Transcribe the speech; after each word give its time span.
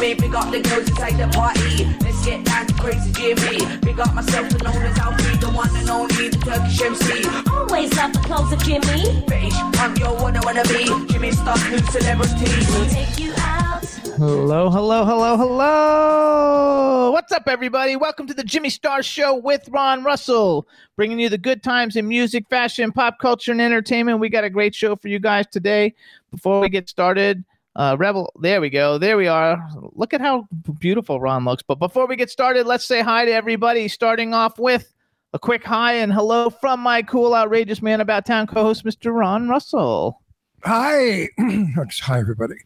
Me. 0.00 0.14
Big 0.14 0.34
up 0.34 0.50
the 0.50 0.60
girls 0.60 0.88
inside 0.88 1.16
the 1.18 1.28
party. 1.36 1.84
Let's 2.00 2.24
get 2.24 2.44
down 2.44 2.66
to 2.66 2.74
crazy 2.74 3.12
Jimmy. 3.12 3.78
Big 3.80 3.98
up 4.00 4.14
myself 4.14 4.50
and 4.50 4.62
known 4.62 4.82
as 4.82 4.98
Alfred, 4.98 5.40
the 5.40 5.50
one 5.50 5.74
and 5.74 5.90
only, 5.90 6.28
the 6.28 6.38
Turkish 6.38 6.80
MC. 6.80 7.24
Always 7.50 7.94
love 7.96 8.12
the 8.12 8.20
clothes 8.20 8.52
of 8.52 8.62
Jimmy. 8.62 9.24
British, 9.26 9.54
I'm 9.78 9.96
your 9.96 10.14
one 10.16 10.36
I 10.36 10.40
wanna 10.44 10.64
be. 10.64 10.84
Jimmy 11.12 11.32
Star's 11.32 11.62
new 11.70 11.78
celebrity. 11.78 12.46
We'll 12.70 12.88
take 12.88 13.18
you 13.18 13.32
out. 13.38 13.84
Hello, 14.18 14.70
hello, 14.70 15.04
hello, 15.04 15.36
hello. 15.36 17.10
What's 17.12 17.32
up, 17.32 17.48
everybody? 17.48 17.96
Welcome 17.96 18.26
to 18.28 18.34
the 18.34 18.44
Jimmy 18.44 18.70
Star 18.70 19.02
Show 19.02 19.34
with 19.36 19.68
Ron 19.68 20.04
Russell, 20.04 20.66
bringing 20.96 21.18
you 21.18 21.28
the 21.28 21.38
good 21.38 21.62
times 21.62 21.96
in 21.96 22.06
music, 22.06 22.46
fashion, 22.48 22.92
pop 22.92 23.18
culture, 23.18 23.52
and 23.52 23.60
entertainment. 23.60 24.20
We 24.20 24.28
got 24.28 24.44
a 24.44 24.50
great 24.50 24.74
show 24.74 24.96
for 24.96 25.08
you 25.08 25.18
guys 25.18 25.46
today. 25.46 25.94
Before 26.30 26.60
we 26.60 26.68
get 26.68 26.88
started, 26.88 27.44
uh, 27.78 27.96
Rebel, 27.96 28.32
there 28.40 28.60
we 28.60 28.70
go. 28.70 28.98
There 28.98 29.16
we 29.16 29.28
are. 29.28 29.64
Look 29.92 30.12
at 30.12 30.20
how 30.20 30.48
beautiful 30.80 31.20
Ron 31.20 31.44
looks. 31.44 31.62
But 31.62 31.76
before 31.76 32.08
we 32.08 32.16
get 32.16 32.28
started, 32.28 32.66
let's 32.66 32.84
say 32.84 33.02
hi 33.02 33.24
to 33.24 33.30
everybody, 33.30 33.86
starting 33.86 34.34
off 34.34 34.58
with 34.58 34.92
a 35.32 35.38
quick 35.38 35.62
hi 35.62 35.94
and 35.94 36.12
hello 36.12 36.50
from 36.50 36.80
my 36.80 37.02
cool, 37.02 37.36
outrageous 37.36 37.80
man 37.80 38.00
about 38.00 38.26
town 38.26 38.48
co 38.48 38.64
host, 38.64 38.84
Mr. 38.84 39.14
Ron 39.14 39.48
Russell. 39.48 40.20
Hi, 40.64 41.28
hi 41.38 42.18
everybody. 42.18 42.56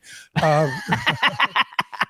Um, 0.43 0.73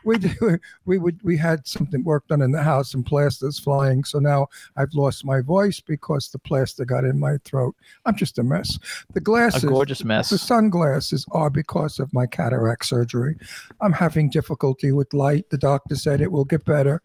we 0.05 0.19
do, 0.19 0.59
we 0.85 0.99
would 0.99 1.23
we 1.23 1.37
had 1.37 1.67
something 1.67 2.05
work 2.05 2.27
done 2.29 2.43
in 2.43 2.53
the 2.53 2.63
house 2.63 2.95
and 2.95 3.05
plaster's 3.05 3.59
flying, 3.59 4.05
so 4.05 4.19
now 4.19 4.49
I've 4.77 4.95
lost 4.95 5.25
my 5.25 5.41
voice 5.41 5.81
because 5.81 6.29
the 6.29 6.39
plaster 6.39 6.85
got 6.85 7.05
in 7.05 7.19
my 7.19 7.39
throat. 7.45 7.75
I'm 8.07 8.17
just 8.17 8.39
a 8.39 8.43
mess. 8.43 8.79
The 9.13 9.21
A 9.21 9.23
glasses, 9.23 9.65
gorgeous 9.65 10.01
the 10.01 10.39
sunglasses 10.39 11.27
are 11.33 11.51
because 11.51 11.99
of 11.99 12.13
my 12.13 12.27
cataract 12.27 12.87
surgery. 12.87 13.37
I'm 13.81 13.93
having 13.93 14.31
difficulty 14.31 14.93
with 14.93 15.13
light. 15.15 15.51
The 15.51 15.59
doctor 15.59 15.97
said 15.97 16.21
it 16.21 16.33
will 16.33 16.45
get 16.45 16.65
better. 16.65 17.03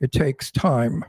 It 0.00 0.12
takes 0.12 0.50
time. 0.50 1.04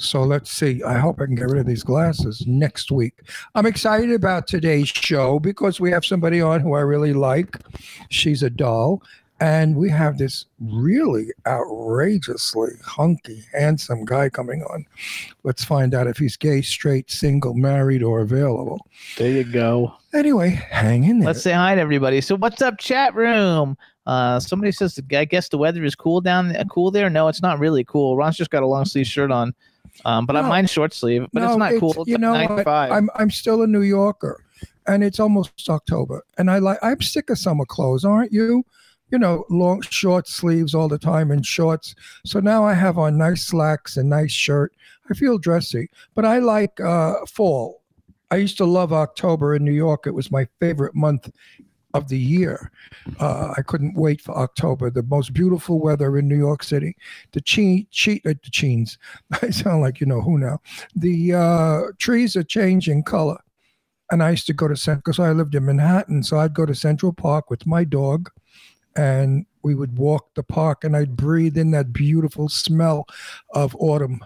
So 0.00 0.22
let's 0.22 0.50
see. 0.50 0.82
I 0.82 0.98
hope 0.98 1.20
I 1.20 1.26
can 1.26 1.34
get 1.34 1.50
rid 1.50 1.60
of 1.60 1.66
these 1.66 1.82
glasses 1.82 2.44
next 2.46 2.90
week. 2.90 3.20
I'm 3.54 3.66
excited 3.66 4.10
about 4.12 4.46
today's 4.46 4.88
show 4.88 5.38
because 5.38 5.78
we 5.78 5.90
have 5.90 6.06
somebody 6.06 6.40
on 6.40 6.60
who 6.60 6.74
I 6.74 6.80
really 6.80 7.12
like. 7.12 7.58
She's 8.08 8.42
a 8.42 8.48
doll. 8.48 9.02
And 9.40 9.74
we 9.74 9.88
have 9.88 10.18
this 10.18 10.44
really 10.60 11.28
outrageously 11.46 12.72
hunky, 12.84 13.42
handsome 13.54 14.04
guy 14.04 14.28
coming 14.28 14.62
on. 14.64 14.84
Let's 15.44 15.64
find 15.64 15.94
out 15.94 16.06
if 16.06 16.18
he's 16.18 16.36
gay, 16.36 16.60
straight, 16.60 17.10
single, 17.10 17.54
married, 17.54 18.02
or 18.02 18.20
available. 18.20 18.86
There 19.16 19.30
you 19.30 19.44
go. 19.44 19.94
Anyway, 20.12 20.50
hang 20.50 21.04
in 21.04 21.20
there. 21.20 21.28
Let's 21.28 21.42
say 21.42 21.52
hi 21.52 21.74
to 21.74 21.80
everybody. 21.80 22.20
So, 22.20 22.36
what's 22.36 22.60
up, 22.60 22.78
chat 22.78 23.14
room? 23.14 23.78
Uh, 24.06 24.40
somebody 24.40 24.72
says, 24.72 24.98
I 25.12 25.24
guess 25.24 25.48
the 25.48 25.56
weather 25.56 25.84
is 25.84 25.94
cool 25.94 26.20
down 26.20 26.54
uh, 26.54 26.64
cool 26.64 26.90
there. 26.90 27.08
No, 27.08 27.28
it's 27.28 27.42
not 27.42 27.58
really 27.58 27.84
cool. 27.84 28.16
Ron's 28.16 28.36
just 28.36 28.50
got 28.50 28.62
a 28.62 28.66
long 28.66 28.84
sleeve 28.84 29.06
shirt 29.06 29.30
on, 29.30 29.54
um, 30.04 30.26
but 30.26 30.36
I 30.36 30.42
No. 30.42 30.48
mine 30.48 30.66
short 30.66 30.92
sleeve. 30.92 31.26
But 31.32 31.42
it's 31.44 31.52
No, 31.52 31.56
not 31.56 31.78
cool. 31.78 32.04
You 32.06 32.18
know? 32.18 32.34
95. 32.34 32.92
I'm 32.92 33.08
I'm 33.14 33.30
still 33.30 33.62
a 33.62 33.66
New 33.66 33.82
Yorker, 33.82 34.44
and 34.86 35.02
it's 35.02 35.20
almost 35.20 35.70
October, 35.70 36.24
and 36.36 36.50
I 36.50 36.58
like 36.58 36.78
I'm 36.82 37.00
sick 37.00 37.30
of 37.30 37.38
summer 37.38 37.64
clothes, 37.64 38.04
aren't 38.04 38.32
you? 38.32 38.64
You 39.10 39.18
know, 39.18 39.44
long 39.50 39.82
short 39.82 40.28
sleeves 40.28 40.74
all 40.74 40.88
the 40.88 40.98
time 40.98 41.30
and 41.30 41.44
shorts. 41.44 41.94
So 42.24 42.40
now 42.40 42.64
I 42.64 42.74
have 42.74 42.98
on 42.98 43.18
nice 43.18 43.42
slacks 43.42 43.96
and 43.96 44.08
nice 44.08 44.32
shirt. 44.32 44.74
I 45.10 45.14
feel 45.14 45.38
dressy, 45.38 45.90
but 46.14 46.24
I 46.24 46.38
like 46.38 46.80
uh, 46.80 47.26
fall. 47.26 47.82
I 48.30 48.36
used 48.36 48.56
to 48.58 48.64
love 48.64 48.92
October 48.92 49.56
in 49.56 49.64
New 49.64 49.72
York. 49.72 50.06
It 50.06 50.14
was 50.14 50.30
my 50.30 50.46
favorite 50.60 50.94
month 50.94 51.30
of 51.94 52.08
the 52.08 52.18
year. 52.18 52.70
Uh, 53.18 53.52
I 53.56 53.62
couldn't 53.62 53.96
wait 53.96 54.20
for 54.20 54.36
October. 54.36 54.90
The 54.90 55.02
most 55.02 55.32
beautiful 55.32 55.80
weather 55.80 56.16
in 56.18 56.28
New 56.28 56.38
York 56.38 56.62
City. 56.62 56.96
The 57.32 57.40
che- 57.40 57.88
che- 57.90 58.22
uh, 58.24 58.34
the 58.42 58.50
cheens. 58.50 58.98
I 59.42 59.50
sound 59.50 59.82
like 59.82 60.00
you 60.00 60.06
know 60.06 60.20
who 60.20 60.38
now. 60.38 60.60
The 60.94 61.34
uh, 61.34 61.80
trees 61.98 62.36
are 62.36 62.44
changing 62.44 63.04
color. 63.04 63.38
And 64.12 64.22
I 64.22 64.30
used 64.30 64.46
to 64.46 64.52
go 64.52 64.66
to 64.66 64.76
Central, 64.76 65.02
because 65.04 65.20
I 65.20 65.32
lived 65.32 65.54
in 65.54 65.64
Manhattan. 65.64 66.22
So 66.22 66.38
I'd 66.38 66.54
go 66.54 66.66
to 66.66 66.74
Central 66.74 67.12
Park 67.12 67.48
with 67.48 67.66
my 67.66 67.84
dog 67.84 68.30
and 68.96 69.46
we 69.62 69.74
would 69.74 69.98
walk 69.98 70.34
the 70.34 70.42
park 70.42 70.84
and 70.84 70.96
I'd 70.96 71.16
breathe 71.16 71.56
in 71.56 71.70
that 71.72 71.92
beautiful 71.92 72.48
smell 72.48 73.06
of 73.54 73.76
autumn. 73.78 74.24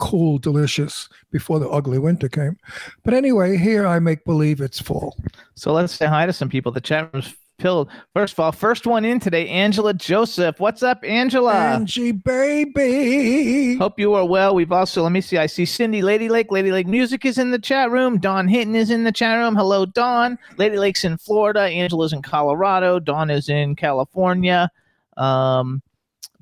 Cool, 0.00 0.38
delicious 0.38 1.08
before 1.30 1.60
the 1.60 1.68
ugly 1.68 1.98
winter 1.98 2.28
came. 2.28 2.58
But 3.04 3.14
anyway, 3.14 3.56
here 3.56 3.86
I 3.86 4.00
make 4.00 4.24
believe 4.24 4.60
it's 4.60 4.80
fall. 4.80 5.16
so 5.54 5.72
let's 5.72 5.94
say 5.94 6.06
hi 6.06 6.26
to 6.26 6.32
some 6.32 6.48
people. 6.48 6.72
The 6.72 6.80
chat 6.80 7.12
room's 7.12 7.34
filled. 7.58 7.88
First 8.12 8.34
of 8.34 8.40
all, 8.40 8.52
first 8.52 8.86
one 8.86 9.04
in 9.04 9.20
today, 9.20 9.48
Angela 9.48 9.94
Joseph. 9.94 10.60
What's 10.60 10.82
up, 10.82 11.04
Angela? 11.04 11.54
Angie, 11.54 12.12
baby. 12.12 13.76
Hope 13.76 13.98
you 13.98 14.14
are 14.14 14.24
well. 14.24 14.54
We've 14.54 14.72
also, 14.72 15.02
let 15.02 15.12
me 15.12 15.20
see, 15.20 15.38
I 15.38 15.46
see 15.46 15.64
Cindy 15.64 16.02
Lady 16.02 16.28
Lake. 16.28 16.50
Lady 16.50 16.72
Lake 16.72 16.86
Music 16.86 17.24
is 17.24 17.38
in 17.38 17.50
the 17.50 17.58
chat 17.58 17.90
room. 17.90 18.18
Dawn 18.18 18.48
Hinton 18.48 18.76
is 18.76 18.90
in 18.90 19.04
the 19.04 19.12
chat 19.12 19.38
room. 19.38 19.56
Hello, 19.56 19.86
Dawn. 19.86 20.38
Lady 20.56 20.78
Lake's 20.78 21.04
in 21.04 21.16
Florida. 21.16 21.60
Angela's 21.60 22.12
in 22.12 22.22
Colorado. 22.22 22.98
Dawn 22.98 23.30
is 23.30 23.48
in 23.48 23.76
California. 23.76 24.70
Um, 25.16 25.82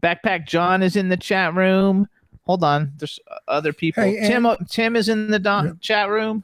Backpack 0.02 0.46
John 0.46 0.82
is 0.82 0.96
in 0.96 1.08
the 1.08 1.16
chat 1.16 1.54
room. 1.54 2.08
Hold 2.44 2.64
on. 2.64 2.92
There's 2.96 3.20
other 3.46 3.72
people. 3.72 4.02
Hey, 4.02 4.26
Tim, 4.26 4.46
Tim 4.68 4.96
is 4.96 5.08
in 5.08 5.30
the 5.30 5.38
Don- 5.38 5.78
chat 5.80 6.08
room. 6.08 6.42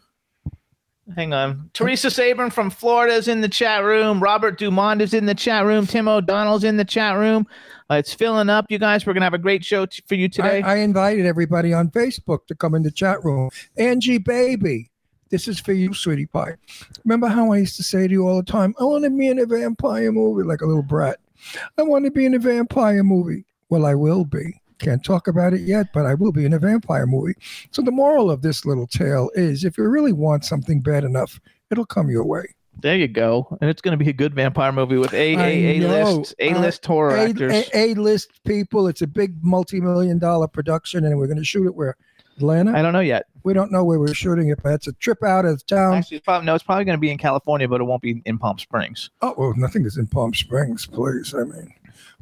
Hang 1.16 1.32
on. 1.32 1.70
Teresa 1.72 2.08
Sabrin 2.08 2.52
from 2.52 2.70
Florida 2.70 3.14
is 3.14 3.28
in 3.28 3.40
the 3.40 3.48
chat 3.48 3.82
room. 3.82 4.22
Robert 4.22 4.58
Dumont 4.58 5.00
is 5.00 5.14
in 5.14 5.26
the 5.26 5.34
chat 5.34 5.64
room. 5.64 5.86
Tim 5.86 6.06
O'Donnell's 6.06 6.64
in 6.64 6.76
the 6.76 6.84
chat 6.84 7.16
room. 7.16 7.46
Uh, 7.90 7.94
it's 7.94 8.12
filling 8.12 8.50
up, 8.50 8.66
you 8.68 8.78
guys. 8.78 9.06
We're 9.06 9.14
going 9.14 9.22
to 9.22 9.26
have 9.26 9.34
a 9.34 9.38
great 9.38 9.64
show 9.64 9.86
t- 9.86 10.02
for 10.06 10.16
you 10.16 10.28
today. 10.28 10.62
I, 10.62 10.74
I 10.74 10.76
invited 10.76 11.24
everybody 11.24 11.72
on 11.72 11.88
Facebook 11.90 12.46
to 12.48 12.54
come 12.54 12.74
in 12.74 12.82
the 12.82 12.90
chat 12.90 13.24
room. 13.24 13.48
Angie, 13.78 14.18
baby, 14.18 14.90
this 15.30 15.48
is 15.48 15.58
for 15.58 15.72
you, 15.72 15.94
sweetie 15.94 16.26
pie. 16.26 16.56
Remember 17.04 17.28
how 17.28 17.52
I 17.52 17.58
used 17.58 17.76
to 17.76 17.82
say 17.82 18.06
to 18.06 18.12
you 18.12 18.28
all 18.28 18.36
the 18.36 18.42
time, 18.42 18.74
I 18.78 18.84
want 18.84 19.04
to 19.04 19.10
be 19.10 19.28
in 19.28 19.38
a 19.38 19.46
vampire 19.46 20.12
movie, 20.12 20.46
like 20.46 20.60
a 20.60 20.66
little 20.66 20.82
brat. 20.82 21.18
I 21.78 21.82
want 21.82 22.04
to 22.04 22.10
be 22.10 22.26
in 22.26 22.34
a 22.34 22.38
vampire 22.38 23.02
movie. 23.02 23.44
Well, 23.70 23.86
I 23.86 23.94
will 23.94 24.24
be. 24.24 24.60
Can't 24.78 25.04
talk 25.04 25.26
about 25.26 25.54
it 25.54 25.62
yet, 25.62 25.88
but 25.92 26.06
I 26.06 26.14
will 26.14 26.32
be 26.32 26.44
in 26.44 26.52
a 26.52 26.58
vampire 26.58 27.06
movie. 27.06 27.34
So 27.70 27.82
the 27.82 27.90
moral 27.90 28.30
of 28.30 28.42
this 28.42 28.64
little 28.64 28.86
tale 28.86 29.30
is 29.34 29.64
if 29.64 29.76
you 29.76 29.88
really 29.88 30.12
want 30.12 30.44
something 30.44 30.80
bad 30.80 31.04
enough, 31.04 31.40
it'll 31.70 31.86
come 31.86 32.10
your 32.10 32.24
way. 32.24 32.54
There 32.80 32.96
you 32.96 33.08
go. 33.08 33.58
And 33.60 33.68
it's 33.68 33.82
going 33.82 33.98
to 33.98 34.02
be 34.02 34.08
a 34.08 34.12
good 34.12 34.34
vampire 34.34 34.70
movie 34.70 34.98
with 34.98 35.12
A 35.12 35.34
A 35.34 35.78
A 35.78 35.88
list 35.88 36.34
A 36.38 36.54
list 36.54 36.86
horror 36.86 37.16
A, 37.16 37.28
actors. 37.30 37.52
A, 37.52 37.92
A-list 37.92 38.30
people. 38.44 38.86
It's 38.86 39.02
a 39.02 39.06
big 39.08 39.34
multi-million 39.42 40.20
dollar 40.20 40.46
production, 40.46 41.04
and 41.04 41.18
we're 41.18 41.26
going 41.26 41.38
to 41.38 41.44
shoot 41.44 41.66
it 41.66 41.74
where 41.74 41.96
Atlanta. 42.36 42.78
I 42.78 42.82
don't 42.82 42.92
know 42.92 43.00
yet. 43.00 43.24
We 43.42 43.52
don't 43.52 43.72
know 43.72 43.84
where 43.84 43.98
we're 43.98 44.14
shooting 44.14 44.48
it, 44.50 44.60
but 44.62 44.74
it's 44.74 44.86
a 44.86 44.92
trip 44.92 45.24
out 45.24 45.44
of 45.44 45.66
town. 45.66 45.94
Actually, 45.94 46.18
it's 46.18 46.24
probably, 46.24 46.46
no, 46.46 46.54
it's 46.54 46.62
probably 46.62 46.84
going 46.84 46.96
to 46.96 47.00
be 47.00 47.10
in 47.10 47.18
California, 47.18 47.66
but 47.66 47.80
it 47.80 47.84
won't 47.84 48.02
be 48.02 48.22
in 48.24 48.38
Palm 48.38 48.58
Springs. 48.60 49.10
Oh, 49.22 49.34
well, 49.36 49.54
nothing 49.56 49.84
is 49.84 49.96
in 49.96 50.06
Palm 50.06 50.32
Springs, 50.32 50.86
please. 50.86 51.34
I 51.34 51.42
mean, 51.42 51.74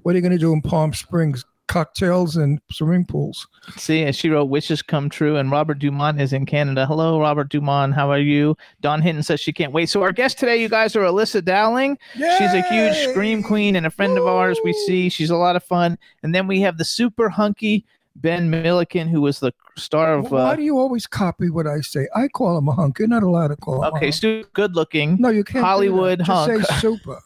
what 0.03 0.14
are 0.14 0.19
you 0.19 0.23
going 0.23 0.32
to 0.32 0.38
do 0.38 0.55
in 0.55 0.62
Palm 0.62 0.94
Springs? 0.94 1.44
Cocktails 1.69 2.37
and 2.37 2.61
swimming 2.71 3.05
pools. 3.05 3.47
See, 3.77 4.03
and 4.03 4.15
she 4.15 4.31
wrote 4.31 4.45
"Wishes 4.47 4.83
Come 4.83 5.11
True," 5.11 5.37
and 5.37 5.51
Robert 5.51 5.79
Dumont 5.79 6.21
is 6.21 6.33
in 6.33 6.47
Canada. 6.47 6.87
Hello, 6.87 7.21
Robert 7.21 7.49
Dumont. 7.49 7.95
How 7.95 8.11
are 8.11 8.19
you? 8.21 8.57
Dawn 8.81 9.03
Hinton 9.03 9.23
says 9.23 9.41
she 9.41 9.53
can't 9.53 9.73
wait. 9.73 9.87
So 9.89 10.03
our 10.03 10.13
guest 10.13 10.39
today, 10.39 10.61
you 10.61 10.69
guys, 10.69 10.95
are 10.97 11.05
Elissa 11.05 11.43
Dowling. 11.43 11.99
She's 12.15 12.23
a 12.55 12.63
huge 12.71 13.11
scream 13.11 13.43
queen 13.43 13.75
and 13.77 13.85
a 13.87 13.91
friend 13.91 14.17
of 14.17 14.27
ours. 14.27 14.59
We 14.65 14.73
see 14.73 15.09
she's 15.09 15.31
a 15.31 15.37
lot 15.37 15.57
of 15.57 15.65
fun. 15.65 15.99
And 16.23 16.35
then 16.35 16.47
we 16.47 16.61
have 16.61 16.79
the 16.79 16.85
super 16.85 17.29
hunky 17.29 17.85
Ben 18.15 18.49
Milliken, 18.49 19.09
who 19.09 19.21
was 19.21 19.41
the 19.41 19.53
star 19.77 20.15
of. 20.15 20.31
Why 20.31 20.53
Uh, 20.53 20.57
do 20.57 20.63
you 20.63 20.79
always 20.79 21.07
copy 21.07 21.51
what 21.51 21.67
I 21.67 21.81
say? 21.81 22.07
I 22.15 22.29
call 22.29 22.57
him 22.57 22.69
a 22.69 22.73
hunk. 22.73 22.99
You're 22.99 23.09
not 23.09 23.23
allowed 23.25 23.49
to 23.49 23.57
call 23.57 23.83
him. 23.85 23.93
okay, 23.95 24.11
super 24.11 24.49
good 24.55 24.75
looking. 24.77 25.17
no, 25.21 25.29
you 25.31 25.45
can't. 25.45 25.65
Hollywood 25.65 26.21
Just 26.21 26.31
hunk. 26.31 26.65
say 26.65 26.75
super. 26.81 27.19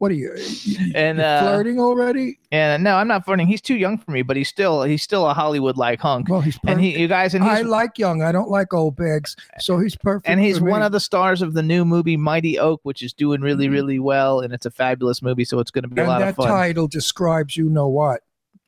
What 0.00 0.10
are 0.10 0.14
you? 0.14 0.34
you- 0.36 0.92
And, 0.94 1.20
uh, 1.20 1.40
flirting 1.42 1.78
already? 1.78 2.38
And 2.50 2.82
no, 2.82 2.96
I'm 2.96 3.06
not 3.06 3.24
flirting. 3.26 3.46
He's 3.46 3.60
too 3.60 3.74
young 3.76 3.98
for 3.98 4.10
me, 4.12 4.22
but 4.22 4.34
he's 4.34 4.48
still 4.48 4.82
he's 4.82 5.02
still 5.02 5.26
a 5.28 5.34
Hollywood 5.34 5.76
like 5.76 6.00
hunk. 6.00 6.30
Well, 6.30 6.40
he's 6.40 6.56
perfect. 6.56 6.70
and 6.70 6.80
he, 6.80 6.98
you 6.98 7.06
guys, 7.06 7.34
and 7.34 7.44
I 7.44 7.60
like 7.60 7.98
young. 7.98 8.22
I 8.22 8.32
don't 8.32 8.48
like 8.48 8.72
old 8.72 8.96
bags. 8.96 9.36
So 9.58 9.78
he's 9.78 9.94
perfect. 9.96 10.26
and 10.26 10.40
he's 10.40 10.58
one 10.58 10.80
me. 10.80 10.86
of 10.86 10.92
the 10.92 11.00
stars 11.00 11.42
of 11.42 11.52
the 11.52 11.62
new 11.62 11.84
movie 11.84 12.16
Mighty 12.16 12.58
Oak, 12.58 12.80
which 12.82 13.02
is 13.02 13.12
doing 13.12 13.42
really 13.42 13.68
Mhm. 13.68 13.72
really 13.72 13.98
well, 13.98 14.40
and 14.40 14.54
it's 14.54 14.64
a 14.64 14.70
fabulous 14.70 15.20
movie. 15.20 15.44
So 15.44 15.58
it's 15.60 15.70
going 15.70 15.82
to 15.82 15.88
be 15.88 16.00
a 16.00 16.04
And 16.04 16.08
lot 16.10 16.18
that 16.20 16.28
of 16.30 16.36
fun. 16.36 16.48
That 16.48 16.54
title 16.54 16.88
describes 16.88 17.54
you 17.56 17.68
know 17.68 17.86
what. 17.88 18.22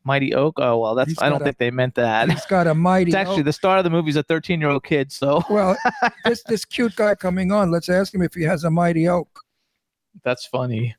Mighty 0.04 0.34
Oak. 0.34 0.58
Oh 0.58 0.76
well, 0.78 0.94
that's 0.94 1.10
He's 1.12 1.18
I 1.22 1.30
don't 1.30 1.40
a- 1.40 1.44
think 1.44 1.56
they 1.56 1.70
meant 1.70 1.94
that. 1.94 2.28
He's 2.30 2.44
got 2.44 2.66
a 2.66 2.74
mighty. 2.74 3.08
It's 3.10 3.16
actually 3.16 3.38
oak. 3.38 3.44
the 3.46 3.52
star 3.54 3.78
of 3.78 3.84
the 3.84 3.90
movie 3.90 4.10
is 4.10 4.16
a 4.16 4.22
13 4.22 4.60
year 4.60 4.68
old 4.68 4.84
kid. 4.84 5.10
So 5.12 5.42
well, 5.48 5.78
this 6.26 6.42
this 6.42 6.64
cute 6.66 6.94
guy 6.94 7.14
coming 7.14 7.52
on. 7.52 7.70
Let's 7.70 7.88
ask 7.88 8.12
him 8.14 8.20
if 8.20 8.34
he 8.34 8.42
has 8.42 8.64
a 8.64 8.70
mighty 8.70 9.08
oak. 9.08 9.28
that's 10.22 10.44
funny. 10.44 10.94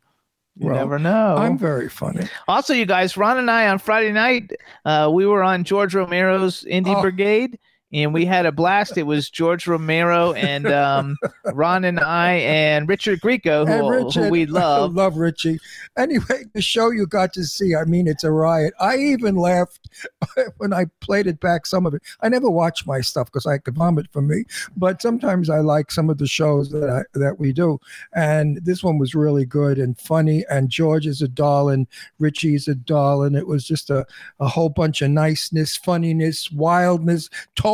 You 0.55 0.67
Well, 0.67 0.75
never 0.75 0.99
know. 0.99 1.35
I'm 1.37 1.57
very 1.57 1.89
funny. 1.89 2.27
Also, 2.47 2.73
you 2.73 2.85
guys, 2.85 3.17
Ron 3.17 3.37
and 3.39 3.49
I 3.49 3.67
on 3.69 3.79
Friday 3.79 4.11
night, 4.11 4.51
uh, 4.85 5.09
we 5.11 5.25
were 5.25 5.41
on 5.43 5.63
George 5.63 5.95
Romero's 5.95 6.63
Indie 6.69 6.95
Oh. 6.95 7.01
Brigade, 7.01 7.57
and 7.93 8.13
we 8.13 8.25
had 8.25 8.45
a 8.45 8.51
blast. 8.51 8.97
It 8.97 9.03
was 9.03 9.29
George 9.29 9.67
Romero 9.67 10.33
and 10.33 10.65
um, 10.67 11.17
Ron 11.53 11.85
and 11.85 11.99
I 11.99 12.33
and 12.33 12.89
Richard 12.89 13.21
Grieco, 13.21 13.67
who, 13.67 13.89
Richard, 13.89 14.25
who 14.25 14.29
we 14.31 14.41
I 14.47 14.49
love. 14.49 14.95
love 14.95 15.17
Richie. 15.17 15.59
Anyway, 15.97 16.45
the 16.53 16.61
show 16.61 16.89
you 16.89 17.05
got 17.05 17.33
to 17.33 17.43
see, 17.43 17.75
I 17.75 17.85
mean, 17.85 18.07
it's 18.07 18.23
a 18.23 18.31
riot. 18.31 18.73
I 18.79 18.97
even 18.97 19.35
laughed 19.35 19.89
when 20.57 20.73
I 20.73 20.85
played 21.01 21.27
it 21.27 21.39
back, 21.39 21.67
some 21.67 21.85
of 21.85 21.93
it. 21.93 22.01
I 22.21 22.29
never 22.29 22.49
watch 22.49 22.87
my 22.87 23.01
stuff 23.01 23.27
because 23.27 23.45
I 23.45 23.59
could 23.59 23.75
vomit 23.75 24.11
from 24.11 24.27
me, 24.27 24.45
but 24.75 25.01
sometimes 25.01 25.49
I 25.49 25.59
like 25.59 25.91
some 25.91 26.09
of 26.09 26.17
the 26.17 26.27
shows 26.27 26.71
that 26.71 26.89
I, 26.89 27.19
that 27.19 27.39
we 27.39 27.53
do. 27.53 27.79
And 28.15 28.57
this 28.63 28.83
one 28.83 28.97
was 28.97 29.13
really 29.13 29.45
good 29.45 29.77
and 29.77 29.99
funny. 29.99 30.45
And 30.49 30.69
George 30.69 31.05
is 31.05 31.21
a 31.21 31.27
darling, 31.27 31.87
Richie's 32.17 32.67
a 32.67 32.75
darling. 32.75 33.35
It 33.35 33.47
was 33.47 33.65
just 33.65 33.91
a, 33.91 34.05
a 34.39 34.47
whole 34.47 34.69
bunch 34.69 35.03
of 35.03 35.11
niceness, 35.11 35.77
funniness, 35.77 36.51
wildness, 36.51 37.29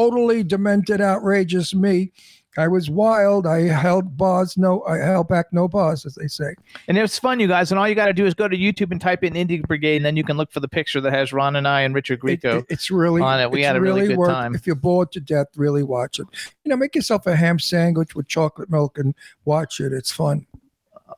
totally 0.09 0.43
demented, 0.43 1.01
outrageous 1.01 1.73
me. 1.73 2.11
I 2.57 2.67
was 2.67 2.89
wild. 2.89 3.45
I 3.45 3.61
held 3.61 4.17
bars, 4.17 4.57
no, 4.57 4.83
I 4.83 4.97
held 4.97 5.27
back 5.29 5.45
no 5.53 5.67
bars, 5.67 6.05
as 6.05 6.15
they 6.15 6.27
say. 6.27 6.55
And 6.87 6.97
it 6.97 7.01
was 7.01 7.17
fun, 7.17 7.39
you 7.39 7.47
guys. 7.47 7.71
And 7.71 7.79
all 7.79 7.87
you 7.87 7.93
got 7.95 8.07
to 8.07 8.13
do 8.13 8.25
is 8.25 8.33
go 8.33 8.47
to 8.47 8.57
YouTube 8.57 8.91
and 8.91 8.99
type 8.99 9.23
in 9.23 9.33
Indie 9.33 9.61
Brigade, 9.65 9.97
and 9.97 10.05
then 10.05 10.17
you 10.17 10.23
can 10.23 10.35
look 10.35 10.51
for 10.51 10.59
the 10.59 10.67
picture 10.67 10.99
that 10.99 11.13
has 11.13 11.31
Ron 11.31 11.55
and 11.55 11.67
I 11.67 11.81
and 11.81 11.93
Richard 11.95 12.19
Grieco. 12.19 12.59
it- 12.59 12.65
it's 12.69 12.89
really 12.91 13.21
on 13.21 13.39
it. 13.39 13.51
We 13.51 13.59
it's 13.59 13.67
had 13.67 13.75
a 13.75 13.81
really 13.81 14.07
good 14.07 14.17
worth- 14.17 14.29
time. 14.31 14.55
If 14.55 14.65
you're 14.65 14.75
bored 14.75 15.11
to 15.13 15.19
death, 15.19 15.47
really 15.55 15.83
watch 15.83 16.19
it. 16.19 16.25
You 16.65 16.69
know, 16.69 16.75
make 16.75 16.95
yourself 16.95 17.27
a 17.27 17.35
ham 17.35 17.59
sandwich 17.59 18.15
with 18.15 18.27
chocolate 18.27 18.69
milk 18.69 18.97
and 18.97 19.13
watch 19.45 19.79
it. 19.79 19.93
It's 19.93 20.11
fun. 20.11 20.45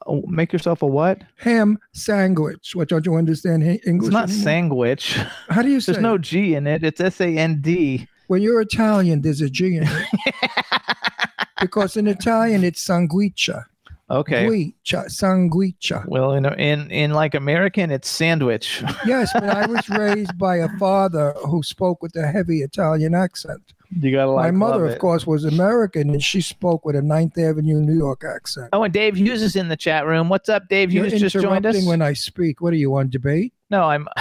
Oh, 0.08 0.24
make 0.28 0.54
yourself 0.54 0.82
a 0.82 0.88
what? 0.88 1.22
Ham 1.38 1.78
sandwich. 1.94 2.76
What 2.76 2.90
don't 2.90 3.06
you 3.06 3.16
understand 3.16 3.64
English? 3.64 4.08
It's 4.08 4.14
not 4.14 4.30
anymore? 4.30 4.44
sandwich. 4.44 5.18
How 5.50 5.62
do 5.62 5.70
you 5.70 5.80
say? 5.82 5.94
There's 5.94 6.04
no 6.04 6.18
G 6.18 6.56
in 6.56 6.68
it. 6.68 6.84
It's 6.84 7.00
S 7.02 7.20
A 7.22 7.38
N 7.38 7.62
D. 7.62 8.08
When 8.32 8.42
you're 8.42 8.62
Italian, 8.62 9.24
there's 9.24 9.42
a 9.42 9.50
G 9.50 9.76
in 9.76 9.84
it. 9.84 10.08
because 11.60 11.98
in 11.98 12.08
Italian, 12.08 12.64
it's 12.64 12.82
sanguiccia. 12.82 13.66
Okay. 14.10 14.48
Guiccia, 14.48 15.08
sanguiccia. 15.10 16.08
Well, 16.08 16.32
in 16.32 16.46
in 16.46 16.90
in 16.92 17.12
like 17.12 17.36
American, 17.36 17.92
it's 17.92 18.08
sandwich. 18.08 18.86
Yes, 19.06 19.32
but 19.34 19.50
I 19.50 19.66
was 19.66 19.90
raised 19.90 20.38
by 20.38 20.56
a 20.56 20.70
father 20.78 21.34
who 21.46 21.62
spoke 21.62 22.02
with 22.02 22.16
a 22.16 22.26
heavy 22.26 22.62
Italian 22.62 23.16
accent. 23.16 23.74
You 24.00 24.14
gotta 24.14 24.32
like 24.32 24.46
My 24.46 24.52
mother, 24.52 24.86
of 24.86 24.98
course, 25.00 25.28
was 25.28 25.44
American, 25.44 26.12
and 26.12 26.24
she 26.24 26.40
spoke 26.40 26.86
with 26.86 26.96
a 26.96 27.02
Ninth 27.02 27.38
Avenue, 27.38 27.82
New 27.82 27.98
York 27.98 28.24
accent. 28.24 28.70
Oh, 28.72 28.84
and 28.84 28.94
Dave 28.94 29.18
Hughes 29.18 29.42
is 29.42 29.58
in 29.58 29.68
the 29.68 29.76
chat 29.76 30.06
room. 30.06 30.30
What's 30.30 30.48
up, 30.48 30.70
Dave 30.70 30.94
You're 30.94 31.08
Hughes? 31.08 31.20
Just 31.20 31.36
joined 31.36 31.66
us. 31.66 31.86
when 31.86 32.02
I 32.02 32.14
speak. 32.14 32.62
What 32.62 32.72
are 32.72 32.78
you 32.78 32.96
on 32.96 33.10
debate? 33.10 33.52
no, 33.70 33.84
I'm. 33.84 34.08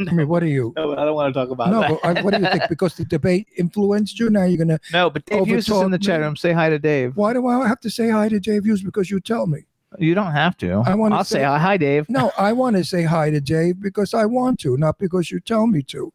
I 0.08 0.12
mean, 0.12 0.28
what 0.28 0.42
are 0.42 0.46
you? 0.46 0.72
No, 0.76 0.92
I 0.96 1.04
don't 1.04 1.14
want 1.14 1.32
to 1.34 1.40
talk 1.40 1.50
about 1.50 1.70
No, 1.70 1.80
that. 1.80 2.00
but 2.02 2.24
what 2.24 2.34
do 2.34 2.40
you 2.40 2.48
think? 2.48 2.62
Because 2.68 2.94
the 2.96 3.04
debate 3.04 3.48
influenced 3.56 4.18
you. 4.18 4.30
Now 4.30 4.44
you're 4.44 4.58
gonna. 4.58 4.80
no, 4.92 5.10
but 5.10 5.24
Dave 5.26 5.46
Hughes 5.46 5.68
is 5.68 5.80
in 5.82 5.90
the 5.90 5.98
chat 5.98 6.20
room. 6.20 6.36
Say 6.36 6.52
hi 6.52 6.68
to 6.70 6.78
Dave. 6.78 7.16
Why 7.16 7.32
do 7.32 7.46
I 7.46 7.66
have 7.68 7.80
to 7.80 7.90
say 7.90 8.10
hi 8.10 8.28
to 8.28 8.40
Dave 8.40 8.64
Hughes? 8.64 8.82
Because 8.82 9.10
you 9.10 9.20
tell 9.20 9.46
me. 9.46 9.64
You 9.98 10.14
don't 10.14 10.30
have 10.32 10.56
to. 10.58 10.82
I 10.86 10.94
wanna 10.94 11.16
I'll 11.16 11.24
say 11.24 11.38
say- 11.38 11.44
hi, 11.44 11.58
hi, 11.58 11.76
Dave. 11.76 12.08
No, 12.08 12.30
I 12.38 12.52
want 12.52 12.76
to 12.76 12.84
say 12.84 13.02
hi 13.02 13.30
to 13.30 13.40
Dave 13.40 13.80
because 13.80 14.14
I 14.14 14.24
want 14.24 14.60
to, 14.60 14.76
not 14.76 14.98
because 14.98 15.30
you 15.32 15.40
tell 15.40 15.66
me 15.66 15.82
to. 15.84 16.12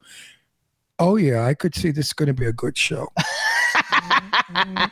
Oh 0.98 1.18
yeah, 1.18 1.46
I 1.46 1.54
could 1.56 1.76
see 1.76 1.92
this 1.92 2.08
is 2.08 2.14
going 2.14 2.28
to 2.28 2.34
be 2.34 2.46
a 2.46 2.54
good 2.54 2.78
show. 2.78 3.10
Mm, 4.48 4.92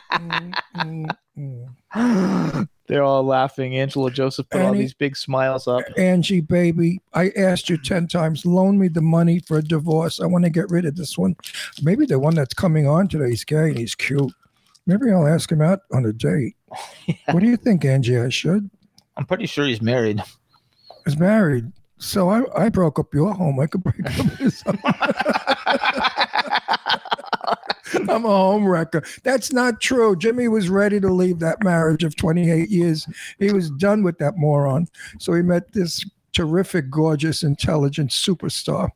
mm, 0.76 1.10
mm, 1.38 1.66
mm. 1.94 2.68
They're 2.86 3.02
all 3.02 3.22
laughing. 3.22 3.76
Angela 3.76 4.10
Joseph 4.10 4.48
put 4.50 4.60
all 4.60 4.74
these 4.74 4.92
big 4.92 5.16
smiles 5.16 5.66
up. 5.66 5.82
Angie, 5.96 6.40
baby, 6.40 7.00
I 7.14 7.30
asked 7.30 7.70
you 7.70 7.78
10 7.78 8.08
times, 8.08 8.44
loan 8.44 8.78
me 8.78 8.88
the 8.88 9.00
money 9.00 9.38
for 9.38 9.58
a 9.58 9.62
divorce. 9.62 10.20
I 10.20 10.26
want 10.26 10.44
to 10.44 10.50
get 10.50 10.70
rid 10.70 10.84
of 10.84 10.96
this 10.96 11.16
one. 11.16 11.34
Maybe 11.82 12.04
the 12.04 12.18
one 12.18 12.34
that's 12.34 12.52
coming 12.52 12.86
on 12.86 13.08
today 13.08 13.32
is 13.32 13.44
gay 13.44 13.70
and 13.70 13.78
he's 13.78 13.94
cute. 13.94 14.32
Maybe 14.86 15.10
I'll 15.10 15.26
ask 15.26 15.50
him 15.50 15.62
out 15.62 15.80
on 15.92 16.04
a 16.04 16.12
date. 16.12 16.56
What 17.30 17.40
do 17.40 17.46
you 17.46 17.56
think, 17.56 17.84
Angie? 17.84 18.18
I 18.18 18.28
should. 18.30 18.68
I'm 19.16 19.24
pretty 19.26 19.46
sure 19.46 19.66
he's 19.66 19.80
married. 19.82 20.22
He's 21.04 21.16
married. 21.18 21.70
So 21.98 22.28
I, 22.28 22.64
I 22.64 22.68
broke 22.68 22.98
up 22.98 23.14
your 23.14 23.32
home. 23.32 23.60
I 23.60 23.66
could 23.66 23.82
break 23.82 24.04
up 24.04 24.12
his 24.38 24.62
home. 24.62 24.78
I'm 28.08 28.24
a 28.24 28.28
home 28.28 28.66
wrecker. 28.66 29.02
That's 29.22 29.52
not 29.52 29.80
true. 29.80 30.16
Jimmy 30.16 30.48
was 30.48 30.68
ready 30.68 31.00
to 31.00 31.12
leave 31.12 31.38
that 31.40 31.62
marriage 31.62 32.04
of 32.04 32.16
28 32.16 32.68
years. 32.68 33.06
He 33.38 33.52
was 33.52 33.70
done 33.70 34.02
with 34.02 34.18
that 34.18 34.36
moron. 34.36 34.88
So 35.18 35.32
he 35.34 35.42
met 35.42 35.72
this 35.72 36.04
terrific, 36.32 36.90
gorgeous, 36.90 37.42
intelligent 37.42 38.10
superstar. 38.10 38.90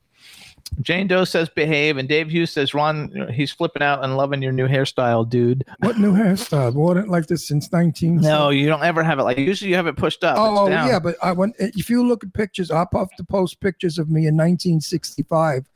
Jane 0.80 1.06
Doe 1.06 1.24
says 1.24 1.48
behave, 1.48 1.96
and 1.96 2.08
Dave 2.08 2.30
Hughes 2.30 2.50
says 2.52 2.74
Ron, 2.74 3.28
he's 3.32 3.50
flipping 3.50 3.82
out 3.82 4.04
and 4.04 4.16
loving 4.16 4.42
your 4.42 4.52
new 4.52 4.68
hairstyle, 4.68 5.28
dude. 5.28 5.64
What 5.80 5.98
new 5.98 6.12
hairstyle? 6.12 6.74
Worn 6.74 6.98
it 6.98 7.08
like 7.08 7.26
this 7.26 7.46
since 7.46 7.72
19. 7.72 8.16
No, 8.16 8.50
you 8.50 8.66
don't 8.68 8.82
ever 8.82 9.02
have 9.02 9.18
it 9.18 9.22
like 9.22 9.38
usually 9.38 9.70
you 9.70 9.76
have 9.76 9.86
it 9.86 9.96
pushed 9.96 10.24
up. 10.24 10.36
Oh 10.38 10.68
yeah, 10.68 10.98
but 10.98 11.16
I 11.22 11.32
want 11.32 11.56
if 11.58 11.88
you 11.90 12.06
look 12.06 12.24
at 12.24 12.32
pictures, 12.32 12.70
I'll 12.70 12.88
have 12.92 13.10
to 13.16 13.24
post 13.24 13.60
pictures 13.60 13.98
of 13.98 14.08
me 14.08 14.26
in 14.26 14.36
1965, 14.36 15.66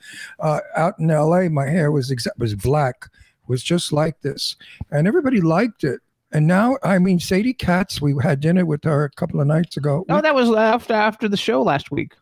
uh, 0.40 0.60
out 0.76 0.98
in 0.98 1.10
L.A. 1.10 1.48
My 1.48 1.66
hair 1.66 1.90
was 1.90 2.10
exa- 2.10 2.38
was 2.38 2.54
black, 2.54 3.08
was 3.48 3.62
just 3.62 3.92
like 3.92 4.20
this, 4.20 4.56
and 4.90 5.06
everybody 5.06 5.40
liked 5.40 5.84
it. 5.84 6.00
And 6.34 6.46
now, 6.46 6.78
I 6.82 6.98
mean, 6.98 7.20
Sadie 7.20 7.52
Katz, 7.52 8.00
we 8.00 8.14
had 8.22 8.40
dinner 8.40 8.64
with 8.64 8.84
her 8.84 9.04
a 9.04 9.10
couple 9.10 9.40
of 9.40 9.46
nights 9.46 9.76
ago. 9.76 10.04
No, 10.08 10.20
that 10.22 10.34
was 10.34 10.50
after 10.50 10.94
after 10.94 11.28
the 11.28 11.36
show 11.36 11.62
last 11.62 11.90
week. 11.90 12.14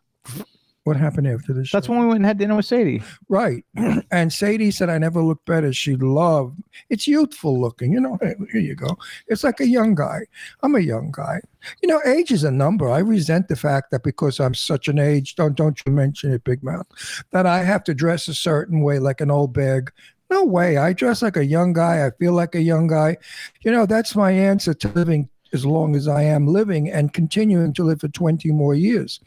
What 0.83 0.97
happened 0.97 1.27
after 1.27 1.63
show? 1.63 1.77
That's 1.77 1.87
when 1.87 1.99
we 1.99 2.07
went 2.07 2.17
and 2.17 2.25
had 2.25 2.37
dinner 2.37 2.55
with 2.55 2.65
Sadie. 2.65 3.03
Right. 3.29 3.63
And 4.13 4.33
Sadie 4.33 4.71
said, 4.71 4.89
I 4.89 4.97
never 4.97 5.21
looked 5.21 5.45
better. 5.45 5.71
She 5.71 5.95
loved 5.95 6.61
it's 6.89 7.07
youthful 7.07 7.59
looking. 7.59 7.93
You 7.93 8.01
know, 8.01 8.17
hey, 8.21 8.35
here 8.51 8.61
you 8.61 8.75
go. 8.75 8.97
It's 9.27 9.43
like 9.43 9.59
a 9.59 9.67
young 9.67 9.95
guy. 9.95 10.21
I'm 10.63 10.75
a 10.75 10.79
young 10.79 11.11
guy. 11.11 11.41
You 11.81 11.89
know, 11.89 12.01
age 12.05 12.31
is 12.31 12.43
a 12.43 12.51
number. 12.51 12.89
I 12.89 12.99
resent 12.99 13.47
the 13.47 13.55
fact 13.55 13.91
that 13.91 14.03
because 14.03 14.39
I'm 14.39 14.53
such 14.53 14.87
an 14.87 14.99
age, 14.99 15.35
don't 15.35 15.55
don't 15.55 15.79
you 15.85 15.91
mention 15.91 16.33
it, 16.33 16.43
Big 16.43 16.63
Mouth, 16.63 16.87
that 17.31 17.45
I 17.45 17.63
have 17.63 17.83
to 17.85 17.93
dress 17.93 18.27
a 18.27 18.33
certain 18.33 18.81
way 18.81 18.99
like 18.99 19.21
an 19.21 19.31
old 19.31 19.53
bag. 19.53 19.91
No 20.29 20.43
way. 20.43 20.77
I 20.77 20.93
dress 20.93 21.21
like 21.21 21.37
a 21.37 21.45
young 21.45 21.73
guy. 21.73 22.05
I 22.05 22.11
feel 22.11 22.33
like 22.33 22.55
a 22.55 22.61
young 22.61 22.87
guy. 22.87 23.17
You 23.61 23.71
know, 23.71 23.85
that's 23.85 24.15
my 24.15 24.31
answer 24.31 24.73
to 24.73 24.87
living 24.89 25.29
as 25.53 25.65
long 25.65 25.95
as 25.97 26.07
I 26.07 26.23
am 26.23 26.47
living 26.47 26.89
and 26.89 27.13
continuing 27.13 27.73
to 27.73 27.83
live 27.83 27.99
for 27.99 28.07
20 28.07 28.49
more 28.51 28.73
years. 28.73 29.19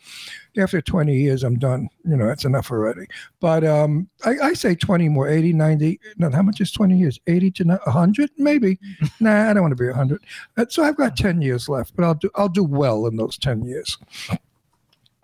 After 0.56 0.80
20 0.80 1.16
years, 1.16 1.42
I'm 1.42 1.58
done. 1.58 1.88
You 2.04 2.16
know, 2.16 2.26
that's 2.26 2.44
enough 2.44 2.70
already. 2.70 3.06
But 3.40 3.64
um, 3.64 4.08
I, 4.24 4.34
I 4.42 4.52
say 4.54 4.74
20 4.74 5.08
more, 5.08 5.28
80, 5.28 5.52
90. 5.52 6.00
No, 6.18 6.30
how 6.30 6.42
much 6.42 6.60
is 6.60 6.70
20 6.70 6.96
years? 6.96 7.18
80 7.26 7.50
to 7.52 7.64
ni- 7.64 7.74
100, 7.84 8.30
maybe. 8.38 8.78
nah, 9.20 9.50
I 9.50 9.52
don't 9.52 9.62
want 9.62 9.72
to 9.72 9.82
be 9.82 9.86
100. 9.88 10.22
Uh, 10.56 10.66
So 10.68 10.84
I've 10.84 10.96
got 10.96 11.16
10 11.16 11.42
years 11.42 11.68
left, 11.68 11.96
but 11.96 12.04
I'll 12.04 12.14
do 12.14 12.30
I'll 12.36 12.48
do 12.48 12.64
well 12.64 13.06
in 13.06 13.16
those 13.16 13.36
10 13.38 13.64
years. 13.64 13.98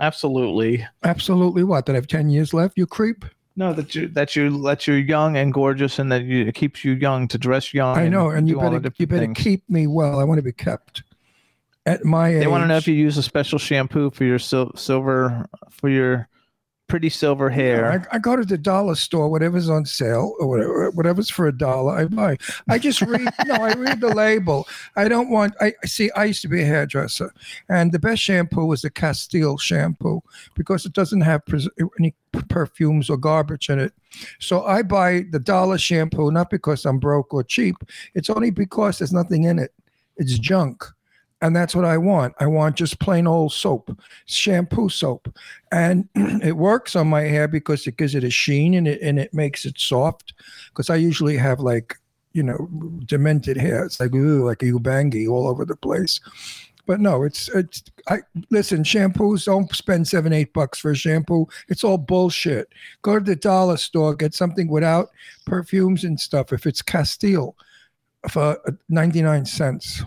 Absolutely. 0.00 0.86
Absolutely. 1.04 1.62
What? 1.62 1.86
That 1.86 1.92
I 1.92 1.96
have 1.96 2.06
10 2.06 2.30
years 2.30 2.54
left? 2.54 2.76
You 2.78 2.86
creep. 2.86 3.24
No, 3.56 3.72
that 3.74 3.94
you 3.94 4.08
that 4.08 4.34
you 4.36 4.62
that 4.62 4.86
you're 4.86 4.96
young 4.98 5.36
and 5.36 5.52
gorgeous, 5.52 5.98
and 5.98 6.10
that 6.12 6.22
you, 6.22 6.46
it 6.46 6.54
keeps 6.54 6.84
you 6.84 6.92
young 6.92 7.28
to 7.28 7.36
dress 7.36 7.74
young. 7.74 7.98
I 7.98 8.08
know, 8.08 8.30
and 8.30 8.48
you 8.48 8.58
all 8.60 8.70
the 8.70 8.78
better 8.80 8.94
you 8.96 9.06
better 9.06 9.20
things. 9.26 9.38
keep 9.38 9.68
me 9.68 9.86
well. 9.86 10.18
I 10.18 10.24
want 10.24 10.38
to 10.38 10.42
be 10.42 10.52
kept. 10.52 11.02
At 11.90 12.04
my 12.04 12.28
age, 12.28 12.40
They 12.40 12.46
want 12.46 12.62
to 12.62 12.68
know 12.68 12.76
if 12.76 12.86
you 12.88 12.94
use 12.94 13.18
a 13.18 13.22
special 13.22 13.58
shampoo 13.58 14.10
for 14.10 14.24
your 14.24 14.38
sil- 14.38 14.74
silver 14.76 15.46
for 15.70 15.88
your 15.88 16.28
pretty 16.90 17.08
silver 17.08 17.48
hair. 17.48 18.06
I, 18.12 18.16
I 18.16 18.18
go 18.18 18.34
to 18.34 18.44
the 18.44 18.58
dollar 18.58 18.96
store, 18.96 19.30
whatever's 19.30 19.70
on 19.70 19.86
sale 19.86 20.34
or 20.40 20.48
whatever, 20.48 20.90
whatever's 20.90 21.30
for 21.30 21.46
a 21.46 21.56
dollar, 21.56 21.96
I 21.96 22.06
buy. 22.06 22.36
I 22.68 22.78
just 22.78 23.00
read. 23.00 23.28
no, 23.46 23.54
I 23.54 23.72
read 23.74 24.00
the 24.00 24.12
label. 24.12 24.66
I 24.96 25.08
don't 25.08 25.30
want. 25.30 25.54
I 25.60 25.72
I 25.82 25.86
see. 25.86 26.10
I 26.12 26.24
used 26.24 26.42
to 26.42 26.48
be 26.48 26.62
a 26.62 26.66
hairdresser, 26.66 27.32
and 27.68 27.92
the 27.92 27.98
best 27.98 28.22
shampoo 28.22 28.66
was 28.66 28.82
the 28.82 28.90
Castile 28.90 29.56
shampoo 29.56 30.20
because 30.56 30.84
it 30.84 30.92
doesn't 30.92 31.20
have 31.22 31.46
pres- 31.46 31.68
any 31.98 32.14
perfumes 32.48 33.08
or 33.08 33.16
garbage 33.16 33.70
in 33.70 33.78
it. 33.78 33.92
So 34.40 34.64
I 34.64 34.82
buy 34.82 35.24
the 35.30 35.38
dollar 35.38 35.78
shampoo 35.78 36.30
not 36.30 36.50
because 36.50 36.84
I'm 36.84 36.98
broke 36.98 37.32
or 37.32 37.44
cheap. 37.44 37.76
It's 38.14 38.30
only 38.30 38.50
because 38.50 38.98
there's 38.98 39.12
nothing 39.12 39.44
in 39.44 39.58
it. 39.58 39.72
It's 40.16 40.38
junk. 40.38 40.84
And 41.42 41.56
that's 41.56 41.74
what 41.74 41.84
I 41.84 41.96
want. 41.96 42.34
I 42.38 42.46
want 42.46 42.76
just 42.76 42.98
plain 43.00 43.26
old 43.26 43.52
soap, 43.52 43.98
shampoo 44.26 44.88
soap. 44.88 45.34
And 45.72 46.08
it 46.14 46.56
works 46.56 46.94
on 46.94 47.08
my 47.08 47.22
hair 47.22 47.48
because 47.48 47.86
it 47.86 47.96
gives 47.96 48.14
it 48.14 48.24
a 48.24 48.30
sheen 48.30 48.74
and 48.74 48.86
it 48.86 49.00
and 49.00 49.18
it 49.18 49.32
makes 49.32 49.64
it 49.64 49.78
soft. 49.78 50.34
Because 50.68 50.90
I 50.90 50.96
usually 50.96 51.36
have 51.36 51.60
like, 51.60 51.96
you 52.32 52.42
know, 52.42 52.68
demented 53.06 53.56
hair. 53.56 53.84
It's 53.84 54.00
like 54.00 54.14
ooh, 54.14 54.44
like 54.44 54.62
a 54.62 54.66
ubangi 54.66 55.28
all 55.28 55.48
over 55.48 55.64
the 55.64 55.76
place. 55.76 56.20
But 56.86 57.00
no, 57.00 57.22
it's 57.22 57.48
it's 57.50 57.84
I 58.08 58.18
listen, 58.50 58.82
shampoos 58.82 59.44
don't 59.46 59.74
spend 59.74 60.08
seven, 60.08 60.32
eight 60.32 60.52
bucks 60.52 60.78
for 60.78 60.90
a 60.90 60.96
shampoo. 60.96 61.46
It's 61.68 61.84
all 61.84 61.98
bullshit. 61.98 62.68
Go 63.02 63.18
to 63.18 63.24
the 63.24 63.36
dollar 63.36 63.76
store, 63.76 64.14
get 64.14 64.34
something 64.34 64.68
without 64.68 65.08
perfumes 65.46 66.04
and 66.04 66.18
stuff. 66.18 66.52
If 66.52 66.66
it's 66.66 66.82
Castile 66.82 67.56
for 68.28 68.58
uh, 68.66 68.72
99 68.88 69.46
cents. 69.46 70.02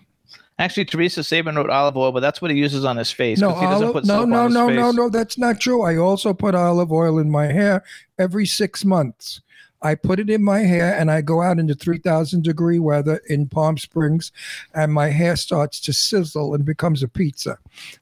Actually, 0.59 0.85
Teresa 0.85 1.23
Sabin 1.23 1.55
wrote 1.55 1.69
olive 1.69 1.97
oil, 1.97 2.11
but 2.11 2.19
that's 2.19 2.41
what 2.41 2.51
he 2.51 2.57
uses 2.57 2.85
on 2.85 2.97
his 2.97 3.11
face. 3.11 3.39
No, 3.39 3.49
olive, 3.49 3.93
put 3.93 4.05
no, 4.05 4.23
no, 4.23 4.41
on 4.41 4.45
his 4.45 4.53
no, 4.53 4.69
no, 4.69 4.85
face. 4.87 4.95
no. 4.95 5.09
That's 5.09 5.37
not 5.37 5.59
true. 5.59 5.81
I 5.81 5.97
also 5.97 6.33
put 6.33 6.53
olive 6.53 6.91
oil 6.91 7.17
in 7.17 7.29
my 7.31 7.47
hair 7.47 7.83
every 8.19 8.45
six 8.45 8.85
months. 8.85 9.41
I 9.81 9.95
put 9.95 10.19
it 10.19 10.29
in 10.29 10.41
my 10.41 10.59
hair 10.59 10.97
and 10.97 11.11
I 11.11 11.21
go 11.21 11.41
out 11.41 11.59
into 11.59 11.75
3,000 11.75 12.41
degree 12.43 12.79
weather 12.79 13.19
in 13.27 13.49
Palm 13.49 13.77
Springs 13.77 14.31
and 14.73 14.93
my 14.93 15.09
hair 15.09 15.35
starts 15.35 15.81
to 15.81 15.91
sizzle 15.91 16.53
and 16.53 16.63
becomes 16.63 17.03
a 17.03 17.07
pizza. 17.09 17.57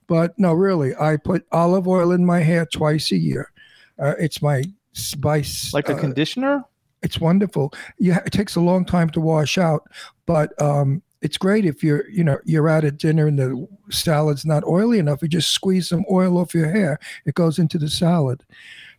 But 0.06 0.38
no, 0.38 0.54
really, 0.54 0.96
I 0.96 1.18
put 1.18 1.48
olive 1.52 1.88
oil 1.88 2.12
in 2.12 2.24
my 2.24 2.42
hair 2.42 2.68
twice 2.68 3.12
a 3.12 3.18
year. 3.18 3.52
Uh, 3.98 4.14
it's 4.20 4.44
my 4.44 4.64
spice. 4.94 5.74
Like 5.74 5.90
a 5.90 5.96
uh, 5.96 6.00
conditioner? 6.00 6.66
it's 7.02 7.20
wonderful. 7.20 7.74
Yeah, 7.98 8.20
it 8.26 8.32
takes 8.32 8.56
a 8.56 8.62
long 8.62 8.86
time 8.86 9.10
to 9.12 9.22
wash 9.22 9.58
out, 9.58 9.90
but 10.26 10.60
um, 10.62 11.02
it's 11.22 11.38
great 11.38 11.66
if 11.66 11.84
you're, 11.84 12.10
you 12.10 12.24
know, 12.24 12.40
you're 12.46 12.68
out 12.68 12.84
at 12.84 12.98
dinner 12.98 13.28
and 13.28 13.38
the 13.38 13.68
salad's 13.90 14.46
not 14.46 14.64
oily 14.64 14.98
enough. 15.00 15.22
You 15.22 15.28
just 15.28 15.52
squeeze 15.52 15.90
some 15.90 16.04
oil 16.10 16.38
off 16.38 16.56
your 16.56 16.70
hair. 16.70 17.00
It 17.26 17.36
goes 17.36 17.60
into 17.60 17.78
the 17.78 17.90
salad, 17.90 18.44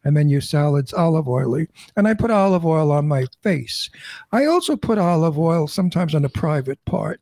and 0.05 0.17
then 0.17 0.29
your 0.29 0.41
salad's 0.41 0.93
olive 0.93 1.29
oily. 1.29 1.69
And 1.97 2.07
I 2.07 2.15
put 2.15 2.31
olive 2.31 2.65
oil 2.65 2.93
on 2.93 3.09
my 3.09 3.27
face. 3.43 3.91
I 4.31 4.47
also 4.47 4.77
put 4.77 4.99
olive 4.99 5.39
oil 5.39 5.67
sometimes 5.67 6.15
on 6.15 6.23
the 6.23 6.29
private 6.29 6.83
part 6.85 7.21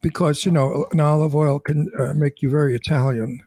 because 0.00 0.44
you 0.44 0.52
know 0.52 0.86
an 0.92 1.00
olive 1.00 1.34
oil 1.34 1.58
can 1.58 1.90
uh, 1.98 2.14
make 2.14 2.40
you 2.40 2.50
very 2.50 2.76
Italian. 2.76 3.42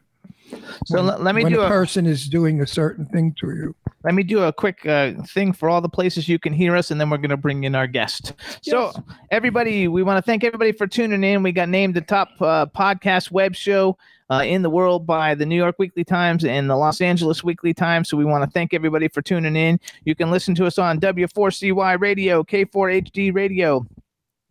So 0.86 1.04
when- 1.04 1.22
let- 1.24 1.34
me 1.34 1.44
when 1.44 1.52
do 1.52 1.60
a 1.60 1.66
a- 1.66 1.68
person 1.68 2.06
is 2.06 2.28
doing 2.28 2.60
a 2.60 2.66
certain 2.66 3.06
thing 3.06 3.34
to 3.40 3.46
you. 3.48 3.74
Let 4.04 4.14
me 4.14 4.24
do 4.24 4.42
a 4.42 4.52
quick 4.52 4.84
uh, 4.84 5.12
thing 5.28 5.52
for 5.52 5.70
all 5.70 5.80
the 5.80 5.88
places 5.88 6.28
you 6.28 6.38
can 6.38 6.52
hear 6.52 6.74
us, 6.74 6.90
and 6.90 7.00
then 7.00 7.08
we're 7.08 7.18
going 7.18 7.30
to 7.30 7.36
bring 7.36 7.62
in 7.62 7.76
our 7.76 7.86
guest. 7.86 8.32
So, 8.62 8.92
everybody, 9.30 9.86
we 9.86 10.02
want 10.02 10.18
to 10.18 10.22
thank 10.22 10.42
everybody 10.42 10.72
for 10.72 10.88
tuning 10.88 11.22
in. 11.22 11.42
We 11.44 11.52
got 11.52 11.68
named 11.68 11.94
the 11.94 12.00
top 12.00 12.30
uh, 12.40 12.66
podcast 12.66 13.30
web 13.30 13.54
show 13.54 13.96
uh, 14.28 14.42
in 14.44 14.62
the 14.62 14.70
world 14.70 15.06
by 15.06 15.36
the 15.36 15.46
New 15.46 15.54
York 15.56 15.76
Weekly 15.78 16.02
Times 16.02 16.44
and 16.44 16.68
the 16.68 16.74
Los 16.74 17.00
Angeles 17.00 17.44
Weekly 17.44 17.72
Times. 17.72 18.08
So, 18.08 18.16
we 18.16 18.24
want 18.24 18.42
to 18.42 18.50
thank 18.50 18.74
everybody 18.74 19.06
for 19.06 19.22
tuning 19.22 19.54
in. 19.54 19.78
You 20.04 20.16
can 20.16 20.32
listen 20.32 20.54
to 20.56 20.66
us 20.66 20.78
on 20.78 20.98
W4CY 20.98 22.00
Radio, 22.00 22.42
K4HD 22.42 23.32
Radio. 23.32 23.86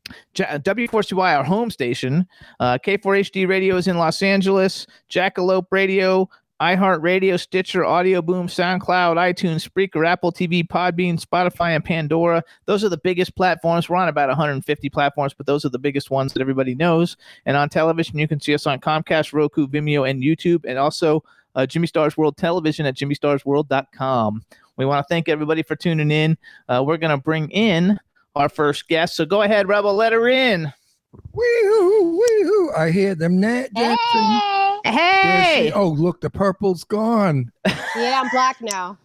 Uh, 0.10 0.60
W4CY, 0.60 1.38
our 1.38 1.43
home 1.43 1.70
station. 1.70 2.27
Uh, 2.60 2.77
K4HD 2.77 3.48
Radio 3.48 3.77
is 3.77 3.88
in 3.88 3.98
Los 3.98 4.22
Angeles. 4.22 4.88
Jackalope 5.10 5.67
Radio, 5.72 6.29
iHeartRadio, 6.62 7.39
Stitcher, 7.39 7.84
Audio 7.84 8.22
Boom, 8.22 8.48
SoundCloud, 8.48 9.15
iTunes, 9.15 9.67
Spreaker, 9.67 10.05
Apple 10.05 10.31
TV, 10.31 10.67
Podbean, 10.67 11.20
Spotify, 11.20 11.75
and 11.75 11.84
Pandora. 11.84 12.43
Those 12.65 12.84
are 12.84 12.89
the 12.89 12.98
biggest 12.98 13.36
platforms. 13.36 13.89
We're 13.89 13.96
on 13.96 14.08
about 14.08 14.29
150 14.29 14.89
platforms, 14.89 15.34
but 15.34 15.48
those 15.48 15.65
are 15.65 15.70
the 15.70 15.79
biggest 15.79 16.12
ones 16.12 16.34
that 16.34 16.41
everybody 16.41 16.75
knows. 16.75 17.17
And 17.48 17.58
on 17.58 17.70
television, 17.70 18.20
you 18.20 18.27
can 18.27 18.39
see 18.39 18.53
us 18.53 18.67
on 18.67 18.79
Comcast, 18.79 19.34
Roku, 19.34 19.67
Vimeo, 19.67 20.08
and 20.08 20.22
YouTube, 20.22 20.63
and 20.65 20.77
also 20.77 21.24
uh, 21.55 21.65
Jimmy 21.65 21.88
Stars 21.88 22.15
World 22.15 22.38
Television 22.38 22.86
at 22.86 22.96
jimmystarsworld.com. 22.96 24.46
We 24.77 24.86
want 24.86 25.05
to 25.05 25.12
thank 25.12 25.29
everybody 25.29 25.63
for 25.63 25.75
tuning 25.75 26.12
in. 26.12 26.38
Uh, 26.70 26.84
we're 26.86 26.98
going 26.98 27.15
to 27.15 27.22
bring 27.22 27.50
in 27.50 28.00
our 28.35 28.50
first 28.50 28.88
guest. 28.88 29.15
So 29.15 29.25
go 29.25 29.41
ahead, 29.41 29.67
Rebel, 29.67 29.93
let 29.93 30.13
her 30.13 30.27
in. 30.27 30.71
Wee-hoo, 31.33 32.17
wee-hoo. 32.19 32.71
I 32.77 32.89
hear 32.91 33.15
them 33.15 33.39
Nat 33.39 33.67
Jackson. 33.75 34.39
There 34.83 34.93
Hey! 34.93 35.67
she- 35.67 35.73
oh, 35.73 35.89
look, 35.89 36.21
the 36.21 36.29
purple's 36.29 36.83
gone. 36.83 37.51
Yeah, 37.65 38.21
I'm 38.23 38.29
black 38.31 38.57
now. 38.61 38.97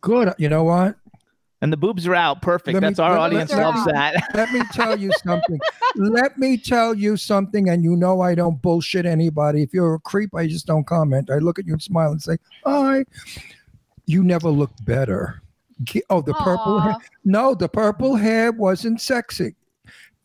Good. 0.00 0.32
You 0.38 0.48
know 0.48 0.62
what? 0.64 0.96
And 1.60 1.72
the 1.72 1.76
boobs 1.76 2.06
are 2.06 2.14
out. 2.14 2.40
Perfect. 2.40 2.74
Let 2.74 2.82
me- 2.82 2.88
That's 2.88 3.00
our 3.00 3.12
let- 3.12 3.18
audience 3.20 3.50
let- 3.52 3.62
loves 3.66 3.84
let- 3.86 3.94
that. 3.94 4.14
Let 4.34 4.52
me 4.52 4.62
tell 4.72 4.96
you 4.96 5.10
something. 5.24 5.58
Let 5.96 6.38
me 6.38 6.56
tell 6.56 6.94
you 6.94 7.16
something, 7.16 7.68
and 7.68 7.82
you 7.82 7.96
know 7.96 8.20
I 8.20 8.36
don't 8.36 8.62
bullshit 8.62 9.04
anybody. 9.06 9.62
If 9.64 9.74
you're 9.74 9.94
a 9.94 9.98
creep, 10.00 10.34
I 10.36 10.46
just 10.46 10.66
don't 10.66 10.86
comment. 10.86 11.30
I 11.30 11.38
look 11.38 11.58
at 11.58 11.66
you 11.66 11.72
and 11.72 11.82
smile 11.82 12.12
and 12.12 12.22
say, 12.22 12.36
"Hi." 12.64 13.04
You 14.06 14.22
never 14.22 14.48
look 14.50 14.70
better. 14.84 15.42
Ge- 15.84 16.02
Oh, 16.10 16.20
the 16.20 16.34
purple 16.34 16.80
hair. 16.80 16.96
No, 17.24 17.54
the 17.54 17.68
purple 17.68 18.16
hair 18.16 18.52
wasn't 18.52 19.00
sexy. 19.00 19.54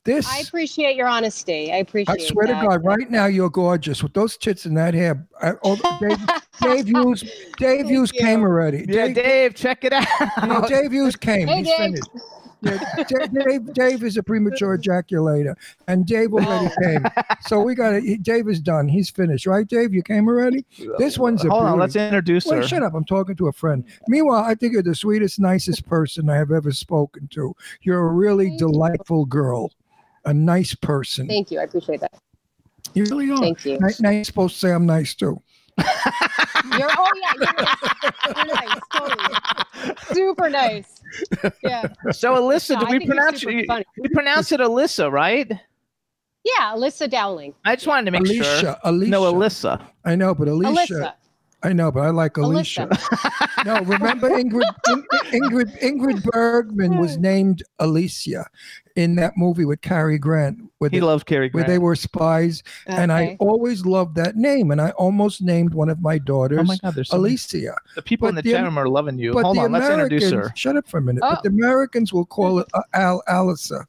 This. 0.06 0.28
I 0.28 0.40
appreciate 0.40 0.98
your 0.98 1.08
honesty. 1.08 1.72
I 1.72 1.78
appreciate. 1.78 2.10
It. 2.10 2.10
I 2.10 2.14
appreciate 2.14 2.32
swear 2.34 2.48
to. 2.48 2.54
God, 2.54 2.84
right 2.84 3.10
now 3.10 3.28
you're 3.28 3.50
gorgeous 3.50 4.04
with 4.04 4.14
those 4.14 4.36
tits 4.36 4.66
and 4.66 4.76
that 4.76 4.94
hair. 4.94 5.26
I, 5.42 5.54
oh, 5.64 5.80
Dave, 6.02 6.18
Dave 6.62 6.88
Hughes, 6.88 7.22
Dave 7.22 7.30
Thank 7.58 7.88
Hughes 7.88 8.12
you. 8.14 8.20
came 8.20 8.42
already. 8.42 8.80
Yeah, 8.80 9.08
Dave, 9.08 9.16
Dave, 9.16 9.56
check 9.56 9.86
it 9.86 9.94
no, 9.94 10.56
out. 10.56 10.68
Dave 10.68 10.92
Hughes 10.92 11.16
came. 11.16 11.48
Hey, 11.48 11.60
He's 11.60 11.68
Dave. 11.68 11.78
finished. 11.78 12.10
Yeah, 12.64 13.04
Da- 13.10 13.28
Dave, 13.28 13.74
Dave 13.74 14.04
is 14.04 14.16
a 14.18 14.24
premature 14.24 14.78
ejaculator, 14.78 15.56
and 15.88 16.06
Dave 16.06 16.34
already 16.34 16.68
Oh. 16.68 16.82
came. 16.82 17.06
So 17.42 17.60
we 17.62 17.76
got 17.76 17.94
it. 17.96 18.24
Dave 18.24 18.48
is 18.48 18.60
done. 18.62 18.88
He's 18.88 19.10
finished, 19.10 19.46
right, 19.46 19.68
Dave? 19.68 19.94
You 19.94 20.02
came 20.02 20.28
already. 20.28 20.66
This 20.98 21.18
one's 21.18 21.44
a 21.44 21.50
Hold 21.50 21.64
on, 21.64 21.80
let's 21.80 21.96
introduce 21.96 22.50
her. 22.50 22.66
Shut 22.66 22.82
up. 22.84 22.94
I'm 22.94 23.04
talking 23.04 23.36
to 23.36 23.48
a 23.48 23.52
friend. 23.52 23.84
Meanwhile, 24.08 24.44
I 24.46 24.56
think 24.56 24.74
you're 24.74 24.82
the 24.82 24.96
sweetest, 24.96 25.40
nicest 25.40 25.86
person 25.86 26.30
I 26.30 26.38
have 26.38 26.52
ever 26.52 26.72
spoken 26.72 27.28
to. 27.34 27.54
You're 27.82 28.00
a 28.08 28.14
really 28.14 28.48
Thank 28.50 28.62
you. 28.62 28.68
delightful 28.72 29.26
girl, 29.26 29.72
a 30.26 30.34
nice 30.34 30.74
person. 30.74 31.28
Thank 31.28 31.52
you. 31.52 31.60
I 31.60 31.64
appreciate 31.64 32.00
that. 32.00 32.14
You 32.94 33.04
really 33.06 33.30
are. 33.32 33.38
Thank 33.38 33.66
you. 33.66 33.78
Now, 33.80 33.88
now 34.00 34.10
you're 34.12 34.24
supposed 34.24 34.54
to 34.56 34.60
say 34.60 34.72
I'm 34.72 34.86
nice 34.86 35.16
too. 35.16 35.42
You're 35.78 36.90
oh 36.98 37.08
yeah, 37.22 37.34
you're 37.36 37.54
nice. 37.54 37.78
You're 38.36 38.56
nice. 38.56 38.80
Totally. 38.94 39.96
Super 40.14 40.50
nice. 40.50 41.02
Yeah. 41.64 41.88
So 42.12 42.36
Elissa, 42.38 42.76
No, 42.76 42.86
do 42.86 42.98
we 42.98 43.06
pronounce 43.06 43.40
super 43.42 43.52
you, 43.52 43.66
funny. 43.66 43.86
we 43.98 44.10
pronounce 44.10 44.52
it 44.52 44.60
Elissa, 44.60 45.10
right? 45.12 45.52
Yeah, 46.44 46.74
Elissa 46.74 47.08
Dowling. 47.08 47.54
I 47.66 47.76
just 47.76 47.88
wanted 47.88 48.06
to 48.06 48.12
make 48.12 48.22
Alicia, 48.22 48.60
sure. 48.60 48.78
Alicia. 48.84 49.12
No, 49.12 49.28
Elissa. 49.28 49.80
I 50.06 50.16
know, 50.16 50.34
but 50.36 50.48
Alicia. 50.48 50.70
Elissa. 50.94 51.16
I 51.64 51.72
know, 51.72 51.92
but 51.92 52.02
I 52.02 52.10
like 52.10 52.36
Alicia. 52.38 52.90
no, 53.66 53.80
remember 53.82 54.30
Ingrid, 54.30 54.64
In- 54.90 55.42
Ingrid 55.42 55.80
Ingrid 55.82 56.24
Bergman 56.24 56.98
was 57.00 57.18
named 57.18 57.64
Alicia 57.80 58.46
in 58.96 59.16
that 59.16 59.34
movie 59.38 59.64
with 59.66 59.82
Cary 59.82 60.18
Grant, 60.18 60.58
where, 60.80 60.90
He 60.90 60.98
they, 61.00 61.02
loves 61.06 61.24
Cary 61.24 61.50
where 61.52 61.64
Grant. 61.64 61.68
they 61.68 61.80
were 61.80 61.96
spies, 61.96 62.64
and 62.88 63.12
I 63.14 63.38
always 63.40 63.86
loved 63.86 64.16
that 64.16 64.36
name, 64.36 64.72
and 64.72 64.82
I 64.82 64.90
almost 64.92 65.42
named 65.42 65.74
one 65.74 65.90
of 65.90 66.02
my 66.02 66.18
daughters 66.18 66.60
oh 66.60 66.64
my 66.64 66.78
God, 66.84 66.96
there's 66.96 67.10
so 67.10 67.18
many- 67.18 67.32
Alicia. 67.32 67.76
the 67.96 68.02
people 68.02 68.28
in 68.28 68.36
the, 68.36 68.42
the- 68.42 68.52
chat 68.52 68.64
room 68.64 68.78
are 68.78 68.90
loving 68.90 69.18
you. 69.18 69.32
Hold 69.32 69.56
the 69.58 69.62
on, 69.62 69.72
let's 69.72 69.90
introduce 69.90 70.32
her. 70.32 70.52
shut 70.56 70.76
up 70.76 70.88
for 70.88 70.98
a 70.98 71.02
minute. 71.02 71.24
Oh. 71.26 71.30
But 71.32 71.44
the 71.44 71.50
Americans 71.50 72.12
will 72.12 72.26
call 72.26 72.60
it 72.60 72.68
uh, 72.74 72.82
Al 72.94 73.24
Alisa. 73.30 73.86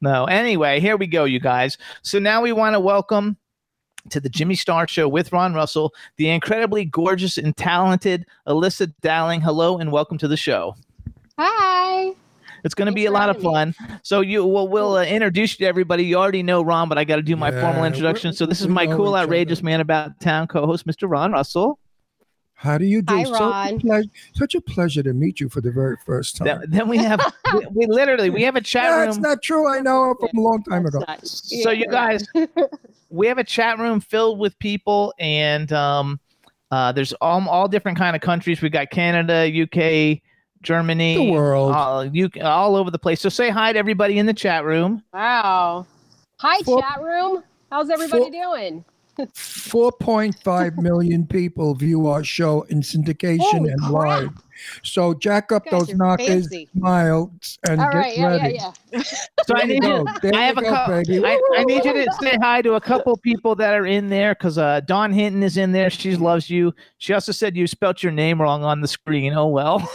No, 0.00 0.24
anyway, 0.26 0.80
here 0.80 0.96
we 0.96 1.06
go, 1.06 1.24
you 1.24 1.40
guys. 1.40 1.76
So 2.02 2.18
now 2.18 2.40
we 2.40 2.52
want 2.52 2.74
to 2.74 2.80
welcome 2.80 3.36
to 4.10 4.20
the 4.20 4.28
Jimmy 4.28 4.54
Star 4.54 4.88
Show 4.88 5.08
with 5.08 5.32
Ron 5.32 5.54
Russell, 5.54 5.94
the 6.16 6.28
incredibly 6.28 6.84
gorgeous 6.84 7.38
and 7.38 7.56
talented 7.56 8.26
Elissa 8.46 8.88
Dowling. 9.02 9.40
Hello 9.40 9.78
and 9.78 9.92
welcome 9.92 10.18
to 10.18 10.28
the 10.28 10.36
show. 10.36 10.76
Hi. 11.38 12.14
It's 12.64 12.74
going 12.74 12.86
to 12.86 12.92
be 12.92 13.06
a 13.06 13.10
lot 13.10 13.30
of 13.30 13.36
having 13.36 13.72
fun. 13.72 14.00
So 14.02 14.20
you 14.20 14.44
well, 14.44 14.66
we'll 14.66 14.96
uh, 14.96 15.04
introduce 15.04 15.52
you 15.52 15.64
to 15.64 15.68
everybody. 15.68 16.04
You 16.04 16.16
already 16.16 16.42
know 16.42 16.62
Ron, 16.62 16.88
but 16.88 16.98
I 16.98 17.04
got 17.04 17.16
to 17.16 17.22
do 17.22 17.36
my 17.36 17.50
Yeah, 17.50 17.60
formal 17.60 17.84
introduction. 17.84 18.32
So 18.32 18.46
this 18.46 18.60
is 18.60 18.68
my 18.68 18.86
cool, 18.86 19.14
outrageous 19.14 19.62
man 19.62 19.80
about 19.80 20.18
town 20.20 20.48
co-host, 20.48 20.86
Mr. 20.86 21.08
Ron 21.08 21.32
Russell. 21.32 21.78
How 22.60 22.76
do 22.76 22.84
you 22.84 23.02
do? 23.02 23.14
Hi, 23.14 23.22
So 23.22 23.34
a 23.36 23.40
Ron. 23.50 23.78
pleas- 23.80 24.08
such 24.34 24.56
a 24.56 24.60
pleasure 24.60 25.00
to 25.04 25.12
meet 25.12 25.38
you 25.38 25.48
for 25.48 25.60
the 25.60 25.70
very 25.70 25.96
first 26.04 26.36
time. 26.36 26.46
Then, 26.46 26.64
then 26.68 26.88
we 26.88 26.96
have 26.98 27.20
we, 27.54 27.66
we 27.72 27.86
literally 27.86 28.30
we 28.30 28.42
have 28.42 28.56
a 28.56 28.60
chat 28.60 28.82
That's 28.90 29.14
room. 29.16 29.22
That's 29.22 29.34
not 29.36 29.42
true. 29.42 29.68
I 29.72 29.78
know 29.80 30.12
from 30.18 30.36
a 30.36 30.40
long 30.40 30.64
time 30.64 30.82
That's 30.82 30.96
ago. 30.96 31.04
not- 31.06 31.24
So 31.26 31.70
you 31.70 31.86
guys, 31.86 32.26
we 33.10 33.28
have 33.28 33.38
a 33.38 33.44
chat 33.44 33.78
room 33.78 34.00
filled 34.00 34.40
with 34.40 34.58
people, 34.58 35.14
and 35.20 35.72
um, 35.72 36.18
uh, 36.72 36.90
there's 36.90 37.12
all 37.20 37.48
all 37.48 37.68
different 37.68 37.96
kind 37.96 38.16
of 38.16 38.22
countries. 38.22 38.60
We 38.60 38.70
got 38.70 38.90
Canada, 38.90 39.46
UK, 39.62 40.20
Germany, 40.62 41.14
The 41.14 41.30
world. 41.30 41.72
all, 41.72 42.00
UK, 42.08 42.42
all 42.42 42.74
over 42.74 42.90
the 42.90 42.98
place. 42.98 43.20
So 43.20 43.28
say 43.28 43.50
hi 43.50 43.72
to 43.72 43.78
everybody 43.78 44.18
in 44.18 44.26
the 44.26 44.34
chat 44.34 44.64
room. 44.64 45.00
Wow. 45.14 45.86
Hi, 46.40 46.60
For- 46.64 46.80
chat 46.82 47.00
room. 47.02 47.44
How's 47.70 47.88
everybody 47.88 48.24
for- 48.24 48.30
doing? 48.32 48.84
4.5 49.18 50.78
million 50.78 51.26
people 51.26 51.74
view 51.74 52.06
our 52.06 52.22
show 52.24 52.62
in 52.62 52.80
syndication 52.80 53.40
Holy 53.40 53.70
and 53.70 53.80
crap. 53.80 53.92
live. 53.92 54.30
So 54.82 55.14
jack 55.14 55.52
up 55.52 55.64
guys 55.64 55.70
those 55.72 55.92
are 55.92 55.96
knockers, 55.96 56.26
fancy. 56.28 56.68
smiles, 56.76 57.58
and 57.68 57.80
All 57.80 57.90
get 57.92 57.96
right, 57.98 58.16
yeah, 58.18 58.26
ready. 58.26 58.54
yeah, 58.56 58.72
yeah. 58.92 59.02
So 59.46 59.54
I 59.54 59.64
need 59.64 59.84
you. 59.84 60.04
There 60.20 60.34
I 60.34 60.38
you 60.40 60.46
have 60.46 60.58
a 60.58 60.62
go, 60.62 60.70
couple. 60.70 61.02
baby. 61.04 61.24
I, 61.24 61.40
I 61.56 61.64
need 61.64 61.84
you 61.84 61.92
to 61.92 62.12
say 62.20 62.36
hi 62.40 62.62
to 62.62 62.74
a 62.74 62.80
couple 62.80 63.16
people 63.18 63.54
that 63.56 63.74
are 63.74 63.86
in 63.86 64.08
there 64.08 64.34
because 64.34 64.58
uh, 64.58 64.80
Dawn 64.80 65.12
Hinton 65.12 65.42
is 65.44 65.56
in 65.56 65.70
there. 65.72 65.90
She 65.90 66.16
loves 66.16 66.50
you. 66.50 66.74
She 66.98 67.12
also 67.14 67.30
said 67.32 67.56
you 67.56 67.66
spelt 67.68 68.02
your 68.02 68.12
name 68.12 68.40
wrong 68.42 68.64
on 68.64 68.80
the 68.80 68.88
screen. 68.88 69.32
Oh 69.34 69.46
well. 69.48 69.88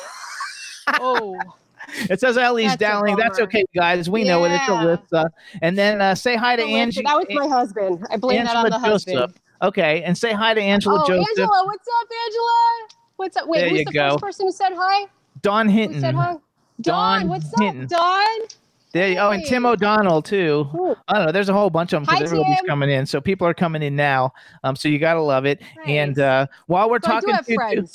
Oh, 0.87 1.37
It 2.09 2.19
says 2.19 2.37
Ellie's 2.37 2.69
That's 2.71 2.79
Dowling. 2.79 3.15
That's 3.15 3.39
okay, 3.39 3.63
guys. 3.75 4.09
We 4.09 4.23
know 4.23 4.43
it. 4.45 4.51
It's 4.51 4.67
Yeah. 4.67 4.81
Elissa. 4.83 5.31
And 5.61 5.77
then 5.77 6.01
uh, 6.01 6.15
say 6.15 6.35
hi 6.35 6.55
to 6.55 6.63
Elissa, 6.63 6.77
Angie. 6.77 7.01
that 7.03 7.15
was 7.17 7.25
my 7.29 7.47
husband. 7.47 8.05
I 8.09 8.17
blame 8.17 8.43
that 8.45 8.55
on 8.55 8.65
Angela 8.65 8.79
the 8.81 8.87
husband. 8.87 9.17
Joseph. 9.17 9.33
Okay, 9.61 10.03
and 10.03 10.17
say 10.17 10.33
hi 10.33 10.53
to 10.53 10.61
Angela 10.61 11.01
oh, 11.03 11.07
Joseph. 11.07 11.27
Angela, 11.29 11.63
what's 11.65 11.87
up, 11.87 12.07
Angela? 12.25 12.87
What's 13.15 13.37
up? 13.37 13.47
Wait, 13.47 13.59
There 13.61 13.69
who's 13.69 13.85
the 13.85 13.91
go. 13.93 14.09
first 14.11 14.21
person 14.23 14.45
who 14.47 14.51
said 14.51 14.73
hi? 14.75 15.07
Who 15.43 15.69
Hinton. 15.69 16.01
said 16.01 16.15
hi? 16.15 16.33
Don, 16.81 17.21
Dawn, 17.21 17.27
what's 17.29 17.59
Hinton. 17.59 17.83
up, 17.83 17.89
Dawn? 17.89 18.47
There 18.93 19.09
you, 19.09 19.17
oh, 19.17 19.31
and 19.31 19.43
Tim 19.45 19.65
O'Donnell 19.65 20.21
too. 20.21 20.69
Ooh. 20.75 20.95
I 21.07 21.13
don't 21.15 21.25
know. 21.27 21.31
There's 21.31 21.49
a 21.49 21.53
whole 21.53 21.69
bunch 21.71 21.93
of 21.93 21.97
them 21.97 22.13
because 22.15 22.31
everybody's 22.31 22.57
Tim. 22.57 22.67
coming 22.67 22.89
in. 22.91 23.05
So 23.07 23.19
people 23.19 23.47
are 23.47 23.53
coming 23.53 23.81
in 23.81 23.95
now. 23.95 24.33
Um, 24.63 24.75
so 24.75 24.87
you 24.87 24.99
gotta 24.99 25.21
love 25.21 25.45
it. 25.45 25.61
And 25.87 26.19
uh, 26.19 26.45
while 26.67 26.89
we're 26.89 26.99
So 27.01 27.07
talking 27.19 27.35
to. 27.35 27.87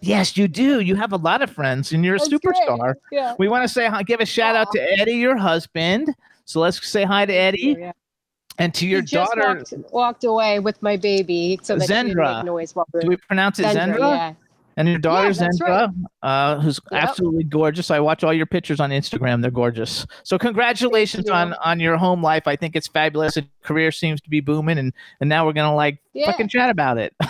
Yes, 0.00 0.36
you 0.36 0.48
do. 0.48 0.80
You 0.80 0.96
have 0.96 1.12
a 1.12 1.16
lot 1.16 1.42
of 1.42 1.50
friends, 1.50 1.92
and 1.92 2.04
you're 2.04 2.16
a 2.16 2.18
That's 2.18 2.28
great. 2.28 2.42
superstar. 2.42 2.94
Yeah. 3.12 3.34
We 3.38 3.48
want 3.48 3.62
to 3.64 3.68
say 3.68 3.86
hi, 3.86 4.02
give 4.02 4.20
a 4.20 4.26
shout 4.26 4.56
out 4.56 4.70
to 4.72 5.00
Eddie, 5.00 5.12
your 5.16 5.36
husband. 5.36 6.14
So 6.44 6.60
let's 6.60 6.86
say 6.86 7.04
hi 7.04 7.24
to 7.26 7.32
Eddie 7.32 7.76
Yeah. 7.78 7.92
and 8.58 8.72
to 8.74 8.86
your 8.86 9.00
He 9.00 9.06
just 9.06 9.32
daughter. 9.34 9.56
walked, 9.56 9.92
walked 9.92 10.24
away 10.24 10.58
with 10.60 10.82
my 10.82 10.96
baby 10.96 11.58
so 11.62 11.76
that 11.76 11.86
she 11.86 11.92
Zendra. 11.92 12.36
make 12.38 12.44
noise 12.46 12.74
while 12.74 12.86
we 12.92 13.00
Do 13.00 13.06
were 13.06 13.10
we 13.12 13.16
pronounce 13.16 13.58
it 13.58 13.66
Zendra? 13.66 13.98
Yeah. 13.98 14.34
And 14.76 14.88
your 14.88 14.98
daughter 14.98 15.32
that's 15.32 15.60
Zendra, 15.60 15.94
uh, 16.24 16.58
who's 16.60 16.80
Yep. 16.90 17.00
absolutely 17.04 17.44
gorgeous. 17.44 17.92
I 17.92 18.00
watch 18.00 18.24
all 18.24 18.32
your 18.34 18.44
pictures 18.46 18.80
on 18.80 18.90
Instagram; 18.90 19.40
they're 19.40 19.52
gorgeous. 19.52 20.04
So 20.24 20.36
congratulations 20.36 21.30
on 21.30 21.52
on 21.64 21.78
your 21.78 21.96
home 21.96 22.24
life. 22.24 22.48
I 22.48 22.56
think 22.56 22.74
it's 22.74 22.88
fabulous. 22.88 23.36
Your 23.36 23.44
career 23.62 23.92
seems 23.92 24.20
to 24.22 24.28
be 24.28 24.40
booming, 24.40 24.78
and 24.78 24.92
and 25.20 25.28
now 25.28 25.46
we're 25.46 25.52
gonna 25.52 25.76
like 25.76 25.98
Yeah. 26.12 26.26
fucking 26.26 26.48
chat 26.48 26.70
about 26.70 26.98
it. 26.98 27.14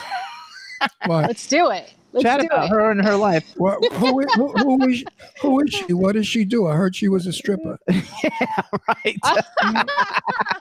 What? 1.06 1.26
Let's 1.26 1.46
do 1.46 1.70
it. 1.70 1.94
Let's 2.14 2.22
chat 2.22 2.44
about 2.44 2.66
it. 2.66 2.70
her 2.70 2.90
and 2.92 3.04
her 3.04 3.16
life. 3.16 3.44
What, 3.56 3.84
who, 3.94 4.22
i- 4.22 4.32
who, 4.34 4.48
who 4.52 4.88
is 4.88 5.04
who 5.42 5.60
is 5.64 5.70
she? 5.74 5.92
What 5.92 6.12
does 6.12 6.26
she 6.28 6.44
do? 6.44 6.68
I 6.68 6.76
heard 6.76 6.94
she 6.94 7.08
was 7.08 7.26
a 7.26 7.32
stripper. 7.32 7.76
yeah, 7.90 8.62
right. 8.88 9.18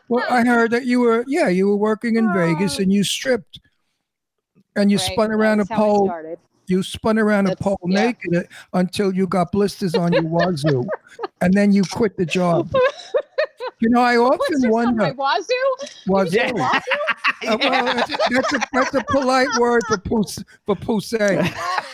Well, 0.10 0.26
I 0.30 0.44
heard 0.44 0.72
that 0.72 0.86
you 0.86 1.00
were 1.00 1.24
yeah 1.28 1.48
you 1.48 1.68
were 1.68 1.76
working 1.78 2.18
in 2.18 2.34
Vegas 2.34 2.80
and 2.80 2.92
you 2.92 3.04
stripped, 3.04 3.60
and 4.76 4.92
you 4.92 4.98
Right, 4.98 5.12
spun 5.12 5.32
around 5.32 5.60
a 5.60 5.64
that's 5.66 5.70
how 5.70 5.76
it 5.76 5.80
pole. 5.80 6.38
You 6.68 6.82
spun 6.84 7.18
around 7.20 7.48
a 7.48 7.56
pole 7.56 7.80
yeah. 7.86 8.06
naked 8.06 8.36
uh, 8.36 8.44
until 8.74 9.14
you 9.14 9.28
got 9.28 9.52
blisters 9.52 9.96
on 9.96 10.12
your 10.14 10.24
wazoo, 10.24 10.88
and 11.42 11.54
then 11.54 11.72
you 11.72 11.84
quit 11.84 12.18
the 12.18 12.26
job. 12.26 12.72
You 13.84 13.90
know, 13.90 14.00
I 14.02 14.16
often 14.16 14.38
What's 14.40 14.52
your 14.52 14.62
son, 14.62 14.72
wonder 14.72 15.13
wazoo? 15.13 15.54
wazoo. 16.08 16.38
Yeah. 16.38 16.80
Uh, 17.46 17.58
well, 17.60 17.86
that's, 18.30 18.54
a, 18.54 18.60
that's 18.72 18.94
a 18.96 19.04
polite 19.10 19.50
word 19.60 19.82
for 19.90 19.98
puss 19.98 20.42
for 20.66 20.78
pussy. 20.78 21.18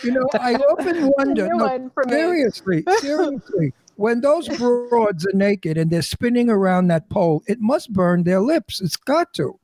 You 0.04 0.12
know, 0.12 0.24
I 0.34 0.54
often 0.54 1.10
wonder. 1.18 1.48
No, 1.48 1.56
one 1.56 1.90
me. 2.06 2.12
seriously, 2.12 2.84
seriously, 3.00 3.72
when 3.96 4.20
those 4.20 4.46
broads 4.58 5.26
are 5.26 5.32
naked 5.36 5.76
and 5.76 5.90
they're 5.90 6.02
spinning 6.02 6.48
around 6.50 6.86
that 6.88 7.08
pole, 7.10 7.42
it 7.48 7.60
must 7.60 7.92
burn 7.92 8.22
their 8.22 8.38
lips. 8.38 8.80
It's 8.80 8.96
got 8.96 9.34
to, 9.34 9.58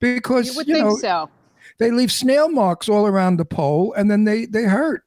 because 0.00 0.46
You 0.46 0.52
you, 0.52 0.56
would 0.56 0.66
think 0.68 0.78
know 0.78 0.96
so. 0.96 1.28
they 1.76 1.90
leave 1.90 2.10
snail 2.10 2.48
marks 2.48 2.88
all 2.88 3.06
around 3.06 3.36
the 3.36 3.44
pole, 3.44 3.92
and 3.92 4.10
then 4.10 4.24
they 4.24 4.46
they 4.46 4.62
hurt. 4.64 5.02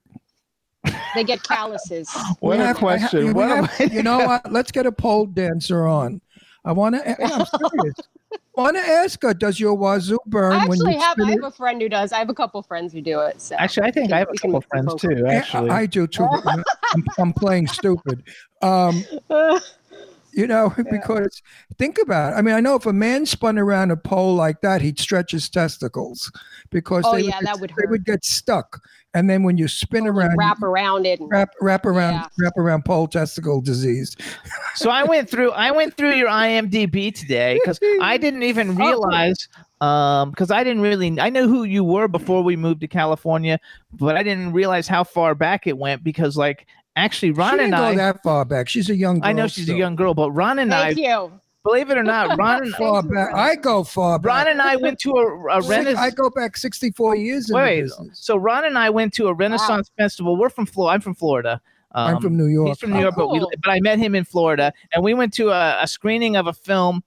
They 1.15 1.23
get 1.23 1.41
calluses. 1.43 2.07
What 2.39 2.57
We 2.57 2.63
a 2.63 2.67
have- 2.67 2.77
question. 2.77 3.25
we 3.27 3.33
What 3.33 3.49
have- 3.67 3.91
you 3.93 4.03
know 4.03 4.19
what? 4.19 4.51
Let's 4.51 4.71
get 4.71 4.85
a 4.85 4.91
pole 4.91 5.25
dancer 5.25 5.87
on. 5.87 6.21
I 6.65 6.71
want 6.71 6.95
to. 6.95 7.09
I'm 7.23 7.45
serious. 7.45 7.95
want 8.55 8.75
to 8.75 8.81
ask 8.83 9.21
her, 9.23 9.33
does 9.33 9.59
your 9.59 9.73
wazoo 9.73 10.17
burn 10.25 10.51
I 10.53 10.67
when 10.67 10.77
actually 10.77 10.93
you 10.95 10.99
have. 10.99 11.13
spin 11.13 11.25
I 11.27 11.31
it? 11.31 11.41
have 11.41 11.53
a 11.53 11.55
friend 11.55 11.81
who 11.81 11.87
does. 11.89 12.11
I 12.11 12.19
have 12.19 12.29
a 12.29 12.33
couple 12.33 12.61
friends 12.61 12.91
who 12.91 13.01
do 13.01 13.21
it. 13.21 13.39
So 13.41 13.55
Actually, 13.57 13.87
I 13.87 13.91
think 13.91 14.07
can- 14.07 14.13
I 14.15 14.19
have 14.19 14.27
a 14.33 14.37
couple 14.37 14.61
friends 14.61 14.95
too. 14.95 15.25
Actually, 15.27 15.69
I, 15.69 15.79
I 15.81 15.85
do 15.85 16.05
too. 16.07 16.27
but 16.43 16.63
I'm, 16.93 17.03
I'm 17.17 17.33
playing 17.33 17.67
stupid. 17.79 18.23
Um, 18.61 19.03
you 20.31 20.45
know, 20.47 20.73
because 20.91 21.41
think 21.77 21.97
about 22.01 22.33
it. 22.33 22.35
I 22.35 22.41
mean, 22.41 22.53
I 22.53 22.59
know 22.59 22.75
if 22.75 22.85
a 22.85 22.93
man 22.93 23.25
spun 23.25 23.57
around 23.57 23.91
a 23.91 23.97
pole 23.97 24.35
like 24.35 24.61
that, 24.61 24.81
he'd 24.81 24.99
stretch 24.99 25.31
his 25.31 25.49
testicles 25.49 26.31
because 26.69 27.03
Oh, 27.07 27.13
they, 27.15 27.21
yeah, 27.21 27.37
would, 27.39 27.47
that 27.47 27.59
would 27.59 27.69
they 27.71 27.83
hurt. 27.83 27.89
would 27.91 28.05
get 28.05 28.23
stuck. 28.25 28.81
And 29.15 29.27
then 29.27 29.41
when 29.41 29.57
you 29.57 29.67
spin 29.67 30.03
Totally 30.05 30.25
around, 30.25 30.37
wrap 30.37 30.61
around 30.61 31.05
it. 31.07 31.19
And, 31.19 31.31
wrap 31.31 31.49
wrap 31.61 31.85
around 31.85 32.13
Yeah. 32.13 32.27
wrap 32.39 32.57
around 32.57 32.85
pole 32.85 33.07
testicle 33.07 33.59
disease. 33.59 34.15
so 34.75 34.89
I 34.91 35.03
went 35.03 35.29
through 35.29 35.51
I 35.51 35.71
went 35.71 35.97
through 35.97 36.13
your 36.13 36.29
IMDb 36.29 37.13
today 37.13 37.59
because 37.59 37.79
I 38.01 38.17
didn't 38.23 38.43
even 38.43 38.75
realize 38.75 39.47
um 39.81 40.29
because 40.29 40.51
I 40.51 40.63
didn't 40.63 40.83
really 40.83 41.19
I 41.19 41.29
knew 41.31 41.47
who 41.47 41.63
you 41.63 41.83
were 41.83 42.07
before 42.07 42.43
we 42.43 42.55
moved 42.55 42.81
to 42.81 42.87
California, 42.87 43.59
but 43.93 44.15
I 44.15 44.21
didn't 44.21 44.51
realize 44.53 44.87
how 44.87 45.03
far 45.03 45.33
back 45.33 45.65
it 45.65 45.77
went 45.77 46.03
because 46.03 46.37
like 46.37 46.67
actually 46.95 47.31
Ron 47.31 47.53
she 47.53 47.57
didn't 47.57 47.73
and 47.73 47.81
go 47.81 47.85
I 47.85 47.95
that 47.95 48.21
far 48.21 48.45
back. 48.45 48.69
She's 48.69 48.89
a 48.91 48.95
young. 48.95 49.21
Girl 49.21 49.29
I 49.29 49.33
know 49.33 49.47
she's 49.47 49.63
still. 49.65 49.75
a 49.75 49.79
young 49.79 49.95
girl, 49.95 50.13
but 50.13 50.29
Ron 50.31 50.59
and 50.59 50.71
I 50.73 50.93
Thank 50.93 50.99
you. 51.07 51.31
Believe 51.63 51.89
it 51.89 51.97
or 51.97 52.03
not, 52.03 52.37
Ron 52.37 52.63
and 52.63 52.73
Far 52.75 53.03
back. 53.03 53.33
I 53.33 53.55
go 53.55 53.83
far 53.83 54.19
back. 54.19 54.27
Ron 54.27 54.47
and 54.47 54.61
I 54.61 54.75
went 54.75 54.99
to 54.99 55.11
a, 55.11 55.25
a 55.57 55.61
Renaissance. 55.61 55.99
I 55.99 56.09
go 56.11 56.29
back 56.29 56.57
64 56.57 57.15
years 57.15 57.49
Wait, 57.51 57.89
so 58.13 58.37
Ron 58.37 58.65
and 58.65 58.77
I 58.77 58.89
went 58.89 59.13
to 59.15 59.27
a 59.27 59.33
Renaissance 59.33 59.91
festival. 59.97 60.37
We're 60.37 60.49
from 60.49 60.65
Florida. 60.65 60.93
I'm 60.95 61.01
from 61.01 61.15
Florida. 61.15 61.61
Um, 61.93 62.15
I'm 62.15 62.21
from 62.21 62.37
New 62.37 62.45
York. 62.45 62.67
He's 62.69 62.79
from 62.79 62.91
New 62.91 62.97
Oh, 62.97 63.01
York, 63.01 63.15
but 63.17 63.29
we 63.31 63.39
but 63.39 63.71
I 63.71 63.79
met 63.79 63.97
him 63.99 64.13
in 64.15 64.23
Florida, 64.23 64.71
and 64.93 65.03
we 65.03 65.13
went 65.13 65.33
to 65.35 65.49
a, 65.49 65.81
a 65.81 65.87
screening 65.87 66.35
of 66.35 66.45
a 66.47 66.53
film 66.53 67.03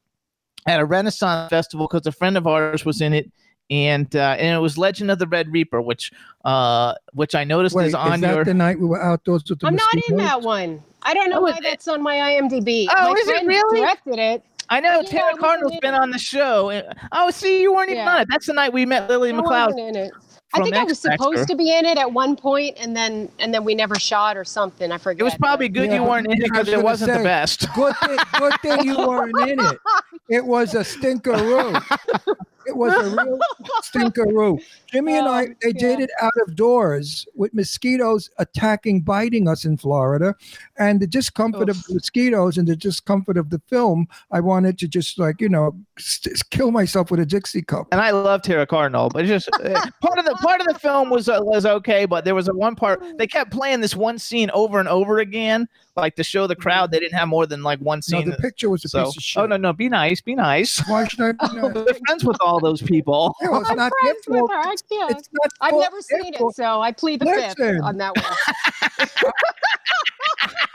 at 0.66 0.80
a 0.80 0.84
Renaissance 0.84 1.48
festival 1.50 1.86
because 1.88 2.06
a 2.06 2.12
friend 2.12 2.36
of 2.36 2.46
ours 2.48 2.84
was 2.84 3.00
in 3.00 3.12
it, 3.12 3.30
and 3.70 4.14
uh, 4.16 4.34
and 4.38 4.56
it 4.56 4.58
was 4.58 4.76
Legend 4.76 5.10
of 5.12 5.18
the 5.20 5.26
Red 5.28 5.52
Reaper, 5.52 5.80
which 5.80 6.10
uh 6.44 6.94
which 7.12 7.34
I 7.36 7.44
noticed 7.44 7.76
Wait, 7.76 7.86
is 7.86 7.94
on 7.94 8.20
that 8.22 8.34
your. 8.34 8.44
the 8.44 8.54
night 8.54 8.78
we 8.80 8.86
were 8.86 9.00
outdoors 9.00 9.44
with 9.48 9.60
the 9.60 9.68
I'm 9.68 9.76
not 9.76 9.94
in 9.94 9.98
mosquitoes? 10.16 10.26
that 10.26 10.42
one. 10.42 10.82
I 11.04 11.14
don't 11.14 11.30
know 11.30 11.38
Oh, 11.38 11.42
why 11.42 11.50
it- 11.50 11.62
that's 11.62 11.88
on 11.88 12.02
my 12.02 12.16
IMDb. 12.16 12.86
Oh, 12.94 13.12
my 13.12 13.18
is 13.18 13.28
it 13.28 13.46
really? 13.46 13.80
directed 13.80 14.18
it. 14.18 14.44
I 14.70 14.80
know 14.80 15.00
Yeah, 15.00 15.08
Tara 15.10 15.22
I 15.22 15.26
wasn't 15.26 15.40
Cardinal's 15.40 15.72
in 15.74 15.78
been 15.80 15.94
on 15.94 16.10
the 16.10 16.18
show. 16.18 16.82
Oh, 17.12 17.30
see, 17.30 17.60
you 17.62 17.74
weren't 17.74 17.90
even 17.90 18.04
Yeah. 18.04 18.14
on 18.14 18.20
it. 18.22 18.28
That's 18.30 18.46
the 18.46 18.52
night 18.54 18.72
we 18.72 18.86
met 18.86 19.08
Lily 19.10 19.30
I 19.30 19.32
McLeod. 19.34 19.66
wasn't 19.66 19.80
in 19.80 19.96
it. 19.96 20.12
I 20.54 20.58
from 20.58 20.64
think 20.64 20.76
I 20.76 20.80
X 20.82 20.88
was 20.90 21.00
Factor. 21.00 21.16
supposed 21.22 21.48
to 21.48 21.56
be 21.56 21.74
in 21.74 21.84
it 21.86 21.96
at 21.98 22.12
one 22.12 22.36
point, 22.36 22.76
and 22.78 22.94
then 22.94 23.30
and 23.38 23.54
then 23.54 23.64
we 23.64 23.74
never 23.74 23.98
shot 23.98 24.36
or 24.36 24.44
something. 24.44 24.92
I 24.92 24.98
forget. 24.98 25.20
It 25.22 25.24
was 25.24 25.34
probably 25.34 25.68
good 25.70 25.88
Yeah, 25.90 25.96
you 25.96 26.02
weren't 26.04 26.26
in 26.26 26.32
it 26.32 26.40
because 26.42 26.68
it 26.68 26.82
wasn't 26.82 27.10
the 27.12 27.16
say, 27.18 27.22
best. 27.24 27.72
Good 27.74 27.96
thing, 28.04 28.18
good 28.38 28.60
thing 28.60 28.84
you 28.84 28.96
weren't 28.98 29.38
in 29.48 29.60
it. 29.60 29.78
It 30.28 30.44
was 30.44 30.74
a 30.74 30.80
stinkeroo. 30.80 31.82
It 32.66 32.76
was 32.76 32.92
a 32.94 33.10
real 33.10 33.38
stinkeroo. 33.82 34.62
Jimmy 34.86 35.16
and 35.16 35.28
I, 35.28 35.44
Um, 35.46 35.56
they 35.62 35.72
did 35.72 35.98
yeah. 35.98 36.04
it 36.04 36.10
out 36.20 36.32
of 36.46 36.54
doors 36.56 37.26
with 37.34 37.52
mosquitoes 37.54 38.30
attacking, 38.38 39.00
biting 39.02 39.48
us 39.48 39.64
in 39.64 39.76
Florida. 39.76 40.34
And 40.78 41.00
the 41.00 41.06
discomfort 41.06 41.68
of 41.68 41.82
the 41.84 41.94
mosquitoes 41.94 42.58
and 42.58 42.68
the 42.68 42.76
discomfort 42.76 43.36
of 43.36 43.50
the 43.50 43.60
film, 43.68 44.06
I 44.30 44.40
wanted 44.40 44.78
to 44.78 44.88
just 44.88 45.18
like, 45.18 45.40
you 45.40 45.48
know, 45.48 45.74
st- 45.98 46.38
kill 46.50 46.70
myself 46.70 47.10
with 47.10 47.20
a 47.20 47.26
Dixie 47.26 47.62
cup. 47.62 47.88
and 47.92 48.00
I 48.00 48.10
love 48.10 48.42
Tara 48.42 48.66
Cardinal, 48.66 49.08
but 49.08 49.24
just 49.26 49.48
uh, 49.52 49.86
part 50.00 50.18
of 50.18 50.24
the 50.24 50.36
part 50.42 50.60
of 50.60 50.66
the 50.66 50.78
film 50.78 51.10
was 51.10 51.28
uh, 51.28 51.38
was 51.42 51.64
okay, 51.66 52.04
but 52.06 52.24
there 52.24 52.34
was 52.34 52.48
a 52.48 52.54
one 52.54 52.74
part 52.74 53.02
they 53.18 53.26
kept 53.26 53.50
playing 53.50 53.80
this 53.80 53.96
one 53.96 54.18
scene 54.18 54.50
over 54.52 54.78
and 54.80 54.88
over 54.88 55.18
again, 55.18 55.68
like 55.96 56.16
to 56.16 56.24
show 56.24 56.46
the 56.46 56.54
mm-hmm. 56.54 56.62
crowd 56.62 56.90
they 56.90 56.98
didn't 57.00 57.18
have 57.18 57.28
more 57.28 57.46
than 57.46 57.62
like 57.62 57.78
one 57.80 57.98
No, 57.98 58.00
scene. 58.00 58.30
the 58.30 58.36
picture 58.36 58.70
was 58.70 58.84
a 58.84 58.88
so, 58.88 59.04
piece 59.04 59.16
of 59.16 59.22
shit. 59.22 59.42
oh 59.42 59.46
no, 59.46 59.56
no, 59.56 59.72
be 59.72 59.88
nice, 59.88 60.20
be 60.20 60.34
nice. 60.34 60.78
Why 60.88 61.06
should 61.06 61.20
I? 61.20 61.32
be 61.32 61.38
nice? 61.56 61.74
We're 61.74 61.94
friends 62.06 62.24
with 62.24 62.38
all 62.40 62.60
those 62.60 62.82
people. 62.82 63.34
Yeah, 63.42 63.48
well, 63.48 63.60
it's 63.62 63.70
I'm 63.70 63.76
not 63.76 63.92
friends 64.00 64.18
with 64.28 64.50
her. 64.50 64.56
I 64.56 64.74
can't. 64.88 65.10
It's 65.18 65.28
not 65.32 65.50
I've 65.60 65.74
never 65.74 66.00
seen 66.00 66.34
it, 66.34 66.54
so 66.54 66.80
I 66.80 66.92
plead 66.92 67.20
the 67.20 67.24
Listen. 67.24 67.54
fifth 67.56 67.82
on 67.82 67.96
that 67.98 68.14
one. 68.16 69.08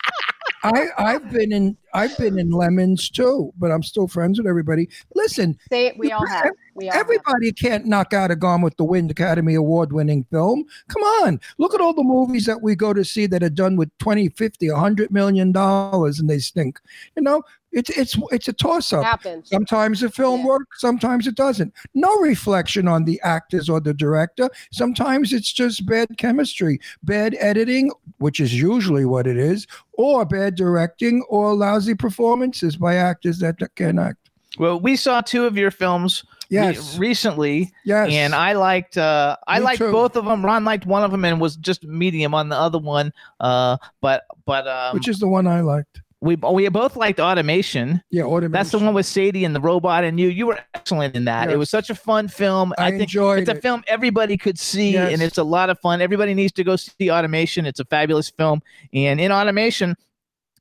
I 0.76 0.88
I've 0.98 1.32
been 1.32 1.52
in 1.52 1.78
I've 1.94 2.16
been 2.18 2.38
in 2.38 2.52
lemons 2.52 3.10
too, 3.10 3.52
but 3.58 3.72
I'm 3.72 3.82
still 3.84 4.08
friends 4.08 4.38
with 4.38 4.46
everybody. 4.48 4.88
Listen, 5.16 5.58
Say 5.70 5.88
it. 5.88 5.98
We 5.98 6.12
all 6.12 6.26
have. 6.28 6.52
We 6.76 6.88
all 6.90 6.94
have. 6.94 7.02
everybody 7.02 7.52
can't 7.52 7.86
knock 7.86 8.14
out 8.14 8.30
a 8.32 8.36
Gone 8.36 8.62
with 8.62 8.78
the 8.78 8.84
Wind 8.84 9.10
Academy 9.10 9.56
Award 9.56 9.92
winning 9.94 10.24
film. 10.32 10.64
Come 10.90 11.02
on, 11.24 11.40
look 11.58 11.74
at 11.74 11.82
all 11.82 11.94
the 11.94 12.04
movies 12.04 12.46
that 12.46 12.62
we 12.62 12.76
go 12.76 12.94
to 12.94 13.04
see 13.04 13.26
that 13.28 13.42
are 13.44 13.50
done 13.50 13.76
with 13.78 13.90
20, 13.98 14.30
50, 14.30 14.70
100 14.72 15.12
million 15.12 15.52
dollars 15.52 16.20
and 16.20 16.30
they 16.30 16.40
stink. 16.40 16.80
You 17.16 17.24
know, 17.24 17.42
it's 17.72 17.90
it's 17.92 18.18
it's 18.32 18.48
a 18.48 18.54
toss 18.54 18.94
up. 18.94 19.04
happens. 19.04 19.50
Sometimes 19.50 20.02
the 20.02 20.10
film 20.10 20.42
Yeah. 20.42 20.48
works, 20.48 20.82
sometimes 20.82 21.26
it 21.28 21.36
doesn't. 21.36 21.74
No 21.96 22.16
reflection 22.20 22.88
on 22.88 23.06
the 23.06 23.20
actors 23.24 23.70
or 23.70 23.80
the 23.80 23.94
director. 23.94 24.50
Sometimes 24.72 25.34
it's 25.34 25.52
just 25.52 25.86
bad 25.86 26.18
chemistry, 26.18 26.80
bad 27.04 27.36
editing, 27.40 27.92
which 28.20 28.40
is 28.40 28.60
usually 28.60 29.06
what 29.06 29.28
it 29.28 29.38
is, 29.38 29.68
or 29.94 30.26
bad 30.26 30.56
directing 30.56 31.24
or 31.30 31.54
lousy 31.56 31.96
performances 31.96 32.76
by 32.78 32.96
actors 32.96 33.40
that 33.40 33.58
can 33.76 34.00
act. 34.00 34.18
Well, 34.58 34.80
we 34.80 34.96
saw 34.96 35.22
two 35.22 35.46
of 35.46 35.56
your 35.58 35.70
films 35.72 36.24
Yes. 36.50 36.98
recently, 36.98 37.72
Yes. 37.86 38.10
and 38.12 38.34
I 38.34 38.54
liked 38.54 38.98
uh, 38.98 39.36
I 39.48 39.60
Me 39.60 39.66
liked 39.66 39.80
too. 39.80 39.92
both 39.92 40.16
of 40.16 40.26
them. 40.26 40.44
Ron 40.46 40.64
liked 40.66 40.86
one 40.86 41.04
of 41.04 41.12
them 41.12 41.26
and 41.26 41.40
was 41.42 41.58
just 41.58 41.84
medium 41.84 42.34
on 42.34 42.50
the 42.50 42.56
other 42.56 42.80
one. 42.80 43.12
Uh, 43.40 43.78
but 44.02 44.24
but 44.46 44.68
um, 44.68 44.94
Which 44.96 45.08
is 45.10 45.20
the 45.20 45.28
one 45.28 45.46
I 45.46 45.62
liked. 45.62 46.02
We 46.20 46.36
we 46.36 46.68
both 46.70 46.96
liked 46.96 47.20
Automation. 47.20 48.02
Yeah, 48.10 48.24
automation. 48.24 48.52
That's 48.52 48.72
the 48.72 48.80
one 48.80 48.94
with 48.96 49.06
Sadie 49.06 49.46
and 49.46 49.56
the 49.56 49.62
robot 49.62 50.04
and 50.04 50.20
you. 50.20 50.30
You 50.30 50.48
were 50.48 50.60
excellent 50.74 51.16
in 51.16 51.26
that. 51.26 51.52
It 51.52 51.58
was 51.58 51.70
such 51.70 51.92
a 51.92 51.96
fun 51.96 52.28
film. 52.28 52.74
I, 52.80 52.88
I, 52.88 52.90
think 52.90 53.04
enjoyed 53.04 53.40
it's 53.42 53.50
a 53.50 53.56
it. 53.56 53.62
film 53.62 53.84
everybody 53.88 54.36
could 54.36 54.58
see, 54.58 54.94
Yes. 54.94 55.14
and 55.14 55.22
it's 55.22 55.38
a 55.38 55.44
lot 55.44 55.70
of 55.70 55.80
fun. 55.80 56.02
Everybody 56.02 56.34
needs 56.34 56.54
to 56.54 56.64
go 56.64 56.76
see 56.76 57.12
Automation. 57.12 57.68
It's 57.68 57.80
a 57.80 57.86
fabulous 57.86 58.32
film, 58.32 58.62
and 58.94 59.22
in 59.22 59.32
Automation. 59.32 59.96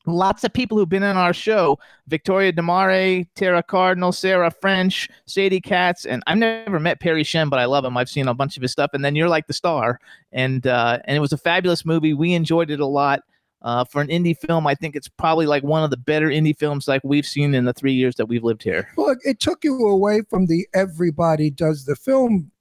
Lots 0.09 0.45
of 0.45 0.53
people 0.53 0.79
who've 0.79 0.89
been 0.89 1.03
on 1.03 1.17
our 1.17 1.33
show: 1.33 1.79
Victoria 2.07 2.53
De 2.53 2.63
Mare, 2.63 3.25
Tara 3.35 3.61
Cardinal, 3.63 4.13
Sarah 4.13 4.53
French, 4.53 5.09
Sadie 5.25 5.61
Katz, 5.61 6.05
and 6.05 6.23
I've 6.29 6.39
never 6.39 6.79
met 6.79 7.01
Perry 7.01 7.25
Shen, 7.25 7.49
but 7.49 7.59
I 7.59 7.65
love 7.65 7.85
him. 7.85 7.97
I've 7.97 8.09
seen 8.09 8.29
a 8.29 8.35
bunch 8.35 8.57
of 8.57 8.63
his 8.63 8.71
stuff, 8.71 8.91
and 8.93 9.05
then 9.05 9.17
you're 9.17 9.29
like 9.29 9.49
the 9.49 9.53
star, 9.53 9.99
and 10.31 10.65
uh, 10.67 11.01
and 11.07 11.17
it 11.17 11.21
was 11.21 11.33
a 11.33 11.39
fabulous 11.39 11.85
movie. 11.85 12.15
We 12.15 12.35
enjoyed 12.35 12.71
it 12.71 12.79
a 12.79 12.87
lot. 12.87 13.23
Uh, 13.67 13.85
for 13.85 14.01
an 14.01 14.07
indie 14.07 14.37
film, 14.47 14.65
I 14.65 14.77
think 14.77 14.95
it's 14.95 15.09
probably 15.09 15.45
like 15.45 15.65
one 15.65 15.83
of 15.83 15.91
the 15.91 15.97
better 15.97 16.29
indie 16.29 16.57
films 16.57 16.87
like 16.87 17.03
we've 17.03 17.27
seen 17.27 17.53
in 17.53 17.65
the 17.65 17.73
three 17.73 17.95
years 17.95 18.15
that 18.15 18.27
we've 18.27 18.45
lived 18.45 18.63
here. 18.63 18.89
Well, 18.97 19.17
it- 19.25 19.41
took 19.41 19.65
you 19.65 19.89
away 19.89 20.23
from 20.31 20.47
the 20.47 20.69
everybody 20.73 21.51
does 21.51 21.85
the 21.85 21.97
film 21.97 22.53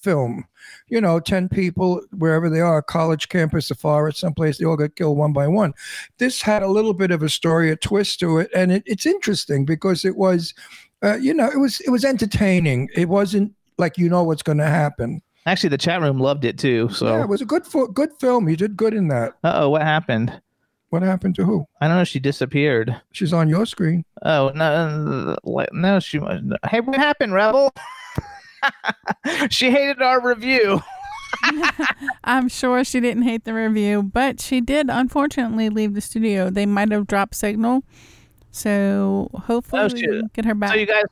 film. 0.00 0.46
You 0.88 1.00
know, 1.00 1.20
10 1.20 1.50
people, 1.50 2.00
wherever 2.16 2.48
they 2.48 2.60
are, 2.60 2.80
college 2.80 3.28
campus, 3.28 3.70
a 3.70 3.74
forest, 3.74 4.18
someplace, 4.18 4.56
they 4.56 4.64
all 4.64 4.76
get 4.78 4.96
killed 4.96 5.18
one 5.18 5.32
by 5.34 5.46
one. 5.46 5.74
This 6.18 6.40
had 6.40 6.62
a 6.62 6.68
little 6.68 6.94
bit 6.94 7.10
of 7.10 7.22
a 7.22 7.28
story, 7.28 7.70
a 7.70 7.76
twist 7.76 8.20
to 8.20 8.38
it. 8.38 8.50
And 8.54 8.72
it, 8.72 8.82
it's 8.86 9.04
interesting 9.04 9.64
because 9.66 10.04
it 10.06 10.16
was, 10.16 10.54
uh, 11.04 11.16
you 11.16 11.34
know, 11.34 11.48
it 11.50 11.58
was 11.58 11.80
it 11.80 11.90
was 11.90 12.04
entertaining. 12.04 12.88
It 12.94 13.08
wasn't 13.10 13.52
like 13.76 13.98
you 13.98 14.08
know 14.08 14.22
what's 14.22 14.42
going 14.42 14.58
to 14.58 14.66
happen. 14.66 15.20
Actually, 15.44 15.68
the 15.68 15.78
chat 15.78 16.00
room 16.00 16.18
loved 16.18 16.44
it 16.44 16.58
too. 16.58 16.88
So, 16.88 17.06
yeah, 17.08 17.22
it 17.22 17.28
was 17.28 17.42
a 17.42 17.44
good 17.46 17.64
good 17.92 18.10
film. 18.18 18.48
You 18.48 18.56
did 18.56 18.76
good 18.76 18.94
in 18.94 19.08
that. 19.08 19.34
uh 19.44 19.52
oh, 19.56 19.70
what 19.70 19.82
happened? 19.82 20.40
What 20.96 21.02
happened 21.02 21.34
to 21.34 21.44
who? 21.44 21.66
I 21.82 21.88
don't 21.88 21.98
know. 21.98 22.04
She 22.04 22.18
disappeared. 22.18 22.98
She's 23.12 23.34
on 23.34 23.50
your 23.50 23.66
screen. 23.66 24.06
Oh 24.22 24.50
no, 24.54 25.36
no, 25.44 25.66
no 25.72 26.00
she. 26.00 26.18
Hey, 26.70 26.80
what 26.80 26.96
happened, 26.96 27.34
Rebel? 27.34 27.74
she 29.50 29.70
hated 29.70 30.00
our 30.00 30.26
review. 30.26 30.80
I'm 32.24 32.48
sure 32.48 32.82
she 32.82 33.00
didn't 33.00 33.24
hate 33.24 33.44
the 33.44 33.52
review, 33.52 34.02
but 34.04 34.40
she 34.40 34.62
did 34.62 34.88
unfortunately 34.88 35.68
leave 35.68 35.92
the 35.92 36.00
studio. 36.00 36.48
They 36.48 36.64
might 36.64 36.90
have 36.92 37.06
dropped 37.06 37.34
signal. 37.34 37.84
So 38.50 39.28
hopefully 39.34 39.82
Oh, 39.82 39.88
we 39.92 40.00
shit. 40.00 40.08
can 40.08 40.30
get 40.32 40.44
her 40.46 40.54
back. 40.54 40.70
So 40.70 40.76
you 40.76 40.86
guys. 40.86 41.04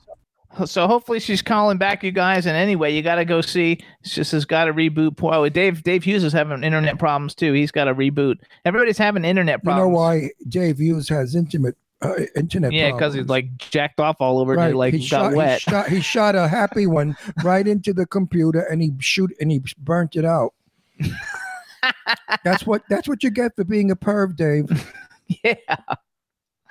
So 0.66 0.86
hopefully 0.86 1.20
she's 1.20 1.42
calling 1.42 1.78
back, 1.78 2.02
you 2.02 2.12
guys. 2.12 2.46
And 2.46 2.56
anyway, 2.56 2.94
you 2.94 3.02
got 3.02 3.16
to 3.16 3.24
go 3.24 3.40
see. 3.40 3.78
It's 4.00 4.14
just 4.14 4.32
has 4.32 4.44
got 4.44 4.66
to 4.66 4.74
reboot. 4.74 5.18
Oh, 5.22 5.48
Dave 5.48 5.82
Dave 5.82 6.04
Hughes 6.04 6.24
is 6.24 6.32
having 6.32 6.62
internet 6.62 6.98
problems 6.98 7.34
too. 7.34 7.52
He's 7.52 7.70
got 7.70 7.84
to 7.84 7.94
reboot. 7.94 8.36
Everybody's 8.64 8.98
having 8.98 9.24
internet 9.24 9.62
problems. 9.62 9.86
You 9.86 9.90
know 9.90 9.96
why 9.96 10.30
Dave 10.48 10.78
Hughes 10.78 11.08
has 11.08 11.34
intimate 11.34 11.76
uh, 12.02 12.14
internet 12.36 12.72
Yeah, 12.72 12.92
because 12.92 13.14
he's 13.14 13.28
like 13.28 13.56
jacked 13.56 14.00
off 14.00 14.16
all 14.20 14.38
over. 14.38 14.54
and 14.54 14.72
it, 14.72 14.76
like 14.76 14.94
he 14.94 15.00
got 15.00 15.06
shot, 15.06 15.34
wet. 15.34 15.60
He 15.60 15.70
shot, 15.70 15.88
he 15.88 16.00
shot 16.00 16.34
a 16.36 16.48
happy 16.48 16.86
one 16.86 17.16
right 17.42 17.66
into 17.66 17.92
the 17.92 18.06
computer, 18.06 18.60
and 18.60 18.82
he 18.82 18.92
shoot 19.00 19.32
and 19.40 19.50
he 19.50 19.62
burnt 19.78 20.16
it 20.16 20.24
out. 20.24 20.54
that's 22.44 22.66
what 22.66 22.82
that's 22.88 23.08
what 23.08 23.22
you 23.22 23.30
get 23.30 23.56
for 23.56 23.64
being 23.64 23.90
a 23.90 23.96
perv, 23.96 24.36
Dave. 24.36 24.92
yeah. 25.44 25.54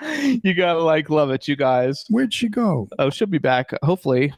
You 0.43 0.53
gotta 0.53 0.79
like 0.81 1.09
love 1.09 1.31
it, 1.31 1.47
you 1.47 1.55
guys. 1.55 2.05
Where'd 2.09 2.33
she 2.33 2.49
go? 2.49 2.87
Oh, 2.99 3.09
she'll 3.09 3.27
be 3.27 3.37
back. 3.37 3.71
Hopefully, 3.83 4.33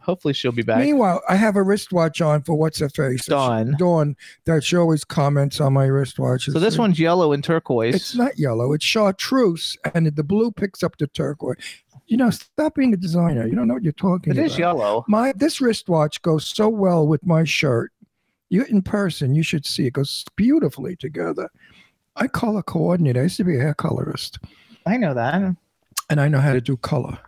hopefully 0.00 0.34
she'll 0.34 0.52
be 0.52 0.62
back. 0.62 0.78
Meanwhile, 0.80 1.22
I 1.28 1.36
have 1.36 1.56
a 1.56 1.62
wristwatch 1.62 2.20
on 2.20 2.42
for 2.42 2.54
what's 2.54 2.78
her 2.80 2.88
face, 2.88 3.26
Dawn. 3.26 3.74
Dawn. 3.78 4.16
That 4.46 4.64
she 4.64 4.76
always 4.76 5.04
comments 5.04 5.60
on 5.60 5.72
my 5.72 5.86
wristwatch. 5.86 6.46
So 6.46 6.58
this 6.58 6.78
one's 6.78 6.98
yellow 6.98 7.32
and 7.32 7.42
turquoise. 7.44 7.94
it's 7.94 8.14
not 8.14 8.38
yellow. 8.38 8.72
It's 8.72 8.84
chartreuse, 8.84 9.76
and 9.94 10.06
the 10.06 10.24
blue 10.24 10.50
picks 10.50 10.82
up 10.82 10.96
the 10.98 11.06
turquoise. 11.08 11.56
You 12.06 12.16
know, 12.16 12.30
stop 12.30 12.74
being 12.74 12.92
a 12.92 12.96
designer. 12.96 13.46
You 13.46 13.54
don't 13.54 13.68
know 13.68 13.74
what 13.74 13.84
you're 13.84 13.92
talking 13.92 14.32
It 14.32 14.38
about. 14.38 14.46
is 14.50 14.58
yellow. 14.58 15.04
My 15.08 15.32
this 15.36 15.60
wristwatch 15.60 16.22
goes 16.22 16.46
so 16.46 16.68
well 16.68 17.06
with 17.06 17.24
my 17.24 17.44
shirt. 17.44 17.92
You 18.48 18.64
in 18.64 18.82
person, 18.82 19.34
you 19.34 19.44
should 19.44 19.64
see 19.64 19.86
it 19.86 19.92
goes 19.92 20.24
beautifully 20.36 20.96
together. 20.96 21.48
I 22.16 22.26
color 22.26 22.62
coordinate. 22.62 23.16
I 23.16 23.22
used 23.22 23.36
to 23.38 23.44
be 23.44 23.56
a 23.56 23.60
hair 23.60 23.74
colorist, 23.74 24.38
I 24.86 24.96
know 24.96 25.14
that. 25.14 25.56
and 26.08 26.20
I 26.20 26.28
know 26.28 26.40
how 26.40 26.52
to 26.52 26.60
do 26.60 26.76
color 26.76 27.18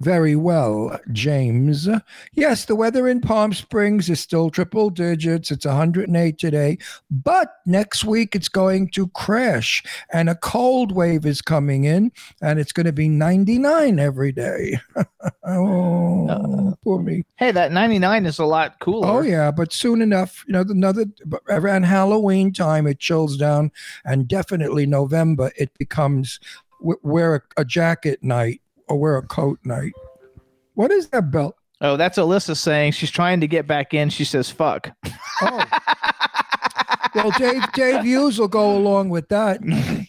very 0.00 0.34
well, 0.34 0.98
James. 1.12 1.86
Yes, 2.32 2.64
the 2.64 2.74
weather 2.74 3.06
in 3.06 3.20
Palm 3.20 3.52
Springs 3.52 4.08
is 4.08 4.18
still 4.18 4.48
triple 4.48 4.88
digits. 4.88 5.50
It's 5.50 5.66
108 5.66 6.38
today, 6.38 6.78
but 7.10 7.56
next 7.66 8.04
week 8.04 8.34
it's 8.34 8.48
going 8.48 8.88
to 8.90 9.08
crash, 9.08 9.82
and 10.12 10.30
a 10.30 10.34
cold 10.34 10.92
wave 10.92 11.26
is 11.26 11.42
coming 11.42 11.84
in, 11.84 12.12
and 12.40 12.58
it's 12.58 12.72
going 12.72 12.86
to 12.86 12.92
be 12.92 13.08
99 13.08 13.98
every 13.98 14.32
day. 14.32 14.80
oh, 15.46 16.74
poor 16.82 17.02
me. 17.02 17.24
Hey, 17.36 17.52
that 17.52 17.70
99 17.70 18.24
is 18.24 18.38
a 18.38 18.46
lot 18.46 18.78
cooler. 18.80 19.06
Oh 19.06 19.20
yeah, 19.20 19.50
but 19.50 19.70
soon 19.70 20.00
enough, 20.00 20.44
you 20.46 20.54
know, 20.54 20.62
another 20.62 21.04
around 21.50 21.82
Halloween 21.82 22.54
time, 22.54 22.86
it 22.86 23.00
chills 23.00 23.36
down, 23.36 23.70
and 24.06 24.26
definitely 24.26 24.86
November, 24.86 25.52
it 25.56 25.76
becomes 25.76 26.40
wear 26.80 27.34
a, 27.34 27.42
a 27.58 27.64
jacket 27.64 28.22
night 28.22 28.62
or 28.90 28.98
wear 28.98 29.16
a 29.16 29.22
coat 29.22 29.58
night. 29.64 29.92
What 30.74 30.90
is 30.90 31.08
that 31.08 31.30
belt? 31.30 31.56
Oh, 31.80 31.96
that's 31.96 32.18
Elissa 32.18 32.54
saying 32.54 32.92
she's 32.92 33.10
trying 33.10 33.40
to 33.40 33.46
get 33.46 33.66
back 33.66 33.94
in. 33.94 34.10
She 34.10 34.24
says, 34.24 34.50
fuck. 34.50 34.90
Oh, 35.40 35.64
well, 37.14 37.30
Dave 37.38 37.62
Dave 37.72 38.04
Hughes 38.04 38.38
will 38.38 38.48
go 38.48 38.76
along 38.76 39.08
with 39.08 39.28
that. 39.30 39.60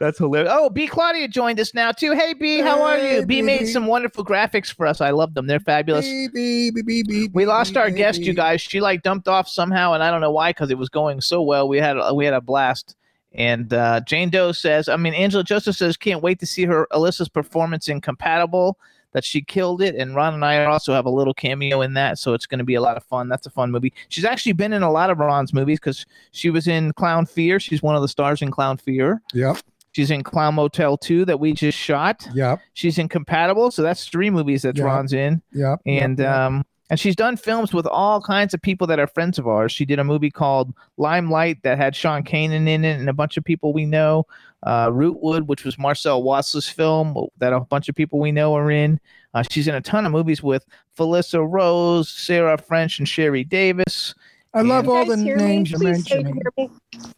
That's 0.00 0.18
hilarious. 0.18 0.52
Oh, 0.52 0.68
B 0.70 0.86
Claudia 0.88 1.28
joined 1.28 1.60
us 1.60 1.72
now 1.74 1.92
too. 1.92 2.12
Hey 2.12 2.34
B, 2.34 2.58
how 2.60 2.82
are 2.82 2.96
Hey, 2.96 3.16
you? 3.16 3.26
B 3.26 3.40
made 3.42 3.60
B. 3.60 3.66
some 3.66 3.86
wonderful 3.86 4.24
graphics 4.24 4.72
for 4.74 4.84
us. 4.86 5.00
I 5.00 5.10
love 5.10 5.34
them. 5.34 5.46
They're 5.46 5.60
fabulous. 5.60 6.06
Beep, 6.06 6.74
beep, 6.86 7.30
We 7.32 7.46
lost 7.46 7.76
our 7.76 7.88
guest, 7.90 8.20
you 8.22 8.32
guys. 8.32 8.60
She 8.60 8.80
like 8.80 9.02
dumped 9.02 9.28
off 9.28 9.48
somehow, 9.48 9.92
and 9.92 10.02
I 10.02 10.10
don't 10.10 10.20
know 10.20 10.30
why 10.32 10.50
because 10.50 10.70
it 10.70 10.78
was 10.78 10.88
going 10.88 11.20
so 11.20 11.42
well. 11.42 11.68
We 11.68 11.78
had 11.78 11.96
we 12.14 12.24
had 12.24 12.34
a 12.34 12.40
blast. 12.40 12.96
And 13.32 13.72
uh, 13.72 14.00
Jane 14.00 14.30
Doe 14.30 14.52
says, 14.52 14.88
I 14.88 14.96
mean, 14.96 15.14
Angela 15.14 15.44
Joseph 15.44 15.76
says, 15.76 15.96
can't 15.96 16.22
wait 16.22 16.38
to 16.40 16.46
see 16.46 16.64
her 16.64 16.86
Elissa's 16.92 17.28
performance 17.28 17.88
in 17.88 18.00
Compatible. 18.00 18.78
That 19.12 19.24
she 19.24 19.40
killed 19.40 19.80
it, 19.80 19.94
and 19.94 20.14
Ron 20.14 20.34
and 20.34 20.44
I 20.44 20.66
also 20.66 20.92
have 20.92 21.06
a 21.06 21.10
little 21.10 21.32
cameo 21.32 21.80
in 21.80 21.94
that, 21.94 22.18
so 22.18 22.34
it's 22.34 22.44
going 22.44 22.58
to 22.58 22.64
be 22.64 22.74
a 22.74 22.80
lot 22.82 22.98
of 22.98 23.04
fun. 23.04 23.26
That's 23.30 23.46
a 23.46 23.50
fun 23.50 23.70
movie. 23.70 23.94
She's 24.10 24.26
actually 24.26 24.52
been 24.52 24.74
in 24.74 24.82
a 24.82 24.92
lot 24.92 25.08
of 25.08 25.18
Ron's 25.18 25.54
movies 25.54 25.78
because 25.80 26.04
she 26.32 26.50
was 26.50 26.68
in 26.68 26.92
Clown 26.92 27.24
Fear. 27.24 27.58
She's 27.58 27.82
one 27.82 27.96
of 27.96 28.02
the 28.02 28.06
stars 28.08 28.42
in 28.42 28.50
Clown 28.50 28.76
Fear. 28.76 29.22
Yep, 29.32 29.56
She's 29.92 30.10
in 30.10 30.22
Clown 30.22 30.56
Motel 30.56 30.98
2 30.98 31.24
that 31.24 31.40
we 31.40 31.54
just 31.54 31.76
shot. 31.78 32.28
yep, 32.34 32.60
She's 32.74 32.98
in 32.98 33.08
Compatible, 33.08 33.70
so 33.70 33.80
that's 33.80 34.06
three 34.06 34.28
movies 34.28 34.60
that 34.62 34.76
Yeah. 34.76 34.84
Ron's 34.84 35.14
in 35.14 35.40
yep. 35.54 35.80
and 35.86 36.18
yep, 36.18 36.26
yep. 36.26 36.36
um 36.36 36.66
and 36.90 36.98
she's 36.98 37.14
done 37.16 37.36
films 37.36 37.72
with 37.74 37.86
all 37.86 38.20
kinds 38.20 38.54
of 38.54 38.62
people 38.62 38.86
that 38.86 38.98
are 38.98 39.06
friends 39.06 39.38
of 39.38 39.46
ours. 39.46 39.72
She 39.72 39.84
did 39.84 39.98
a 39.98 40.04
movie 40.04 40.30
called 40.30 40.72
Limelight 40.96 41.62
that 41.62 41.76
had 41.78 41.94
Sean 41.94 42.22
Kanan 42.22 42.66
in 42.68 42.84
it 42.84 42.98
and 42.98 43.08
a 43.08 43.12
bunch 43.12 43.36
of 43.36 43.44
people 43.44 43.72
we 43.72 43.84
know. 43.86 44.26
Uh, 44.64 44.88
Rootwood, 44.90 45.46
which 45.46 45.64
was 45.64 45.78
Marcel 45.78 46.22
Walz's 46.22 46.68
film 46.68 47.14
that 47.38 47.52
a 47.52 47.60
bunch 47.60 47.88
of 47.88 47.94
people 47.94 48.18
we 48.18 48.32
know 48.32 48.56
are 48.56 48.70
in. 48.70 48.98
Uh, 49.34 49.42
she's 49.50 49.68
in 49.68 49.74
a 49.76 49.80
ton 49.80 50.04
of 50.06 50.10
movies 50.12 50.42
with 50.42 50.64
Felissa 50.98 51.46
Rose, 51.48 52.08
Sarah 52.08 52.58
French, 52.58 52.98
and 52.98 53.08
Sherry 53.08 53.44
Davis. 53.44 54.14
I 54.54 54.62
love 54.62 54.88
all 54.88 55.04
the 55.04 55.16
hear 55.16 55.36
me? 55.36 55.44
names 55.44 55.70
you're 55.70 55.78
Please 55.78 56.08
mentioning. 56.10 56.42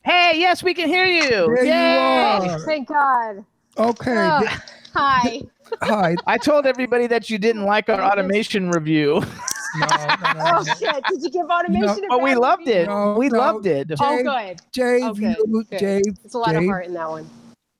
Hey, 0.03 0.33
yes, 0.35 0.63
we 0.63 0.75
can 0.75 0.89
hear 0.89 1.07
you. 1.07 1.31
There 1.31 1.65
you 1.65 1.71
Yay! 1.71 1.97
are. 2.51 2.59
Thank 2.67 2.89
God. 2.89 3.45
Okay, 3.79 4.13
Oh, 4.17 4.41
th- 4.41 4.51
hi. 4.93 5.41
hi. 5.81 6.17
I 6.27 6.37
told 6.37 6.67
everybody 6.67 7.07
that 7.07 7.31
you 7.31 7.39
didn't 7.39 7.65
like 7.65 7.89
our 7.89 8.03
automation 8.03 8.71
review, 8.71 9.23
No, 9.79 9.87
no, 9.87 10.33
no, 10.33 10.41
Oh 10.59 10.65
shit! 10.79 11.05
Did 11.09 11.23
you 11.23 11.31
give 11.31 11.47
automation? 11.47 12.05
a 12.05 12.09
but 12.09 12.23
we 12.23 12.35
loved 12.35 12.67
it. 12.69 12.89
No, 12.89 13.15
we 13.19 13.29
no. 13.29 13.39
loved 13.39 13.67
it. 13.67 13.91
Oh, 14.01 14.17
Dave- 14.17 14.25
good. 14.25 14.61
Dave, 14.73 15.03
Oh, 15.05 15.15
good, 15.15 15.23
Hughes, 15.23 15.37
oh, 15.41 15.63
good. 15.71 15.79
Dave, 15.79 16.03
It's 16.25 16.35
a 16.35 16.39
lot 16.39 16.55
of 16.55 16.61
Dave, 16.63 16.69
heart 16.69 16.87
in 16.87 16.95
that 16.95 17.09
one. 17.09 17.31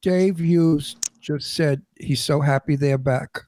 Dave 0.03 0.39
Hughes 0.39 0.97
just 1.21 1.53
said 1.55 1.83
he's 1.99 2.23
so 2.23 2.41
happy 2.41 2.77
they're 2.77 2.97
back. 2.99 3.41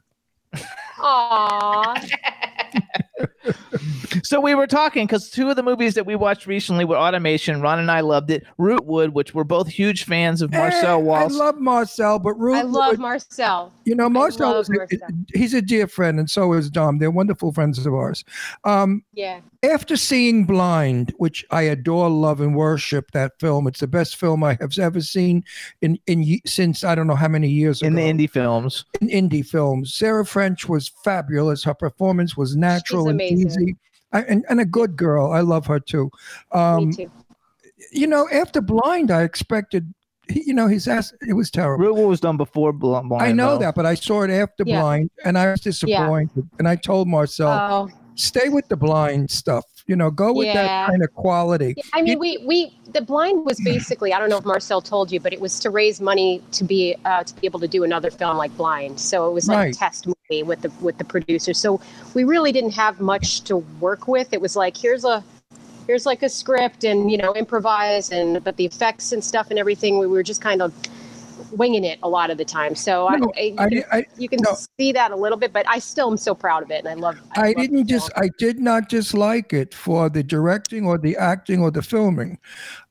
Aw. 0.98 1.94
So 4.22 4.40
we 4.40 4.54
were 4.54 4.66
talking 4.66 5.06
because 5.06 5.30
two 5.30 5.48
of 5.50 5.56
the 5.56 5.62
movies 5.62 5.94
that 5.94 6.04
we 6.06 6.14
watched 6.16 6.46
recently 6.46 6.84
were 6.84 6.96
Automation. 6.96 7.60
Ron 7.60 7.78
and 7.78 7.90
I 7.90 8.00
loved 8.00 8.30
it. 8.30 8.44
Rootwood, 8.58 9.10
which 9.10 9.34
we're 9.34 9.44
both 9.44 9.66
huge 9.68 10.04
fans 10.04 10.42
of 10.42 10.52
Marcel 10.52 10.98
Eh, 11.00 11.02
Walz. 11.02 11.34
I 11.34 11.36
love 11.44 11.58
Marcel, 11.58 12.18
but 12.18 12.34
Rootwood, 12.38 12.58
I 12.58 12.62
love 12.62 12.98
Marcel. 12.98 13.72
you 13.84 13.94
know, 13.94 14.08
Marcel 14.08 14.58
is 14.60 14.68
Marcel. 14.70 15.08
he's 15.34 15.54
a 15.54 15.62
dear 15.62 15.86
friend, 15.86 16.18
and 16.18 16.28
so 16.30 16.52
is 16.52 16.70
Dom. 16.70 16.98
They're 16.98 17.10
wonderful 17.10 17.52
friends 17.52 17.84
of 17.84 17.92
ours. 17.94 18.24
Um, 18.64 19.02
Yeah. 19.14 19.40
after 19.62 19.96
seeing 19.96 20.44
Blind, 20.44 21.14
which 21.16 21.44
I 21.50 21.62
adore, 21.62 22.08
love, 22.10 22.40
and 22.40 22.54
worship 22.54 23.10
that 23.12 23.32
film, 23.40 23.66
it's 23.66 23.80
the 23.80 23.86
best 23.86 24.16
film 24.16 24.44
I 24.44 24.56
have 24.60 24.78
ever 24.78 25.00
seen 25.00 25.42
in 25.80 25.98
in 26.06 26.38
since 26.46 26.84
I 26.84 26.94
don't 26.94 27.06
know 27.06 27.14
how 27.16 27.28
many 27.28 27.48
years 27.48 27.82
in 27.82 27.94
ago. 27.98 28.02
the 28.06 28.12
indie 28.26 28.30
films. 28.30 28.84
in 29.00 29.08
indie 29.08 29.44
films. 29.46 29.92
Sarah 29.94 30.26
French 30.26 30.68
was 30.68 30.88
fabulous. 31.02 31.64
Her 31.64 31.74
performance 31.74 32.36
was 32.36 32.54
natural 32.56 33.08
and 33.08 33.18
amazing. 33.34 33.62
easy. 33.68 33.76
I, 34.12 34.22
and, 34.22 34.44
and 34.48 34.60
a 34.60 34.64
good 34.64 34.96
girl. 34.96 35.32
I 35.32 35.40
love 35.40 35.66
her 35.66 35.80
too. 35.80 36.10
Um, 36.52 36.88
Me 36.88 36.94
too. 36.94 37.10
you 37.92 38.06
know, 38.06 38.28
after 38.30 38.60
Blind, 38.60 39.10
I 39.10 39.22
expected, 39.22 39.92
he, 40.28 40.42
you 40.48 40.54
know, 40.54 40.66
he's 40.68 40.86
asked, 40.86 41.14
it 41.26 41.32
was 41.32 41.50
terrible. 41.50 41.84
Rootwood 41.86 42.08
was 42.08 42.20
done 42.20 42.36
before 42.36 42.72
Bl- 42.72 42.98
Blind. 43.00 43.22
I 43.22 43.32
know 43.32 43.52
though. 43.54 43.58
that, 43.60 43.74
but 43.74 43.86
I 43.86 43.94
saw 43.94 44.22
it 44.22 44.30
after 44.30 44.64
Yeah. 44.66 44.80
Blind 44.82 45.10
and 45.24 45.38
I 45.38 45.50
was 45.52 45.60
disappointed. 45.60 46.48
And 46.58 46.68
I 46.68 46.76
told 46.76 47.08
Marcel, 47.08 47.48
Oh, 47.48 47.88
stay 48.14 48.48
with 48.50 48.68
the 48.68 48.76
Blind 48.76 49.30
stuff. 49.30 49.64
You 49.92 49.96
know, 49.96 50.10
go 50.10 50.32
with 50.32 50.54
that 50.54 50.88
kind 50.88 51.04
of 51.04 51.14
quality. 51.14 51.74
Yeah, 51.76 51.82
I 51.92 52.00
mean, 52.00 52.18
we 52.18 52.38
we 52.38 52.72
the 52.94 53.02
blind 53.02 53.44
was 53.44 53.60
basically 53.60 54.14
I 54.14 54.18
don't 54.18 54.30
know 54.30 54.38
if 54.38 54.46
Marcel 54.46 54.80
told 54.80 55.12
you, 55.12 55.20
but 55.20 55.34
it 55.34 55.40
was 55.42 55.60
to 55.60 55.68
raise 55.68 56.00
money 56.00 56.40
to 56.52 56.64
be 56.64 56.96
uh, 57.04 57.24
to 57.24 57.34
be 57.34 57.46
able 57.46 57.60
to 57.60 57.68
do 57.68 57.84
another 57.84 58.10
film 58.10 58.38
like 58.38 58.56
Blind. 58.56 58.98
So 58.98 59.28
it 59.28 59.34
was 59.34 59.48
like 59.48 59.58
Right. 59.58 59.74
a 59.74 59.78
test 59.78 60.06
movie 60.06 60.42
with 60.44 60.62
the 60.62 60.70
with 60.80 60.96
the 60.96 61.04
producer. 61.04 61.52
So 61.52 61.78
we 62.14 62.24
really 62.24 62.52
didn't 62.52 62.70
have 62.70 63.02
much 63.02 63.42
to 63.42 63.58
work 63.80 64.08
with. 64.08 64.32
It 64.32 64.40
was 64.40 64.56
like 64.56 64.78
here's 64.78 65.04
a 65.04 65.22
here's 65.86 66.06
like 66.06 66.22
a 66.22 66.28
script 66.30 66.84
and 66.84 67.10
you 67.10 67.18
know 67.18 67.34
improvise 67.34 68.10
and 68.12 68.42
but 68.42 68.56
the 68.56 68.64
effects 68.64 69.12
and 69.12 69.22
stuff 69.22 69.50
and 69.50 69.58
everything 69.58 69.98
we 69.98 70.06
were 70.06 70.22
just 70.22 70.40
kind 70.40 70.62
of 70.62 70.72
winging 71.52 71.84
it 71.84 71.98
a 72.02 72.08
lot 72.08 72.30
of 72.30 72.38
the 72.38 72.44
time. 72.44 72.74
So 72.74 73.08
No, 73.08 73.32
I, 73.36 73.54
I, 73.58 73.64
I, 73.64 73.64
you 73.64 73.70
di- 73.70 73.82
can, 73.82 73.84
I, 73.92 74.06
you 74.18 74.28
can 74.28 74.38
no. 74.42 74.56
see 74.78 74.92
that 74.92 75.10
a 75.10 75.16
little 75.16 75.38
bit, 75.38 75.52
but 75.52 75.66
I 75.68 75.78
still 75.78 76.10
am 76.10 76.16
so 76.16 76.34
proud 76.34 76.62
of 76.62 76.70
it 76.70 76.78
and 76.84 76.88
I 76.88 76.94
love. 76.94 77.20
I 77.36 77.48
love 77.48 77.56
didn't 77.56 77.86
just. 77.86 78.10
I 78.16 78.30
did 78.38 78.58
not 78.58 78.88
dislike 78.88 79.52
it 79.52 79.74
for 79.74 80.08
the 80.08 80.22
directing 80.22 80.86
or 80.86 80.98
the 80.98 81.16
acting 81.16 81.60
or 81.60 81.70
the 81.70 81.82
filming. 81.82 82.38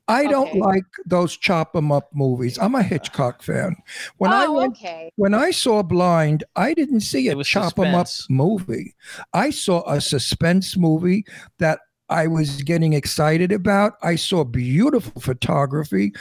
I 0.08 0.26
don't 0.26 0.50
Okay. 0.50 0.60
like 0.60 0.86
those 1.06 1.38
chop 1.38 1.74
'em 1.76 1.92
up 1.92 2.10
movies. 2.14 2.60
I'm 2.60 2.76
a 2.76 2.84
Hitchcock 2.84 3.42
fan. 3.42 3.78
When 4.18 4.34
I 4.34 4.46
oh, 4.46 4.54
went 4.54 4.74
okay. 4.74 5.10
when 5.16 5.34
I 5.34 5.52
saw 5.52 5.84
Blind, 5.84 6.44
I 6.56 6.74
didn't 6.74 7.02
see 7.02 7.30
a 7.30 7.32
It 7.32 7.38
was 7.38 7.48
chop 7.48 7.80
'em 7.80 7.96
up 7.96 8.08
movie. 8.30 8.94
I 9.34 9.52
saw 9.52 9.90
a 9.90 10.02
suspense 10.02 10.76
movie 10.76 11.26
that 11.60 11.80
I 12.10 12.28
was 12.28 12.62
getting 12.64 12.92
excited 12.92 13.54
about. 13.54 13.94
I 14.04 14.16
saw 14.18 14.44
beautiful 14.44 15.22
photography, 15.22 16.12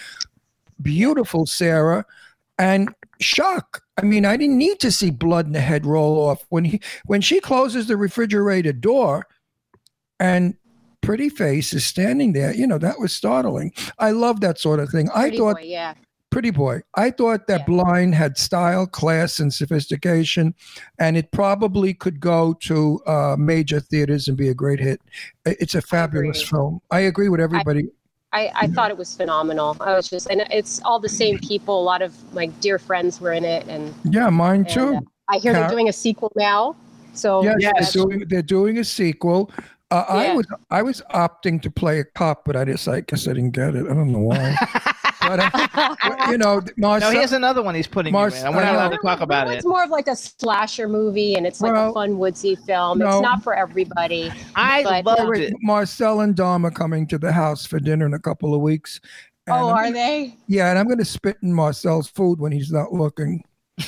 beautiful 0.80 1.46
Sarah, 1.46 2.04
and 2.60 2.94
shock. 3.20 3.82
I 3.96 4.02
mean, 4.02 4.24
I 4.24 4.36
didn't 4.36 4.58
need 4.58 4.80
to 4.80 4.92
see 4.92 5.10
blood 5.10 5.46
in 5.46 5.52
the 5.52 5.60
head 5.60 5.86
roll 5.86 6.18
off 6.18 6.44
when 6.50 6.64
he 6.64 6.80
when 7.06 7.22
she 7.22 7.40
closes 7.40 7.88
the 7.88 7.96
refrigerator 7.96 8.72
door, 8.72 9.26
and 10.20 10.54
pretty 11.00 11.30
face 11.30 11.72
is 11.72 11.84
standing 11.84 12.34
there. 12.34 12.54
You 12.54 12.66
know 12.66 12.78
that 12.78 13.00
was 13.00 13.12
startling. 13.12 13.72
I 13.98 14.10
love 14.12 14.40
that 14.42 14.58
sort 14.58 14.78
of 14.78 14.90
thing. 14.90 15.08
I 15.14 15.30
thought 15.30 15.56
boy, 15.56 15.62
yeah. 15.62 15.94
Pretty 16.30 16.50
Boy. 16.50 16.82
I 16.94 17.10
thought 17.10 17.48
that 17.48 17.60
Yeah. 17.60 17.66
Blind 17.66 18.14
had 18.14 18.38
style, 18.38 18.86
class, 18.86 19.40
and 19.40 19.52
sophistication, 19.52 20.54
and 20.96 21.16
it 21.16 21.32
probably 21.32 21.92
could 21.92 22.20
go 22.20 22.54
to 22.60 23.00
uh, 23.04 23.34
major 23.36 23.80
theaters 23.80 24.28
and 24.28 24.36
be 24.36 24.48
a 24.48 24.54
great 24.54 24.78
hit. 24.78 25.00
It's 25.44 25.74
a 25.74 25.82
fabulous 25.82 26.40
agree. 26.40 26.50
film. 26.50 26.80
I 26.92 27.00
agree 27.00 27.28
with 27.28 27.40
everybody. 27.40 27.80
I, 27.80 27.88
I 28.32 28.66
thought 28.68 28.90
it 28.90 28.96
was 28.96 29.14
phenomenal. 29.14 29.76
I 29.80 29.94
was 29.94 30.08
just, 30.08 30.28
and 30.30 30.42
it's 30.50 30.80
all 30.84 31.00
the 31.00 31.08
same 31.08 31.38
people. 31.38 31.80
A 31.80 31.82
lot 31.82 32.02
of 32.02 32.14
my 32.32 32.46
dear 32.46 32.78
friends 32.78 33.20
were 33.20 33.32
in 33.32 33.44
it, 33.44 33.66
and, 33.68 33.92
yeah, 34.04 34.30
mine 34.30 34.60
and, 34.60 34.68
too. 34.68 34.94
uh, 34.96 35.00
I 35.28 35.38
hear 35.38 35.52
Car- 35.52 35.62
they're 35.62 35.70
doing 35.70 35.88
a 35.88 35.92
sequel 35.92 36.30
now. 36.36 36.76
So 37.12 37.42
yes, 37.42 37.56
Yes. 37.60 37.92
They're, 37.92 38.04
doing, 38.04 38.24
they're 38.28 38.42
doing 38.42 38.78
a 38.78 38.84
sequel. 38.84 39.50
Uh, 39.90 40.04
I 40.08 40.34
was 40.34 40.46
I 40.70 40.82
was 40.82 41.02
opting 41.12 41.60
to 41.62 41.70
play 41.70 41.98
a 41.98 42.04
cop, 42.04 42.44
but 42.44 42.54
I 42.54 42.64
just 42.64 42.86
I 42.86 43.00
guess 43.00 43.26
I 43.26 43.32
didn't 43.32 43.50
get 43.50 43.74
it. 43.74 43.86
I 43.86 43.94
don't 43.94 44.12
know 44.12 44.20
why. 44.20 44.54
but 45.36 45.54
uh, 45.54 46.30
you 46.30 46.38
know, 46.38 46.60
No, 46.76 46.88
Marcel, 46.88 47.10
he 47.12 47.18
has 47.18 47.32
another 47.32 47.62
one 47.62 47.74
he's 47.74 47.86
putting 47.86 48.12
you 48.12 48.18
Mars- 48.18 48.38
in. 48.40 48.46
and 48.46 48.56
We're 48.56 48.64
not 48.64 48.74
allowed 48.74 48.88
to 48.90 48.98
talk 48.98 49.20
about 49.20 49.48
it. 49.48 49.54
It's 49.54 49.66
more 49.66 49.84
of 49.84 49.90
like 49.90 50.08
a 50.08 50.16
slasher 50.16 50.88
movie, 50.88 51.34
and 51.36 51.46
it's 51.46 51.60
like 51.60 51.72
Well, 51.72 51.90
a 51.90 51.94
fun 51.94 52.18
woodsy 52.18 52.56
film. 52.56 52.98
no. 52.98 53.08
It's 53.08 53.20
not 53.22 53.42
for 53.42 53.54
everybody. 53.54 54.32
I 54.56 54.82
but- 54.82 55.04
loved 55.18 55.38
it. 55.38 55.54
Marcel 55.62 56.20
and 56.20 56.34
Dom 56.34 56.64
are 56.66 56.70
coming 56.70 57.06
to 57.08 57.18
the 57.18 57.30
house 57.32 57.64
for 57.66 57.78
dinner 57.78 58.06
in 58.06 58.14
a 58.14 58.18
couple 58.18 58.54
of 58.54 58.60
weeks. 58.60 59.00
Oh, 59.48 59.52
I'm 59.52 59.64
are 59.74 59.82
gonna- 59.84 59.94
they? 59.94 60.36
Yeah, 60.48 60.70
and 60.70 60.78
I'm 60.78 60.86
going 60.86 60.98
to 60.98 61.04
spit 61.04 61.36
in 61.42 61.52
Marcel's 61.52 62.08
food 62.08 62.38
when 62.40 62.52
he's 62.52 62.70
not 62.72 62.92
looking 62.92 63.42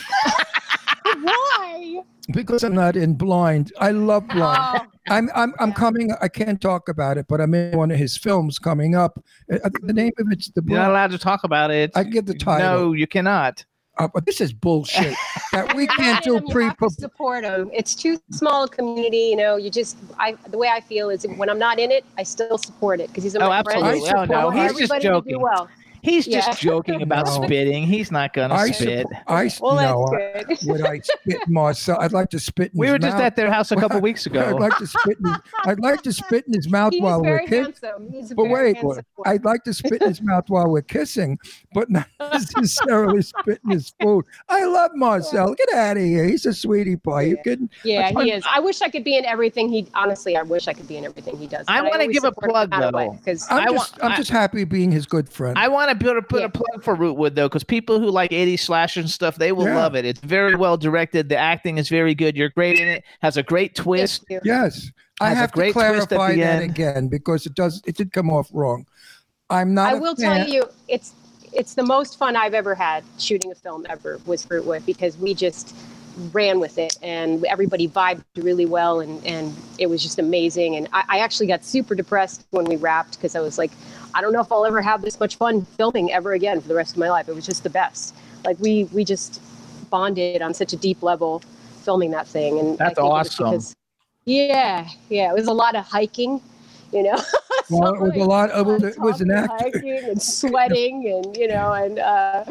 Why? 1.23 2.03
Because 2.33 2.65
I'm 2.65 2.75
not 2.75 2.97
in 2.97 3.15
blind. 3.15 3.73
I 3.79 3.91
love 3.91 4.27
blind. 4.29 4.83
Oh, 4.83 4.87
I'm 5.09 5.31
I'm 5.35 5.55
I'm 5.59 5.69
yeah. 5.71 5.75
coming. 5.75 6.13
I 6.21 6.29
can't 6.29 6.61
talk 6.61 6.89
about 6.89 7.19
it, 7.19 7.27
but 7.29 7.41
I'm 7.41 7.55
in 7.55 7.77
one 7.77 7.91
of 7.91 7.99
his 7.99 8.17
films 8.17 8.59
coming 8.59 8.95
up. 8.95 9.23
Uh, 9.53 9.57
I 9.65 9.69
think 9.69 9.87
the 9.87 9.93
name 9.93 10.13
of 10.19 10.27
it's 10.31 10.51
the. 10.51 10.63
You're 10.67 10.79
not 10.79 10.91
allowed 10.91 11.11
to 11.13 11.19
talk 11.19 11.45
about 11.45 11.71
it. 11.71 11.91
I 11.95 12.05
get 12.05 12.27
the 12.27 12.35
title. 12.35 12.67
No, 12.69 12.93
you 12.93 13.07
cannot. 13.07 13.65
Uh, 13.99 14.09
but 14.13 14.25
this 14.25 14.41
is 14.41 14.53
bullshit. 14.55 15.15
that 15.53 15.75
we 15.77 15.87
can't 15.99 16.25
do 16.25 16.41
pre. 16.51 16.65
have 16.65 16.77
support 16.91 17.43
them. 17.43 17.71
It's 17.75 17.95
too 17.95 18.19
small 18.31 18.65
a 18.65 18.69
community. 18.69 19.29
You 19.31 19.37
know, 19.37 19.57
you 19.57 19.71
just. 19.71 19.99
I 20.19 20.33
the 20.49 20.59
way 20.59 20.69
I 20.69 20.81
feel 20.81 21.11
is 21.11 21.27
when 21.37 21.51
I'm 21.51 21.59
not 21.59 21.79
in 21.79 21.91
it, 21.91 22.05
I 22.17 22.23
still 22.23 22.57
support 22.59 23.01
it 23.01 23.09
because 23.09 23.25
he's 23.25 23.35
a 23.35 23.43
Oh, 23.43 23.49
my 23.49 23.63
friend. 23.63 23.85
absolutely. 23.85 24.11
I 24.11 24.23
Oh, 24.23 24.25
no, 24.25 24.51
he's 24.51 24.77
just 24.89 25.03
joking. 25.03 25.41
well. 25.41 25.69
He's 26.03 26.27
Yeah. 26.27 26.41
just 26.41 26.61
joking 26.61 27.01
about 27.09 27.27
No. 27.27 27.45
spitting. 27.45 27.85
He's 27.85 28.11
not 28.11 28.33
gonna 28.35 28.55
I 28.55 28.71
spit. 28.73 29.07
support. 29.07 29.25
I 29.29 29.45
s- 29.47 29.61
Well, 29.61 29.77
no. 29.77 30.07
I, 30.13 30.45
would 30.67 30.83
I 30.83 30.99
spit 31.01 31.41
in 31.47 31.53
Marcel? 31.53 31.97
I'd 32.01 32.13
like 32.13 32.29
to 32.31 32.39
spit 32.41 32.73
in 32.75 32.79
we 32.79 32.87
his 32.89 32.93
were 32.95 32.99
just 32.99 33.15
mouth. 33.15 33.23
at 33.23 33.37
their 33.37 33.51
house 33.53 33.71
a 33.73 33.77
couple 33.77 34.01
weeks 34.01 34.27
ago. 34.27 34.45
I'd 34.45 34.61
like 34.61 34.77
to 34.79 34.87
spit. 34.87 35.19
In 35.19 35.35
I'd 35.65 35.81
like 35.81 36.03
to 36.03 36.13
spit 36.13 36.45
in 36.49 36.55
his 36.55 36.69
mouth 36.71 36.93
He 36.93 37.01
while 37.01 37.21
we're 37.23 37.39
very 37.39 37.47
kissing. 37.47 37.63
handsome. 37.65 38.11
He's 38.13 38.31
a 38.31 38.35
But 38.35 38.49
very 38.49 38.55
wait, 38.73 38.77
handsome 38.79 39.05
boy. 39.17 39.23
I'd 39.27 39.45
like 39.45 39.63
to 39.65 39.73
spit 39.73 40.03
in 40.03 40.09
his 40.09 40.21
mouth 40.23 40.45
while 40.49 40.69
we're 40.69 40.83
kissing, 40.83 41.39
but 41.73 41.89
not 41.89 42.07
necessarily 42.21 43.23
spit 43.23 43.61
in 43.65 43.71
his 43.71 43.93
food. 44.03 44.25
I 44.49 44.65
love 44.65 44.91
Marcel. 44.95 45.55
Get 45.55 45.73
out 45.75 45.97
of 45.97 46.03
here. 46.03 46.25
He's 46.25 46.47
a 46.47 46.53
sweetie 46.53 46.97
pie. 46.97 47.23
You 47.23 47.37
Yeah. 47.37 47.43
kidding? 47.43 47.71
Yeah, 47.85 48.11
he 48.23 48.33
is. 48.33 48.45
I 48.49 48.61
wish 48.61 48.83
I 48.83 48.89
could 48.89 49.05
be 49.05 49.17
in 49.17 49.25
everything 49.25 49.69
he. 49.69 49.87
Honestly, 49.95 50.37
I 50.37 50.43
wish 50.43 50.69
I 50.69 50.73
could 50.73 50.89
be 50.89 50.97
in 50.97 51.05
everything 51.05 51.37
he 51.37 51.47
does. 51.47 51.65
I 51.69 51.83
wanna 51.83 52.09
give 52.09 52.25
a 52.25 52.33
plug, 52.33 52.71
though. 52.71 53.13
Because 53.13 53.47
I'm 53.51 53.59
I 53.61 53.65
just, 53.73 53.93
want- 53.93 54.05
I'm 54.05 54.13
I- 54.13 54.17
just 54.17 54.31
happy 54.31 54.65
being 54.65 54.91
his 54.91 55.07
good 55.07 55.29
friend. 55.29 55.57
I 55.59 55.69
want 55.69 55.91
to 55.99 56.05
put 56.05 56.17
a, 56.17 56.23
put 56.23 56.41
Yeah. 56.41 56.47
a 56.47 56.49
plug 56.51 56.83
for 56.83 56.95
Rootwood 56.95 57.35
though, 57.35 57.49
because 57.49 57.65
people 57.65 57.99
who 58.01 58.11
like 58.11 58.31
80s 58.31 58.61
slasher 58.61 59.01
and 59.01 59.11
stuff, 59.11 59.37
they 59.37 59.53
will 59.53 59.67
Yeah. 59.67 59.77
love 59.77 59.95
it. 59.95 60.05
It's 60.05 60.21
very 60.21 60.55
well 60.57 60.77
directed. 60.77 61.29
The 61.29 61.37
acting 61.37 61.79
is 61.79 61.89
very 61.89 62.15
good. 62.15 62.37
You're 62.37 62.51
great 62.51 62.79
in 62.79 62.89
it. 62.89 63.05
Has 63.23 63.37
a 63.37 63.43
great 63.43 63.75
twist. 63.75 64.25
yes, 64.45 64.91
I 65.21 65.31
have 65.35 65.53
to 65.53 65.55
great 65.57 65.73
twist 65.73 66.09
clarify 66.09 66.35
that 66.37 66.63
end. 66.63 66.71
again 66.71 67.09
because 67.09 67.47
it 67.47 67.55
does. 67.55 67.83
It 67.87 67.97
did 67.97 68.13
come 68.13 68.31
off 68.31 68.49
wrong. 68.53 68.87
I'm 69.51 69.75
not. 69.75 69.93
I 69.93 69.95
will 69.99 70.17
fan- 70.17 70.47
tell 70.47 70.49
you, 70.49 70.65
it's 70.89 71.13
it's 71.53 71.75
the 71.75 71.85
most 71.85 72.19
fun 72.19 72.35
I've 72.35 72.55
ever 72.55 72.75
had 72.75 73.05
shooting 73.19 73.53
a 73.53 73.55
film 73.55 73.85
ever 73.91 74.19
was 74.25 74.47
Rootwood 74.47 74.87
because 74.87 75.19
we 75.19 75.35
just 75.35 75.75
ran 76.33 76.61
with 76.61 76.77
it 76.79 76.97
and 77.03 77.45
everybody 77.47 77.89
vibed 77.89 78.23
really 78.37 78.67
well 78.67 79.01
and 79.01 79.25
and 79.27 79.55
it 79.79 79.87
was 79.89 80.03
just 80.03 80.19
amazing 80.19 80.77
and 80.77 80.87
I, 80.93 81.05
I 81.09 81.19
actually 81.21 81.47
got 81.47 81.65
super 81.65 81.95
depressed 81.95 82.45
when 82.51 82.65
we 82.67 82.77
wrapped 82.77 83.17
because 83.17 83.35
I 83.35 83.41
was 83.41 83.57
like 83.57 83.71
I 84.15 84.21
don't 84.21 84.33
know 84.33 84.41
if 84.41 84.51
I'll 84.53 84.67
ever 84.67 84.83
have 84.83 85.03
this 85.03 85.19
much 85.21 85.37
fun 85.37 85.65
filming 85.65 86.13
ever 86.13 86.33
again 86.33 86.61
for 86.61 86.69
the 86.69 86.75
rest 86.75 86.93
of 86.93 86.99
my 86.99 87.11
life 87.11 87.29
it 87.29 87.35
was 87.35 87.47
just 87.47 87.63
the 87.63 87.71
best 87.71 88.15
like 88.45 88.59
we 88.61 88.85
we 88.93 89.05
just 89.05 89.41
bonded 89.91 90.43
on 90.43 90.55
such 90.55 90.73
a 90.73 90.77
deep 90.77 91.03
level 91.03 91.41
filming 91.85 92.11
that 92.13 92.27
thing 92.27 92.59
and 92.59 92.79
That's 92.79 92.99
awesome. 92.99 93.47
because- 93.51 93.77
yeah 94.25 94.89
yeah 95.09 95.31
it 95.31 95.35
was 95.35 95.49
a 95.49 95.53
lot 95.53 95.75
of 95.75 95.85
hiking 95.85 96.41
you 96.93 97.03
know 97.03 97.19
Well, 97.71 97.95
it 97.95 98.01
was 98.01 98.13
a 98.17 98.25
lot. 98.25 98.51
It 98.51 98.67
was, 98.67 98.83
it 98.83 98.99
was 98.99 99.21
an 99.21 99.31
act. 99.31 99.53
hiking 99.53 99.99
and 100.05 100.21
sweating 100.41 101.09
and 101.09 101.35
you 101.37 101.49
know 101.49 101.73
and 101.73 101.99
uh 101.99 102.45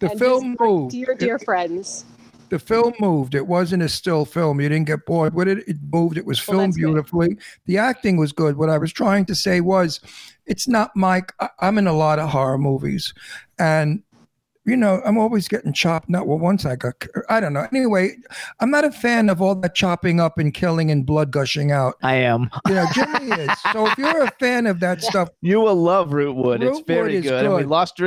The 0.00 0.10
and 0.10 0.18
film 0.18 0.56
moved. 0.58 0.92
dear 0.92 1.14
dear 1.14 1.38
friends 1.38 2.04
the 2.50 2.58
film 2.58 2.92
moved. 3.00 3.34
It 3.34 3.46
wasn't 3.46 3.82
a 3.82 3.88
still 3.88 4.24
film. 4.24 4.60
You 4.60 4.68
didn't 4.68 4.86
get 4.86 5.06
bored 5.06 5.34
with 5.34 5.48
it. 5.48 5.66
It 5.66 5.76
moved. 5.92 6.18
It 6.18 6.26
was 6.26 6.46
Well, 6.46 6.58
filmed 6.58 6.74
good. 6.74 6.80
beautifully. 6.86 7.38
The 7.66 7.78
acting 7.78 8.16
was 8.16 8.32
good. 8.32 8.56
What 8.56 8.68
I 8.68 8.76
was 8.78 8.92
trying 8.92 9.24
to 9.26 9.34
say 9.34 9.60
was, 9.60 9.98
it's 10.46 10.68
not 10.68 10.90
my. 10.96 11.22
I- 11.40 11.48
I'm 11.60 11.78
in 11.78 11.86
a 11.86 11.92
lot 11.92 12.18
of 12.18 12.28
horror 12.30 12.58
movies, 12.58 13.12
and 13.58 14.02
you 14.66 14.76
know, 14.76 15.02
I'm 15.04 15.18
always 15.18 15.46
getting 15.46 15.72
chopped. 15.74 16.08
Not 16.08 16.26
well. 16.26 16.38
Once 16.38 16.64
I 16.64 16.76
got, 16.76 16.94
I 17.28 17.38
don't 17.40 17.52
know. 17.52 17.66
Anyway, 17.72 18.16
I'm 18.60 18.70
not 18.70 18.84
a 18.84 18.90
fan 18.90 19.28
of 19.28 19.42
all 19.42 19.54
that 19.56 19.74
chopping 19.74 20.20
up 20.20 20.38
and 20.38 20.54
killing 20.54 20.90
and 20.90 21.04
blood 21.04 21.30
gushing 21.30 21.70
out. 21.70 21.96
I 22.02 22.14
am. 22.14 22.48
You 22.68 22.74
know, 22.74 22.86
Jimmy 22.94 23.30
is. 23.42 23.50
So 23.72 23.86
if 23.86 23.98
you're 23.98 24.24
a 24.24 24.30
fan 24.40 24.66
of 24.66 24.80
that 24.80 25.02
stuff, 25.10 25.28
You 25.42 25.60
will 25.60 25.76
love 25.76 26.10
Rootwood. 26.10 26.62
it's 26.62 26.80
very 26.86 27.16
is 27.16 27.24
good. 27.24 27.44
And 27.44 27.54
we 27.54 27.64
lost 27.64 27.98
her 27.98 28.06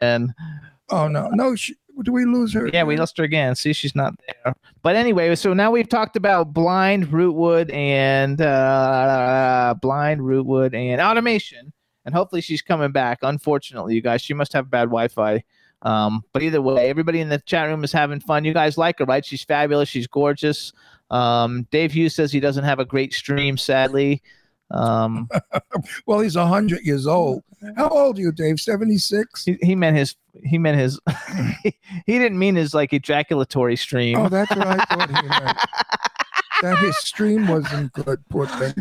again. 0.00 0.32
oh 0.90 1.08
no, 1.08 1.28
no. 1.30 1.56
She, 1.56 1.74
Do 2.04 2.12
we 2.12 2.24
lose 2.24 2.52
her? 2.54 2.68
Yeah, 2.68 2.84
we 2.84 2.96
lost 2.96 3.18
her 3.18 3.24
again. 3.24 3.56
See, 3.56 3.72
she's 3.72 3.96
not 3.96 4.14
there. 4.44 4.54
But 4.82 4.94
anyway, 4.94 5.34
so 5.34 5.54
now 5.54 5.72
we've 5.72 5.88
talked 5.88 6.14
about 6.14 6.52
blind, 6.52 7.12
rootwood, 7.12 7.70
and 7.70 8.40
uh, 8.40 9.74
blind, 9.82 10.24
rootwood, 10.24 10.72
and 10.74 11.00
automation. 11.00 11.72
And 12.06 12.14
hopefully 12.14 12.40
she's 12.40 12.62
coming 12.62 12.92
back. 12.92 13.18
Unfortunately, 13.22 13.94
you 13.94 14.00
guys, 14.00 14.22
she 14.22 14.32
must 14.32 14.52
have 14.54 14.70
bad 14.70 14.84
Wi-Fi. 14.84 15.42
Um, 15.82 16.22
but 16.32 16.42
either 16.42 16.62
way, 16.62 16.88
everybody 16.88 17.20
in 17.20 17.28
the 17.28 17.38
chat 17.40 17.68
room 17.68 17.84
is 17.84 17.92
having 17.92 18.20
fun. 18.20 18.44
You 18.44 18.54
guys 18.54 18.78
like 18.78 19.00
her, 19.00 19.04
right? 19.04 19.24
She's 19.24 19.44
fabulous. 19.44 19.88
She's 19.88 20.06
gorgeous. 20.06 20.72
Um, 21.10 21.66
Dave 21.70 21.92
Hughes 21.92 22.14
says 22.14 22.32
he 22.32 22.40
doesn't 22.40 22.64
have 22.64 22.78
a 22.78 22.84
great 22.84 23.12
stream, 23.12 23.58
sadly. 23.58 24.22
Um, 24.70 25.28
Well, 26.06 26.20
he's 26.20 26.34
hundred 26.34 26.82
years 26.82 27.06
old. 27.06 27.42
How 27.76 27.88
old 27.88 28.18
are 28.18 28.20
you, 28.20 28.32
Dave? 28.32 28.58
Seventy 28.60 28.98
six. 28.98 29.44
he, 29.44 29.58
he 29.62 29.74
meant 29.74 29.96
his. 29.96 30.16
He 30.44 30.58
meant 30.58 30.78
his. 30.78 30.98
he 31.62 32.18
didn't 32.18 32.38
mean 32.38 32.54
his 32.56 32.74
like 32.74 32.92
ejaculatory 32.92 33.76
stream. 33.76 34.18
Oh, 34.18 34.28
that's 34.28 34.50
what 34.50 34.66
I 34.66 34.76
thought 34.84 35.08
he 35.08 35.28
meant. 35.28 35.58
that 36.62 36.78
his 36.78 36.96
stream 36.98 37.46
wasn't 37.48 37.92
good. 37.92 38.22
Poor 38.28 38.46
thing. 38.46 38.74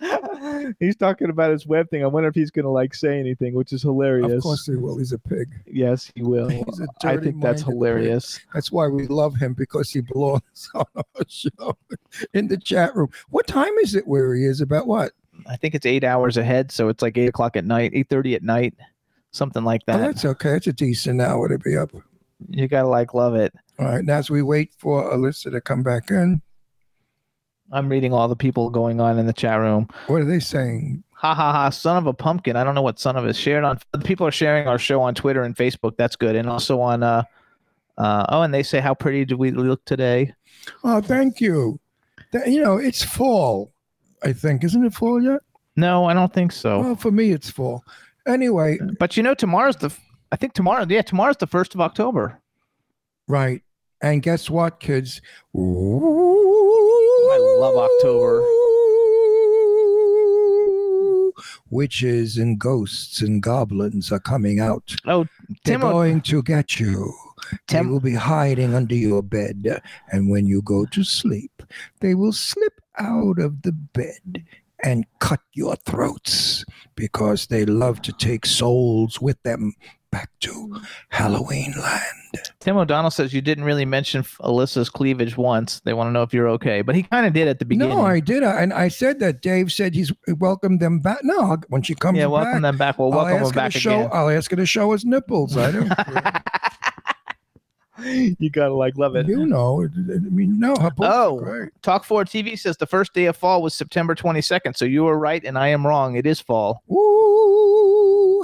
he's 0.78 0.96
talking 0.96 1.30
about 1.30 1.50
his 1.50 1.66
web 1.66 1.88
thing. 1.90 2.02
I 2.04 2.06
wonder 2.06 2.28
if 2.28 2.34
he's 2.34 2.50
gonna 2.50 2.70
like 2.70 2.94
say 2.94 3.18
anything, 3.18 3.54
which 3.54 3.72
is 3.72 3.82
hilarious. 3.82 4.32
Of 4.32 4.42
course 4.42 4.66
he 4.66 4.76
will. 4.76 4.98
He's 4.98 5.12
a 5.12 5.18
pig. 5.18 5.48
Yes, 5.66 6.10
he 6.14 6.22
will. 6.22 6.48
He's 6.48 6.80
a 6.80 6.86
I 7.04 7.16
think 7.16 7.40
that's 7.42 7.62
dirty-minded 7.62 7.64
pig. 7.64 7.64
hilarious. 7.66 8.40
That's 8.54 8.70
why 8.72 8.86
we 8.88 9.06
love 9.08 9.34
him 9.36 9.54
because 9.54 9.90
he 9.90 10.00
belongs 10.00 10.70
on 10.74 10.84
our 10.96 11.04
show 11.28 11.76
in 12.34 12.48
the 12.48 12.56
chat 12.56 12.94
room. 12.94 13.08
What 13.30 13.46
time 13.46 13.72
is 13.82 13.94
it 13.94 14.06
where 14.06 14.34
he 14.34 14.44
is? 14.44 14.60
About 14.60 14.86
what? 14.86 15.12
I 15.46 15.56
think 15.56 15.74
it's 15.74 15.86
eight 15.86 16.04
hours 16.04 16.36
ahead, 16.36 16.70
so 16.72 16.88
it's 16.88 17.02
like 17.02 17.16
eight 17.18 17.28
o'clock 17.28 17.56
at 17.56 17.64
night, 17.64 17.92
eight 17.94 18.08
thirty 18.08 18.34
at 18.34 18.42
night, 18.42 18.74
something 19.32 19.64
like 19.64 19.82
Oh, 19.88 19.92
that. 19.92 19.98
that's 19.98 20.24
okay. 20.24 20.56
It's 20.56 20.66
a 20.66 20.72
decent 20.72 21.20
hour 21.20 21.48
to 21.48 21.58
be 21.58 21.76
up. 21.76 21.90
you 22.50 22.68
gotta 22.68 22.88
like 22.88 23.14
love 23.14 23.34
it. 23.34 23.52
All 23.78 23.86
right. 23.86 23.98
And 24.00 24.10
as 24.10 24.30
we 24.30 24.42
wait 24.42 24.72
for 24.78 25.12
Elissa 25.12 25.50
to 25.50 25.60
come 25.60 25.82
back 25.82 26.10
in, 26.10 26.42
I'm 27.72 27.88
reading 27.88 28.12
all 28.12 28.28
the 28.28 28.36
people 28.36 28.70
going 28.70 29.00
on 29.00 29.18
in 29.18 29.26
the 29.26 29.32
chat 29.32 29.58
room. 29.60 29.88
what 30.06 30.22
are 30.22 30.24
they 30.24 30.40
saying? 30.40 31.02
Ha 31.14 31.34
ha 31.34 31.52
ha! 31.52 31.70
Son 31.70 31.96
of 31.96 32.06
a 32.06 32.12
pumpkin. 32.14 32.54
I 32.56 32.62
don't 32.64 32.74
know 32.74 32.82
what 32.82 32.98
son 33.00 33.16
of 33.16 33.26
is 33.26 33.36
shared 33.36 33.64
on. 33.64 33.78
People 34.04 34.26
are 34.26 34.30
sharing 34.30 34.68
our 34.68 34.78
show 34.78 35.02
on 35.02 35.14
Twitter 35.14 35.42
and 35.42 35.54
Facebook. 35.56 35.96
That's 35.96 36.14
good, 36.16 36.36
and 36.36 36.48
also 36.48 36.80
on. 36.80 37.02
uh 37.02 37.24
uh, 37.98 38.24
oh, 38.28 38.42
and 38.42 38.54
they 38.54 38.62
say, 38.62 38.78
"How 38.80 38.94
pretty 38.94 39.24
do 39.24 39.36
we 39.36 39.50
look 39.50 39.84
today?" 39.84 40.32
Oh, 40.84 41.00
thank 41.00 41.40
you. 41.40 41.80
That, 42.32 42.46
you 42.46 42.62
know, 42.62 42.76
it's 42.76 43.02
fall, 43.02 43.72
I 44.22 44.32
think. 44.32 44.62
Isn't 44.62 44.84
it 44.84 44.94
fall 44.94 45.20
yet? 45.20 45.40
No, 45.74 46.04
I 46.04 46.14
don't 46.14 46.32
think 46.32 46.52
so. 46.52 46.80
Well, 46.80 46.94
for 46.96 47.10
me, 47.10 47.32
it's 47.32 47.50
fall. 47.50 47.82
Anyway, 48.26 48.78
But 49.00 49.16
you 49.16 49.22
know, 49.24 49.34
tomorrow's 49.34 49.76
the. 49.76 49.92
I 50.30 50.36
think 50.36 50.52
tomorrow. 50.52 50.86
Yeah, 50.88 51.02
tomorrow's 51.02 51.38
the 51.38 51.46
first 51.48 51.74
of 51.74 51.80
October. 51.80 52.40
right. 53.26 53.62
And 54.00 54.22
guess 54.22 54.48
what, 54.48 54.78
kids? 54.78 55.20
I 55.56 55.58
love 57.58 57.76
October. 57.76 58.44
Witches 61.70 62.38
and 62.38 62.58
ghosts 62.58 63.20
and 63.20 63.42
goblins 63.42 64.10
are 64.10 64.20
coming 64.20 64.60
out. 64.60 64.94
Oh, 65.06 65.26
They're 65.64 65.78
going 65.78 66.22
to 66.22 66.42
get 66.42 66.80
you. 66.80 67.12
They 67.68 67.82
will 67.82 68.00
be 68.00 68.14
hiding 68.14 68.74
under 68.74 68.94
your 68.94 69.22
bed. 69.22 69.82
And 70.10 70.30
when 70.30 70.46
you 70.46 70.62
go 70.62 70.86
to 70.86 71.04
sleep, 71.04 71.62
they 72.00 72.14
will 72.14 72.32
slip 72.32 72.80
out 72.98 73.38
of 73.38 73.62
the 73.62 73.72
bed 73.72 74.44
and 74.82 75.04
cut 75.18 75.40
your 75.52 75.76
throats 75.76 76.64
because 76.94 77.46
they 77.46 77.64
love 77.64 78.00
to 78.02 78.12
take 78.12 78.46
souls 78.46 79.20
with 79.20 79.42
them 79.42 79.74
back 80.10 80.30
to 80.40 80.50
mm-hmm. 80.50 80.84
Halloween 81.10 81.74
land. 81.78 82.50
Tim 82.60 82.76
O'Donnell 82.76 83.10
says 83.10 83.32
you 83.32 83.40
didn't 83.40 83.64
really 83.64 83.84
mention 83.84 84.24
Elissa's 84.42 84.90
cleavage 84.90 85.36
once. 85.36 85.80
They 85.80 85.92
want 85.94 86.08
to 86.08 86.12
know 86.12 86.22
if 86.22 86.32
you're 86.34 86.48
okay, 86.50 86.82
but 86.82 86.94
he 86.94 87.02
kind 87.02 87.26
of 87.26 87.32
did 87.32 87.48
at 87.48 87.58
the 87.58 87.64
beginning. 87.64 87.96
No, 87.96 88.04
I 88.04 88.20
did. 88.20 88.42
I, 88.42 88.60
And 88.60 88.72
I 88.72 88.88
said 88.88 89.18
that 89.20 89.40
Dave 89.42 89.72
said 89.72 89.94
he's 89.94 90.12
welcomed 90.38 90.80
them 90.80 91.00
back. 91.00 91.20
No, 91.22 91.56
when 91.68 91.82
she 91.82 91.94
comes 91.94 92.18
yeah, 92.18 92.26
welcome 92.26 92.44
back, 92.44 92.44
welcome 92.44 92.62
them 92.62 92.76
back. 92.78 92.98
We'll 92.98 93.12
I'll 93.12 93.24
welcome 93.24 93.34
ask 93.34 93.44
them 93.44 93.52
her 93.52 93.66
back 93.66 93.72
to 93.72 93.80
show. 93.80 93.98
again. 94.00 94.10
I'll 94.12 94.30
ask 94.30 94.50
her 94.50 94.56
to 94.56 94.66
show 94.66 94.92
his 94.92 95.04
nipples. 95.04 95.56
I 95.56 95.70
don't. 95.70 95.92
you 98.40 98.50
gotta 98.50 98.74
like 98.74 98.96
love 98.96 99.16
it. 99.16 99.26
you 99.26 99.44
know, 99.46 99.84
I 99.84 100.18
mean, 100.18 100.58
no. 100.58 100.74
Her 100.76 100.90
boobs 100.90 101.10
oh, 101.12 101.38
are 101.38 101.40
Oh. 101.40 101.40
great. 101.40 101.70
Talk 101.82 102.04
Four 102.04 102.24
TV 102.24 102.58
says 102.58 102.76
the 102.76 102.86
first 102.86 103.12
day 103.12 103.24
of 103.26 103.36
fall 103.36 103.62
was 103.62 103.74
September 103.74 104.14
22nd. 104.14 104.76
So 104.76 104.84
you 104.84 105.04
were 105.04 105.18
right, 105.18 105.44
and 105.44 105.58
I 105.58 105.68
am 105.68 105.86
wrong. 105.86 106.16
It 106.16 106.26
is 106.26 106.40
fall. 106.40 106.82
Ooh, 106.90 106.94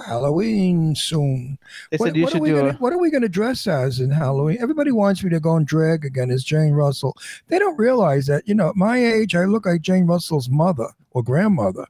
Halloween 0.05 0.95
soon. 0.95 1.59
They 1.91 1.97
What, 1.97 2.07
said 2.09 2.17
you 2.17 2.23
what 2.25 2.29
are 2.29 2.33
should 2.33 2.43
we 2.43 2.51
do 2.51 2.57
gonna, 2.57 2.69
a. 2.71 2.73
what 2.75 2.93
are 2.93 2.99
we 2.99 3.11
going 3.11 3.23
to 3.23 3.29
dress 3.29 3.67
as 3.67 4.01
in 4.01 4.11
Halloween? 4.11 4.59
Everybody 4.61 4.91
wants 4.93 5.23
me 5.25 5.31
to 5.31 5.41
go 5.41 5.57
and 5.57 5.67
drag 5.67 6.05
again 6.05 6.31
as 6.31 6.45
Jane 6.45 6.73
Russell. 6.73 7.17
They 7.49 7.59
don't 7.59 7.79
realize 7.79 8.27
that, 8.27 8.47
you 8.47 8.55
know, 8.55 8.69
at 8.69 8.77
my 8.77 8.99
age, 8.99 9.35
I 9.35 9.45
look 9.45 9.67
like 9.67 9.83
Jane 9.83 10.07
Russell's 10.07 10.49
mother 10.49 10.89
or 11.11 11.23
grandmother. 11.23 11.87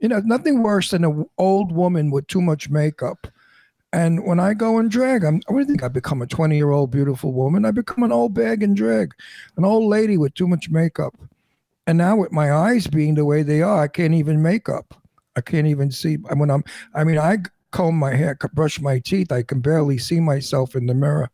You 0.00 0.08
know, 0.08 0.20
nothing 0.24 0.62
worse 0.62 0.90
than 0.90 1.04
an 1.04 1.26
old 1.38 1.72
woman 1.72 2.10
with 2.10 2.26
too 2.26 2.42
much 2.42 2.70
makeup. 2.70 3.28
And 3.92 4.24
when 4.24 4.40
I 4.40 4.54
go 4.54 4.78
and 4.78 4.90
drag, 4.90 5.22
I'm, 5.22 5.40
do 5.40 5.58
you 5.58 5.64
think? 5.64 5.82
I 5.82 5.88
become 5.88 6.22
a 6.22 6.26
20 6.26 6.56
year 6.56 6.70
old 6.70 6.90
beautiful 6.90 7.32
woman. 7.32 7.64
I 7.64 7.70
become 7.72 8.02
an 8.02 8.12
old 8.12 8.34
bag 8.34 8.62
and 8.62 8.74
drag, 8.76 9.14
an 9.56 9.64
old 9.64 9.84
lady 9.84 10.16
with 10.16 10.34
too 10.34 10.48
much 10.48 10.70
makeup. 10.70 11.14
And 11.86 11.98
now 11.98 12.16
with 12.16 12.32
my 12.32 12.52
eyes 12.52 12.86
being 12.86 13.14
the 13.16 13.24
way 13.24 13.42
they 13.42 13.60
are, 13.60 13.82
I 13.82 13.88
can't 13.88 14.14
even 14.14 14.40
make 14.42 14.68
up. 14.68 14.94
I 15.36 15.40
can't 15.40 15.66
even 15.66 15.90
see. 15.90 16.16
When 16.16 16.50
I'm, 16.50 16.64
I 16.94 17.04
mean, 17.04 17.18
I 17.18 17.38
comb 17.70 17.96
my 17.96 18.14
hair, 18.14 18.36
brush 18.52 18.80
my 18.80 18.98
teeth, 18.98 19.32
I 19.32 19.42
can 19.42 19.60
barely 19.60 19.98
see 19.98 20.20
myself 20.20 20.76
in 20.76 20.86
the 20.86 20.94
mirror. 20.94 21.30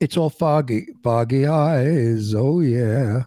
It's 0.00 0.16
all 0.16 0.30
foggy, 0.30 0.88
foggy 1.02 1.46
eyes. 1.46 2.34
Oh 2.34 2.60
yeah. 2.60 3.24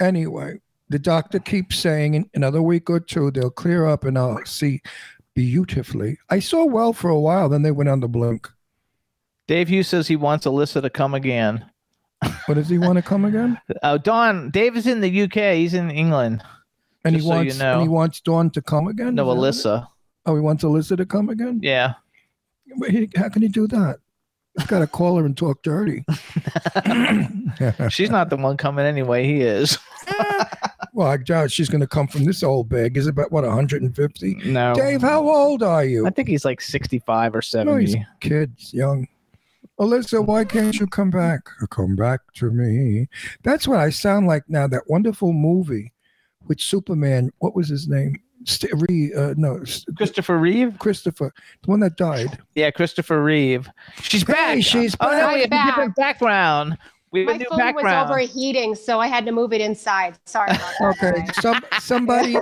Anyway, 0.00 0.60
the 0.88 0.98
doctor 0.98 1.38
keeps 1.38 1.76
saying 1.78 2.14
in 2.14 2.30
another 2.34 2.62
week 2.62 2.88
or 2.88 3.00
two 3.00 3.30
they'll 3.30 3.50
clear 3.50 3.86
up 3.86 4.04
and 4.04 4.18
I'll 4.18 4.44
see 4.46 4.80
beautifully. 5.34 6.18
I 6.30 6.38
saw 6.38 6.64
well 6.64 6.92
for 6.92 7.10
a 7.10 7.20
while, 7.20 7.48
then 7.48 7.62
they 7.62 7.70
went 7.70 7.90
on 7.90 8.00
the 8.00 8.08
blink. 8.08 8.48
Dave 9.46 9.68
Hughes 9.68 9.88
says 9.88 10.08
he 10.08 10.16
wants 10.16 10.46
Elissa 10.46 10.80
to 10.80 10.88
come 10.88 11.12
again. 11.14 11.66
What 12.46 12.54
does 12.54 12.68
he 12.68 12.78
want 12.78 12.96
to 12.96 13.02
come 13.02 13.24
again? 13.24 13.58
Oh, 13.82 13.98
Don, 13.98 14.50
Dave 14.50 14.76
is 14.76 14.86
in 14.86 15.00
the 15.02 15.22
UK. 15.22 15.56
He's 15.56 15.74
in 15.74 15.90
England. 15.90 16.42
And 17.04 17.14
Just 17.14 17.24
he 17.24 17.28
so 17.30 17.34
you 17.34 17.38
wants 17.46 17.58
know. 17.58 17.72
and 17.74 17.82
he 17.82 17.88
wants 17.88 18.20
Dawn 18.20 18.50
to 18.50 18.62
come 18.62 18.86
again. 18.88 19.14
No, 19.14 19.22
Is 19.22 19.26
that 19.28 19.32
it? 19.32 19.38
Elissa. 19.38 19.88
Oh, 20.26 20.34
he 20.34 20.40
wants 20.40 20.64
Elissa 20.64 20.96
to 20.96 21.04
come 21.06 21.28
again. 21.28 21.60
Yeah. 21.62 21.94
But 22.78 22.90
he, 22.90 23.10
how 23.16 23.28
can 23.28 23.42
he 23.42 23.48
do 23.48 23.66
that? 23.68 23.98
He's 24.56 24.66
got 24.66 24.78
to 24.78 24.86
call 24.86 25.16
her 25.18 25.26
and 25.26 25.36
talk 25.36 25.62
dirty. 25.62 26.04
She's 27.90 28.10
not 28.10 28.30
the 28.30 28.36
one 28.36 28.56
coming 28.56 28.86
anyway. 28.86 29.24
He 29.26 29.40
is. 29.42 29.78
Well, 30.96 31.08
I 31.08 31.16
doubt 31.16 31.50
she's 31.50 31.68
going 31.68 31.80
to 31.80 31.88
come 31.88 32.06
from 32.06 32.22
this 32.22 32.44
old 32.44 32.68
bag. 32.68 32.96
Is 32.96 33.08
it 33.08 33.10
about 33.10 33.32
what 33.32 33.42
150? 33.42 34.34
No. 34.44 34.74
Dave, 34.74 35.02
how 35.02 35.28
old 35.28 35.60
are 35.60 35.84
you? 35.84 36.06
I 36.06 36.10
think 36.10 36.28
he's 36.28 36.44
like 36.44 36.60
65 36.60 37.34
or 37.34 37.42
No, 37.64 37.76
he's 37.78 37.94
70. 37.94 38.06
kids, 38.20 38.72
young. 38.72 39.08
Elissa, 39.80 40.22
why 40.22 40.44
can't 40.44 40.78
you 40.78 40.86
come 40.86 41.10
back? 41.10 41.40
Come 41.70 41.96
back 41.96 42.20
to 42.34 42.48
me. 42.52 43.08
That's 43.42 43.66
what 43.66 43.80
I 43.80 43.90
sound 43.90 44.28
like 44.28 44.44
now. 44.48 44.68
That 44.68 44.88
wonderful 44.88 45.32
movie 45.32 45.92
with 46.46 46.60
Superman. 46.60 47.30
What 47.38 47.54
was 47.54 47.68
his 47.68 47.88
name? 47.88 48.16
St- 48.44 48.72
Re, 48.88 49.12
uh, 49.14 49.34
no, 49.36 49.58
S- 49.62 49.84
Christopher 49.96 50.36
Reeve? 50.38 50.78
Christopher, 50.78 51.32
the 51.62 51.70
one 51.70 51.80
that 51.80 51.96
died. 51.96 52.38
Yeah, 52.54 52.70
Christopher 52.70 53.22
Reeve. 53.22 53.68
She's 54.02 54.22
Hey, 54.26 54.32
back. 54.34 54.62
she's 54.62 54.94
oh, 55.00 55.06
no, 55.10 55.28
we 55.34 55.40
have 55.40 55.52
a 55.52 55.66
different 55.66 55.96
background. 55.96 56.76
We 57.10 57.20
have 57.20 57.28
My 57.28 57.34
a 57.34 57.38
new 57.38 57.46
phone 57.48 57.58
background. 57.58 58.10
was 58.10 58.18
overheating, 58.18 58.74
so 58.74 58.98
I 58.98 59.06
had 59.06 59.24
to 59.26 59.32
move 59.32 59.52
it 59.52 59.60
inside. 59.60 60.18
Sorry 60.26 60.50
about. 60.50 60.96
Okay, 60.96 61.12
guys. 61.24 61.36
some 61.40 61.60
somebody 61.78 62.36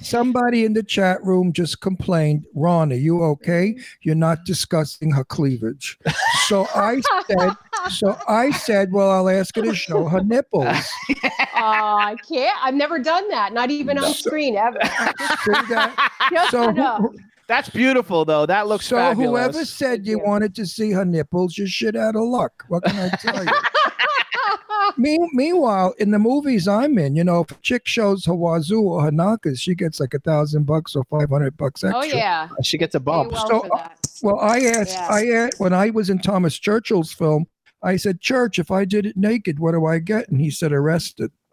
somebody 0.00 0.64
in 0.64 0.72
the 0.72 0.82
chat 0.82 1.22
room 1.22 1.52
just 1.52 1.80
complained. 1.80 2.46
Ron, 2.54 2.92
are 2.92 2.96
you 2.96 3.22
okay? 3.22 3.76
You're 4.02 4.14
not 4.14 4.44
discussing 4.44 5.10
her 5.12 5.24
cleavage. 5.24 5.98
So 6.46 6.66
I 6.74 7.00
said, 7.28 7.50
so 7.90 8.18
I 8.28 8.50
said, 8.52 8.92
well, 8.92 9.10
I'll 9.10 9.28
ask 9.28 9.54
her 9.56 9.62
to 9.62 9.74
show 9.74 10.04
her 10.06 10.22
nipples. 10.22 10.66
Oh, 11.54 11.96
I 11.98 12.16
can't. 12.28 12.56
I've 12.64 12.74
never 12.74 12.98
done 12.98 13.28
that. 13.28 13.52
Not 13.52 13.70
even 13.70 13.96
on 13.98 14.12
screen 14.14 14.56
ever. 14.56 14.78
See 14.82 15.52
that? 15.68 16.48
So, 16.50 16.72
who- 16.72 17.14
That's 17.46 17.68
beautiful, 17.68 18.24
though. 18.24 18.46
That 18.46 18.66
looks 18.66 18.86
so 18.86 18.96
fabulous. 18.96 19.28
whoever 19.54 19.64
said 19.64 20.04
you 20.06 20.18
you. 20.18 20.24
wanted 20.24 20.56
to 20.56 20.66
see 20.66 20.90
her 20.90 21.04
nipples, 21.04 21.56
you're 21.56 21.68
shit 21.68 21.94
out 21.94 22.16
of 22.16 22.22
luck. 22.22 22.64
What 22.68 22.82
can 22.84 22.96
I 22.98 23.10
tell 23.16 23.44
you? 23.44 23.50
Me- 24.96 25.18
meanwhile, 25.32 25.94
in 25.98 26.10
the 26.10 26.18
movies 26.18 26.66
I'm 26.66 26.98
in, 26.98 27.14
you 27.14 27.22
know, 27.22 27.40
if 27.42 27.50
a 27.52 27.60
chick 27.62 27.86
shows 27.86 28.24
her 28.26 28.34
wazoo 28.34 28.80
or 28.82 29.02
her 29.04 29.12
knockers, 29.12 29.60
she 29.60 29.74
gets 29.76 30.00
like 30.00 30.12
a 30.14 30.18
thousand 30.18 30.64
bucks 30.64 30.96
or 30.96 31.04
five 31.04 31.30
hundred 31.30 31.56
bucks 31.56 31.84
oh, 31.84 31.88
extra. 31.88 32.14
oh 32.14 32.18
yeah. 32.18 32.48
She 32.64 32.76
gets 32.78 32.94
a 32.96 33.00
bump. 33.00 33.30
well 33.32 33.46
So, 33.48 33.60
for. 33.62 33.90
Well, 34.22 34.40
I 34.40 34.60
asked, 34.60 34.96
Yeah. 34.96 35.08
I 35.08 35.26
asked 35.28 35.60
when 35.60 35.72
I 35.72 35.90
was 35.90 36.10
in 36.10 36.18
Thomas 36.18 36.58
Churchill's 36.58 37.12
film, 37.12 37.46
I 37.82 37.96
said, 37.96 38.20
Church, 38.20 38.58
if 38.58 38.70
I 38.70 38.84
did 38.84 39.06
it 39.06 39.16
naked, 39.16 39.58
what 39.58 39.72
do 39.72 39.86
I 39.86 39.98
get? 39.98 40.28
And 40.28 40.40
he 40.40 40.50
said, 40.50 40.72
arrested. 40.72 41.32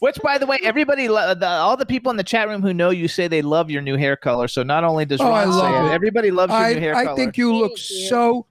Which, 0.00 0.16
by 0.22 0.38
the 0.38 0.46
way, 0.46 0.58
everybody, 0.62 1.08
lo- 1.08 1.34
the, 1.34 1.46
all 1.46 1.76
the 1.76 1.86
people 1.86 2.10
in 2.10 2.16
the 2.16 2.24
chat 2.24 2.48
room 2.48 2.62
who 2.62 2.74
know 2.74 2.90
you 2.90 3.06
say 3.08 3.28
they 3.28 3.42
love 3.42 3.70
your 3.70 3.82
new 3.82 3.96
hair 3.96 4.16
color. 4.16 4.48
So 4.48 4.62
not 4.62 4.82
only 4.84 5.04
does 5.04 5.20
Oh, 5.20 5.30
I 5.30 5.44
Ron 5.44 5.52
say 5.52 5.58
love 5.58 5.84
it, 5.86 5.88
it. 5.88 5.92
everybody 5.92 6.30
loves 6.30 6.52
your 6.52 6.74
new 6.74 6.80
hair 6.80 6.94
I, 6.96 7.04
color. 7.04 7.12
I 7.14 7.16
think 7.16 7.36
you 7.36 7.54
look 7.54 7.76
Thank 7.76 7.90
you. 7.90 8.06
so. 8.08 8.46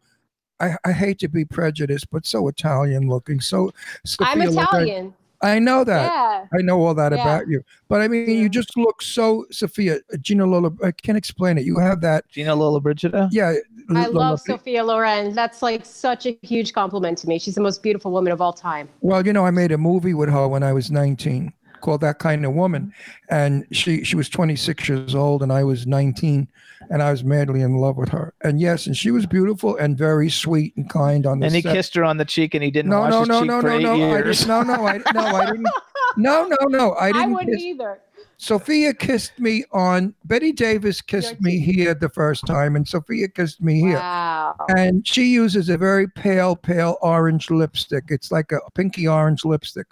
I, 0.60 0.76
I 0.86 0.92
hate 0.92 1.18
to 1.20 1.28
be 1.28 1.44
prejudiced, 1.44 2.10
but 2.12 2.26
so 2.28 2.48
Italian 2.48 3.08
looking. 3.10 3.42
So 3.42 3.72
Sophia 4.06 4.28
I'm 4.32 4.40
Sophia 4.42 4.52
Loren- 4.52 4.68
Italian. 4.88 5.14
I 5.44 5.58
know 5.58 5.84
that. 5.84 6.06
Yeah. 6.14 6.46
I 6.58 6.62
know 6.62 6.80
all 6.86 6.94
that 6.94 7.12
Yeah. 7.12 7.22
about 7.22 7.48
you. 7.48 7.64
But 7.90 8.02
I 8.02 8.08
mean, 8.08 8.30
you 8.30 8.48
just 8.48 8.78
look 8.78 9.02
so 9.02 9.48
Sophia 9.50 9.98
Gina 10.22 10.46
Lola. 10.46 10.70
I 10.84 10.92
can't 10.92 11.18
explain 11.18 11.58
it. 11.58 11.66
You 11.66 11.80
have 11.80 12.00
that. 12.02 12.30
Gina 12.30 12.56
Lollobrigida. 12.56 13.28
Yeah. 13.32 13.56
I 13.98 14.08
love 14.08 14.40
Sophia 14.40 14.84
Loren. 14.84 15.34
That's 15.34 15.62
like 15.62 15.86
such 15.86 16.26
a 16.26 16.38
huge 16.42 16.74
compliment 16.74 17.18
to 17.20 17.28
me. 17.28 17.40
She's 17.40 17.56
the 17.56 17.62
most 17.62 17.84
beautiful 17.84 18.12
woman 18.12 18.32
of 18.32 18.42
all 18.42 18.54
time. 18.54 18.90
Well, 19.02 19.26
you 19.26 19.34
know, 19.34 19.46
I 19.46 19.52
made 19.52 19.72
a 19.72 19.78
movie 19.78 20.14
with 20.14 20.30
her 20.30 20.48
when 20.48 20.64
I 20.64 20.74
was 20.74 20.92
19 20.92 21.54
called 21.82 22.02
That 22.02 22.20
Kind 22.20 22.46
of 22.46 22.54
Woman. 22.54 22.94
And 23.30 23.66
she, 23.72 24.04
she 24.04 24.16
was 24.16 24.30
26 24.30 24.88
years 24.88 25.16
old 25.16 25.42
and 25.44 25.52
I 25.52 25.64
was 25.64 25.88
19 25.88 26.48
and 26.90 27.02
I 27.02 27.12
was 27.12 27.24
madly 27.24 27.62
in 27.62 27.78
love 27.78 27.98
with 27.98 28.10
her. 28.10 28.34
And 28.42 28.60
yes, 28.60 28.86
and 28.88 28.96
she 28.96 29.12
was 29.12 29.26
beautiful 29.26 29.76
and 29.78 29.98
very 29.98 30.30
sweet 30.30 30.76
and 30.78 30.90
kind 30.90 31.26
on 31.26 31.40
the 31.40 31.48
And 31.48 31.56
he 31.56 31.62
set. 31.62 31.74
kissed 31.74 31.96
her 31.96 32.04
on 32.04 32.18
the 32.18 32.26
cheek, 32.26 32.54
and 32.54 32.64
he 32.64 32.72
didn't 32.72 32.92
no, 32.92 33.00
wash 33.00 33.12
no, 33.12 33.20
his 33.20 33.28
no, 33.30 33.40
cheek 33.40 33.48
no, 33.48 33.62
for 33.62 33.68
no, 33.70 33.78
eight 33.78 33.84
no. 33.84 33.96
Years. 33.96 34.40
didn't, 34.40 34.68
no, 34.68 34.76
no, 34.76 34.88
I, 34.88 34.98
no, 35.14 35.22
I 35.22 35.46
didn't. 35.46 35.68
No, 36.18 36.46
no, 36.46 36.68
no. 36.68 36.92
I 36.94 37.06
I 37.06 37.12
didn't 37.14 37.24
I 37.24 37.28
wouldn't 37.28 37.56
kiss. 37.56 37.64
either. 37.64 38.02
Sophia 38.42 38.92
kissed 38.92 39.38
me 39.38 39.64
on 39.72 40.16
Bette 40.26 40.52
Davis 40.52 41.00
kissed 41.00 41.40
me 41.42 41.60
here 41.60 41.94
the 41.94 42.10
first 42.10 42.44
time, 42.48 42.76
and 42.76 42.88
Sophia 42.88 43.28
kissed 43.28 43.62
me 43.62 43.80
here. 43.80 44.00
Wow. 44.00 44.56
And 44.76 45.08
she 45.08 45.26
uses 45.26 45.70
a 45.70 45.78
very 45.78 46.08
pale, 46.08 46.56
pale 46.56 46.98
orange 47.04 47.52
lipstick. 47.52 48.06
It's 48.08 48.32
like 48.32 48.52
a 48.52 48.58
pinky 48.74 49.08
orange 49.08 49.46
lipstick. 49.46 49.86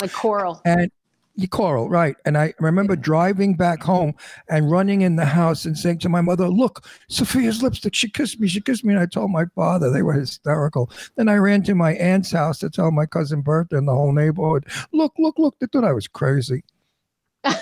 Like 0.00 0.10
coral. 0.10 0.62
And 0.64 0.90
you 1.36 1.48
coral, 1.48 1.90
right. 1.90 2.16
And 2.24 2.38
I 2.38 2.54
remember 2.60 2.96
driving 2.96 3.56
back 3.56 3.82
home 3.82 4.14
and 4.48 4.70
running 4.70 5.02
in 5.02 5.16
the 5.16 5.26
house 5.26 5.66
and 5.66 5.76
saying 5.76 5.98
to 5.98 6.08
my 6.08 6.22
mother, 6.22 6.48
Look, 6.48 6.88
Sophia's 7.08 7.62
lipstick, 7.62 7.94
she 7.94 8.08
kissed 8.08 8.40
me, 8.40 8.48
she 8.48 8.62
kissed 8.62 8.86
me. 8.86 8.94
And 8.94 9.02
I 9.02 9.06
told 9.06 9.32
my 9.32 9.44
father, 9.54 9.90
they 9.90 10.02
were 10.02 10.14
hysterical. 10.14 10.90
Then 11.16 11.28
I 11.28 11.34
ran 11.34 11.62
to 11.64 11.74
my 11.74 11.92
aunt's 11.96 12.32
house 12.32 12.58
to 12.60 12.70
tell 12.70 12.90
my 12.90 13.04
cousin 13.04 13.42
Bertha 13.42 13.76
and 13.76 13.86
the 13.86 13.92
whole 13.92 14.12
neighborhood, 14.12 14.64
Look, 14.94 15.12
look, 15.18 15.38
look. 15.38 15.58
They 15.58 15.66
thought 15.66 15.84
I 15.84 15.92
was 15.92 16.08
crazy. 16.08 16.64
I, 17.44 17.58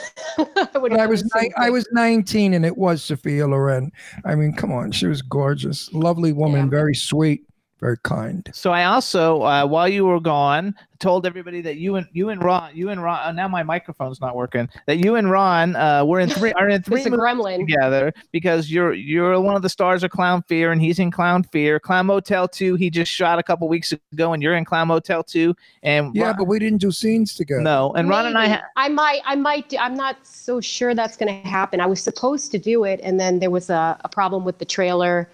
I 0.75 1.07
was 1.07 1.25
ni- 1.35 1.53
I 1.57 1.71
was 1.71 1.87
19 1.93 2.55
and 2.55 2.65
it 2.65 2.77
was 2.77 3.03
Sophia 3.03 3.47
Loren. 3.47 3.91
I 4.25 4.35
mean, 4.35 4.53
come 4.55 4.73
on, 4.73 4.91
she 4.93 5.07
was 5.07 5.23
gorgeous, 5.23 5.93
lovely 5.93 6.33
woman, 6.33 6.65
Yeah. 6.65 6.71
very 6.71 6.95
sweet, 6.95 7.43
very 7.81 7.97
kind. 8.03 8.49
So 8.53 8.73
I 8.73 8.85
also, 8.85 9.43
uh, 9.43 9.67
while 9.67 9.89
you 9.89 10.05
were 10.07 10.21
gone, 10.21 10.75
told 10.99 11.25
everybody 11.27 11.61
that 11.61 11.77
you 11.77 11.95
and 11.95 12.09
you 12.13 12.29
and 12.31 12.43
Ron, 12.43 12.73
you 12.75 12.89
and 12.89 13.01
Ron. 13.01 13.21
Uh, 13.29 13.31
now 13.31 13.47
my 13.47 13.63
microphone's 13.63 14.21
not 14.21 14.35
working. 14.35 14.69
That 14.87 14.97
you 14.97 15.15
and 15.15 15.31
Ron 15.31 15.77
uh, 15.77 16.05
were 16.05 16.19
in 16.19 16.29
three 16.29 16.53
are 16.55 16.69
in 16.69 16.83
three 16.85 16.97
It's 16.99 17.07
a 17.07 17.11
movies 17.11 17.25
gremlin. 17.25 17.59
together 17.59 18.13
because 18.33 18.69
you're 18.69 18.95
you're 18.95 19.41
one 19.41 19.55
of 19.55 19.63
the 19.63 19.69
stars 19.69 20.03
of 20.03 20.11
Clown 20.11 20.43
Fear 20.49 20.73
and 20.73 20.83
he's 20.83 20.99
in 20.99 21.13
Clown 21.13 21.45
Fear. 21.45 21.79
Clown 21.79 22.07
Motel 22.07 22.49
Two 22.49 22.75
he 22.75 22.91
just 22.91 23.13
shot 23.13 23.39
a 23.39 23.45
couple 23.45 23.69
weeks 23.69 23.93
ago 24.13 24.33
and 24.33 24.43
you're 24.43 24.57
in 24.57 24.65
Clown 24.65 24.89
Motel 24.89 25.23
Two 25.23 25.55
and 25.85 26.13
Yeah, 26.17 26.27
Ron- 26.29 26.37
but 26.39 26.45
we 26.49 26.59
didn't 26.59 26.79
do 26.81 26.91
scenes 26.91 27.33
together. 27.37 27.61
no 27.63 27.93
and 27.93 28.09
Ron 28.09 28.27
and 28.27 28.37
I 28.37 28.49
Maybe. 28.49 28.53
ha- 28.55 28.63
I 28.77 28.89
might, 28.89 29.21
I 29.25 29.37
might, 29.37 29.69
do, 29.69 29.77
I'm 29.79 29.95
not 29.95 30.17
so 30.27 30.61
sure 30.61 30.95
that's 30.97 31.17
going 31.17 31.43
to 31.43 31.49
happen. 31.49 31.81
I 31.81 31.87
was 31.87 32.03
supposed 32.03 32.51
to 32.51 32.59
do 32.59 32.83
it, 32.85 32.99
and 33.05 33.21
then 33.21 33.39
there 33.39 33.51
was 33.51 33.71
a, 33.71 33.97
a 34.03 34.09
problem 34.09 34.45
with 34.45 34.59
the 34.59 34.65
trailer, 34.65 35.29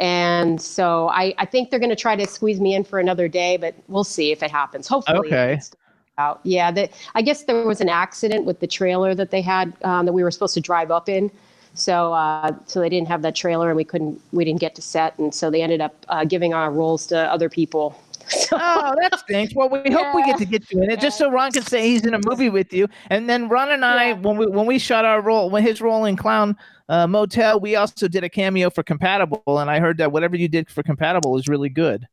and 0.00 0.60
so 0.60 1.08
I, 1.10 1.34
I 1.38 1.44
think 1.44 1.70
they're 1.70 1.78
going 1.78 1.90
to 1.90 1.96
try 1.96 2.16
to 2.16 2.26
squeeze 2.26 2.60
me 2.60 2.74
in 2.74 2.84
for 2.84 2.98
another 2.98 3.28
day, 3.28 3.58
but 3.58 3.74
we'll 3.86 4.02
see 4.02 4.32
if 4.32 4.42
it 4.42 4.50
happens. 4.50 4.88
Hopefully, 4.88 5.28
Okay. 5.28 5.54
it's 5.54 5.70
out. 6.16 6.40
Yeah, 6.42 6.70
that 6.70 6.92
I 7.14 7.22
guess 7.22 7.44
there 7.44 7.66
was 7.66 7.80
an 7.80 7.88
accident 7.88 8.46
with 8.46 8.60
the 8.60 8.66
trailer 8.66 9.14
that 9.14 9.30
they 9.30 9.42
had 9.42 9.72
um, 9.84 10.06
that 10.06 10.12
we 10.12 10.22
were 10.22 10.30
supposed 10.30 10.54
to 10.54 10.60
drive 10.60 10.90
up 10.90 11.08
in. 11.08 11.30
So, 11.74 12.12
uh, 12.12 12.52
so 12.66 12.80
they 12.80 12.88
didn't 12.88 13.08
have 13.08 13.22
that 13.22 13.36
trailer, 13.36 13.68
and 13.68 13.76
we 13.76 13.84
couldn't, 13.84 14.20
we 14.32 14.44
didn't 14.44 14.60
get 14.60 14.74
to 14.74 14.82
set, 14.82 15.16
and 15.18 15.32
so 15.32 15.50
they 15.50 15.62
ended 15.62 15.80
up 15.80 15.94
uh, 16.08 16.24
giving 16.24 16.52
our 16.52 16.70
roles 16.70 17.06
to 17.08 17.16
other 17.32 17.48
people. 17.48 17.94
So, 18.48 18.56
Oh, 18.60 18.94
that 19.00 19.18
stinks. 19.20 19.54
Well, 19.54 19.68
we 19.68 19.90
hope 19.92 20.14
we 20.14 20.24
get 20.24 20.38
to 20.38 20.44
get 20.44 20.70
you 20.70 20.82
in 20.82 20.90
it, 20.90 21.00
just 21.00 21.18
so 21.18 21.30
Ron 21.30 21.50
can 21.52 21.62
say 21.62 21.88
he's 21.88 22.06
in 22.06 22.14
a 22.14 22.20
movie 22.24 22.48
with 22.50 22.72
you. 22.72 22.86
And 23.10 23.28
then 23.28 23.48
Ron 23.48 23.70
and 23.72 23.84
I, 23.84 24.08
Yeah. 24.10 24.12
when 24.14 24.36
we 24.36 24.46
when 24.46 24.66
we 24.66 24.78
shot 24.78 25.04
our 25.04 25.20
role, 25.20 25.50
when 25.50 25.62
his 25.62 25.80
role 25.80 26.04
in 26.04 26.16
Clown 26.16 26.56
uh, 26.88 27.06
Motel, 27.06 27.58
we 27.60 27.76
also 27.76 28.08
did 28.08 28.22
a 28.24 28.28
cameo 28.28 28.70
for 28.70 28.82
Compatible, 28.82 29.42
and 29.58 29.70
I 29.70 29.80
heard 29.80 29.98
that 29.98 30.12
whatever 30.12 30.36
you 30.36 30.48
did 30.48 30.70
for 30.70 30.82
Compatible 30.82 31.36
is 31.38 31.48
really 31.48 31.68
good. 31.68 32.06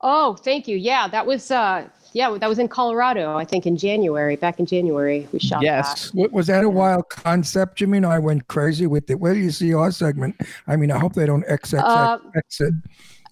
Oh, 0.00 0.34
thank 0.34 0.68
you. 0.68 0.76
Yeah, 0.76 1.08
that 1.08 1.26
was 1.26 1.50
uh 1.50 1.88
yeah, 2.14 2.36
that 2.40 2.48
was 2.48 2.58
in 2.58 2.68
Colorado, 2.68 3.36
I 3.36 3.44
think 3.44 3.66
in 3.66 3.76
January, 3.76 4.36
back 4.36 4.58
in 4.60 4.64
January 4.66 5.28
we 5.32 5.38
shot 5.40 5.60
Yes. 5.62 6.12
Wa- 6.14 6.28
Was 6.32 6.46
that 6.46 6.64
a 6.64 6.70
wild 6.70 7.08
concept, 7.10 7.76
Jimmy? 7.76 8.00
No, 8.00 8.08
I 8.10 8.18
went 8.18 8.46
crazy 8.48 8.86
with 8.86 9.10
it. 9.10 9.20
Where 9.20 9.34
do 9.34 9.40
you 9.40 9.50
see 9.50 9.74
our 9.74 9.90
segment? 9.90 10.36
I 10.66 10.76
mean, 10.76 10.90
I 10.90 10.98
hope 10.98 11.12
they 11.14 11.26
don't 11.26 11.44
XXX 11.46 11.82
Uh, 11.84 12.18
exit. 12.36 12.72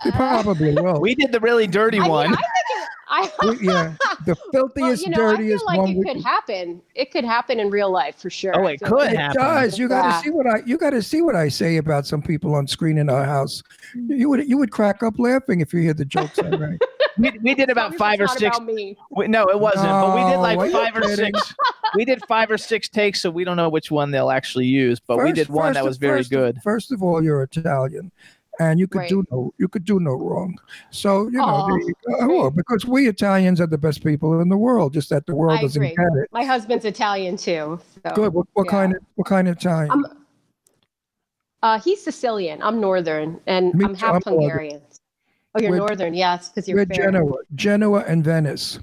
They 0.04 0.10
uh, 0.10 0.16
probably 0.16 0.74
will. 0.74 1.00
We 1.00 1.14
did 1.14 1.32
the 1.32 1.40
really 1.40 1.66
dirty 1.66 1.98
that. 1.98 2.04
I, 2.04 2.06
mean, 2.08 2.12
one. 2.12 2.26
I 2.34 2.36
think 2.36 2.40
it, 2.70 2.88
I 3.08 3.30
We- 3.60 3.66
yeah, 3.66 3.94
the 4.26 4.34
filthiest, 4.52 4.52
well, 4.52 4.68
filthiest, 4.68 5.04
you 5.06 5.10
know, 5.10 5.28
I 5.30 5.36
feel 5.36 5.58
like 5.66 5.78
one. 5.78 5.90
it 5.90 5.96
we- 5.98 6.04
could 6.04 6.22
happen. 6.24 6.82
It 6.94 7.10
could 7.12 7.24
happen 7.24 7.60
in 7.60 7.70
real 7.70 7.90
life 7.90 8.16
for 8.16 8.28
sure. 8.30 8.52
Oh, 8.58 8.66
it 8.66 8.80
feel 8.80 8.88
could 8.88 8.96
like- 8.98 9.12
It 9.12 9.16
happen. 9.18 9.40
does. 9.42 9.78
You 9.78 9.88
got 9.88 10.02
to 10.02 10.08
Yeah. 10.08 10.20
see 10.22 10.30
what 10.30 10.46
I. 10.46 10.62
You 10.66 10.76
got 10.78 10.90
to 10.90 11.02
see 11.02 11.22
what 11.22 11.36
I 11.36 11.48
say 11.48 11.76
about 11.76 12.06
some 12.06 12.20
people 12.22 12.54
on 12.54 12.66
screen 12.66 12.98
in 12.98 13.08
our 13.08 13.24
house. 13.24 13.62
You 13.94 14.28
would. 14.30 14.48
You 14.48 14.58
would 14.58 14.70
crack 14.72 15.02
up 15.02 15.18
laughing 15.18 15.60
if 15.60 15.72
you 15.72 15.80
hear 15.80 15.94
the 15.94 16.04
jokes 16.04 16.38
I 16.38 16.48
write. 16.50 16.80
We, 17.18 17.30
we 17.42 17.54
did 17.54 17.70
about 17.70 17.94
five 17.94 18.20
or 18.20 18.24
it's 18.24 18.32
not 18.34 18.38
six. 18.40 18.56
about 18.58 18.66
me. 18.74 18.94
We, 19.10 19.26
no, 19.26 19.44
it 19.46 19.58
wasn't. 19.58 19.86
but 19.86 20.14
we 20.14 20.30
did 20.30 20.36
like 20.36 20.70
five 20.70 20.94
or 20.94 21.00
kidding? 21.00 21.34
six. 21.34 21.54
We 21.94 22.04
did 22.04 22.22
five 22.26 22.50
or 22.50 22.58
six 22.58 22.90
takes, 22.90 23.22
so 23.22 23.30
we 23.30 23.42
don't 23.42 23.56
know 23.56 23.70
which 23.70 23.90
one 23.90 24.10
they'll 24.10 24.30
actually 24.30 24.66
use. 24.66 25.00
But 25.00 25.24
we 25.24 25.32
did 25.32 25.48
one 25.48 25.72
that 25.72 25.82
was 25.82 25.96
very 25.96 26.18
first- 26.18 26.30
good. 26.30 26.58
First 26.62 26.92
of 26.92 27.02
all, 27.02 27.24
you're 27.24 27.42
Italian, 27.42 28.12
and 28.60 28.78
you 28.80 28.86
could 28.88 29.00
Right. 29.00 29.08
do 29.08 29.24
no. 29.30 29.52
You 29.58 29.68
could 29.68 29.84
do 29.84 30.00
no 30.00 30.12
wrong. 30.14 30.56
So 30.90 31.24
you 31.24 31.32
know, 31.38 31.44
Aw, 31.44 31.66
there 31.68 31.80
you. 31.80 31.94
Oh, 32.20 32.50
because 32.50 32.84
we 32.86 33.08
Italians 33.08 33.60
are 33.60 33.66
the 33.66 33.78
best 33.78 34.02
people 34.04 34.40
in 34.40 34.48
the 34.48 34.56
world. 34.56 34.92
Just 34.94 35.10
that 35.10 35.26
the 35.26 35.34
world 35.34 35.58
I 35.58 35.62
doesn't 35.62 35.82
agree. 35.82 35.96
get 35.96 36.22
it. 36.22 36.28
My 36.32 36.44
husband's 36.44 36.84
Italian 36.84 37.36
too. 37.36 37.78
So. 38.04 38.14
Good. 38.14 38.32
What, 38.34 38.46
what 38.54 38.66
yeah. 38.66 38.70
kind 38.70 38.96
of 38.96 39.02
what 39.16 39.26
kind 39.26 39.48
of 39.48 39.56
Italian? 39.56 39.90
I'm- 39.90 40.04
Uh, 41.62 41.80
he's 41.80 42.02
Sicilian. 42.02 42.62
I'm 42.62 42.80
Northern, 42.80 43.40
and 43.46 43.74
Me 43.74 43.84
I'm 43.86 43.96
too, 43.96 44.06
I'm 44.06 44.14
half 44.14 44.26
Northern. 44.26 44.42
Hungarian. 44.48 44.80
Oh, 45.54 45.60
you're 45.60 45.70
We're- 45.70 45.78
Northern, 45.86 46.14
yes, 46.14 46.48
because 46.50 46.68
you're 46.68 46.76
We're 46.78 46.86
fair. 46.86 47.06
Genoa, 47.06 47.38
Genoa, 47.54 48.04
and 48.06 48.22
Venice. 48.22 48.78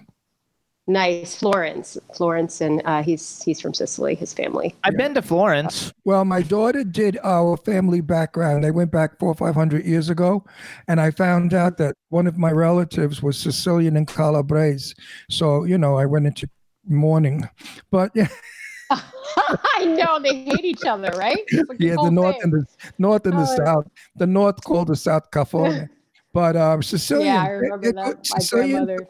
Nice, 0.86 1.34
Florence, 1.36 1.98
Florence, 2.14 2.60
and 2.60 2.82
uh, 2.84 3.02
he's 3.02 3.42
he's 3.42 3.62
from 3.62 3.74
Sicily. 3.74 4.16
His 4.16 4.34
family. 4.34 4.76
I've 4.84 4.98
been 4.98 5.14
to 5.14 5.22
Florence. 5.22 5.94
Well, 6.04 6.26
my 6.26 6.42
daughter 6.42 6.84
did 6.84 7.18
our 7.24 7.56
family 7.56 8.02
background. 8.02 8.66
They 8.66 8.72
went 8.72 8.92
back 8.92 9.18
four 9.18 9.30
or 9.30 9.36
five 9.36 9.56
hundred 9.56 9.86
years 9.86 10.10
ago, 10.10 10.44
and 10.90 11.00
I 11.00 11.12
found 11.12 11.54
out 11.54 11.78
that 11.78 11.96
one 12.10 12.28
of 12.28 12.38
my 12.38 12.52
relatives 12.52 13.24
was 13.24 13.38
Sicilian 13.38 13.96
and 13.96 14.06
Calabrese. 14.08 14.94
So 15.30 15.64
you 15.64 15.78
know, 15.78 15.96
I 15.98 16.06
went 16.06 16.28
into 16.28 16.50
mourning. 16.86 17.48
But 17.90 18.12
yeah, 18.14 18.28
I 18.92 19.86
know 19.86 20.20
they 20.20 20.44
hate 20.44 20.66
each 20.66 20.84
other, 20.86 21.12
right? 21.18 21.40
Like 21.70 21.80
yeah, 21.80 21.96
whole 21.96 22.06
the 22.06 22.12
north 22.12 22.36
thing. 22.42 22.44
and 22.44 22.54
the 22.54 22.66
north 22.98 23.26
and 23.26 23.38
the 23.38 23.48
Oh. 23.50 23.56
south. 23.66 23.88
The 24.18 24.28
north 24.28 24.62
called 24.66 24.90
the 24.90 24.96
South 24.98 25.32
California. 25.32 25.90
But 26.34 26.56
um, 26.58 26.82
Sicilian, 26.82 27.28
Yeah, 27.28 27.44
I 27.44 27.48
remember 27.50 27.78
they're 27.84 27.94
that. 27.94 28.06
good- 28.06 28.28
My 28.32 28.40
Sicilian, 28.40 28.86
grandmother. 28.86 29.08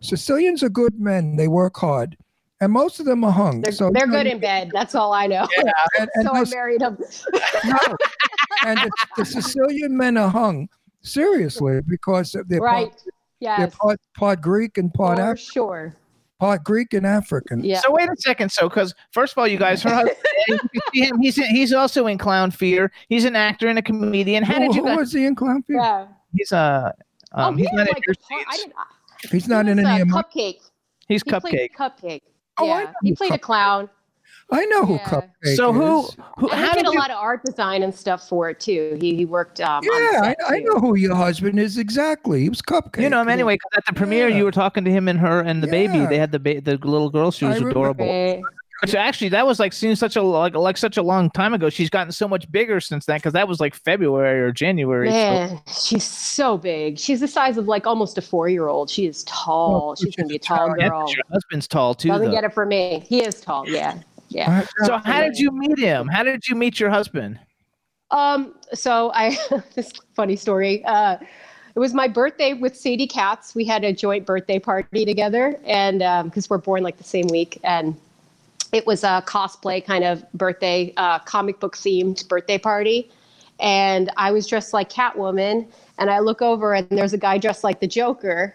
Sicilians 0.00 0.62
are 0.62 0.68
good 0.68 0.98
men. 1.00 1.36
They 1.36 1.48
work 1.48 1.76
hard, 1.76 2.16
and 2.60 2.72
most 2.72 3.00
of 3.00 3.06
them 3.06 3.24
are 3.24 3.32
hung. 3.32 3.60
They're, 3.62 3.72
so 3.72 3.90
they're 3.90 4.06
you 4.06 4.12
know, 4.12 4.18
good 4.18 4.26
in 4.26 4.38
bed. 4.38 4.70
That's 4.72 4.94
all 4.94 5.12
I 5.12 5.26
know. 5.26 5.46
and, 5.98 6.08
and 6.14 6.26
so 6.26 6.34
I 6.34 6.44
married 6.44 6.80
them. 6.80 6.98
no. 7.64 7.78
and 8.64 8.78
the, 8.78 8.90
the 9.18 9.24
Sicilian 9.24 9.96
men 9.96 10.16
are 10.16 10.28
hung 10.30 10.68
seriously 11.02 11.80
because 11.86 12.34
they're 12.48 12.60
right. 12.60 12.90
part, 12.90 13.02
they're 13.40 13.68
part, 13.68 14.00
part 14.16 14.40
Greek 14.40 14.78
and 14.78 14.92
part 14.92 15.18
For 15.18 15.32
Af- 15.32 15.38
sure. 15.40 15.96
part 16.40 16.64
Greek 16.64 16.92
and 16.94 17.06
African. 17.06 17.62
Yeah. 17.64 17.80
So 17.80 17.92
wait 17.92 18.08
a 18.08 18.16
second. 18.18 18.50
So, 18.52 18.68
because 18.68 18.94
first 19.12 19.32
of 19.32 19.38
all, 19.38 19.46
you 19.48 19.58
guys, 19.58 19.82
her 19.82 19.90
husband, 19.94 20.16
you 20.72 20.80
see 20.92 21.00
him. 21.02 21.20
He's 21.20 21.36
he's 21.36 21.72
also 21.72 22.06
in 22.06 22.18
Clown 22.18 22.50
Fear. 22.50 22.92
He's 23.08 23.24
an 23.24 23.36
actor 23.36 23.68
and 23.68 23.78
a 23.78 23.82
comedian. 23.82 24.42
How 24.42 24.54
Who, 24.54 24.60
did 24.60 24.74
you 24.74 24.82
who 24.82 24.88
guys? 24.88 24.98
was 24.98 25.12
he 25.12 25.24
in 25.26 25.34
Clown 25.34 25.62
Fear? 25.62 25.76
yeah. 25.76 26.06
He's 26.34 26.52
uh, 26.52 26.92
um, 27.32 27.54
oh, 27.54 27.56
he's 27.56 27.68
he 27.68 27.76
not 27.76 27.86
had 27.86 27.88
in 27.88 27.94
like 27.94 28.06
your 28.06 28.14
a 28.14 28.34
I 28.34 28.52
seats. 28.52 28.62
didn't, 28.64 28.74
He's 29.30 29.48
not 29.48 29.66
he 29.66 29.72
in 29.72 29.76
was, 29.78 29.86
any 29.86 30.00
uh, 30.00 30.02
of 30.02 30.08
my. 30.08 30.22
cupcake. 30.22 30.60
He's 31.08 31.22
He 31.22 31.30
Cupcake. 31.30 31.72
Cupcake. 31.74 32.22
Oh, 32.58 32.64
I 32.70 32.80
yeah. 32.80 32.84
know 32.86 32.92
He 33.02 33.08
who 33.10 33.16
played 33.16 33.32
a 33.32 33.38
clown. 33.38 33.88
I 34.52 34.64
know 34.66 34.84
who 34.86 34.94
Yeah. 34.94 35.04
Cupcake 35.04 35.56
So 35.56 35.72
who, 35.72 36.02
who 36.38 36.48
And 36.50 36.60
how 36.60 36.68
he 36.70 36.74
did 36.74 36.84
did 36.84 36.88
a 36.88 36.92
you? 36.92 36.98
lot 36.98 37.10
of 37.10 37.16
art 37.16 37.42
design 37.44 37.82
and 37.82 37.92
stuff 37.94 38.28
for 38.28 38.48
it 38.50 38.60
too. 38.60 38.96
He, 39.00 39.16
he 39.16 39.24
worked 39.24 39.60
um, 39.60 39.78
on 39.78 39.84
Yeah, 39.84 40.34
I, 40.48 40.54
I 40.54 40.58
know 40.60 40.76
who 40.78 40.94
your 40.94 41.14
husband 41.16 41.58
is 41.58 41.78
exactly. 41.78 42.42
He 42.42 42.48
was 42.48 42.62
Cupcake. 42.62 43.02
You 43.02 43.10
know 43.10 43.20
him 43.22 43.28
anyway. 43.28 43.56
'cause 43.56 43.70
at 43.76 43.84
the 43.86 43.92
premiere, 43.92 44.28
Yeah. 44.28 44.36
you 44.36 44.44
were 44.44 44.52
talking 44.52 44.84
to 44.84 44.90
him 44.90 45.08
and 45.08 45.18
her 45.18 45.40
and 45.40 45.62
the 45.62 45.66
baby. 45.66 46.06
They 46.06 46.18
had 46.18 46.30
the 46.32 46.38
ba- 46.38 46.60
the 46.60 46.76
little 46.78 47.10
girl. 47.10 47.30
She 47.32 47.44
I 47.44 47.50
was 47.50 47.58
remember. 47.58 47.70
adorable. 47.90 48.42
Right. 48.82 48.88
Which 48.88 48.94
actually, 48.94 49.30
that 49.30 49.46
was 49.46 49.58
like 49.58 49.72
seems 49.72 49.98
such 49.98 50.16
a 50.16 50.22
like 50.22 50.54
like 50.54 50.76
such 50.76 50.98
a 50.98 51.02
long 51.02 51.30
time 51.30 51.54
ago. 51.54 51.70
She's 51.70 51.88
gotten 51.88 52.12
so 52.12 52.28
much 52.28 52.50
bigger 52.52 52.78
since 52.80 53.06
then 53.06 53.16
because 53.16 53.32
that 53.32 53.48
was 53.48 53.58
like 53.58 53.74
February 53.74 54.38
or 54.40 54.52
January. 54.52 55.10
so- 55.10 55.62
she's 55.82 56.04
so 56.04 56.58
big. 56.58 56.98
She's 56.98 57.20
the 57.20 57.28
size 57.28 57.56
of 57.56 57.68
like 57.68 57.86
almost 57.86 58.18
a 58.18 58.22
four-year-old. 58.22 58.90
She 58.90 59.06
is 59.06 59.24
tall. 59.24 59.94
she's 59.96 60.14
gonna 60.14 60.28
be 60.28 60.36
a 60.36 60.38
tall 60.38 60.72
And 60.72 60.90
girl. 60.90 61.10
your 61.10 61.22
husband's 61.32 61.66
tall 61.66 61.94
too. 61.94 62.08
Doesn't 62.08 62.26
though. 62.26 62.30
get 62.32 62.44
it 62.44 62.52
from 62.52 62.68
me. 62.68 63.02
He 63.08 63.20
is 63.24 63.40
tall. 63.40 63.66
Yeah, 63.66 63.98
yeah. 64.28 64.66
So 64.84 64.98
how 64.98 65.22
did 65.22 65.38
you 65.38 65.50
meet 65.52 65.78
him? 65.78 66.06
How 66.08 66.22
did 66.22 66.46
you 66.46 66.54
meet 66.54 66.78
your 66.78 66.90
husband? 66.90 67.38
Um, 68.10 68.54
so 68.74 69.10
I 69.14 69.36
this 69.74 69.90
funny 70.14 70.36
story. 70.36 70.84
Uh 70.84 71.16
it 71.74 71.78
was 71.78 71.92
my 71.92 72.08
birthday 72.08 72.52
with 72.54 72.74
Sadie 72.76 73.06
Katz. 73.06 73.54
We 73.54 73.64
had 73.64 73.84
a 73.84 73.92
joint 73.92 74.24
birthday 74.26 74.58
party 74.58 75.04
together 75.06 75.58
and 75.64 76.02
um 76.02 76.28
because 76.28 76.50
we're 76.50 76.58
born 76.58 76.82
like 76.82 76.98
the 76.98 77.04
same 77.04 77.26
week 77.28 77.58
and 77.64 77.96
it 78.76 78.86
was 78.86 79.02
a 79.04 79.24
cosplay 79.26 79.84
kind 79.84 80.04
of 80.04 80.30
birthday 80.32 80.92
uh 80.98 81.18
comic 81.20 81.58
book 81.60 81.76
themed 81.76 82.28
birthday 82.28 82.58
party. 82.58 83.10
And 83.58 84.10
I 84.18 84.32
was 84.32 84.46
dressed 84.46 84.74
like 84.74 84.90
Catwoman 84.90 85.66
and 85.98 86.10
I 86.10 86.18
look 86.18 86.42
over 86.42 86.74
and 86.74 86.86
there's 86.90 87.14
a 87.14 87.18
guy 87.18 87.38
dressed 87.38 87.64
like 87.64 87.80
the 87.80 87.86
Joker 87.86 88.54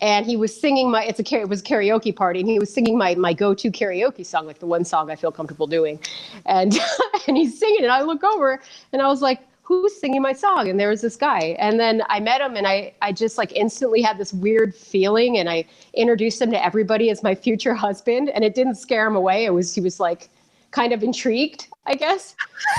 and 0.00 0.24
he 0.24 0.36
was 0.36 0.58
singing 0.58 0.90
my 0.90 1.04
it's 1.04 1.20
a 1.20 1.34
it 1.36 1.48
was 1.48 1.60
a 1.60 1.64
karaoke 1.64 2.14
party 2.14 2.40
and 2.40 2.48
he 2.48 2.58
was 2.58 2.72
singing 2.72 2.96
my 2.96 3.14
my 3.16 3.32
go-to 3.32 3.70
karaoke 3.70 4.24
song 4.24 4.46
like 4.46 4.58
the 4.58 4.66
one 4.66 4.84
song 4.84 5.10
I 5.10 5.16
feel 5.16 5.32
comfortable 5.32 5.66
doing 5.66 5.98
and 6.46 6.78
and 7.26 7.36
he's 7.36 7.58
singing 7.58 7.82
and 7.82 7.92
I 7.92 8.02
look 8.02 8.22
over 8.24 8.60
and 8.92 9.02
I 9.02 9.08
was 9.08 9.22
like 9.22 9.40
who's 9.68 10.00
singing 10.00 10.22
my 10.22 10.32
song 10.32 10.66
and 10.70 10.80
there 10.80 10.88
was 10.88 11.02
this 11.02 11.14
guy 11.14 11.54
and 11.58 11.78
then 11.78 12.02
I 12.08 12.20
met 12.20 12.40
him 12.40 12.56
and 12.56 12.66
I 12.66 12.94
I 13.02 13.12
just 13.12 13.36
like 13.36 13.52
instantly 13.52 14.00
had 14.00 14.16
this 14.16 14.32
weird 14.32 14.74
feeling 14.74 15.36
and 15.36 15.46
I 15.50 15.66
introduced 15.92 16.40
him 16.40 16.50
to 16.52 16.64
everybody 16.64 17.10
as 17.10 17.22
my 17.22 17.34
future 17.34 17.74
husband 17.74 18.30
and 18.30 18.42
it 18.44 18.54
didn't 18.54 18.76
scare 18.76 19.06
him 19.06 19.14
away 19.14 19.44
it 19.44 19.50
was 19.50 19.74
he 19.74 19.82
was 19.82 20.00
like 20.00 20.30
kind 20.70 20.94
of 20.94 21.02
intrigued 21.02 21.68
I 21.84 21.96
guess 21.96 22.34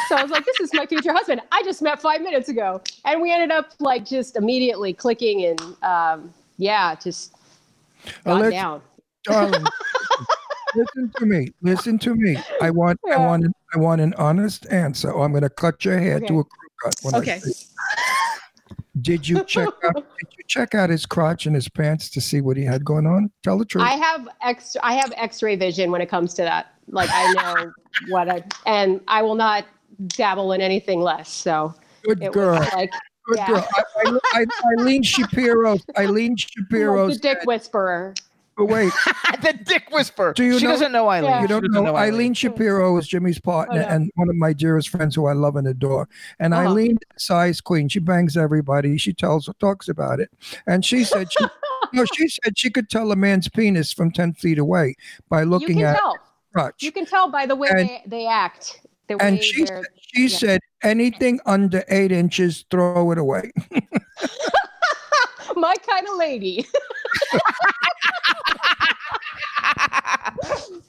so 0.08 0.16
I 0.16 0.24
was 0.24 0.32
like 0.32 0.46
this 0.46 0.60
is 0.60 0.74
my 0.74 0.88
future 0.88 1.14
husband 1.14 1.42
I 1.52 1.62
just 1.62 1.84
met 1.84 2.02
5 2.02 2.22
minutes 2.22 2.50
ago 2.50 2.82
and 3.06 3.22
we 3.22 3.32
ended 3.32 3.52
up 3.52 3.74
like 3.80 4.04
just 4.04 4.36
immediately 4.36 4.92
clicking 4.92 5.46
and 5.46 5.62
um 5.84 6.34
yeah 6.58 6.96
just 6.96 7.36
got 8.26 8.50
down 8.50 8.82
darling, 9.24 9.66
listen 10.76 11.12
to 11.18 11.26
me. 11.26 11.48
Listen 11.62 12.00
to 12.00 12.16
me. 12.16 12.38
I 12.62 12.70
want, 12.70 13.00
I 13.12 13.18
want, 13.18 13.46
an, 13.46 13.54
I 13.74 13.80
want 13.80 14.02
an 14.02 14.14
honest 14.16 14.66
answer. 14.72 15.12
Or 15.12 15.26
I'm 15.26 15.32
going 15.32 15.44
to 15.44 15.50
cut 15.50 15.84
your 15.86 16.00
hair 16.00 16.18
Okay. 16.18 16.28
to 16.28 16.40
a 16.40 16.44
crew. 16.80 16.92
When 17.02 17.16
Okay. 17.16 17.42
Did 19.02 19.28
you 19.28 19.44
check 19.44 19.68
out? 19.86 19.96
Did 20.20 20.28
you 20.38 20.44
check 20.48 20.76
out 20.76 20.90
his 20.90 21.06
crotch 21.06 21.46
and 21.46 21.56
his 21.56 21.70
pants 21.70 22.10
to 22.10 22.22
see 22.22 22.42
what 22.42 22.58
he 22.58 22.64
had 22.64 22.84
going 22.84 23.06
on? 23.06 23.32
Tell 23.44 23.58
the 23.58 23.66
truth. 23.66 23.84
I 23.84 23.92
have 23.92 24.28
ex 24.42 24.76
I 24.84 24.94
have 24.94 25.14
X-ray 25.16 25.56
vision 25.56 25.92
when 25.92 26.02
it 26.02 26.10
comes 26.10 26.34
to 26.36 26.42
that. 26.42 26.74
Like 26.88 27.10
I 27.12 27.34
know 27.34 27.72
what 28.10 28.30
I 28.30 28.44
and 28.66 29.00
I 29.08 29.22
will 29.22 29.36
not 29.36 29.66
dabble 30.08 30.54
in 30.54 30.62
anything 30.62 31.02
less. 31.02 31.30
So 31.30 31.74
Good 32.04 32.32
girl. 32.34 32.60
like 32.74 32.92
Good 33.28 33.38
yeah. 33.38 33.48
girl. 33.48 33.68
I, 33.74 33.84
I, 34.06 34.16
I, 34.34 34.46
Eileen 34.80 35.04
Shapiro. 35.04 35.78
Eileen 35.98 36.32
like 36.32 36.40
Shapiro. 36.40 37.08
the 37.10 37.16
dick 37.16 37.40
whisperer. 37.46 38.16
But 38.60 38.66
wait, 38.68 38.92
the 39.42 39.58
Dick 39.64 39.90
whisper. 39.90 40.34
Do 40.34 40.44
you 40.44 40.60
she 40.60 40.66
know- 40.66 40.72
doesn't 40.72 40.92
know 40.92 41.10
Eileen. 41.10 41.32
Yeah. 41.32 41.42
you 41.42 41.48
don't 41.48 41.64
doesn't 41.66 41.84
know 41.84 41.96
Eileen 41.96 42.34
Shapiro 42.34 42.98
is 42.98 43.08
Jimmy's 43.08 43.40
partner 43.40 43.82
Oh, 43.84 43.88
no. 43.88 43.96
and 43.96 44.12
one 44.16 44.30
of 44.30 44.36
my 44.36 44.52
dearest 44.54 44.90
friends 44.90 45.16
who 45.16 45.28
I 45.28 45.34
love 45.34 45.56
and 45.56 45.66
adore. 45.68 46.10
And 46.40 46.54
Uh-huh. 46.54 46.64
Eileen, 46.70 46.98
is 47.16 47.24
size 47.24 47.62
queen, 47.62 47.88
she 47.88 48.00
bangs 48.00 48.36
everybody. 48.36 48.98
She 48.98 49.14
tells, 49.14 49.50
talks 49.60 49.88
about 49.88 50.20
it. 50.20 50.30
And 50.68 50.84
she 50.84 51.06
said, 51.06 51.32
she, 51.32 51.46
no, 51.94 52.04
she 52.14 52.28
said 52.28 52.58
she 52.60 52.70
could 52.70 52.90
tell 52.90 53.12
a 53.14 53.16
man's 53.16 53.48
penis 53.48 53.94
from 53.94 54.12
ten 54.12 54.34
feet 54.34 54.60
away 54.60 54.96
by 55.30 55.44
You 55.44 55.50
looking 55.50 55.78
can 55.78 55.86
at 55.86 55.98
tell. 55.98 56.18
crotch. 56.54 56.84
You 56.84 56.92
can 56.92 57.06
tell 57.06 57.32
by 57.32 57.46
the 57.46 57.56
way 57.56 57.70
And- 57.72 57.88
they, 57.90 58.04
they 58.06 58.28
act. 58.28 58.82
The 59.08 59.18
and 59.24 59.42
she 59.44 59.66
said, 59.66 59.86
she 59.98 60.24
yeah. 60.28 60.38
said 60.38 60.60
anything 60.84 61.40
under 61.48 61.84
eight 61.88 62.12
inches, 62.12 62.64
throw 62.70 63.10
it 63.12 63.18
away. 63.18 63.50
my 65.60 65.76
kind 65.88 66.08
of 66.08 66.16
lady. 66.18 66.68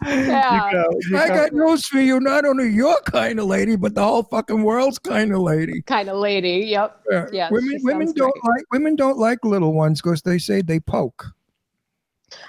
yeah. 0.06 0.84
I 1.14 1.28
got 1.28 1.52
news 1.52 1.86
for 1.86 2.00
you. 2.00 2.20
Not 2.20 2.44
only 2.44 2.70
your 2.70 3.00
kind 3.02 3.38
of 3.38 3.46
lady, 3.46 3.76
but 3.76 3.94
the 3.94 4.02
whole 4.02 4.22
fucking 4.22 4.62
world's 4.62 4.98
kind 4.98 5.32
of 5.32 5.40
lady. 5.40 5.82
Kind 5.82 6.08
of 6.08 6.16
lady. 6.16 6.66
Yep. 6.68 7.00
Yeah. 7.10 7.26
Yeah, 7.32 7.50
women 7.50 7.80
women 7.82 8.12
don't 8.12 8.34
great. 8.40 8.56
like 8.56 8.64
women 8.72 8.96
don't 8.96 9.18
like 9.18 9.44
little 9.44 9.72
ones 9.72 10.00
because 10.00 10.22
they 10.22 10.38
say 10.38 10.62
they 10.62 10.80
poke. 10.80 11.26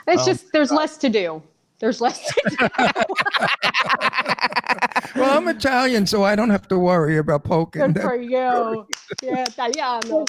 It's 0.08 0.24
Oh, 0.24 0.26
just 0.26 0.52
there's 0.54 0.72
less 0.72 0.98
to 0.98 1.10
do. 1.10 1.42
There's 1.82 2.00
less. 2.00 2.32
Well, 5.16 5.38
I'm 5.38 5.48
Italian, 5.50 6.08
so 6.08 6.24
I 6.24 6.36
don't 6.38 6.50
have 6.50 6.68
to 6.70 6.80
worry 6.80 7.18
about 7.18 7.44
poking. 7.44 7.92
Good 7.92 8.02
for 8.02 8.16
you. 8.16 8.88
Yeah, 9.22 9.44
Italiano. 9.44 10.26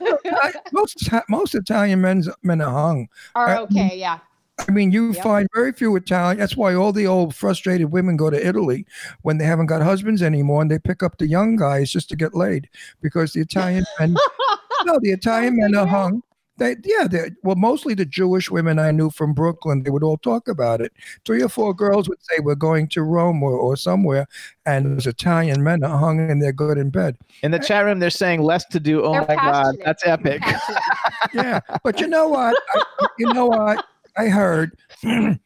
I- 0.00 0.52
most 0.72 1.08
most 1.28 1.54
Italian 1.54 2.00
men's 2.00 2.28
men 2.42 2.62
are 2.62 2.70
hung. 2.72 3.08
Are 3.34 3.58
okay, 3.58 3.94
yeah. 3.94 4.20
I 4.66 4.70
mean, 4.72 4.90
you 4.90 5.12
Yep. 5.12 5.22
find 5.22 5.48
very 5.54 5.72
few 5.72 5.94
Italian. 5.96 6.38
That's 6.38 6.56
why 6.56 6.74
all 6.74 6.92
the 6.92 7.06
old 7.06 7.34
frustrated 7.34 7.92
women 7.92 8.16
go 8.16 8.30
to 8.30 8.46
Italy 8.46 8.86
when 9.20 9.36
they 9.38 9.44
haven't 9.44 9.66
got 9.66 9.82
husbands 9.82 10.22
anymore, 10.22 10.62
and 10.62 10.70
they 10.70 10.78
pick 10.78 11.02
up 11.02 11.18
the 11.18 11.26
young 11.26 11.56
guys 11.56 11.90
just 11.92 12.08
to 12.10 12.16
get 12.16 12.34
laid 12.34 12.68
because 13.02 13.32
the 13.34 13.40
Italian 13.40 13.84
men. 14.00 14.14
no, 14.86 14.98
the 15.02 15.10
Italian 15.10 15.56
men 15.58 15.74
are 15.76 15.86
hung. 15.86 16.22
They, 16.62 16.76
yeah, 16.84 17.08
they 17.08 17.32
well, 17.42 17.56
mostly 17.56 17.94
the 17.94 18.04
Jewish 18.04 18.48
women 18.48 18.78
I 18.78 18.92
knew 18.92 19.10
from 19.10 19.32
Brooklyn. 19.34 19.82
They 19.82 19.90
would 19.90 20.04
all 20.04 20.16
talk 20.16 20.46
about 20.46 20.80
it. 20.80 20.92
Three 21.24 21.42
or 21.42 21.48
four 21.48 21.74
girls 21.74 22.08
would 22.08 22.22
say, 22.22 22.36
"We're 22.38 22.54
going 22.54 22.86
to 22.90 23.02
Rome 23.02 23.42
or, 23.42 23.50
or 23.50 23.76
somewhere," 23.76 24.28
and 24.64 24.86
those 24.86 25.08
Italian 25.08 25.64
men 25.64 25.82
are 25.82 25.98
hung 25.98 26.20
and 26.30 26.40
they're 26.40 26.52
good 26.52 26.78
in 26.78 26.90
bed. 26.90 27.18
In 27.42 27.50
the 27.50 27.58
eh, 27.58 27.62
chat 27.62 27.84
room, 27.84 27.98
they're 27.98 28.10
saying 28.10 28.42
less 28.42 28.64
to 28.66 28.78
do. 28.78 29.02
Oh 29.02 29.12
They're 29.12 29.26
my 29.26 29.34
god, 29.34 29.74
that's 29.84 30.06
epic. 30.06 30.40
Yeah, 31.34 31.60
but 31.82 31.98
you 31.98 32.06
know 32.06 32.28
what? 32.28 32.56
I, 32.74 33.06
you 33.18 33.32
know 33.32 33.46
what? 33.46 33.84
I 34.16 34.26
heard 34.26 34.76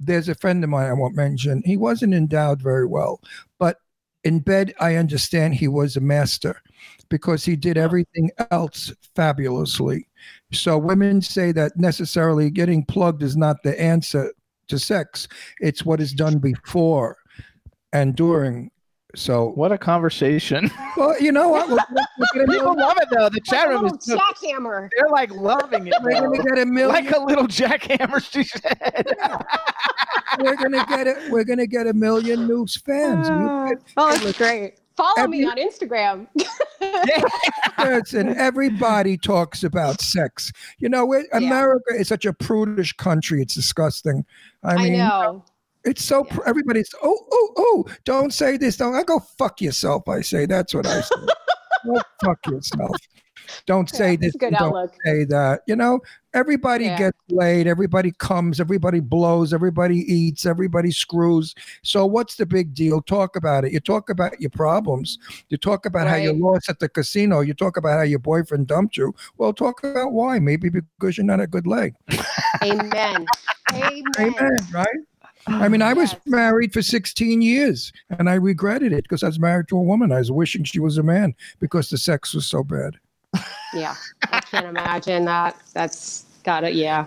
there's 0.00 0.28
a 0.28 0.34
friend 0.34 0.64
of 0.64 0.70
mine 0.70 0.86
I 0.88 0.92
won't 0.94 1.16
mention. 1.16 1.62
He 1.66 1.76
wasn't 1.76 2.14
endowed 2.14 2.62
very 2.62 2.86
well, 2.86 3.20
but 3.58 3.78
in 4.22 4.38
bed, 4.38 4.72
I 4.80 4.96
understand 4.96 5.54
he 5.54 5.68
was 5.68 5.96
a 5.96 6.00
master 6.00 6.62
because 7.14 7.44
he 7.44 7.54
did 7.54 7.78
everything 7.78 8.28
else 8.50 8.92
fabulously. 9.14 10.04
So 10.52 10.76
women 10.76 11.22
say 11.22 11.52
that 11.52 11.70
necessarily 11.76 12.50
getting 12.50 12.84
plugged 12.84 13.22
is 13.22 13.36
not 13.36 13.62
the 13.62 13.80
answer 13.80 14.32
to 14.66 14.78
sex; 14.80 15.28
it's 15.60 15.84
what 15.84 16.00
is 16.00 16.12
done 16.12 16.38
before 16.38 17.16
and 17.92 18.16
during. 18.16 18.72
So, 19.16 19.50
What 19.54 19.70
a 19.70 19.78
conversation. 19.78 20.68
well, 20.96 21.14
you 21.22 21.30
know 21.30 21.48
what? 21.48 21.68
We're, 21.68 21.76
we're 22.18 22.26
gonna 22.46 22.52
People 22.52 22.76
love 22.76 22.96
it 23.00 23.08
though. 23.12 23.28
The 23.28 23.40
chat 23.44 23.68
Like 23.68 23.68
a 23.68 23.70
room 23.74 23.82
little 23.84 23.98
is 23.98 24.06
jackhammer. 24.08 24.88
they're 24.98 25.08
like 25.08 25.30
loving 25.30 25.86
it. 25.86 25.94
we're 26.02 26.14
gonna 26.20 26.42
get 26.42 26.58
a 26.58 26.66
million. 26.66 26.88
Like 26.88 27.12
a 27.14 27.20
little 27.20 27.46
jackhammer, 27.46 28.18
she 28.28 28.42
said. 28.42 29.06
we're 30.40 30.56
gonna 30.56 30.84
get 30.86 31.06
it. 31.06 31.30
We're 31.30 31.44
gonna 31.44 31.68
get 31.68 31.86
a 31.86 31.92
million 31.94 32.48
new 32.48 32.66
fans. 32.66 33.28
You- 33.28 33.34
ah. 33.38 33.70
Oh, 33.98 34.18
that's 34.18 34.36
great. 34.36 34.80
Follow 34.96 35.26
me 35.26 35.44
on 35.44 35.56
Instagram. 35.56 36.28
Listen, 37.78 38.36
everybody 38.36 39.16
talks 39.16 39.64
about 39.64 40.00
sex. 40.00 40.52
You 40.78 40.88
know, 40.88 41.12
it, 41.12 41.26
America 41.32 41.94
is 41.96 42.08
such 42.08 42.24
a 42.24 42.32
prudish 42.32 42.92
country. 42.92 43.42
It's 43.42 43.54
disgusting. 43.54 44.24
I 44.62 44.74
I, 44.74 44.76
mean, 44.76 44.98
know. 44.98 45.44
it's 45.84 46.04
so 46.04 46.24
pr- 46.24 46.46
everybody's. 46.46 46.94
Oh, 47.02 47.18
oh, 47.32 47.52
oh! 47.56 47.84
Don't 48.04 48.32
say 48.32 48.56
this. 48.56 48.76
Don't. 48.76 48.94
I 48.94 49.02
go 49.02 49.18
fuck 49.18 49.60
yourself. 49.60 50.08
I 50.08 50.20
say 50.20 50.46
that's 50.46 50.72
what 50.74 50.86
I 50.86 51.00
say. 51.00 51.14
go 51.86 52.00
fuck 52.24 52.46
yourself. 52.46 52.96
Don't 53.66 53.88
say 53.90 54.12
Yeah, 54.12 54.16
this. 54.20 54.36
good 54.36 54.54
don't 54.54 54.90
say 55.04 55.24
that. 55.24 55.62
You 55.66 55.76
know, 55.76 56.00
everybody 56.32 56.84
Yeah. 56.86 56.98
gets 56.98 57.18
laid. 57.28 57.66
Everybody 57.66 58.12
comes. 58.18 58.60
Everybody 58.60 59.00
blows. 59.00 59.52
Everybody 59.52 59.98
eats. 60.12 60.46
Everybody 60.46 60.90
screws. 60.90 61.54
So 61.82 62.06
what's 62.06 62.36
the 62.36 62.46
big 62.46 62.74
deal? 62.74 63.00
Talk 63.02 63.36
about 63.36 63.64
it. 63.64 63.72
You 63.72 63.80
talk 63.80 64.10
about 64.10 64.40
your 64.40 64.50
problems. 64.50 65.18
You 65.48 65.56
talk 65.56 65.86
about 65.86 66.06
how 66.08 66.16
you 66.16 66.32
lost 66.32 66.68
at 66.68 66.78
the 66.80 66.88
casino. 66.88 67.40
You 67.40 67.54
talk 67.54 67.76
about 67.76 67.98
how 67.98 68.02
your 68.02 68.18
boyfriend 68.18 68.66
dumped 68.66 68.96
you. 68.96 69.14
Well, 69.38 69.52
talk 69.52 69.82
about 69.84 70.12
why. 70.12 70.38
Maybe 70.38 70.68
because 70.68 71.16
you're 71.16 71.24
not 71.26 71.40
a 71.40 71.46
good 71.46 71.66
leg. 71.66 71.94
Amen. 72.62 73.26
Amen. 73.72 74.02
Amen. 74.18 74.56
Right. 74.72 74.86
I 75.46 75.68
mean, 75.68 75.82
I 75.82 75.92
was 75.92 76.12
Yes. 76.12 76.20
married 76.26 76.72
for 76.72 76.80
16 76.80 77.42
years 77.42 77.92
and 78.08 78.30
I 78.30 78.34
regretted 78.34 78.92
it 78.94 79.02
because 79.02 79.22
I 79.22 79.26
was 79.26 79.38
married 79.38 79.68
to 79.68 79.76
a 79.76 79.82
woman. 79.82 80.10
I 80.10 80.18
was 80.18 80.32
wishing 80.32 80.64
she 80.64 80.80
was 80.80 80.96
a 80.96 81.02
man 81.02 81.34
because 81.60 81.90
the 81.90 81.98
sex 81.98 82.32
was 82.32 82.46
so 82.46 82.64
bad. 82.64 82.96
Yeah, 83.74 83.94
I 84.30 84.40
can't 84.40 84.66
imagine 84.66 85.24
that. 85.24 85.56
That's 85.72 86.26
gotta, 86.44 86.70
yeah. 86.70 87.06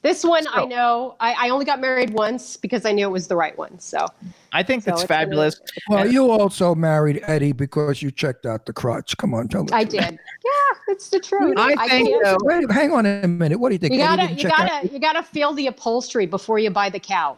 This 0.00 0.22
one 0.24 0.46
I 0.52 0.64
know. 0.64 1.16
I, 1.20 1.34
I 1.46 1.48
only 1.50 1.64
got 1.64 1.80
married 1.80 2.10
once 2.10 2.56
because 2.56 2.86
I 2.86 2.92
knew 2.92 3.06
it 3.06 3.10
was 3.10 3.26
the 3.26 3.34
right 3.36 3.58
one. 3.58 3.78
So 3.80 4.06
I 4.52 4.62
think 4.62 4.84
So 4.84 4.92
that's 4.92 5.02
it's 5.02 5.08
gonna- 5.08 5.20
fabulous. 5.24 5.60
Well, 5.88 6.04
And- 6.04 6.12
you 6.12 6.30
also 6.30 6.74
married 6.74 7.20
Eddie 7.24 7.52
because 7.52 8.00
you 8.00 8.10
checked 8.12 8.46
out 8.46 8.64
the 8.64 8.72
crotch. 8.72 9.16
Come 9.16 9.34
on, 9.34 9.48
tell 9.48 9.64
me. 9.64 9.70
I 9.72 9.82
did. 9.84 10.00
Yeah, 10.00 10.78
it's 10.88 11.08
the 11.10 11.18
truth. 11.20 11.54
I 11.58 11.88
think, 11.88 12.08
can't- 12.22 12.38
Wait, 12.42 12.70
hang 12.70 12.92
on 12.92 13.06
a 13.06 13.26
minute. 13.26 13.58
What 13.58 13.70
do 13.70 13.74
you 13.74 13.78
think? 13.80 13.92
you 13.92 13.98
gotta, 13.98 14.32
you 14.32 14.48
gotta, 14.48 14.88
you 14.88 14.98
gotta 15.00 15.22
feel 15.22 15.52
the 15.52 15.66
upholstery 15.66 16.26
before 16.26 16.58
you 16.60 16.70
buy 16.70 16.88
the 16.90 17.00
cow. 17.00 17.36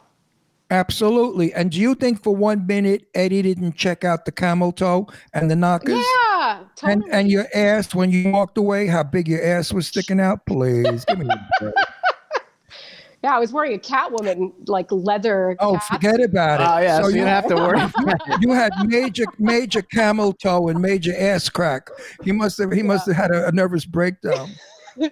Absolutely. 0.71 1.53
And 1.55 1.71
do 1.73 1.81
you 1.81 1.95
think 1.97 2.23
for 2.23 2.35
one 2.37 2.67
minute 2.67 3.09
Eddie 3.15 3.43
didn't 3.43 3.75
check 3.75 4.05
out 4.05 4.25
the 4.25 4.31
camel 4.33 4.71
toe 4.71 5.09
and 5.35 5.51
the 5.51 5.57
knockers? 5.57 5.97
Yeah, 5.99 6.40
And 6.59 6.67
totally. 6.77 7.11
and 7.13 7.31
your 7.31 7.47
ass 7.55 7.95
when 7.95 8.11
you 8.11 8.31
walked 8.31 8.59
away, 8.59 8.87
how 8.87 9.03
big 9.03 9.29
your 9.29 9.45
ass 9.45 9.73
was 9.73 9.87
sticking 9.87 10.21
out? 10.21 10.45
Please 10.47 11.05
give 11.05 11.19
me 11.19 11.29
a 11.29 11.49
break. 11.61 11.75
yeah, 13.23 13.37
I 13.37 13.39
was 13.39 13.53
wearing 13.53 13.75
a 13.75 13.79
Catwoman 13.79 14.53
like 14.67 14.91
leather. 14.91 15.57
Oh, 15.61 15.75
cap. 15.75 15.83
forget 15.85 16.21
about 16.21 16.61
it. 16.61 16.67
Oh 16.69 16.79
yeah, 16.79 17.01
so, 17.01 17.09
you 17.09 17.17
you 17.17 17.21
don't 17.21 17.29
have 17.29 17.49
to 17.49 17.57
worry. 17.57 17.81
you 18.41 18.53
had 18.53 18.73
major 18.87 19.25
major 19.39 19.83
camel 19.83 20.33
toe 20.33 20.69
and 20.69 20.81
major 20.81 21.15
ass 21.17 21.49
crack. 21.49 21.89
He 22.25 22.33
must 22.33 22.59
have 22.59 22.73
he 22.73 22.83
must 22.83 23.07
have 23.07 23.17
had 23.17 23.31
a, 23.31 23.49
a 23.49 23.53
nervous 23.53 23.85
breakdown. 23.85 24.51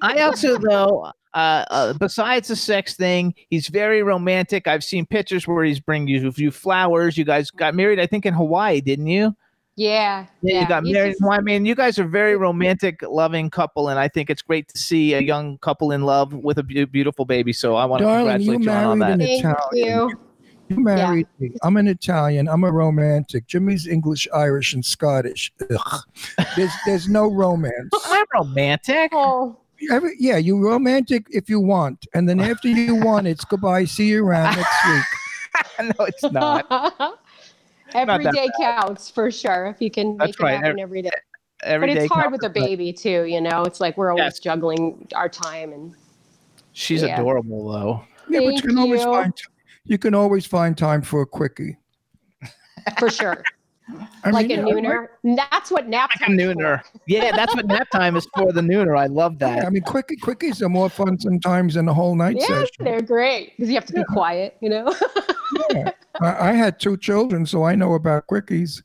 I 0.03 0.21
also 0.23 0.59
though, 0.59 1.13
uh, 1.35 1.65
uh, 1.71 1.93
besides 1.95 2.49
the 2.49 2.57
sex 2.57 2.95
thing, 2.95 3.35
he's 3.51 3.69
very 3.69 4.03
romantic. 4.03 4.67
I've 4.67 4.85
seen 4.85 5.07
pictures 5.07 5.47
where 5.47 5.65
he's 5.65 5.81
bringing 5.81 6.09
you, 6.09 6.33
you 6.37 6.51
flowers. 6.51 7.17
You 7.17 7.25
guys 7.25 7.51
got 7.51 7.75
married, 7.75 8.01
I 8.01 8.07
think, 8.07 8.27
in 8.27 8.35
Hawaii, 8.35 8.81
didn't 8.81 9.07
you? 9.07 9.37
Yeah, 9.79 10.27
Yeah, 10.43 10.63
you 10.63 10.69
got 10.69 10.83
married. 10.83 11.11
just- 11.13 11.23
Well, 11.23 11.31
I 11.31 11.41
mean, 11.41 11.65
you 11.65 11.77
guys 11.77 12.01
are 12.01 12.05
very 12.05 12.37
romantic, 12.37 13.01
loving 13.03 13.49
couple, 13.49 13.91
and 13.91 13.99
I 13.99 14.09
think 14.09 14.29
it's 14.29 14.43
great 14.43 14.67
to 14.69 14.77
see 14.79 15.15
a 15.15 15.21
young 15.21 15.57
couple 15.59 15.93
in 15.93 16.03
love 16.03 16.33
with 16.35 16.59
a 16.59 16.65
beau- 16.65 16.87
beautiful 16.87 17.25
baby. 17.25 17.53
So 17.53 17.77
I 17.77 17.85
want 17.85 18.01
to 18.01 18.07
Darling, 18.07 18.41
you 18.43 18.53
congratulate 18.55 18.65
you 18.65 18.71
on 18.73 18.77
all 18.89 18.97
married 18.97 19.21
that. 19.21 19.23
an 19.23 19.27
Thank 19.27 19.45
Italian. 19.85 20.09
you. 20.09 20.21
You 20.77 20.81
married 20.83 21.27
me. 21.39 21.51
I'm 21.63 21.77
an 21.77 21.87
Italian. 21.87 22.49
I'm 22.49 22.65
a 22.65 22.73
romantic. 22.73 23.47
Jimmy's 23.47 23.87
English, 23.87 24.27
Irish, 24.35 24.75
and 24.75 24.85
Scottish. 24.85 25.53
Ugh. 25.71 26.01
There's 26.57 26.73
there's 26.85 27.09
no 27.09 27.31
romance. 27.33 27.89
I'm 28.07 28.27
romantic. 28.35 29.11
Oh, 29.15 29.57
Every, 29.93 30.17
yeah, 30.19 30.39
you 30.39 30.59
romantic 30.59 31.27
if 31.31 31.49
you 31.49 31.61
want, 31.61 32.05
and 32.15 32.29
then 32.29 32.41
after 32.41 32.67
you 32.69 32.97
want, 32.97 33.29
it's 33.29 33.45
goodbye. 33.45 33.85
See 33.85 34.09
you 34.09 34.27
around 34.27 34.57
next 34.57 34.87
week. 34.89 35.95
no, 35.99 36.05
it's 36.05 36.25
not. 36.33 36.67
every 37.95 38.25
that 38.25 38.35
day 38.35 38.49
counts 38.61 39.11
for 39.11 39.31
sure 39.31 39.67
if 39.67 39.81
you 39.81 39.91
can 39.91 40.17
That's 40.17 40.29
make 40.29 40.41
it 40.41 40.43
right. 40.43 40.65
happen 40.65 40.79
every 40.81 41.03
day. 41.03 41.11
Every 41.63 41.89
but 41.89 41.95
day 41.95 42.05
it's 42.05 42.13
hard 42.13 42.27
counts, 42.27 42.39
with 42.43 42.51
a 42.51 42.53
but 42.53 42.55
baby 42.55 42.93
too, 42.93 43.25
you 43.25 43.41
know. 43.41 43.65
It's 43.65 43.81
like 43.81 43.97
we're 43.97 44.11
always 44.11 44.25
Yes. 44.35 44.39
juggling 44.41 45.09
our 45.15 45.29
time 45.29 45.73
and 45.73 45.95
She's 46.73 47.03
Yeah. 47.03 47.15
adorable, 47.21 47.73
though. 47.73 48.05
Yeah, 48.29 48.41
but 48.41 48.55
you 48.55 48.61
Thank 48.61 48.65
can 48.65 48.79
always 48.79 49.01
you. 49.03 49.13
find 49.13 49.33
you 49.85 49.99
can 49.99 50.15
always 50.15 50.47
find 50.47 50.77
time 50.79 51.03
for 51.03 51.23
a 51.23 51.27
quickie. 51.27 51.79
for 52.99 53.11
sure. 53.11 53.43
I 54.25 54.31
like 54.31 54.49
mean, 54.49 54.59
a 54.61 54.69
yeah, 54.69 54.75
nooner. 54.75 55.07
That's 55.51 55.71
what 55.71 55.89
nap 55.89 56.11
Like 56.11 56.29
a 56.29 56.33
time's 56.33 56.43
for. 56.43 56.55
nooner. 56.55 56.83
Yeah, 57.07 57.35
that's 57.35 57.55
what 57.55 57.67
nap 57.67 57.89
time 57.91 58.17
is 58.17 58.27
for. 58.37 58.53
The 58.53 58.61
nooner. 58.61 58.99
I 58.99 59.07
love 59.07 59.39
that. 59.39 59.65
I 59.65 59.71
mean, 59.71 59.83
quickie 59.83 60.17
quickies 60.17 60.61
are 60.63 60.69
more 60.69 60.91
fun 60.91 61.19
sometimes 61.19 61.75
than 61.75 61.87
the 61.87 61.95
whole 61.95 62.15
night 62.15 62.37
Yeah, 62.39 62.47
session. 62.47 62.85
they're 62.85 63.01
great 63.03 63.57
because 63.57 63.69
you 63.69 63.75
have 63.77 63.87
to 63.87 63.93
be 63.95 64.05
quiet, 64.05 64.57
you 64.61 64.69
know. 64.69 64.95
Yeah. 65.73 65.91
I, 66.21 66.51
I 66.51 66.53
had 66.53 66.79
two 66.81 66.97
children, 66.97 67.47
so 67.47 67.65
I 67.65 67.75
know 67.75 67.95
about 67.95 68.27
quickies. 68.27 68.83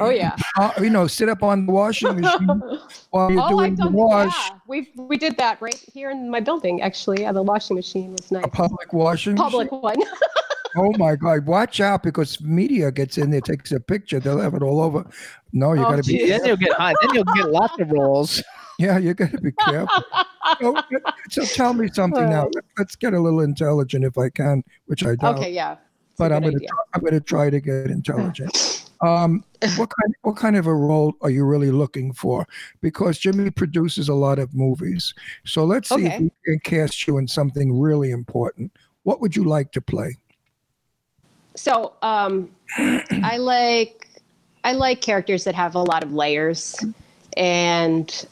oh 0.00 0.10
yeah. 0.10 0.36
Uh, 0.58 0.70
you 0.80 0.90
know, 0.90 1.06
sit 1.06 1.28
up 1.28 1.42
on 1.42 1.66
the 1.66 1.72
washing 1.72 2.20
machine 2.20 2.46
while 3.10 3.30
you're 3.32 3.42
oh, 3.42 3.48
doing 3.48 3.72
I've 3.72 3.76
the 3.76 3.84
done 3.84 3.92
wash. 3.94 4.34
Yeah, 4.50 4.58
we 4.68 4.92
we 4.96 5.16
did 5.16 5.36
that 5.38 5.60
right 5.62 5.74
here 5.92 6.10
in 6.10 6.30
my 6.30 6.40
building. 6.40 6.82
Actually, 6.82 7.22
yeah, 7.22 7.32
the 7.32 7.42
washing 7.42 7.76
machine 7.76 8.12
was 8.12 8.30
nice. 8.30 8.44
A 8.44 8.48
public 8.48 8.92
washing 8.92 9.34
Public 9.36 9.70
machine. 9.72 9.80
one. 9.82 9.96
Oh 10.76 10.92
my 10.98 11.16
God! 11.16 11.46
Watch 11.46 11.80
out 11.80 12.02
because 12.02 12.40
media 12.40 12.92
gets 12.92 13.18
in 13.18 13.30
there, 13.30 13.40
takes 13.40 13.72
a 13.72 13.80
picture. 13.80 14.20
They'll 14.20 14.40
have 14.40 14.54
it 14.54 14.62
all 14.62 14.80
over. 14.80 15.04
No, 15.52 15.72
you 15.72 15.80
Oh, 15.84 15.90
got 15.90 15.96
to 15.96 16.02
be. 16.10 16.18
geez. 16.18 16.28
Then 16.30 16.44
you'll 16.46 16.56
get 16.56 16.72
hot. 16.74 16.94
Then 17.02 17.14
you'll 17.14 17.24
get 17.34 17.50
lots 17.50 17.78
of 17.80 17.90
rolls. 17.90 18.42
Yeah, 18.78 18.96
you 18.96 19.12
got 19.12 19.30
to 19.32 19.40
be 19.42 19.52
careful. 19.52 20.02
so, 20.58 20.74
so 21.28 21.44
tell 21.44 21.74
me 21.74 21.88
something 21.92 22.30
now. 22.30 22.48
Let's 22.78 22.96
get 22.96 23.12
a 23.12 23.20
little 23.20 23.40
intelligent 23.40 24.06
if 24.06 24.16
I 24.16 24.30
can, 24.30 24.64
which 24.86 25.04
I 25.04 25.16
don't. 25.16 25.36
okay, 25.36 25.52
yeah. 25.52 25.72
It's 25.72 25.80
but 26.16 26.32
I'm 26.32 26.40
gonna 26.40 26.56
idea. 26.56 26.68
try, 26.68 26.78
I'm 26.94 27.00
gonna 27.04 27.20
try 27.20 27.50
to 27.50 27.60
get 27.60 27.86
intelligent. 27.90 28.86
Um, 29.02 29.44
what 29.76 29.88
kind 29.90 30.14
what 30.22 30.36
kind 30.36 30.56
of 30.56 30.66
a 30.66 30.74
role 30.74 31.14
are 31.22 31.30
you 31.30 31.44
really 31.46 31.70
looking 31.70 32.12
for? 32.12 32.46
Because 32.82 33.18
Jimmy 33.18 33.50
produces 33.50 34.10
a 34.10 34.14
lot 34.14 34.38
of 34.38 34.54
movies, 34.54 35.14
so 35.46 35.64
let's 35.64 35.88
see 35.88 36.04
if 36.06 36.12
Okay. 36.14 36.18
we 36.24 36.30
can 36.44 36.60
cast 36.60 37.06
you 37.06 37.16
in 37.16 37.26
something 37.26 37.78
really 37.80 38.10
important. 38.10 38.70
What 39.04 39.22
would 39.22 39.34
you 39.34 39.44
like 39.44 39.72
to 39.72 39.80
play? 39.80 40.16
So 41.60 41.92
um, 42.00 42.50
I 42.78 43.36
like 43.36 44.08
I 44.64 44.72
like 44.72 45.02
characters 45.02 45.44
that 45.44 45.54
have 45.54 45.74
a 45.74 45.82
lot 45.82 46.02
of 46.02 46.10
layers, 46.14 46.74
and 47.36 48.26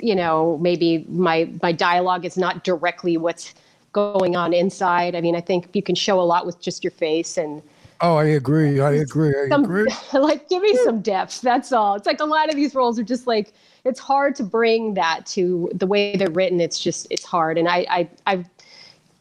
you 0.00 0.14
know 0.14 0.58
maybe 0.58 1.06
my 1.08 1.50
my 1.62 1.72
dialogue 1.72 2.26
is 2.26 2.36
not 2.36 2.62
directly 2.62 3.16
what's 3.16 3.54
going 3.92 4.36
on 4.36 4.52
inside. 4.52 5.14
I 5.14 5.22
mean, 5.22 5.34
I 5.34 5.40
think 5.40 5.70
you 5.72 5.82
can 5.82 5.94
show 5.94 6.20
a 6.20 6.22
lot 6.22 6.44
with 6.44 6.60
just 6.60 6.84
your 6.84 6.90
face 6.90 7.38
and 7.38 7.62
Oh, 8.02 8.16
I 8.16 8.24
agree. 8.24 8.80
I 8.80 8.92
agree. 8.92 9.34
I 9.34 9.48
some 9.48 9.64
agree. 9.64 9.86
like 10.12 10.46
give 10.50 10.62
me 10.62 10.74
some 10.84 11.00
depth. 11.00 11.40
That's 11.40 11.72
all. 11.72 11.94
It's 11.94 12.06
like 12.06 12.20
a 12.20 12.26
lot 12.26 12.50
of 12.50 12.56
these 12.56 12.74
roles 12.74 12.98
are 12.98 13.04
just 13.04 13.26
like 13.26 13.54
it's 13.84 14.00
hard 14.00 14.34
to 14.34 14.42
bring 14.42 14.92
that 14.94 15.24
to 15.28 15.70
the 15.74 15.86
way 15.86 16.14
they're 16.14 16.30
written. 16.30 16.60
It's 16.60 16.78
just 16.78 17.06
it's 17.08 17.24
hard, 17.24 17.56
and 17.56 17.68
I 17.68 17.86
I 17.88 18.08
I, 18.26 18.44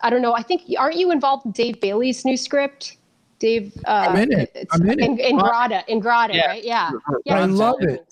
I 0.01 0.09
don't 0.09 0.21
know. 0.21 0.33
I 0.33 0.43
think 0.43 0.63
aren't 0.77 0.97
you 0.97 1.09
involved 1.09 1.45
in 1.45 1.53
Dave 1.53 1.79
Bailey's 1.79 2.25
new 2.25 2.35
script? 2.35 2.97
Dave, 3.39 3.73
uh, 3.87 4.07
I'm 4.09 4.15
in 4.17 4.31
it. 4.33 4.51
it's- 4.53 4.67
I'm 4.71 4.89
in 4.89 4.99
it. 4.99 5.05
In, 5.05 5.17
in 5.19 5.37
Grata, 5.37 5.83
in 5.87 5.99
Grata, 5.99 6.35
Yeah. 6.35 6.47
right? 6.47 6.63
Yeah, 6.63 6.91
I 7.29 7.45
love 7.45 7.77
it. 7.81 8.05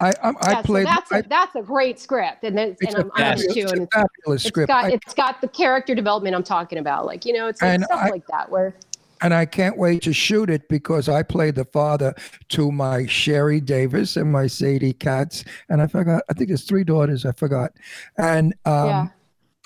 I 0.00 0.08
I, 0.08 0.28
I 0.30 0.34
yeah, 0.50 0.62
played. 0.62 0.86
so 0.86 0.92
that's 0.94 1.12
I, 1.12 1.18
a, 1.18 1.22
that's 1.28 1.54
a 1.54 1.62
great 1.62 2.00
script, 2.00 2.42
and 2.42 2.58
then 2.58 2.76
it's 2.80 2.82
and 2.82 2.94
a 2.96 2.98
I'm, 3.06 3.10
I'm 3.14 3.32
in 3.32 3.38
it 3.38 3.38
fabulous, 3.38 3.54
too, 3.54 3.60
it's 3.60 3.72
and 3.72 3.80
a 3.80 3.84
it's, 3.84 3.94
fabulous 3.94 4.42
it's 4.42 4.48
script. 4.48 4.68
got 4.68 4.84
I- 4.86 4.90
it's 4.90 5.14
got 5.14 5.40
the 5.40 5.48
character 5.48 5.94
development 5.94 6.34
I'm 6.34 6.42
talking 6.42 6.78
about. 6.78 7.06
Like 7.06 7.24
you 7.24 7.32
know, 7.32 7.46
it's 7.46 7.62
like 7.62 7.74
And 7.74 7.84
stuff 7.84 8.00
I- 8.00 8.08
like 8.10 8.26
that 8.26 8.50
where 8.50 8.74
and 9.20 9.32
I 9.32 9.46
can't 9.46 9.78
wait 9.78 10.02
to 10.02 10.12
shoot 10.12 10.50
it 10.50 10.68
because 10.68 11.08
I 11.08 11.22
play 11.22 11.52
the 11.52 11.64
father 11.66 12.12
to 12.48 12.72
my 12.72 13.06
Sherry 13.06 13.60
Davis 13.60 14.16
and 14.16 14.32
my 14.32 14.48
Sadie 14.48 14.94
Katz, 14.94 15.44
and 15.68 15.80
I 15.80 15.86
forgot. 15.86 16.24
I 16.28 16.32
think 16.32 16.48
there's 16.48 16.64
three 16.64 16.82
daughters. 16.82 17.24
I 17.24 17.30
forgot, 17.30 17.70
and 18.18 18.52
um, 18.64 18.86
Yeah. 18.88 19.08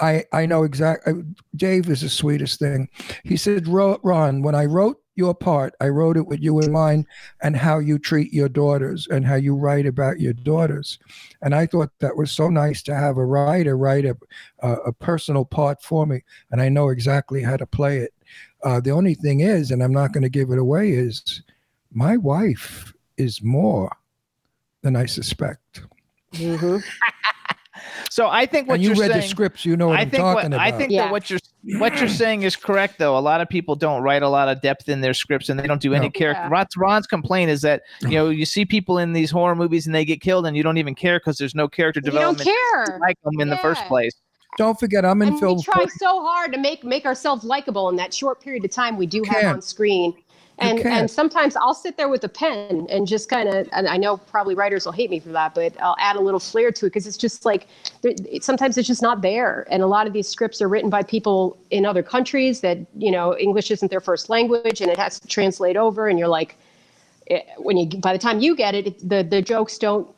I 0.03 0.25
I 0.35 0.45
know 0.45 0.65
exactly. 0.65 1.23
Dave 1.55 1.89
is 1.89 2.03
the 2.03 2.11
sweetest 2.11 2.59
thing. 2.59 2.91
He 3.25 3.39
said, 3.39 3.67
"Ron, 3.67 4.43
when 4.43 4.55
I 4.55 4.67
wrote 4.67 5.01
your 5.17 5.35
part, 5.35 5.75
I 5.81 5.89
wrote 5.89 6.17
it 6.17 6.27
with 6.27 6.41
you 6.41 6.61
in 6.61 6.73
mind, 6.73 7.07
and 7.43 7.57
how 7.57 7.79
you 7.79 7.99
treat 7.99 8.33
your 8.33 8.49
daughters, 8.49 9.07
and 9.09 9.27
how 9.27 9.37
you 9.37 9.55
write 9.55 9.87
about 9.87 10.21
your 10.21 10.33
daughters." 10.33 10.99
And 11.43 11.55
I 11.55 11.67
thought 11.67 11.91
that 12.01 12.17
was 12.17 12.31
so 12.31 12.49
nice 12.49 12.83
to 12.85 12.95
have 12.95 13.17
a 13.17 13.25
writer 13.25 13.77
write 13.77 14.05
a 14.05 14.17
a, 14.61 14.73
a 14.73 14.93
personal 14.93 15.45
part 15.45 15.83
for 15.83 16.07
me, 16.07 16.23
and 16.51 16.61
I 16.61 16.69
know 16.69 16.89
exactly 16.91 17.43
how 17.43 17.57
to 17.57 17.67
play 17.67 17.99
it. 17.99 18.15
Uh, 18.63 18.81
the 18.81 18.91
only 18.91 19.15
thing 19.15 19.41
is, 19.41 19.71
and 19.71 19.83
I'm 19.83 19.93
not 19.93 20.13
going 20.13 20.23
to 20.23 20.29
give 20.29 20.51
it 20.51 20.59
away, 20.59 20.91
is 20.91 21.43
my 21.93 22.17
wife 22.17 22.93
is 23.17 23.43
more 23.43 23.95
than 24.83 24.97
I 24.97 25.07
suspect. 25.07 25.83
Mhm. 26.33 26.83
So 28.11 28.29
I 28.29 28.47
think 28.47 28.69
what 28.69 28.75
and 28.75 28.83
you 28.83 28.91
you're 28.91 28.99
read 29.01 29.11
saying. 29.11 29.23
the 29.23 29.29
scripts, 29.29 29.65
you 29.65 29.77
know 29.77 29.89
what 29.89 29.99
I 29.99 30.03
I'm 30.03 30.11
think 30.11 30.23
what, 30.25 30.45
about. 30.47 30.61
I 30.61 30.71
think 30.73 30.91
Yeah. 30.93 31.05
that 31.05 31.13
what 31.13 31.31
you're 31.31 31.39
what 31.79 31.99
you're 31.99 32.09
saying 32.09 32.43
is 32.43 32.55
correct 32.57 32.99
though. 32.99 33.17
A 33.17 33.21
lot 33.21 33.41
of 33.41 33.49
people 33.49 33.75
don't 33.75 34.03
write 34.03 34.23
a 34.23 34.29
lot 34.29 34.49
of 34.49 34.61
depth 34.63 34.89
in 34.89 35.01
their 35.01 35.15
scripts 35.15 35.49
and 35.49 35.59
they 35.59 35.67
don't 35.67 35.81
do 35.83 35.95
any 35.95 36.07
No. 36.07 36.11
character. 36.11 36.43
Yeah. 36.45 36.49
Ron's, 36.51 36.77
Ron's 36.77 37.07
complaint 37.07 37.51
is 37.51 37.63
that 37.63 37.83
you 38.03 38.11
know 38.11 38.29
you 38.31 38.45
see 38.45 38.65
people 38.65 38.99
in 38.99 39.13
these 39.13 39.31
horror 39.31 39.55
movies 39.57 39.87
and 39.87 39.95
they 39.95 40.05
get 40.05 40.21
killed 40.21 40.47
and 40.47 40.57
you 40.57 40.63
don't 40.63 40.79
even 40.79 40.95
care 40.95 41.19
because 41.19 41.39
there's 41.39 41.55
no 41.55 41.69
character 41.69 42.01
you 42.05 42.11
don't 42.13 42.37
development 42.39 42.49
care. 42.49 42.99
like 43.01 43.17
them 43.23 43.41
in 43.41 43.49
the 43.49 43.59
first 43.59 43.83
place. 43.87 44.13
Don't 44.59 44.79
forget, 44.81 45.05
I'm 45.05 45.21
in 45.21 45.29
and 45.29 45.39
film. 45.41 45.57
we 45.59 45.63
try 45.65 45.85
so 45.99 46.23
hard 46.23 46.51
to 46.53 46.59
make 46.59 46.83
make 46.83 47.05
ourselves 47.05 47.45
likable 47.45 47.91
in 47.91 47.97
that 47.97 48.15
short 48.15 48.41
period 48.41 48.65
of 48.65 48.71
time 48.71 48.97
we 48.97 49.05
do 49.07 49.23
have 49.29 49.45
on 49.57 49.61
screen 49.61 50.15
and 50.59 50.81
and 50.81 51.11
sometimes 51.11 51.55
i'll 51.57 51.75
sit 51.75 51.97
there 51.97 52.09
with 52.09 52.25
a 52.25 52.29
pen 52.29 52.87
and 52.89 53.07
just 53.07 53.29
kind 53.29 53.49
of 53.49 53.69
and 53.73 53.87
i 53.89 53.97
know 53.97 54.17
probably 54.17 54.55
writers 54.55 54.85
will 54.85 54.93
hate 54.93 55.11
me 55.11 55.21
for 55.21 55.29
that 55.29 55.55
but 55.55 55.79
i'll 55.81 55.97
add 55.99 56.17
a 56.17 56.21
little 56.21 56.41
flair 56.41 56.73
to 56.73 56.87
it 56.87 56.89
because 56.89 57.07
it's 57.07 57.17
just 57.17 57.45
like 57.45 57.67
sometimes 58.41 58.79
it's 58.79 58.89
just 58.89 59.03
not 59.03 59.23
there. 59.23 59.67
And 59.71 59.83
a 59.83 59.87
lot 59.87 60.07
of 60.07 60.13
these 60.13 60.29
scripts 60.29 60.63
are 60.63 60.69
written 60.69 60.91
by 60.91 61.03
people 61.03 61.57
in 61.71 61.85
other 61.85 62.03
countries 62.03 62.61
that 62.61 62.79
you 62.97 63.11
know 63.11 63.37
english 63.39 63.71
isn't 63.71 63.91
their 63.91 64.01
first 64.01 64.29
language 64.29 64.81
and 64.81 64.91
it 64.91 64.99
has 64.99 65.21
to 65.21 65.29
translate 65.29 65.77
over 65.77 66.09
and 66.09 66.19
you're 66.19 66.29
like 66.29 66.57
it, 67.27 67.47
when 67.59 67.77
you 67.77 67.99
by 67.99 68.13
the 68.13 68.19
time 68.19 68.41
you 68.41 68.55
get 68.55 68.75
it, 68.75 68.87
it 68.87 69.09
the 69.09 69.23
the 69.23 69.43
jokes 69.43 69.79
don't 69.79 70.09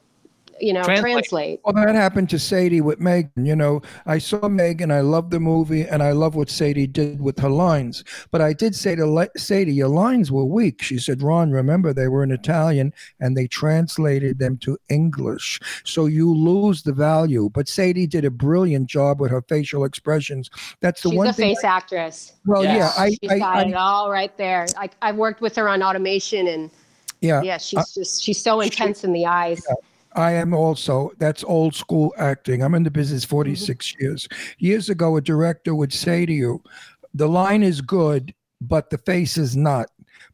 you 0.61 0.73
know 0.73 0.83
Translate. 0.83 1.13
translate 1.13 1.61
Well, 1.65 1.75
that 1.75 1.95
happened 1.95 2.31
to 2.31 2.39
Sadie 2.39 2.81
with 2.81 3.01
Megan. 3.01 3.47
You 3.47 3.57
know, 3.57 3.83
I 4.07 4.19
saw 4.19 4.49
Megan, 4.49 4.91
I 4.91 5.01
loved 5.01 5.31
the 5.31 5.41
movie, 5.41 5.83
and 5.83 6.03
I 6.03 6.13
love 6.13 6.35
what 6.35 6.51
Sadie 6.51 6.87
did 6.87 7.21
with 7.21 7.39
her 7.41 7.49
lines. 7.49 8.05
But 8.31 8.41
I 8.41 8.53
did 8.53 8.75
say 8.75 8.95
to 8.97 9.07
Le- 9.07 9.29
Sadie, 9.37 9.73
your 9.75 9.89
lines 9.89 10.31
were 10.33 10.45
weak. 10.45 10.83
She 10.83 10.99
said, 10.99 11.23
Ron, 11.23 11.51
remember 11.51 11.93
they 11.93 12.09
were 12.09 12.23
in 12.23 12.31
Italian 12.31 12.93
and 13.21 13.37
they 13.37 13.47
translated 13.47 14.39
them 14.39 14.57
to 14.59 14.79
English. 14.89 15.61
So 15.85 16.07
you 16.07 16.35
lose 16.35 16.83
the 16.83 16.93
value. 16.93 17.51
But 17.53 17.69
Sadie 17.69 18.07
did 18.07 18.25
a 18.25 18.31
brilliant 18.31 18.87
job 18.89 19.21
with 19.21 19.31
her 19.31 19.43
facial 19.43 19.85
expressions. 19.85 20.51
That's 20.81 21.03
the 21.03 21.11
she's 21.11 21.19
one 21.19 21.27
a 21.29 21.33
thing. 21.33 21.55
face 21.55 21.65
actress 21.65 22.33
well, 22.49 22.65
Yes. 22.65 22.95
yeah, 22.97 23.03
I, 23.03 23.11
She's 23.11 23.31
I, 23.31 23.39
got 23.39 23.57
I, 23.59 23.69
it 23.69 23.75
all 23.75 24.11
right 24.11 24.37
there. 24.39 24.67
I, 24.77 24.89
I've 25.03 25.17
worked 25.17 25.41
with 25.41 25.55
her 25.57 25.69
on 25.69 25.83
automation, 25.83 26.49
and 26.49 26.71
yeah, 27.21 27.43
yeah, 27.43 27.59
she's 27.59 27.79
uh, 27.79 27.85
just 27.95 28.23
she's 28.23 28.41
so 28.43 28.61
intense 28.61 29.05
in 29.05 29.13
the 29.13 29.27
eyes. 29.27 29.65
I 30.19 30.33
am 30.33 30.53
also. 30.53 31.13
That's 31.19 31.45
old 31.45 31.75
school 31.77 32.13
acting. 32.19 32.63
I'm 32.63 32.75
in 32.75 32.83
the 32.83 32.91
business 32.91 33.25
mm-hmm. 33.25 33.37
46 33.37 33.95
years. 34.01 34.29
Years 34.59 34.89
ago, 34.91 35.17
a 35.17 35.21
director 35.21 35.75
would 35.77 35.93
say 35.93 36.27
to 36.27 36.33
you, 36.33 36.61
the 37.15 37.29
line 37.29 37.63
is 37.63 37.81
good, 37.81 38.35
but 38.61 38.91
the 38.91 38.99
face 38.99 39.39
is 39.39 39.57
not. 39.57 39.91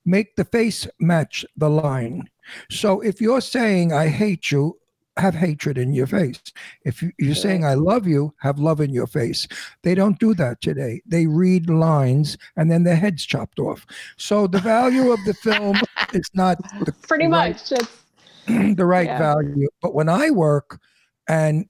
Make 0.07 0.37
the 0.37 0.45
face 0.47 0.89
match 0.99 1.45
the 1.59 1.69
line. 1.69 2.29
So 2.71 3.01
if 3.01 3.21
you're 3.21 3.43
saying 3.43 3.93
I 3.93 4.09
hate 4.09 4.51
you, 4.51 4.79
have 5.17 5.35
hatred 5.35 5.79
in 5.79 5.93
your 5.95 6.09
face. 6.09 6.41
If 6.85 7.01
you- 7.01 7.13
you're 7.21 7.37
saying 7.37 7.65
I 7.65 7.75
love 7.75 8.05
you, 8.07 8.35
have 8.39 8.59
love 8.59 8.81
in 8.81 8.91
your 8.93 9.07
face. 9.07 9.47
They 9.83 9.95
don't 9.95 10.19
do 10.19 10.35
that 10.35 10.61
today. 10.61 11.03
They 11.07 11.27
read 11.27 11.71
lines 11.71 12.37
and 12.57 12.69
then 12.71 12.83
their 12.83 12.97
heads 12.97 13.25
chopped 13.25 13.61
off. 13.61 13.87
So 14.17 14.49
the 14.49 14.59
value 14.59 15.13
of 15.13 15.21
the 15.25 15.35
film 15.35 15.77
is 16.13 16.29
not 16.35 16.59
the 16.85 16.93
Pretty 17.07 17.27
right- 17.29 17.53
much. 17.53 17.71
It's, 17.73 18.04
the 18.77 18.85
right 18.87 19.07
Yeah. 19.07 19.19
value. 19.19 19.69
But 19.83 19.95
when 19.95 20.09
I 20.09 20.31
work, 20.31 20.81
and 21.29 21.69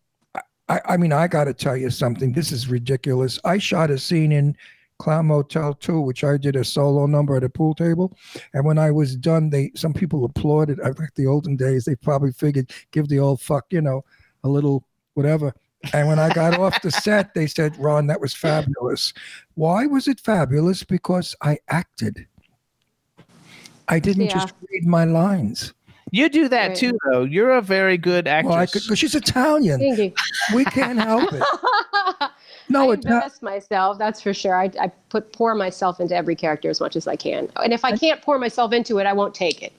I, 0.69 0.81
I 0.87 0.97
mean, 0.97 1.13
I 1.13 1.29
got 1.29 1.45
to 1.45 1.55
tell 1.55 1.77
you 1.77 1.91
something. 1.91 2.33
This 2.33 2.51
is 2.51 2.69
ridiculous. 2.69 3.39
I 3.45 3.59
shot 3.59 3.91
a 3.91 3.99
scene 3.99 4.33
in 4.33 4.57
Clown 4.99 5.27
Motel 5.27 5.75
2, 5.75 6.01
which 6.01 6.25
I 6.25 6.37
did 6.37 6.57
a 6.57 6.65
solo 6.65 7.07
number 7.07 7.37
at 7.37 7.45
a 7.45 7.49
pool 7.49 7.75
table. 7.75 8.17
And 8.55 8.65
when 8.65 8.79
I 8.79 8.91
was 8.91 9.15
done, 9.17 9.51
they 9.51 9.73
some 9.75 9.93
people 9.93 10.25
applauded. 10.25 10.81
I 10.81 10.93
think 10.93 11.15
the 11.17 11.27
olden 11.27 11.57
days, 11.57 11.85
they 11.85 11.97
probably 11.97 12.33
figured 12.33 12.71
give 12.93 13.09
the 13.09 13.19
old 13.19 13.41
fuck, 13.41 13.67
you 13.71 13.81
know, 13.83 14.05
a 14.43 14.49
little 14.49 14.85
whatever. 15.15 15.53
And 15.93 16.09
when 16.09 16.19
I 16.19 16.33
got 16.33 16.59
off 16.59 16.81
the 16.81 16.91
set, 16.91 17.35
they 17.35 17.47
said, 17.47 17.77
Ron, 17.77 18.07
that 18.07 18.21
was 18.21 18.33
fabulous. 18.35 19.13
Why 19.55 19.85
was 19.87 20.09
it 20.09 20.19
fabulous? 20.21 20.83
Because 20.83 21.35
I 21.43 21.59
acted. 21.69 22.27
I 23.89 23.99
didn't 23.99 24.27
Yeah. 24.27 24.39
just 24.39 24.55
read 24.71 24.87
my 24.87 25.05
lines. 25.05 25.75
You 26.11 26.29
do 26.29 26.49
that 26.49 26.69
Right. 26.69 26.77
too, 26.77 26.99
though. 27.11 27.25
You're 27.25 27.53
a 27.53 27.63
very 27.63 27.99
good 27.99 28.29
actress. 28.29 28.55
Well, 28.55 28.67
could, 28.67 28.83
because 28.83 28.99
she's 28.99 29.15
Italian. 29.15 29.81
thank 29.81 29.99
you. 29.99 30.13
We 30.55 30.65
can't 30.65 30.99
help 30.99 31.33
it. 31.33 31.43
No, 32.71 32.91
I 32.91 32.95
it's 32.95 33.05
not. 33.05 33.43
myself. 33.43 33.99
That's 33.99 34.23
for 34.23 34.33
sure. 34.33 34.57
I, 34.57 34.71
I 34.81 34.89
put 35.11 35.33
pour 35.33 35.55
myself 35.55 36.01
into 36.01 36.17
every 36.17 36.35
character 36.35 36.71
as 36.71 36.81
much 36.81 36.97
as 36.97 37.07
I 37.07 37.15
can, 37.15 37.51
and 37.63 37.73
if 37.75 37.85
I 37.85 37.97
can't 37.97 38.23
pour 38.23 38.39
myself 38.39 38.73
into 38.73 38.99
it, 38.99 39.07
I 39.07 39.13
won't 39.13 39.35
take 39.35 39.63
it. 39.63 39.73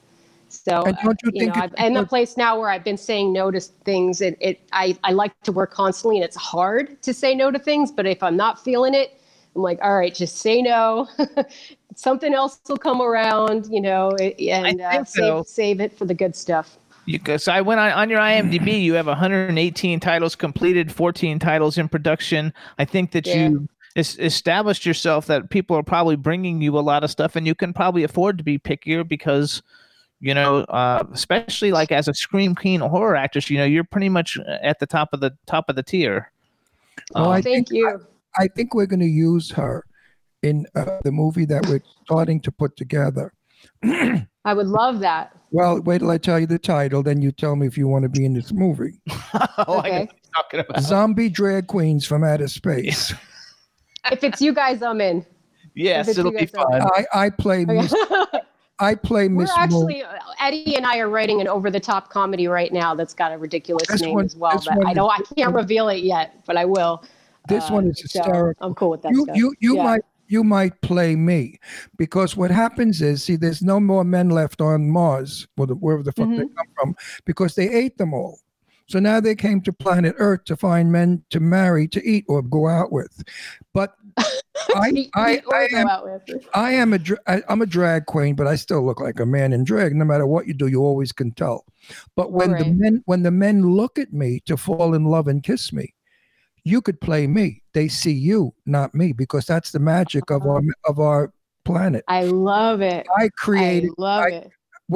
So, 0.50 0.84
And 0.86 0.98
don't 1.04 1.20
you 1.24 1.30
uh, 1.30 1.40
think 1.40 1.56
know, 1.58 1.64
it's 1.64 1.74
I'm 1.78 1.86
in 1.88 1.98
a 1.98 2.06
place 2.06 2.38
now 2.38 2.60
where 2.60 2.70
I've 2.70 2.84
been 2.84 2.98
saying 2.98 3.34
no 3.34 3.50
to 3.52 3.60
things. 3.60 4.22
It, 4.22 4.38
it 4.40 4.60
I, 4.72 4.98
I 5.04 5.12
like 5.12 5.34
to 5.44 5.52
work 5.52 5.72
constantly, 5.72 6.18
and 6.18 6.24
it's 6.26 6.36
hard 6.36 7.02
to 7.02 7.14
say 7.14 7.34
no 7.34 7.50
to 7.52 7.60
things. 7.60 7.92
But 7.92 8.06
if 8.06 8.22
I'm 8.22 8.38
not 8.38 8.64
feeling 8.64 8.94
it, 8.94 9.20
I'm 9.56 9.62
like, 9.62 9.80
all 9.82 9.96
right, 9.96 10.14
just 10.14 10.38
say 10.38 10.62
no. 10.62 11.08
Something 11.96 12.34
else 12.34 12.60
will 12.68 12.78
come 12.78 13.02
around, 13.02 13.68
you 13.72 13.80
know, 13.80 14.12
and 14.12 14.82
uh, 14.82 14.92
think 14.92 15.08
so. 15.08 15.44
save 15.44 15.48
save 15.48 15.80
it 15.82 15.98
for 15.98 16.06
the 16.06 16.14
good 16.14 16.36
stuff. 16.36 16.78
Because 17.06 17.48
I 17.48 17.62
went 17.62 17.80
on, 17.80 17.92
on 17.92 18.10
your 18.10 18.20
IMDb, 18.20 18.82
you 18.82 18.94
have 18.96 19.08
118 19.08 20.00
titles 20.00 20.36
completed, 20.36 20.92
14 20.92 21.40
titles 21.40 21.78
in 21.78 21.88
production. 21.88 22.54
I 22.80 22.86
think 22.86 23.12
that 23.12 23.26
Yeah. 23.28 23.48
you 23.50 23.70
es- 23.96 24.18
established 24.18 24.86
yourself 24.86 25.26
that 25.28 25.50
people 25.50 25.78
are 25.78 25.84
probably 25.84 26.18
bringing 26.18 26.62
you 26.62 26.78
a 26.78 26.82
lot 26.82 27.04
of 27.04 27.12
stuff, 27.12 27.36
and 27.36 27.48
you 27.48 27.56
can 27.56 27.72
probably 27.74 28.04
afford 28.04 28.38
to 28.40 28.44
be 28.44 28.60
pickier 28.60 29.08
because, 29.08 29.62
you 30.20 30.34
know, 30.34 30.62
uh, 30.64 31.04
especially 31.14 31.72
like 31.72 31.94
as 31.94 32.10
a 32.10 32.14
scream 32.14 32.56
queen 32.56 32.82
horror 32.82 33.16
actress, 33.16 33.50
you 33.50 33.58
know, 33.58 33.66
you're 33.66 33.84
pretty 33.86 34.10
much 34.10 34.38
at 34.62 34.80
the 34.80 34.88
top 34.88 35.14
of 35.14 35.22
the 35.22 35.32
top 35.46 35.70
of 35.70 35.78
the 35.78 35.84
tier. 35.84 36.30
Oh, 37.14 37.30
I 37.30 37.42
Thank 37.42 37.70
you. 37.70 38.06
I 38.38 38.48
think 38.48 38.74
we're 38.74 38.86
going 38.86 39.00
to 39.00 39.06
use 39.06 39.52
her 39.52 39.86
in 40.44 40.66
uh, 40.76 41.00
the 41.04 41.12
movie 41.12 41.46
that 41.46 41.66
we're 41.68 41.82
starting 42.06 42.40
to 42.42 42.52
put 42.52 42.76
together. 42.78 43.34
I 43.84 44.54
would 44.54 44.68
love 44.68 45.00
that. 45.00 45.36
Well, 45.52 45.82
wait 45.82 46.00
till 46.00 46.12
I 46.12 46.18
tell 46.18 46.40
you 46.40 46.46
the 46.48 46.60
title, 46.60 47.02
then 47.02 47.22
you 47.22 47.32
tell 47.32 47.56
me 47.56 47.66
if 47.68 47.78
you 47.78 47.88
want 47.88 48.04
to 48.04 48.10
be 48.10 48.26
in 48.26 48.34
this 48.34 48.52
movie. 48.52 49.00
oh, 49.34 49.80
Okay. 49.80 50.00
what 50.06 50.16
talking 50.36 50.60
about. 50.60 50.82
Zombie 50.84 51.30
drag 51.30 51.68
queens 51.68 52.06
from 52.06 52.24
outer 52.24 52.48
space. 52.48 53.14
If 54.12 54.24
it's 54.24 54.40
you 54.40 54.54
guys, 54.54 54.84
I'm 54.84 55.02
in. 55.02 55.26
Yes, 55.74 56.08
it'll 56.08 56.30
be 56.32 56.38
guys 56.46 56.54
are- 56.54 56.70
fun. 56.80 56.82
I, 56.94 57.26
I 57.26 57.30
play 57.32 57.66
Miss, 57.66 57.92
I 58.78 58.94
play 58.94 59.28
We're 59.28 59.42
Miss 59.42 59.50
Mo- 59.50 59.56
actually 59.58 60.04
uh, 60.04 60.14
Eddie 60.40 60.76
and 60.76 60.86
I 60.86 61.00
are 61.00 61.10
writing 61.10 61.42
an 61.42 61.48
over-the-top 61.48 62.10
comedy 62.12 62.48
right 62.48 62.72
now 62.72 62.94
that's 62.94 63.16
got 63.16 63.32
a 63.32 63.38
ridiculous 63.40 63.88
This 63.88 64.02
name 64.02 64.14
one- 64.14 64.26
as 64.26 64.36
well. 64.36 64.62
But 64.64 64.78
one 64.78 64.86
I 64.86 64.92
is- 64.92 64.96
don't. 64.96 65.10
I 65.10 65.22
can't 65.36 65.56
reveal 65.56 65.90
it 65.90 66.04
yet, 66.04 66.46
but 66.46 66.56
I 66.56 66.66
will. 66.66 67.04
This 67.48 67.70
Uh, 67.70 67.74
one 67.74 67.88
is 67.88 68.04
so. 68.12 68.54
I'm 68.60 68.74
cool 68.76 68.90
with 68.92 69.02
that 69.04 69.14
you 69.14 69.24
stuff. 69.24 69.36
you 69.38 69.54
you 69.60 69.76
Yeah. 69.76 69.84
might 69.84 70.02
you 70.28 70.44
might 70.44 70.82
play 70.82 71.16
me 71.16 71.60
because 71.98 72.36
what 72.36 72.50
happens 72.50 73.02
is 73.02 73.24
see 73.24 73.36
there's 73.36 73.62
no 73.62 73.80
more 73.80 74.04
men 74.04 74.30
left 74.30 74.60
on 74.60 74.90
Mars 74.90 75.48
or 75.58 75.68
the, 75.68 75.76
wherever 75.76 76.02
the 76.02 76.12
fuck 76.12 76.28
they 76.30 76.44
Mm-hmm. 76.44 76.56
come 76.56 76.68
from 76.76 76.96
because 77.26 77.54
they 77.56 77.70
ate 77.70 77.98
them 77.98 78.14
all. 78.14 78.40
So 78.88 79.00
now 79.00 79.20
they 79.20 79.36
came 79.36 79.62
to 79.62 79.74
planet 79.74 80.16
Earth 80.20 80.44
to 80.46 80.56
find 80.56 80.92
men 80.92 81.24
to 81.32 81.40
marry, 81.40 81.88
to 81.88 82.04
eat, 82.08 82.26
or 82.28 82.44
go 82.44 82.68
out 82.68 82.92
with. 82.92 83.24
But 83.74 83.96
I, 84.76 85.10
I, 85.16 85.42
I 85.52 85.68
am. 85.74 85.88
I 86.54 86.72
am 86.74 86.94
a 86.94 87.00
I, 87.28 87.42
I'm 87.50 87.62
a 87.64 87.66
drag 87.66 88.06
queen, 88.06 88.36
but 88.36 88.46
I 88.48 88.56
still 88.56 88.86
look 88.86 89.00
like 89.02 89.20
a 89.20 89.26
man 89.26 89.54
in 89.54 89.64
drag. 89.64 89.96
No 89.96 90.06
matter 90.06 90.28
what 90.28 90.46
you 90.48 90.54
do, 90.54 90.68
you 90.68 90.82
always 90.84 91.12
can 91.12 91.32
tell. 91.32 91.66
But 92.16 92.32
when 92.32 92.52
the 92.52 92.66
men 92.66 93.04
when 93.06 93.24
the 93.24 93.32
men 93.32 93.64
look 93.76 93.98
at 93.98 94.14
me 94.14 94.40
to 94.46 94.56
fall 94.56 94.94
in 94.94 95.06
love 95.06 95.28
and 95.28 95.42
kiss 95.42 95.74
me, 95.74 95.95
you 96.66 96.82
could 96.82 97.00
play 97.00 97.28
me. 97.28 97.62
They 97.74 97.88
see 97.88 98.12
you, 98.12 98.54
not 98.66 98.94
me, 98.94 99.14
because 99.14 99.46
that's 99.46 99.72
the 99.72 99.80
magic 99.80 100.30
of 100.32 100.46
our 100.46 100.62
of 100.86 101.00
our 101.00 101.32
planet. 101.64 102.04
I 102.08 102.26
love 102.26 102.82
it. 102.82 103.08
I 103.18 103.30
create. 103.38 103.86
I 103.86 103.90
love 103.98 104.24
I- 104.26 104.30
it. 104.32 104.52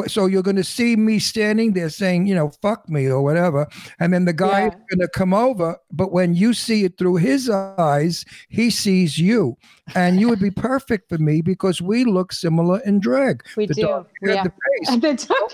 So 0.05 0.27
you're 0.27 0.43
going 0.43 0.55
to 0.55 0.63
see 0.63 0.95
me 0.95 1.17
standing 1.17 1.73
there 1.73 1.89
saying, 1.89 2.27
you 2.27 2.35
know, 2.35 2.51
fuck 2.61 2.87
me 2.87 3.07
or 3.07 3.23
whatever, 3.23 3.65
and 3.99 4.13
then 4.13 4.25
the 4.25 4.33
guy 4.33 4.67
is 4.67 4.73
going 4.91 4.99
to 4.99 5.07
come 5.07 5.33
over. 5.33 5.77
But 5.91 6.11
when 6.11 6.35
you 6.35 6.53
see 6.53 6.83
it 6.83 6.95
through 6.99 7.15
his 7.15 7.49
eyes, 7.49 8.23
he 8.49 8.69
sees 8.69 9.17
you, 9.17 9.57
and 9.95 10.19
you 10.19 10.29
would 10.29 10.39
be 10.39 10.51
perfect 10.51 11.09
for 11.09 11.17
me 11.17 11.41
because 11.41 11.81
we 11.81 12.03
look 12.05 12.31
similar 12.33 12.79
in 12.85 12.99
drag. 12.99 13.43
We 13.57 13.65
the 13.65 13.73
do. 13.73 13.87
hair, 13.87 14.05
Yeah. 14.21 14.43
the 14.43 14.51
face. 14.51 14.95
The 15.01 15.27
dog- 15.27 15.51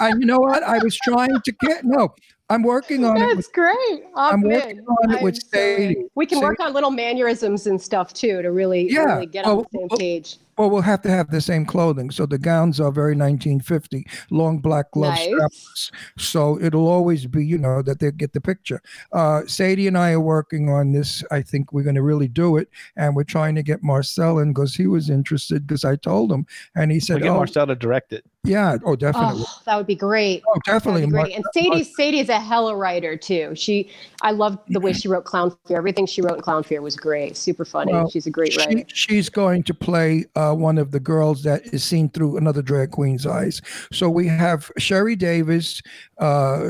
And 0.00 0.18
you 0.18 0.26
know 0.26 0.38
what? 0.38 0.62
I 0.62 0.78
was 0.82 0.96
trying 1.04 1.38
to 1.44 1.52
get 1.60 1.84
no. 1.84 2.14
I'm 2.50 2.62
working 2.62 3.04
on 3.06 3.16
it. 3.16 3.34
That's 3.34 3.48
great. 3.48 4.04
I'm 4.14 4.34
I'm, 4.34 4.42
working 4.42 4.80
on 4.80 5.10
it 5.12 5.16
I'm 5.18 5.24
with 5.24 5.36
so 5.36 5.58
in. 5.58 5.76
Sadie. 5.78 6.04
We 6.14 6.26
can 6.26 6.36
Sadie- 6.38 6.44
work 6.46 6.60
on 6.60 6.74
little 6.74 6.90
mannerisms 6.90 7.66
and 7.66 7.80
stuff 7.80 8.12
too 8.12 8.42
to 8.42 8.52
really, 8.52 8.90
Yeah. 8.92 9.14
really 9.14 9.26
get 9.26 9.46
on 9.46 9.58
the 9.58 9.64
same 9.72 9.86
well, 9.88 9.98
page. 9.98 10.36
well, 10.58 10.68
we'll 10.68 10.82
have 10.82 11.00
to 11.02 11.08
have 11.10 11.30
the 11.30 11.40
same 11.40 11.64
clothing. 11.64 12.10
So 12.10 12.26
the 12.26 12.36
gowns 12.36 12.80
are 12.80 12.92
very 12.92 13.14
1950, 13.16 14.06
long 14.30 14.58
black 14.58 14.90
gloves. 14.90 15.26
Nice. 15.26 15.90
So 16.18 16.60
it'll 16.60 16.86
always 16.86 17.24
be, 17.26 17.46
you 17.46 17.56
know, 17.56 17.80
that 17.80 17.98
they 18.00 18.10
get 18.12 18.34
the 18.34 18.42
picture. 18.42 18.82
Uh, 19.10 19.46
Sadie 19.46 19.86
and 19.88 19.96
I 19.96 20.12
are 20.12 20.20
working 20.20 20.68
on 20.68 20.92
this. 20.92 21.24
I 21.30 21.40
think 21.40 21.72
we're 21.72 21.82
going 21.82 21.96
to 21.96 22.02
really 22.02 22.28
do 22.28 22.58
it, 22.58 22.68
and 22.96 23.16
we're 23.16 23.24
trying 23.24 23.54
to 23.54 23.62
get 23.62 23.82
Marcel 23.82 24.38
in 24.38 24.52
because 24.52 24.74
he 24.74 24.86
was 24.86 25.08
interested. 25.08 25.66
Because 25.66 25.86
I 25.86 25.96
told 25.96 26.30
him, 26.30 26.46
and 26.76 26.92
he 26.92 27.00
said, 27.00 27.14
We 27.14 27.20
said, 27.20 27.24
get 27.24 27.30
"Oh, 27.32 27.36
Marcel 27.36 27.66
to 27.68 27.74
direct 27.74 28.12
it. 28.12 28.26
Yeah, 28.44 28.76
oh, 28.84 28.94
definitely, 28.94 29.42
Oh, 29.46 29.60
that 29.64 29.76
would 29.76 29.86
be 29.86 29.94
great. 29.94 30.42
oh, 30.46 30.60
That'd 30.66 30.82
definitely." 30.82 31.06
be 31.06 31.12
Mar- 31.12 31.24
great. 31.24 31.36
And 31.36 31.44
Sadie, 31.54 31.82
Sadie's 31.84 32.28
a 32.28 32.38
hella 32.38 32.76
writer 32.76 33.16
too. 33.16 33.54
She, 33.54 33.90
I 34.22 34.32
love 34.32 34.58
the 34.68 34.80
way 34.80 34.92
she 34.92 35.08
wrote 35.08 35.24
Clown 35.24 35.56
Fear. 35.66 35.78
Everything 35.78 36.06
she 36.06 36.20
wrote 36.20 36.34
in 36.36 36.40
Clown 36.42 36.62
Fear 36.62 36.82
was 36.82 36.96
great. 36.96 37.36
Super 37.36 37.64
funny. 37.64 37.92
Well, 37.92 38.08
She's 38.10 38.26
a 38.26 38.30
great 38.30 38.52
she, 38.52 38.58
writer. 38.60 38.84
she's 38.88 39.28
going 39.30 39.62
to 39.64 39.74
play 39.74 40.26
uh, 40.36 40.52
one 40.54 40.78
of 40.78 40.90
the 40.90 41.00
girls 41.00 41.42
that 41.44 41.62
is 41.74 41.82
seen 41.84 42.10
through 42.10 42.36
another 42.36 42.60
drag 42.62 42.90
queen's 42.90 43.26
eyes. 43.26 43.62
So 43.92 44.10
we 44.10 44.26
have 44.26 44.70
Sherry 44.78 45.16
Davis, 45.16 45.80
uh, 46.18 46.64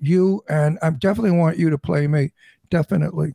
you, 0.00 0.42
and 0.48 0.78
I 0.82 0.90
definitely 0.90 1.32
want 1.38 1.58
you 1.58 1.70
to 1.70 1.78
play 1.78 2.06
me. 2.06 2.32
Definitely. 2.70 3.34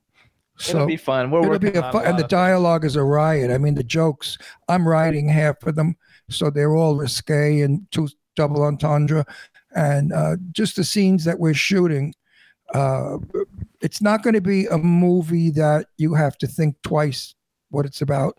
It'll 0.60 0.82
So 0.82 0.86
be 0.86 0.98
fun. 0.98 1.32
We're 1.32 1.40
it'll 1.40 1.52
working 1.54 1.72
be 1.74 1.78
a 1.78 1.82
on 1.82 1.92
fun, 1.92 2.06
a 2.06 2.10
and 2.10 2.20
the 2.20 2.24
dialogue 2.28 2.86
is 2.86 2.96
a 2.96 3.04
riot. 3.04 3.50
I 3.52 3.58
mean, 3.58 3.74
the 3.76 3.84
jokes. 3.84 4.38
I'm 4.70 4.88
writing 4.88 5.28
half 5.28 5.64
of 5.66 5.74
them, 5.76 5.96
so 6.30 6.50
they're 6.50 6.76
all 6.76 6.96
risque 6.96 7.62
and 7.62 7.86
two 7.92 8.08
double 8.36 8.64
entendre, 8.64 9.26
and 9.76 10.12
uh, 10.14 10.36
just 10.52 10.76
the 10.76 10.84
scenes 10.84 11.24
that 11.26 11.40
we're 11.40 11.54
shooting. 11.54 12.14
Uh, 12.74 13.18
it's 13.82 14.02
not 14.02 14.24
going 14.24 14.34
to 14.34 14.42
be 14.42 14.66
a 14.68 14.78
movie 14.78 15.52
that 15.52 15.86
you 15.98 16.14
have 16.16 16.38
to 16.40 16.48
think 16.48 16.76
twice 16.82 17.36
what 17.70 17.86
it's 17.86 18.02
about. 18.02 18.38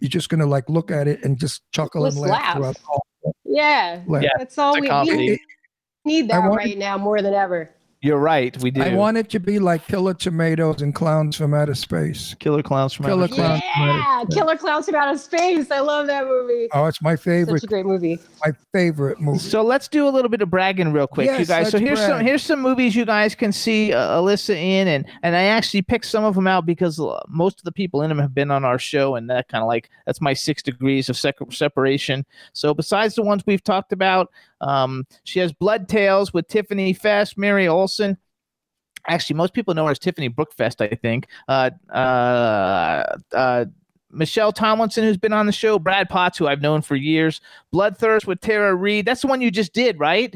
You're 0.00 0.10
just 0.10 0.28
going 0.28 0.40
to 0.40 0.46
like 0.46 0.68
look 0.68 0.90
at 0.90 1.08
it 1.08 1.24
and 1.24 1.38
just 1.38 1.62
chuckle 1.72 2.04
Just 2.04 2.18
and 2.18 2.26
laugh. 2.28 2.58
laugh. 2.58 2.76
throughout 2.76 3.34
Yeah, 3.44 4.02
laugh. 4.06 4.22
Yeah, 4.24 4.28
that's 4.36 4.58
all 4.58 4.74
we, 4.74 4.90
we 4.90 5.38
need. 6.04 6.28
That 6.28 6.40
want- 6.42 6.56
right 6.56 6.76
now 6.76 6.98
more 6.98 7.22
than 7.22 7.32
ever. 7.32 7.70
You're 8.06 8.18
right. 8.18 8.56
We 8.62 8.70
do. 8.70 8.82
I 8.82 8.94
want 8.94 9.16
it 9.16 9.28
to 9.30 9.40
be 9.40 9.58
like 9.58 9.84
Killer 9.88 10.14
Tomatoes 10.14 10.80
and 10.80 10.94
Clowns 10.94 11.34
from 11.36 11.52
Outer 11.54 11.74
Space. 11.74 12.36
Killer 12.38 12.62
Clowns 12.62 12.92
from 12.92 13.06
Killer 13.06 13.24
Outer 13.24 13.32
Space. 13.34 13.36
Clowns 13.44 13.62
from 13.74 13.82
Outer 13.82 13.98
Yeah, 13.98 14.22
Space. 14.22 14.34
Killer 14.36 14.56
Clowns 14.56 14.86
from 14.86 14.94
Outer 14.94 15.18
Space. 15.18 15.70
I 15.72 15.80
love 15.80 16.06
that 16.06 16.24
movie. 16.26 16.68
Oh, 16.72 16.86
it's 16.86 17.02
my 17.02 17.16
favorite. 17.16 17.62
Such 17.62 17.64
a 17.64 17.66
great 17.66 17.84
movie. 17.84 18.20
my 18.44 18.52
favorite 18.72 19.20
movie. 19.20 19.40
So 19.40 19.62
let's 19.62 19.88
do 19.88 20.06
a 20.06 20.10
little 20.10 20.28
bit 20.28 20.40
of 20.40 20.48
bragging 20.50 20.92
real 20.92 21.08
quick, 21.08 21.26
you 21.36 21.44
guys. 21.44 21.70
So 21.70 21.78
let's 21.78 21.88
here's 21.88 21.98
some 22.00 22.20
here's 22.20 22.44
some 22.44 22.60
movies 22.60 22.94
you 22.94 23.04
guys 23.04 23.34
can 23.34 23.50
see 23.50 23.92
uh, 23.92 24.18
Elissa 24.18 24.56
in, 24.56 24.86
and 24.86 25.04
and 25.24 25.34
I 25.34 25.42
actually 25.44 25.82
picked 25.82 26.06
some 26.06 26.22
of 26.22 26.36
them 26.36 26.46
out 26.46 26.64
because 26.64 27.00
uh, 27.00 27.20
most 27.28 27.58
of 27.58 27.64
the 27.64 27.72
people 27.72 28.02
in 28.02 28.08
them 28.08 28.20
have 28.20 28.32
been 28.34 28.52
on 28.52 28.64
our 28.64 28.78
show, 28.78 29.16
and 29.16 29.28
that 29.30 29.48
kind 29.48 29.62
of 29.62 29.66
like 29.66 29.90
that's 30.06 30.20
my 30.20 30.32
six 30.32 30.62
degrees 30.62 31.08
of 31.08 31.16
sec- 31.16 31.34
separation. 31.50 32.24
So 32.52 32.72
besides 32.72 33.16
the 33.16 33.22
ones 33.22 33.42
we've 33.46 33.64
talked 33.64 33.92
about, 33.92 34.30
um, 34.60 35.06
she 35.24 35.38
has 35.40 35.52
Blood 35.52 35.88
Tales 35.88 36.32
with 36.32 36.48
Tiffany 36.48 36.92
Fest, 36.92 37.36
Mary 37.38 37.68
Olson. 37.68 38.16
Actually, 39.08 39.36
most 39.36 39.52
people 39.54 39.74
know 39.74 39.84
her 39.84 39.92
as 39.92 39.98
Tiffany 39.98 40.28
Brookfest, 40.28 40.80
I 40.80 40.94
think. 40.96 41.26
Uh, 41.48 41.70
uh, 41.92 43.04
uh, 43.32 43.64
Michelle 44.10 44.52
Tomlinson, 44.52 45.04
who's 45.04 45.16
been 45.18 45.32
on 45.32 45.46
the 45.46 45.52
show, 45.52 45.78
Brad 45.78 46.08
Potts, 46.08 46.38
who 46.38 46.46
I've 46.48 46.62
known 46.62 46.82
for 46.82 46.96
years, 46.96 47.40
Bloodthirst 47.72 48.26
with 48.26 48.40
Tara 48.40 48.74
Reid. 48.74 49.04
That's 49.06 49.20
the 49.20 49.26
one 49.28 49.40
you 49.40 49.50
just 49.50 49.72
did, 49.72 49.98
right? 49.98 50.34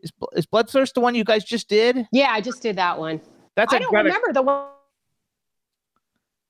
Is, 0.00 0.12
is 0.34 0.46
Bloodthirst 0.46 0.94
the 0.94 1.00
one 1.00 1.14
you 1.14 1.24
guys 1.24 1.42
just 1.42 1.68
did? 1.68 2.06
Yeah, 2.12 2.30
I 2.30 2.40
just 2.40 2.62
did 2.62 2.76
that 2.76 2.98
one. 2.98 3.20
That's 3.54 3.72
I 3.72 3.78
a 3.78 3.80
don't 3.80 3.90
great- 3.90 4.04
remember 4.04 4.32
the 4.32 4.42
one. 4.42 4.66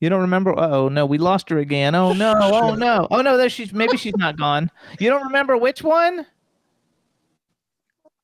You 0.01 0.11
don't 0.11 0.21
remember? 0.21 0.55
Oh 0.59 0.91
no, 0.91 1.07
we 1.07 1.17
lost 1.17 1.49
her 1.49 1.59
again. 1.59 1.95
Oh 1.95 2.13
no, 2.13 2.35
oh 2.39 2.75
no, 2.75 3.09
oh 3.11 3.23
no. 3.23 3.39
There 3.39 3.49
she's 3.49 3.73
maybe 3.73 3.97
she's 3.97 4.17
not 4.19 4.37
gone. 4.37 4.71
You 5.01 5.09
don't 5.09 5.23
remember 5.25 5.57
which 5.57 5.83
one? 5.83 6.27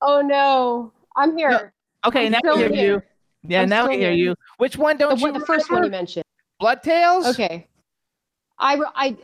Oh 0.03 0.21
no, 0.21 0.93
I'm 1.17 1.37
here. 1.37 1.73
Okay, 2.05 2.27
I'm 2.27 2.33
now 2.33 2.41
we 2.57 2.59
hear 2.69 2.71
you. 2.95 3.03
Yeah, 3.47 3.63
I'm 3.63 3.69
now 3.69 3.89
we 3.89 3.95
hear 3.99 4.11
here. 4.13 4.31
you. 4.31 4.35
Which 4.59 4.77
one 4.77 4.97
The, 4.97 5.05
don't 5.05 5.19
you 5.21 5.31
one, 5.31 5.39
the 5.39 5.47
first 5.47 5.71
one 5.71 5.85
you 5.85 5.91
mentioned. 5.91 6.25
Blood 6.61 6.83
Tales. 6.83 7.27
Okay. 7.27 7.67
I, 8.59 8.81
I, 8.95 9.17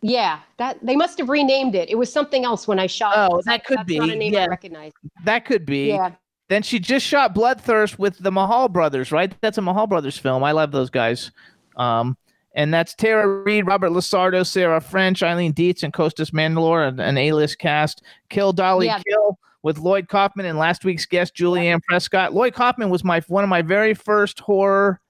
yeah, 0.00 0.40
that 0.58 0.78
they 0.82 0.96
must 0.96 1.18
have 1.18 1.28
renamed 1.28 1.74
it. 1.74 1.90
It 1.90 1.96
was 1.96 2.10
something 2.12 2.44
else 2.44 2.66
when 2.68 2.78
I 2.78 2.86
shot. 2.86 3.12
it, 3.16 3.18
Oh, 3.32 3.36
'cause 3.36 3.44
that 3.44 3.64
could 3.64 3.78
that's 3.78 3.90
Not 3.92 4.06
be, 4.06 4.12
a 4.12 4.16
name 4.16 4.32
yeah. 4.32 4.44
I 4.44 4.46
recognize. 4.48 4.92
that 5.24 5.44
could 5.44 5.66
be. 5.66 5.88
Yeah. 5.88 6.12
Then 6.48 6.62
she 6.62 6.78
just 6.78 7.04
shot 7.04 7.34
Bloodthirst 7.34 7.98
with 7.98 8.18
the 8.18 8.30
Mahal 8.30 8.68
brothers, 8.68 9.10
right? 9.12 9.34
That's 9.40 9.58
a 9.58 9.62
Mahal 9.62 9.86
brothers 9.86 10.16
film. 10.16 10.44
I 10.44 10.52
love 10.52 10.70
those 10.72 10.90
guys. 10.90 11.32
Um, 11.76 12.16
and 12.54 12.72
that's 12.72 12.94
Tara 12.94 13.26
Reid, 13.42 13.66
Robert 13.66 13.90
Lasardo, 13.90 14.46
Sarah 14.46 14.80
French, 14.80 15.22
Eileen 15.22 15.52
Dietz, 15.52 15.82
and 15.82 15.92
Costas 15.92 16.30
Mandylor, 16.30 16.88
an, 16.88 17.00
an 17.00 17.18
A-list 17.18 17.58
cast. 17.58 18.02
Kill 18.30 18.52
Dolly 18.52 18.86
Yeah. 18.86 19.00
Kill 19.06 19.38
with 19.66 19.78
Lloyd 19.78 20.06
Kaufman 20.08 20.46
and 20.46 20.60
last 20.60 20.84
week's 20.84 21.06
guest 21.06 21.34
Julianne 21.34 21.82
Prescott. 21.82 22.32
Lloyd 22.32 22.54
Kaufman 22.54 22.88
was 22.88 23.02
my 23.02 23.20
one 23.26 23.42
of 23.42 23.50
my 23.50 23.62
very 23.62 23.94
first 23.94 24.38
horror 24.38 25.00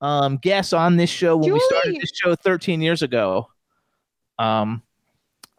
um, 0.00 0.36
guests 0.36 0.72
on 0.72 0.96
this 0.96 1.10
show 1.10 1.36
when 1.36 1.52
we 1.52 1.58
started 1.58 1.88
Julie! 1.88 1.98
this 1.98 2.12
show 2.14 2.36
13 2.36 2.80
years 2.80 3.02
ago. 3.02 3.48
Um, 4.38 4.82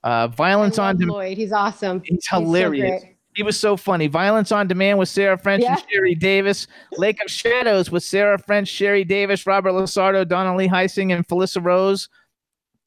uh, 0.05 0.29
Violence 0.29 0.79
on 0.79 0.95
Demand. 0.95 1.11
Lloyd. 1.11 1.37
He's 1.37 1.51
awesome. 1.51 2.01
He's 2.05 2.25
so 2.29 2.39
hilarious. 2.39 3.01
great. 3.01 3.17
He 3.35 3.43
was 3.43 3.59
so 3.59 3.75
funny. 3.75 4.07
Violence 4.07 4.53
on 4.53 4.69
Demand 4.69 4.97
with 4.97 5.09
Sarah 5.09 5.37
French 5.37 5.65
and 5.65 5.83
Sherry 5.91 6.15
Davis. 6.15 6.65
Lake 6.93 7.21
of 7.21 7.29
Shadows 7.29 7.91
with 7.91 8.03
Sarah 8.03 8.39
French, 8.39 8.69
Sherry 8.69 9.03
Davis, 9.03 9.45
Robert 9.45 9.73
Lasardo, 9.73 10.25
Donna 10.25 10.55
Lee 10.55 10.69
Heising, 10.69 11.13
and 11.13 11.27
Felissa 11.27 11.61
Rose. 11.61 12.07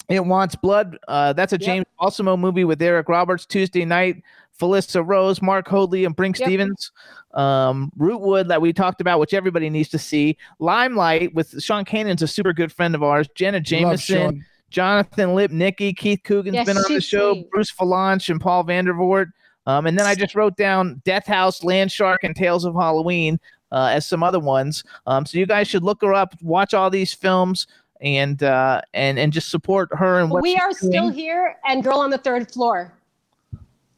It 0.09 0.25
Wants 0.25 0.55
Blood. 0.55 0.99
Uh, 1.09 1.35
that's 1.35 1.53
a 1.53 1.57
Yep. 1.57 1.61
James 1.61 1.87
Balsamo 1.99 2.39
movie 2.39 2.65
with 2.65 2.81
Eric 2.81 3.11
Roberts. 3.11 3.45
Tuesday 3.45 3.85
night. 3.85 4.23
Felissa 4.63 5.05
Rose, 5.05 5.43
Mark 5.43 5.67
Hoadley, 5.67 6.05
and 6.05 6.17
Brinke 6.17 6.39
Yep. 6.39 6.47
Stevens. 6.47 6.93
Um, 7.35 7.91
Rootwood 7.97 8.49
that 8.49 8.63
we 8.63 8.73
talked 8.73 9.01
about, 9.01 9.19
which 9.19 9.35
everybody 9.35 9.69
needs 9.69 9.89
to 9.89 9.99
see. 9.99 10.37
Limelight 10.61 11.35
with 11.35 11.61
Sean 11.63 11.85
Kanan's 11.85 12.23
a 12.23 12.29
super 12.29 12.53
good 12.53 12.71
friend 12.71 12.95
of 12.95 13.03
ours. 13.03 13.27
Jenna 13.35 13.61
Jameson. 13.61 14.17
Sean. 14.17 14.45
Jonathan 14.71 15.31
Lipnicki, 15.31 15.95
Keith 15.95 16.21
Coogan's 16.25 16.55
Yes, 16.55 16.67
been 16.67 16.79
on 16.79 16.85
the 16.89 17.01
show, 17.01 17.35
sweet. 17.35 17.51
Bruce 17.51 17.71
Vilanch 17.73 18.31
and 18.31 18.41
Paul 18.41 18.65
Vandervoort. 18.65 19.27
Um, 19.67 19.87
and 19.87 19.99
then 19.99 20.07
I 20.07 20.15
just 20.15 20.35
wrote 20.35 20.57
down 20.57 21.03
Death 21.05 21.27
House, 21.27 21.63
Land 21.63 21.93
Shark, 21.93 22.25
and 22.25 22.35
Tales 22.35 22.65
of 22.65 22.75
Halloween 22.75 23.39
uh, 23.71 23.91
as 23.93 24.07
some 24.07 24.23
other 24.23 24.41
ones. 24.41 24.83
Um, 25.07 25.27
so 25.27 25.37
you 25.39 25.45
guys 25.45 25.69
should 25.69 25.83
look 25.85 26.01
her 26.01 26.15
up, 26.15 26.35
watch 26.41 26.73
all 26.73 26.89
these 26.89 27.13
films, 27.13 27.67
and 28.01 28.43
uh, 28.43 28.81
and 28.95 29.19
and 29.19 29.33
just 29.33 29.51
support 29.51 29.91
her 29.93 30.21
and 30.21 30.31
what 30.31 30.43
we 30.43 30.53
she's 30.53 30.61
are 30.61 30.73
still 30.73 31.09
here 31.11 31.57
and 31.67 31.85
Girl 31.85 31.99
on 31.99 32.11
the 32.11 32.19
Third 32.19 32.51
Floor. 32.51 32.93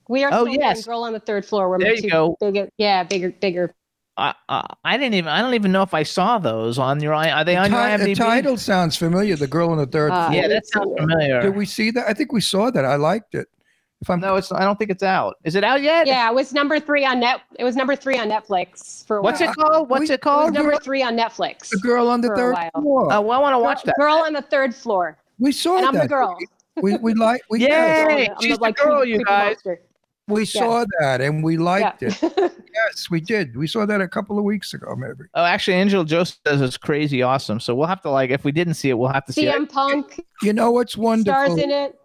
We 0.08 0.24
are 0.24 0.30
Oh, 0.32 0.46
yes. 0.46 0.86
Girl 0.86 1.02
on 1.04 1.12
the 1.12 1.20
Third 1.20 1.44
Floor. 1.46 1.68
We're 1.70 1.78
There 1.78 1.88
my 1.94 2.00
you 2.00 2.10
go. 2.10 2.36
Bigger, 2.40 2.68
yeah, 2.78 3.02
bigger, 3.04 3.30
bigger. 3.30 3.74
I, 4.16 4.32
I, 4.48 4.64
I 4.84 4.96
didn't 4.96 5.14
even 5.14 5.28
I 5.28 5.40
don't 5.40 5.54
even 5.54 5.72
know 5.72 5.82
if 5.82 5.92
I 5.92 6.04
saw 6.04 6.38
those 6.38 6.78
on 6.78 7.00
your 7.02 7.12
i- 7.14 7.30
are 7.32 7.44
they 7.44 7.56
on 7.56 7.70
Ti- 7.70 7.76
your 7.76 7.98
the 7.98 8.14
title 8.14 8.56
sounds 8.56 8.96
familiar. 8.96 9.34
The 9.34 9.48
girl 9.48 9.70
on 9.70 9.78
the 9.78 9.86
third 9.86 10.12
Uh, 10.12 10.28
floor. 10.28 10.40
Yeah, 10.40 10.46
that 10.48 10.66
sounds 10.66 10.92
familiar. 10.96 11.42
Did 11.42 11.56
we 11.56 11.66
see 11.66 11.90
that? 11.90 12.06
I 12.08 12.12
think 12.14 12.32
we 12.32 12.40
saw 12.40 12.70
that. 12.70 12.84
I 12.84 12.94
liked 12.94 13.34
it. 13.34 13.48
If 14.02 14.10
I'm 14.10 14.20
no, 14.20 14.36
it's 14.36 14.52
I 14.52 14.60
don't 14.60 14.78
think 14.78 14.90
it's 14.90 15.02
out. 15.02 15.36
Is 15.42 15.56
it 15.56 15.64
out 15.64 15.82
yet? 15.82 16.06
Yeah, 16.06 16.28
it 16.30 16.34
was 16.34 16.52
number 16.52 16.78
three 16.78 17.04
on 17.04 17.18
net. 17.20 17.40
It 17.58 17.64
was 17.64 17.74
number 17.74 17.96
three 17.96 18.16
on 18.18 18.28
Netflix 18.28 19.04
for 19.06 19.16
a 19.16 19.22
What's 19.22 19.40
while. 19.40 19.50
it 19.50 19.56
called? 19.56 19.88
What's 19.90 20.00
We- 20.00 20.06
it 20.06 20.10
It 20.10 20.24
was 20.24 20.32
called? 20.32 20.52
number 20.54 20.76
three 20.76 21.02
on 21.02 21.16
Netflix. 21.16 21.70
the 21.70 21.78
girl 21.78 22.08
on 22.08 22.20
the 22.20 22.28
third 22.36 22.54
floor. 22.76 23.08
Oh, 23.12 23.20
well, 23.20 23.38
I 23.38 23.42
want 23.42 23.54
to 23.54 23.58
watch 23.58 23.82
that. 23.84 23.96
Girl 23.98 24.14
on 24.18 24.32
the 24.32 24.42
third 24.42 24.74
floor, 24.76 25.16
we 25.40 25.50
saw 25.50 25.78
and 25.78 25.86
I'm 25.86 25.94
that. 25.94 26.02
the 26.02 26.08
girl. 26.08 26.36
We 26.82 26.96
we 26.98 27.14
like 27.14 27.40
we 27.50 27.60
Yay! 27.62 27.68
yes, 27.68 28.36
she's 28.40 28.58
the 28.58 28.62
like, 28.62 28.76
girl, 28.76 28.98
creepy 29.00 29.10
you 29.18 29.24
guys. 29.24 29.54
monster. 29.54 29.80
We 30.28 30.44
saw 30.44 30.84
that 31.00 31.20
and 31.20 31.42
we 31.44 31.56
liked 31.56 32.02
Yeah. 32.02 32.10
it. 32.22 32.52
Yes, 32.74 33.08
we 33.08 33.20
did. 33.20 33.56
We 33.56 33.68
saw 33.68 33.86
that 33.86 34.00
a 34.00 34.08
couple 34.08 34.36
of 34.36 34.42
weeks 34.44 34.74
ago, 34.74 34.96
maybe. 34.96 35.28
Oh, 35.34 35.44
actually, 35.44 35.74
Angel 35.76 36.02
Joseph 36.02 36.38
says 36.44 36.60
it's 36.60 36.76
crazy 36.76 37.22
awesome. 37.22 37.60
So 37.60 37.72
we'll 37.72 37.86
have 37.86 38.02
to 38.02 38.10
like 38.10 38.30
if 38.30 38.42
we 38.42 38.50
didn't 38.50 38.74
see 38.74 38.90
it, 38.90 38.98
we'll 38.98 39.10
have 39.12 39.24
to 39.26 39.32
see 39.32 39.46
it. 39.46 39.54
CM 39.54 39.68
Punk 39.70 40.20
You 40.42 40.52
know 40.52 40.72
what's 40.72 40.96
wonderful? 40.96 41.44
stars 41.54 41.58
in 41.62 41.70
it. 41.70 41.96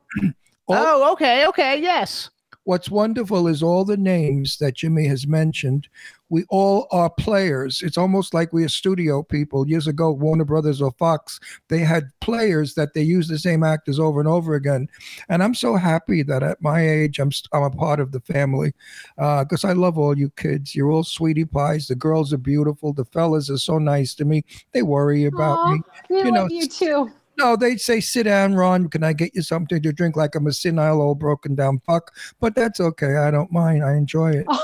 All- 0.67 0.75
Oh, 0.77 1.11
okay, 1.13 1.47
okay, 1.47 1.81
yes. 1.81 2.29
What's 2.65 2.87
wonderful 2.91 3.47
is 3.47 3.63
all 3.63 3.83
the 3.83 3.97
names 3.97 4.57
that 4.59 4.75
Jimmy 4.75 5.07
has 5.07 5.25
mentioned. 5.25 5.87
We 6.29 6.45
all 6.49 6.87
are 6.91 7.09
players. 7.09 7.81
It's 7.81 7.97
almost 7.97 8.33
like 8.33 8.53
we 8.53 8.63
are 8.63 8.69
studio 8.69 9.23
people. 9.23 9.67
Years 9.67 9.87
ago, 9.87 10.11
Warner 10.11 10.45
Brothers 10.45 10.81
or 10.81 10.91
Fox, 10.93 11.39
they 11.67 11.79
had 11.79 12.11
players 12.21 12.75
that 12.75 12.93
they 12.93 13.01
used 13.01 13.29
the 13.29 13.39
same 13.39 13.63
actors 13.63 13.99
over 13.99 14.19
and 14.19 14.29
over 14.29 14.55
again. 14.55 14.87
And 15.27 15.43
I'm 15.43 15.55
so 15.55 15.75
happy 15.75 16.23
that 16.23 16.43
at 16.43 16.61
my 16.61 16.87
age, 16.87 17.19
I'm 17.19 17.31
I'm 17.53 17.63
a 17.63 17.69
part 17.71 17.99
of 17.99 18.11
the 18.11 18.19
family 18.21 18.73
uh, 19.17 19.43
because 19.43 19.65
I 19.65 19.73
love 19.73 19.97
all 19.97 20.17
you 20.17 20.29
kids. 20.31 20.75
You're 20.75 20.91
all 20.91 21.03
sweetie 21.03 21.45
pies. 21.45 21.87
The 21.87 21.95
girls 21.95 22.31
are 22.33 22.37
beautiful. 22.37 22.93
The 22.93 23.05
fellas 23.05 23.49
are 23.49 23.57
so 23.57 23.77
nice 23.77 24.13
to 24.15 24.25
me. 24.25 24.43
They 24.71 24.83
worry 24.83 25.25
about 25.25 25.57
Aw, 25.57 25.71
me. 25.73 25.81
you 26.09 26.31
know, 26.31 26.47
you 26.49 26.67
too. 26.67 27.11
No, 27.39 27.55
they'd 27.55 27.79
say, 27.79 28.01
sit 28.01 28.23
down, 28.23 28.53
Ron. 28.55 28.89
Can 28.89 29.03
I 29.03 29.13
get 29.13 29.33
you 29.33 29.41
something 29.41 29.81
to 29.81 29.93
drink? 29.93 30.15
Like 30.17 30.35
I'm 30.35 30.45
a 30.47 30.51
senile 30.53 31.01
old 31.01 31.19
broken 31.19 31.55
down 31.55 31.79
fuck. 31.85 32.13
But 32.41 32.53
that's 32.53 32.79
okay. 32.79 33.15
I 33.15 33.31
don't 33.31 33.51
mind. 33.51 33.83
I 33.83 33.95
enjoy 33.95 34.31
it. 34.31 34.45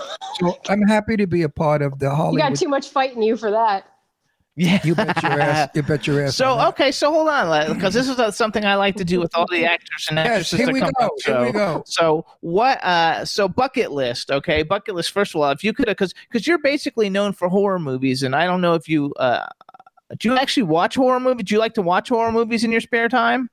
So 0.42 0.54
I'm 0.68 0.82
happy 0.82 1.16
to 1.16 1.28
be 1.28 1.44
a 1.44 1.50
part 1.50 1.82
of 1.82 1.98
the 2.00 2.14
Hollywood. 2.14 2.34
you 2.34 2.50
got 2.50 2.56
too 2.58 2.68
much 2.68 2.90
fight 2.90 3.16
in 3.16 3.22
you 3.22 3.38
for 3.38 3.52
that. 3.52 3.86
Yeah. 4.58 4.82
You 4.84 4.94
bet 4.94 5.24
your 5.24 5.32
ass. 5.40 5.70
You 5.74 5.82
bet 5.84 6.08
your 6.08 6.26
ass. 6.26 6.36
So 6.36 6.60
okay, 6.68 6.92
so 6.92 7.10
hold 7.10 7.30
on, 7.30 7.74
because 7.74 7.94
this 7.94 8.10
is 8.10 8.20
uh, 8.20 8.32
something 8.32 8.66
I 8.66 8.76
like 8.76 8.98
to 8.98 9.06
do 9.06 9.22
with 9.22 9.34
all 9.34 9.46
the 9.50 9.66
actors 9.66 10.08
and 10.10 10.18
Yes, 10.18 10.28
actresses 10.28 10.58
here 10.58 10.66
that 10.66 10.74
we 10.74 10.80
come 10.82 10.92
go. 11.00 11.06
on 11.06 11.10
the 11.16 11.24
Here 11.32 11.40
we 11.42 11.48
show. 11.48 11.54
go. 11.54 11.84
So 11.86 12.26
what? 12.42 12.84
Uh, 12.84 13.24
so 13.24 13.48
bucket 13.48 13.94
list. 13.94 14.30
Okay, 14.30 14.62
bucket 14.64 14.94
list. 14.94 15.12
First 15.12 15.34
of 15.36 15.40
all, 15.42 15.52
if 15.52 15.64
you 15.64 15.72
could, 15.72 15.86
because 15.86 16.14
because 16.30 16.46
you're 16.46 16.58
basically 16.58 17.10
known 17.10 17.32
for 17.32 17.48
horror 17.48 17.80
movies, 17.80 18.24
and 18.24 18.36
I 18.36 18.46
don't 18.46 18.60
know 18.60 18.74
if 18.74 18.90
you. 18.90 19.14
Uh, 19.14 19.46
do 20.20 20.30
you 20.30 20.38
actually 20.38 20.64
watch 20.64 20.96
horror 20.96 21.20
movies? 21.20 21.46
Do 21.46 21.56
you 21.56 21.60
like 21.60 21.74
to 21.76 21.82
watch 21.82 22.10
horror 22.10 22.32
movies 22.32 22.64
in 22.64 22.72
your 22.72 22.82
spare 22.82 23.10
time? 23.10 23.50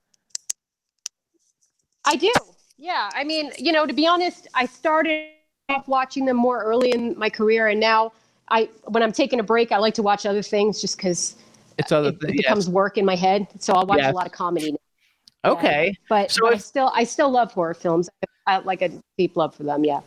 I 2.05 2.17
do. 2.17 2.33
Yeah. 2.77 3.11
I 3.15 3.25
mean, 3.25 3.53
you 3.59 3.73
know, 3.73 3.87
to 3.87 3.93
be 3.93 4.07
honest, 4.07 4.49
I 4.55 4.67
started 4.67 5.29
off 5.69 5.87
watching 5.89 6.25
them 6.25 6.37
more 6.37 6.63
early 6.63 6.91
in 6.93 7.17
my 7.19 7.31
career, 7.31 7.69
and 7.69 7.79
now 7.81 8.13
I, 8.51 8.69
when 8.87 9.03
I'm 9.03 9.13
taking 9.13 9.41
a 9.41 9.43
break, 9.43 9.73
I 9.73 9.79
like 9.79 9.95
to 9.95 10.03
watch 10.03 10.27
other 10.27 10.43
things 10.43 10.81
just 10.81 10.97
because 10.97 11.37
It's 11.79 11.93
other 11.93 12.09
it, 12.09 12.21
things. 12.21 12.33
it 12.35 12.37
becomes 12.39 12.69
work 12.69 12.99
in 12.99 13.05
my 13.05 13.17
head. 13.17 13.47
So 13.59 13.73
I'll 13.75 13.87
watch 13.87 13.99
Yes. 14.01 14.13
a 14.13 14.17
lot 14.17 14.27
of 14.27 14.33
comedy. 14.33 14.73
now. 15.45 15.53
Okay. 15.53 15.95
But, 16.09 16.31
So 16.31 16.41
but 16.45 16.55
I 16.55 16.59
still, 16.59 16.91
I 16.95 17.05
still 17.05 17.31
love 17.31 17.53
horror 17.53 17.75
films. 17.75 18.11
I 18.47 18.59
like 18.59 18.83
a 18.83 18.91
deep 19.17 19.37
love 19.37 19.55
for 19.55 19.63
them. 19.63 19.85
Yeah. 19.85 20.01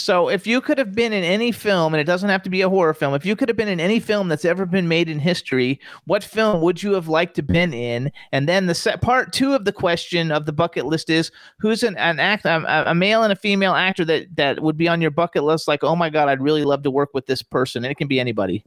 So 0.00 0.28
if 0.28 0.46
you 0.46 0.62
could 0.62 0.78
have 0.78 0.94
been 0.94 1.12
in 1.12 1.22
any 1.22 1.52
film, 1.52 1.92
and 1.92 2.00
it 2.00 2.04
doesn't 2.04 2.30
have 2.30 2.42
to 2.44 2.50
be 2.50 2.62
a 2.62 2.70
horror 2.70 2.94
film, 2.94 3.14
if 3.14 3.26
you 3.26 3.36
could 3.36 3.50
have 3.50 3.56
been 3.56 3.68
in 3.68 3.80
any 3.80 4.00
film 4.00 4.28
that's 4.28 4.46
ever 4.46 4.64
been 4.64 4.88
made 4.88 5.10
in 5.10 5.18
history, 5.18 5.78
what 6.06 6.24
film 6.24 6.62
would 6.62 6.82
you 6.82 6.94
have 6.94 7.06
liked 7.06 7.36
to 7.36 7.42
been 7.42 7.74
in? 7.74 8.10
And 8.32 8.48
then 8.48 8.66
the 8.66 8.74
set, 8.74 9.02
part 9.02 9.32
two 9.34 9.52
of 9.52 9.66
the 9.66 9.72
question 9.72 10.32
of 10.32 10.46
the 10.46 10.52
bucket 10.52 10.86
list 10.86 11.10
is 11.10 11.30
who's 11.58 11.82
an, 11.82 11.98
an 11.98 12.18
act 12.18 12.46
a, 12.46 12.90
a 12.90 12.94
male 12.94 13.22
and 13.22 13.32
a 13.32 13.36
female 13.36 13.74
actor 13.74 14.04
that 14.06 14.34
that 14.36 14.62
would 14.62 14.78
be 14.78 14.88
on 14.88 15.02
your 15.02 15.10
bucket 15.10 15.44
list? 15.44 15.68
Like, 15.68 15.84
oh 15.84 15.94
my 15.94 16.08
god, 16.08 16.28
I'd 16.28 16.40
really 16.40 16.64
love 16.64 16.82
to 16.84 16.90
work 16.90 17.10
with 17.12 17.26
this 17.26 17.42
person, 17.42 17.84
and 17.84 17.92
it 17.92 17.96
can 17.96 18.08
be 18.08 18.18
anybody. 18.18 18.64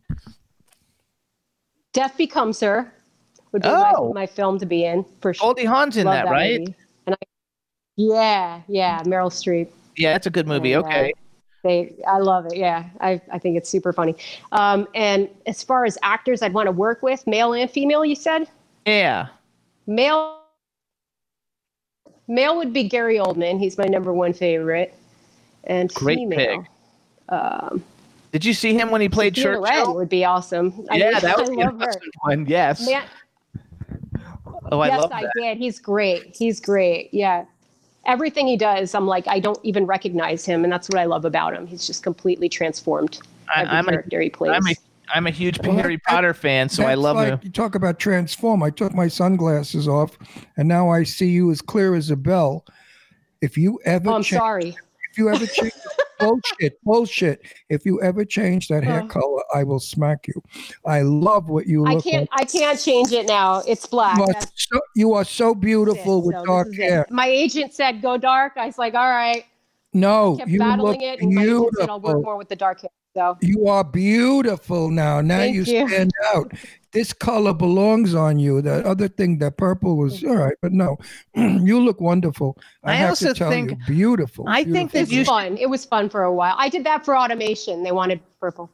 Death 1.93 2.15
Becomes 2.15 2.59
Her 2.59 2.93
would 3.51 3.63
be 3.63 3.69
Oh. 3.69 4.13
my, 4.13 4.21
my 4.21 4.25
film 4.27 4.59
to 4.59 4.67
be 4.67 4.85
in 4.85 5.03
for 5.19 5.33
sure. 5.33 5.47
Goldie 5.47 5.65
Hawn's 5.65 5.97
in 5.97 6.05
Love 6.05 6.25
that, 6.25 6.31
right? 6.31 6.59
And 7.07 7.15
I, 7.15 7.25
yeah, 7.97 8.61
yeah, 8.67 9.01
Meryl 9.01 9.31
Streep. 9.31 9.69
Yeah, 9.97 10.13
that's 10.13 10.27
a 10.27 10.31
good 10.31 10.47
movie. 10.47 10.73
And, 10.73 10.83
uh, 10.83 10.87
Okay. 10.87 11.13
They, 11.63 11.93
I 12.07 12.17
love 12.17 12.45
it. 12.47 12.57
Yeah, 12.57 12.83
I, 12.99 13.21
I 13.31 13.39
think 13.39 13.57
it's 13.57 13.69
super 13.69 13.93
funny. 13.93 14.15
Um, 14.51 14.85
and 14.93 15.29
as 15.47 15.63
far 15.63 15.85
as 15.85 15.97
actors 16.03 16.41
I'd 16.41 16.53
want 16.53 16.67
to 16.67 16.71
work 16.73 17.01
with, 17.01 17.25
male 17.25 17.53
and 17.53 17.71
female, 17.71 18.03
you 18.03 18.15
said 18.15 18.49
Yeah. 18.85 19.27
male. 19.87 20.39
Male 22.27 22.55
would 22.57 22.73
be 22.73 22.83
Gary 22.83 23.15
Oldman. 23.17 23.59
He's 23.59 23.77
my 23.77 23.85
number 23.85 24.13
one 24.13 24.33
favorite. 24.33 24.93
And 25.65 25.93
Great 25.93 26.17
female, 26.17 26.37
pick. 26.37 26.59
um, 27.29 27.83
Did 28.33 28.43
you 28.43 28.53
see 28.53 28.73
him 28.73 28.91
when 28.91 28.99
he 28.99 29.07
played 29.07 29.33
Churchill? 29.33 29.95
would 29.95 30.09
be 30.09 30.25
awesome. 30.25 30.85
I 30.89 30.97
Yeah, 30.97 31.11
mean, 31.11 31.21
that 31.21 31.37
was 31.39 31.49
I 31.49 31.53
love 31.53 31.79
her. 31.79 32.01
one. 32.23 32.45
Yes. 32.45 32.85
Man, 32.85 33.03
oh, 34.71 34.79
I 34.79 34.87
yes, 34.87 34.99
love 35.01 35.11
I 35.13 35.25
did. 35.33 35.57
He's 35.57 35.79
great. 35.79 36.35
He's 36.35 36.59
great. 36.59 37.13
Yeah. 37.13 37.45
Everything 38.05 38.47
he 38.47 38.57
does, 38.57 38.93
I'm 38.93 39.07
like, 39.07 39.27
I 39.27 39.39
don't 39.39 39.59
even 39.63 39.85
recognize 39.85 40.45
him. 40.45 40.63
And 40.63 40.73
that's 40.73 40.89
what 40.89 40.97
I 40.99 41.05
love 41.05 41.23
about 41.25 41.53
him. 41.53 41.65
He's 41.67 41.87
just 41.87 42.03
completely 42.03 42.49
transformed 42.49 43.19
I, 43.53 43.61
every 43.61 43.69
I'm 43.71 43.89
a 43.89 44.23
he 44.23 44.29
plays. 44.29 44.51
I'm 44.53 44.67
a 44.67 44.75
I'm 45.13 45.27
a 45.27 45.31
huge 45.31 45.59
Well, 45.59 45.73
Harry 45.73 45.97
that- 45.97 46.03
Potter 46.05 46.33
fan, 46.33 46.69
so 46.69 46.83
I 46.85 46.93
love 46.95 47.17
like, 47.17 47.27
him. 47.27 47.39
You 47.43 47.51
talk 47.51 47.75
about 47.75 47.99
transform. 47.99 48.63
I 48.63 48.69
took 48.69 48.93
my 48.93 49.07
sunglasses 49.07 49.87
off, 49.87 50.17
and 50.57 50.67
now 50.67 50.89
I 50.89 51.03
see 51.03 51.27
you 51.27 51.51
as 51.51 51.61
clear 51.61 51.93
as 51.93 52.09
a 52.09 52.15
bell. 52.15 52.65
If 53.41 53.57
you 53.57 53.79
ever 53.85 54.09
Oh, 54.09 54.13
I'm 54.15 54.23
change, 54.23 54.39
sorry. 54.39 54.77
If 55.13 55.17
you 55.19 55.29
ever 55.29 55.45
change 55.45 55.73
bullshit, 56.19 56.83
bullshit. 56.83 57.41
If 57.69 57.85
you 57.85 58.01
ever 58.01 58.25
change 58.25 58.67
that 58.69 58.83
hair 58.83 59.01
Oh. 59.03 59.07
color, 59.07 59.43
I 59.53 59.63
will 59.63 59.79
smack 59.79 60.27
you. 60.27 60.41
I 60.85 61.01
love 61.01 61.49
what 61.49 61.67
you 61.67 61.83
look. 61.83 61.99
I 62.05 62.09
can't. 62.09 62.29
like. 62.31 62.41
I 62.41 62.45
can't 62.45 62.79
change 62.79 63.11
it 63.11 63.27
now. 63.27 63.61
It's 63.67 63.85
black. 63.85 64.17
You 64.17 64.23
are, 64.23 64.41
so, 64.55 64.79
you 64.95 65.13
are 65.13 65.23
so 65.25 65.53
beautiful 65.53 66.19
it. 66.21 66.25
with 66.27 66.35
So 66.37 66.45
dark 66.45 66.67
is 66.69 66.79
it. 66.79 66.83
hair. 66.89 67.05
My 67.11 67.27
agent 67.27 67.73
said 67.73 68.01
go 68.01 68.17
dark. 68.17 68.53
I 68.55 68.65
was 68.65 68.77
like, 68.79 68.95
all 68.95 69.09
right. 69.09 69.45
No, 69.93 70.39
you 70.47 70.57
look 70.57 70.67
battling 70.67 71.01
it, 71.01 71.19
agent 71.21 71.75
said 71.77 71.89
I'll 71.89 71.99
work 71.99 72.03
beautiful. 72.03 72.23
more 72.23 72.37
with 72.37 72.49
the 72.49 72.55
dark 72.55 72.81
hair. 72.81 72.89
So 73.15 73.37
You 73.41 73.67
are 73.67 73.83
beautiful 73.83 74.89
now. 74.89 75.21
Now 75.21 75.37
Thank 75.37 75.55
you, 75.55 75.63
you. 75.63 75.87
stand 75.87 76.11
out. 76.33 76.51
This 76.91 77.11
color 77.13 77.53
belongs 77.53 78.13
on 78.15 78.37
you. 78.39 78.61
The 78.61 78.85
other 78.85 79.07
thing, 79.07 79.39
that 79.39 79.57
purple 79.57 79.97
was 79.97 80.23
all 80.23 80.35
right, 80.35 80.55
but 80.61 80.71
no, 80.71 80.97
you 81.35 81.79
look 81.79 81.99
wonderful. 82.01 82.57
I, 82.83 82.91
I 82.91 82.95
have 82.95 83.09
also 83.11 83.29
to 83.29 83.33
tell 83.33 83.49
think- 83.49 83.71
you, 83.71 83.77
beautiful. 83.87 84.45
I 84.47 84.63
think 84.63 84.91
beautiful. 84.91 84.99
that 84.99 85.07
it 85.07 85.11
you 85.11 85.19
was 85.19 85.27
fun. 85.27 85.57
It 85.57 85.69
was 85.69 85.85
fun 85.85 86.09
for 86.09 86.23
a 86.23 86.33
while. 86.33 86.55
I 86.57 86.69
did 86.69 86.83
that 86.85 87.03
for 87.05 87.17
automation. 87.17 87.83
They 87.83 87.91
wanted 87.91 88.19
purple. 88.39 88.69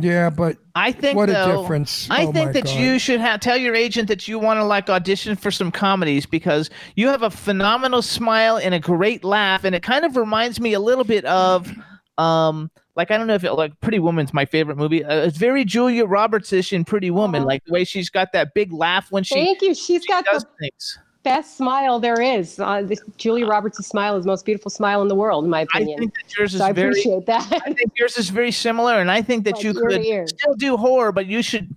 yeah, 0.00 0.30
but 0.30 0.58
I 0.76 0.92
think 0.92 1.16
what 1.16 1.28
though, 1.28 1.58
a 1.58 1.62
difference. 1.62 2.08
I 2.10 2.26
Oh 2.26 2.32
think 2.32 2.52
that 2.52 2.64
God. 2.66 2.74
you 2.78 2.98
should 3.00 3.18
have 3.20 3.40
tell 3.40 3.56
your 3.56 3.74
agent 3.74 4.06
that 4.08 4.28
you 4.28 4.38
want 4.38 4.58
to 4.58 4.64
like 4.64 4.88
audition 4.90 5.34
for 5.36 5.50
some 5.50 5.72
comedies 5.72 6.24
because 6.26 6.70
you 6.96 7.08
have 7.08 7.22
a 7.22 7.30
phenomenal 7.30 8.02
smile 8.02 8.58
and 8.58 8.74
a 8.74 8.80
great 8.80 9.24
laugh, 9.24 9.64
and 9.64 9.74
it 9.74 9.82
kind 9.82 10.04
of 10.04 10.16
reminds 10.16 10.60
me 10.60 10.72
a 10.74 10.80
little 10.80 11.04
bit 11.04 11.24
of, 11.24 11.72
um, 12.18 12.70
like 12.96 13.10
I 13.10 13.18
don't 13.18 13.26
know 13.26 13.34
if 13.34 13.44
it, 13.44 13.52
like 13.52 13.78
Pretty 13.80 13.98
Woman's 13.98 14.32
my 14.34 14.44
favorite 14.44 14.76
movie. 14.76 15.04
Uh, 15.04 15.20
it's 15.26 15.36
very 15.36 15.64
Julia 15.64 16.06
Roberts-ish 16.06 16.72
in 16.72 16.84
Pretty 16.84 17.10
Woman, 17.10 17.42
Aw. 17.42 17.46
like 17.46 17.64
the 17.64 17.72
way 17.72 17.84
she's 17.84 18.10
got 18.10 18.32
that 18.32 18.54
big 18.54 18.72
laugh 18.72 19.12
when 19.12 19.22
she, 19.22 19.34
Thank 19.34 19.62
you. 19.62 19.74
She's 19.74 20.02
she 20.02 20.08
got 20.08 20.24
the 20.24 20.44
things. 20.58 20.98
best 21.22 21.56
smile 21.56 22.00
there 22.00 22.20
is. 22.20 22.58
Uh, 22.58 22.82
this, 22.82 23.00
Julia 23.18 23.46
Roberts' 23.46 23.86
smile 23.86 24.16
is 24.16 24.24
the 24.24 24.30
most 24.30 24.44
beautiful 24.46 24.70
smile 24.70 25.02
in 25.02 25.08
the 25.08 25.14
world, 25.14 25.44
in 25.44 25.50
my 25.50 25.60
opinion. 25.60 25.96
I 25.96 26.00
think 26.00 26.14
that 26.14 26.36
yours 26.38 26.54
is 26.54 26.60
so 26.60 26.66
I 26.66 26.72
very. 26.72 26.88
appreciate 26.88 27.26
that. 27.26 27.52
I 27.66 27.72
think 27.72 27.92
yours 27.96 28.16
is 28.16 28.30
very 28.30 28.50
similar, 28.52 28.94
and 28.94 29.10
I 29.10 29.20
think 29.22 29.44
that 29.44 29.54
Like 29.56 29.64
you 29.64 29.74
could 29.74 30.28
still 30.28 30.54
do 30.54 30.76
horror, 30.76 31.12
but 31.12 31.26
you 31.26 31.42
should 31.42 31.74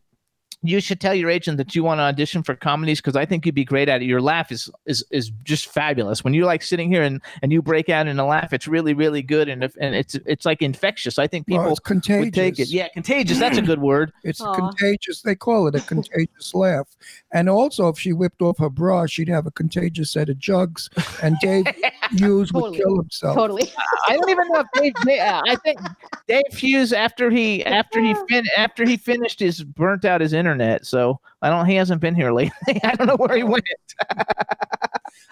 you 0.61 0.81
should 0.81 0.99
tell 0.99 1.13
your 1.13 1.29
agent 1.29 1.57
that 1.57 1.73
you 1.73 1.83
want 1.83 1.99
to 1.99 2.03
audition 2.03 2.43
for 2.43 2.53
comedies 2.53 2.99
because 2.99 3.15
I 3.15 3.25
think 3.25 3.45
you'd 3.45 3.55
be 3.55 3.63
great 3.63 3.87
at 3.87 4.01
it. 4.01 4.05
Your 4.05 4.21
laugh 4.21 4.51
is 4.51 4.69
is 4.85 5.05
is 5.09 5.31
just 5.43 5.67
fabulous. 5.67 6.23
When 6.23 6.33
you're 6.33 6.45
like 6.45 6.63
sitting 6.63 6.91
here 6.91 7.01
and 7.01 7.21
and 7.41 7.51
you 7.53 7.61
break 7.61 7.87
out 7.87 8.07
in 8.07 8.19
a 8.19 8.25
laugh, 8.25 8.51
it's 8.51 8.67
really 8.67 8.93
really 8.93 9.21
good 9.21 9.47
and 9.47 9.63
if, 9.63 9.75
and 9.79 9.95
it's 9.95 10.15
it's 10.25 10.45
like 10.45 10.61
infectious. 10.61 11.17
I 11.17 11.27
think 11.27 11.47
people 11.47 11.69
it's 11.69 11.79
contagious. 11.79 12.25
would 12.25 12.33
take 12.33 12.59
it. 12.59 12.67
Yeah, 12.67 12.89
contagious. 12.89 13.39
That's 13.39 13.57
a 13.57 13.61
good 13.61 13.81
word. 13.81 14.11
It's 14.29 14.41
Aw. 14.41 14.53
contagious. 14.53 15.21
They 15.21 15.33
call 15.33 15.67
it 15.67 15.75
a 15.75 15.81
contagious 15.87 16.53
laugh. 16.53 16.87
And 17.31 17.49
also, 17.49 17.87
if 17.87 17.97
she 17.97 18.11
whipped 18.13 18.41
off 18.41 18.59
her 18.59 18.69
bra, 18.69 19.05
she'd 19.05 19.29
have 19.29 19.47
a 19.47 19.51
contagious 19.51 20.11
set 20.11 20.29
of 20.29 20.37
jugs, 20.37 20.89
and 21.23 21.35
Dave 21.41 21.65
Hughes 22.17 22.51
would 22.53 22.61
Totally. 22.61 22.77
kill 22.77 22.95
himself. 22.97 23.35
totally. 23.35 23.71
I 24.07 24.15
don't 24.15 24.29
even 24.29 24.47
know 24.49 24.59
if 24.61 24.67
Dave. 24.73 24.93
Dave- 25.05 25.19
uh, 25.21 25.41
I 25.47 25.55
think 25.57 25.79
Dave 26.27 26.41
Hughes 26.51 26.93
after 26.93 27.29
he 27.29 27.65
after 27.65 28.01
he 28.01 28.15
fin 28.27 28.45
after 28.57 28.85
he 28.87 28.97
finished 28.97 29.39
his 29.39 29.63
burnt 29.63 30.05
out 30.05 30.21
his 30.21 30.33
internet. 30.33 30.85
So 30.85 31.19
I 31.41 31.49
don't. 31.49 31.65
He 31.65 31.75
hasn't 31.75 32.01
been 32.01 32.15
here 32.15 32.31
lately. 32.33 32.79
I 32.83 32.95
don't 32.95 33.07
know 33.07 33.17
where 33.17 33.35
he 33.37 33.43
went. 33.43 33.63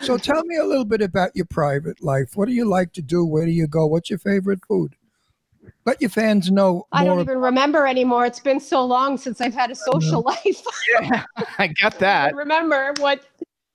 So 0.02 0.16
tell 0.18 0.44
me 0.46 0.58
a 0.58 0.64
little 0.64 0.86
bit 0.86 1.02
about 1.02 1.36
your 1.36 1.46
private 1.46 2.04
life. 2.04 2.36
What 2.38 2.48
do 2.48 2.54
you 2.54 2.66
like 2.66 2.94
to 2.94 3.02
do? 3.02 3.26
Where 3.26 3.46
do 3.46 3.52
you 3.52 3.66
go? 3.68 3.88
What's 3.88 4.12
your 4.12 4.20
favorite 4.20 4.60
food? 4.68 4.94
Let 5.86 6.00
your 6.02 6.12
fans 6.12 6.52
know 6.52 6.86
I 6.92 7.04
don't 7.04 7.20
even 7.20 7.40
remember 7.40 7.88
anymore. 7.88 8.26
It's 8.28 8.40
been 8.40 8.60
so 8.60 8.86
long 8.86 9.18
since 9.18 9.42
I've 9.42 9.56
had 9.56 9.72
a 9.72 9.76
social 9.76 10.22
life. 10.22 10.62
Yeah, 11.02 11.24
I 11.58 11.68
got 11.68 11.96
I 11.96 12.00
that. 12.00 12.36
remember 12.36 12.94
what 13.00 13.22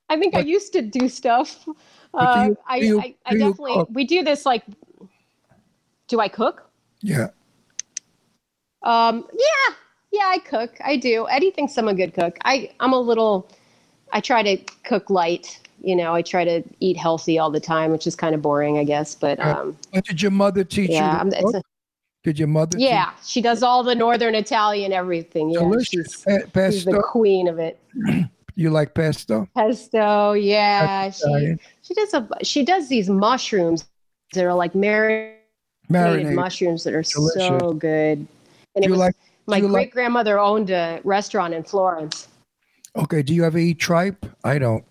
I 0.08 0.16
think 0.18 0.36
I 0.36 0.40
used 0.40 0.72
to 0.74 0.82
do 0.82 1.08
stuff. 1.08 1.66
Do 2.12 2.18
Uh, 2.18 2.44
you- 2.48 2.56
I, 2.68 2.76
you- 2.76 3.00
I, 3.00 3.14
I 3.26 3.32
definitely 3.34 3.74
cook? 3.74 3.88
we 3.92 4.04
do 4.04 4.22
this 4.22 4.44
like. 4.46 4.64
Do 6.08 6.20
I 6.20 6.28
cook? 6.28 6.68
yeah. 7.00 7.28
Um, 8.82 9.24
yeah, 9.32 9.74
yeah, 10.12 10.24
I 10.26 10.38
cook. 10.38 10.72
I 10.84 10.96
do. 10.96 11.26
Eddie 11.30 11.52
thinks 11.52 11.76
I'm 11.78 11.88
a 11.88 11.94
good 11.94 12.12
cook. 12.14 12.36
I 12.44 12.70
I'm 12.80 12.92
a 12.92 12.98
little. 13.00 13.48
I 14.12 14.20
try 14.20 14.42
to 14.42 14.56
cook 14.84 15.08
light. 15.08 15.58
You 15.80 15.96
know, 15.96 16.14
I 16.14 16.22
try 16.22 16.44
to 16.44 16.62
eat 16.80 16.96
healthy 16.96 17.38
all 17.38 17.50
the 17.50 17.60
time, 17.60 17.90
which 17.92 18.06
is 18.06 18.14
kind 18.14 18.34
of 18.34 18.42
boring, 18.42 18.78
I 18.78 18.84
guess. 18.84 19.14
But 19.14 19.40
um, 19.40 19.76
What 19.90 20.04
did 20.04 20.20
your 20.20 20.30
mother 20.32 20.64
teach 20.64 20.90
yeah, 20.90 21.24
you? 21.24 21.30
Cook? 21.52 21.64
did 22.24 22.38
your 22.38 22.48
mother? 22.48 22.76
teach- 22.76 22.86
yeah, 22.88 23.12
she 23.24 23.40
does 23.40 23.62
all 23.62 23.82
the 23.82 23.94
northern 23.94 24.34
Italian 24.34 24.92
everything. 24.92 25.50
Yeah, 25.50 25.60
delicious. 25.60 26.24
she's, 26.24 26.44
she's 26.54 26.84
the 26.84 27.02
queen 27.04 27.48
of 27.48 27.58
it. 27.58 27.80
You 28.54 28.68
like 28.68 28.92
pesto? 28.92 29.48
Pesto, 29.56 30.34
yeah. 30.34 31.04
That's 31.08 31.20
She. 31.20 31.56
She 31.82 31.94
does 31.94 32.14
a 32.14 32.28
she 32.42 32.64
does 32.64 32.88
these 32.88 33.08
mushrooms 33.10 33.86
that 34.34 34.44
are 34.44 34.54
like 34.54 34.74
marinated 34.74 35.36
Marinated. 35.88 36.34
mushrooms 36.34 36.84
that 36.84 36.94
are 36.94 37.02
so 37.02 37.72
good. 37.74 38.18
And 38.18 38.28
Do 38.76 38.82
it 38.82 38.84
you 38.86 38.90
was 38.92 38.98
like? 39.00 39.14
my 39.46 39.58
do 39.58 39.66
you 39.66 39.72
great 39.72 39.82
like- 39.86 39.92
grandmother 39.92 40.38
owned 40.38 40.70
a 40.70 41.00
restaurant 41.04 41.52
in 41.54 41.62
Florence. 41.64 42.28
Okay. 42.96 43.22
Do 43.22 43.34
you 43.34 43.44
ever 43.44 43.58
eat 43.58 43.78
tripe? 43.78 44.24
I 44.44 44.58
don't. 44.58 44.84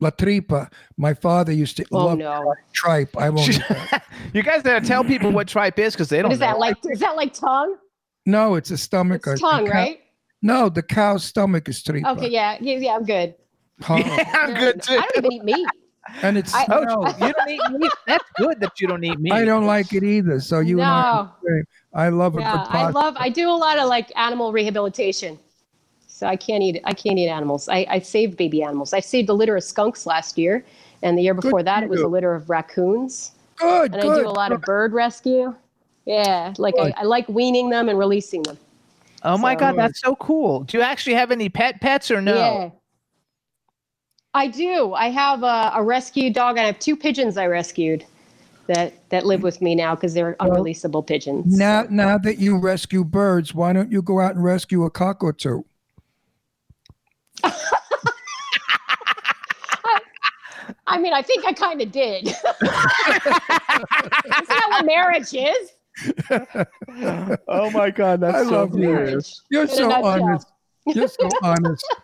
La 0.00 0.10
tripa. 0.10 0.70
My 0.96 1.12
father 1.14 1.52
used 1.52 1.76
to 1.76 1.84
Oh 1.92 2.06
love 2.06 2.18
no. 2.18 2.54
tripe. 2.72 3.16
I 3.18 3.28
won't. 3.30 3.58
you 4.32 4.42
guys 4.42 4.62
gotta 4.62 4.84
tell 4.84 5.04
people 5.04 5.30
what 5.30 5.46
tripe 5.46 5.78
is 5.78 5.94
because 5.94 6.08
they 6.08 6.16
don't 6.18 6.26
What 6.30 6.32
is 6.34 6.40
know. 6.40 6.46
that 6.46 6.58
like? 6.58 6.76
Is 6.90 7.00
that 7.00 7.16
like 7.16 7.32
tongue? 7.34 7.76
No, 8.26 8.54
it's 8.56 8.70
a 8.70 8.78
stomach. 8.78 9.22
It's 9.26 9.40
tongue, 9.40 9.66
cow- 9.66 9.72
right? 9.72 10.00
No, 10.42 10.68
the 10.70 10.82
cow's 10.82 11.22
stomach 11.24 11.68
is 11.68 11.82
tripa. 11.82 12.08
Okay, 12.12 12.28
yeah, 12.28 12.56
yeah, 12.60 12.76
yeah. 12.78 12.94
I'm 12.96 13.04
good. 13.04 13.34
Huh. 13.82 13.96
Yeah, 14.04 14.30
I'm 14.34 14.54
good 14.54 14.82
too. 14.82 14.94
I 14.94 15.00
don't 15.00 15.16
even 15.18 15.32
eat 15.32 15.44
meat. 15.44 15.68
And 16.22 16.36
it's 16.38 16.54
I- 16.54 16.66
Oh, 16.70 16.82
smells. 16.84 17.20
you 17.20 17.32
don't 17.32 17.48
eat 17.50 17.60
meat. 17.78 17.92
That's 18.06 18.24
good 18.36 18.60
that 18.60 18.80
you 18.80 18.88
don't 18.88 19.04
eat 19.04 19.18
meat. 19.20 19.32
I 19.32 19.44
don't 19.44 19.66
like 19.66 19.92
it 19.92 20.02
either. 20.02 20.40
So 20.40 20.60
you 20.60 20.80
and 20.80 20.88
I, 20.90 21.28
No. 21.44 21.62
I 21.94 22.08
love 22.08 22.36
a 22.36 22.40
Yeah, 22.40 22.66
I 22.68 22.90
love. 22.90 23.16
I 23.18 23.28
do 23.28 23.48
a 23.48 23.52
lot 23.52 23.78
of 23.78 23.88
like 23.88 24.10
animal 24.16 24.52
rehabilitation. 24.52 25.38
So 26.06 26.26
I 26.26 26.36
can't 26.36 26.62
eat. 26.62 26.80
I 26.84 26.92
can't 26.92 27.18
eat 27.18 27.28
animals. 27.28 27.68
I, 27.68 27.86
I 27.88 27.98
saved 28.00 28.36
baby 28.36 28.62
animals. 28.62 28.92
I 28.92 29.00
saved 29.00 29.28
a 29.30 29.32
litter 29.32 29.56
of 29.56 29.64
skunks 29.64 30.04
last 30.04 30.36
year, 30.36 30.64
and 31.02 31.16
the 31.16 31.22
year 31.22 31.32
Good 31.34 31.42
before 31.42 31.62
that, 31.62 31.82
it 31.82 31.88
was 31.88 32.00
a 32.02 32.06
litter 32.08 32.34
of 32.34 32.50
raccoons. 32.50 33.32
good, 33.56 33.92
And 33.94 34.02
good. 34.02 34.18
I 34.18 34.22
do 34.22 34.28
a 34.28 34.30
lot 34.30 34.52
of 34.52 34.60
bird 34.62 34.92
rescue. 34.92 35.54
Yeah, 36.04 36.52
like 36.58 36.74
I, 36.78 36.92
I 36.96 37.02
like 37.04 37.26
weaning 37.28 37.70
them 37.70 37.88
and 37.88 37.98
releasing 37.98 38.42
them. 38.42 38.58
oh 39.22 39.38
my 39.38 39.54
So- 39.54 39.60
god, 39.60 39.76
that's 39.76 40.00
so 40.00 40.14
cool. 40.16 40.64
Do 40.64 40.76
you 40.78 40.82
actually 40.84 41.14
have 41.14 41.30
any 41.30 41.48
pet 41.48 41.80
pets 41.80 42.10
or 42.10 42.20
no? 42.20 42.34
Yeah. 42.34 42.70
I 44.34 44.46
do. 44.46 44.92
I 44.94 45.10
have 45.10 45.42
a, 45.42 45.72
a 45.74 45.82
rescue 45.82 46.32
dog, 46.32 46.56
I 46.58 46.62
have 46.64 46.78
two 46.78 46.96
pigeons 46.96 47.36
I 47.36 47.46
rescued 47.46 48.04
that 48.66 48.92
that 49.08 49.26
live 49.26 49.42
with 49.42 49.60
me 49.60 49.74
now 49.74 49.96
because 49.96 50.14
they're 50.14 50.36
Well, 50.38 50.50
unreleasable 50.50 51.04
pigeons. 51.06 51.58
Now, 51.58 51.86
now 51.90 52.16
that 52.18 52.38
you 52.38 52.58
rescue 52.58 53.04
birds, 53.04 53.52
why 53.54 53.72
don't 53.72 53.90
you 53.90 54.02
go 54.02 54.20
out 54.20 54.36
and 54.36 54.44
rescue 54.44 54.84
a 54.84 54.90
cock 54.90 55.24
or 55.24 55.32
two? 55.32 55.64
I 60.86 60.98
mean, 60.98 61.12
I 61.12 61.22
think 61.22 61.44
I 61.44 61.52
kind 61.52 61.80
of 61.80 61.90
did. 61.92 62.26
Isn't 62.26 62.36
that 62.62 64.66
what 64.70 64.86
marriage 64.86 65.34
is? 65.34 65.72
oh 67.48 67.70
my 67.70 67.90
god, 67.90 68.20
that's 68.20 68.38
I 68.38 68.44
so 68.44 68.50
love 68.50 68.76
you. 68.76 69.20
You're 69.50 69.64
In 69.64 69.70
a 69.70 69.74
so 69.74 70.04
honest. 70.04 70.46
You're 70.86 71.08
so 71.08 71.28
honest. 71.42 71.84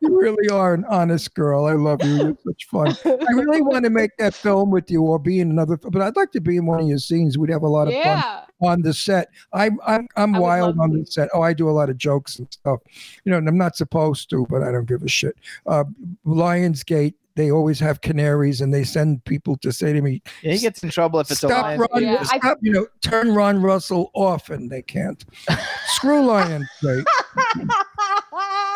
You 0.00 0.18
really 0.18 0.48
are 0.48 0.72
an 0.72 0.84
honest 0.88 1.34
girl. 1.34 1.66
I 1.66 1.74
love 1.74 2.02
you. 2.02 2.16
You're 2.16 2.38
such 2.46 2.66
fun. 2.66 2.96
I 3.04 3.32
really 3.32 3.60
want 3.70 3.84
to 3.84 3.90
make 3.90 4.16
that 4.18 4.34
film 4.34 4.70
with 4.70 4.90
you 4.90 5.02
or 5.02 5.18
be 5.18 5.40
in 5.40 5.50
another, 5.50 5.76
but 5.76 6.00
I'd 6.00 6.16
like 6.16 6.32
to 6.32 6.40
be 6.40 6.56
in 6.56 6.64
one 6.66 6.80
of 6.80 6.88
your 6.88 6.98
scenes. 6.98 7.36
We'd 7.36 7.50
have 7.50 7.62
a 7.62 7.68
lot 7.68 7.88
of 7.88 7.94
fun 8.02 8.22
on 8.62 8.82
the 8.82 8.94
set. 8.94 9.28
I'm 9.52 9.78
I'm 9.86 10.08
I'm 10.16 10.32
wild 10.32 10.78
on 10.78 10.98
the 10.98 11.04
set. 11.06 11.28
Oh, 11.34 11.42
I 11.42 11.52
do 11.52 11.68
a 11.68 11.72
lot 11.72 11.90
of 11.90 11.98
jokes 11.98 12.38
and 12.38 12.48
stuff. 12.50 12.80
You 13.24 13.32
know, 13.32 13.38
and 13.38 13.48
I'm 13.48 13.58
not 13.58 13.76
supposed 13.76 14.30
to, 14.30 14.46
but 14.48 14.62
I 14.62 14.72
don't 14.72 14.86
give 14.86 15.02
a 15.02 15.08
shit. 15.08 15.36
Uh, 15.66 15.84
Lionsgate, 16.26 17.14
they 17.36 17.50
always 17.50 17.78
have 17.80 18.00
canaries, 18.00 18.60
and 18.60 18.72
they 18.72 18.84
send 18.84 19.24
people 19.24 19.56
to 19.58 19.72
say 19.72 19.92
to 19.92 20.00
me, 20.02 20.22
Yeah, 20.42 20.52
he 20.52 20.58
gets 20.58 20.82
in 20.82 20.90
trouble 20.90 21.20
if 21.20 21.30
it's 21.30 21.42
a 21.42 21.48
"Stop, 21.48 21.62
lion. 21.62 21.80
Ron! 21.80 22.02
Yeah, 22.02 22.18
I- 22.32 22.38
stop! 22.38 22.58
you 22.60 22.72
know, 22.72 22.86
turn 23.02 23.34
Ron 23.34 23.60
Russell 23.62 24.10
off," 24.14 24.50
and 24.50 24.70
they 24.70 24.82
can't. 24.82 25.24
Screw 25.86 26.22
Lionsgate. 26.22 27.04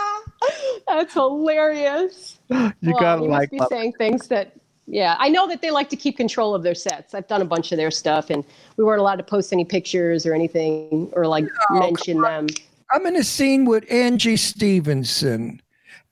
That's 0.95 1.15
hilarious. 1.15 2.39
You 2.49 2.73
Well, 2.83 3.01
gotta 3.01 3.23
you 3.23 3.29
like 3.29 3.53
must 3.53 3.71
be 3.71 3.77
saying 3.77 3.93
things 3.95 4.29
that. 4.29 4.53
Yeah, 4.87 5.17
I 5.19 5.31
know 5.31 5.49
that 5.49 5.63
they 5.63 5.71
like 5.71 5.89
to 5.91 5.97
keep 5.97 6.19
control 6.19 6.55
of 6.55 6.63
their 6.63 6.75
sets. 6.75 7.15
I've 7.15 7.27
done 7.27 7.41
a 7.41 7.47
bunch 7.47 7.73
of 7.73 7.79
their 7.79 7.91
stuff, 7.91 8.29
and 8.29 8.45
we 8.77 8.85
weren't 8.85 9.01
allowed 9.01 9.17
to 9.17 9.23
post 9.23 9.51
any 9.51 9.65
pictures 9.65 10.27
or 10.27 10.35
anything 10.35 11.11
or 11.15 11.27
like 11.27 11.47
mention 11.71 12.21
them. 12.21 12.49
I'm 12.91 13.07
in 13.07 13.17
a 13.17 13.25
scene 13.25 13.65
with 13.65 13.91
Angie 13.91 14.37
Stevenson, 14.37 15.63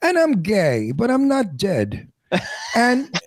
and 0.00 0.18
I'm 0.18 0.42
gay, 0.42 0.90
but 0.92 1.10
I'm 1.10 1.28
not 1.28 1.58
dead. 1.58 2.08
And 2.74 3.20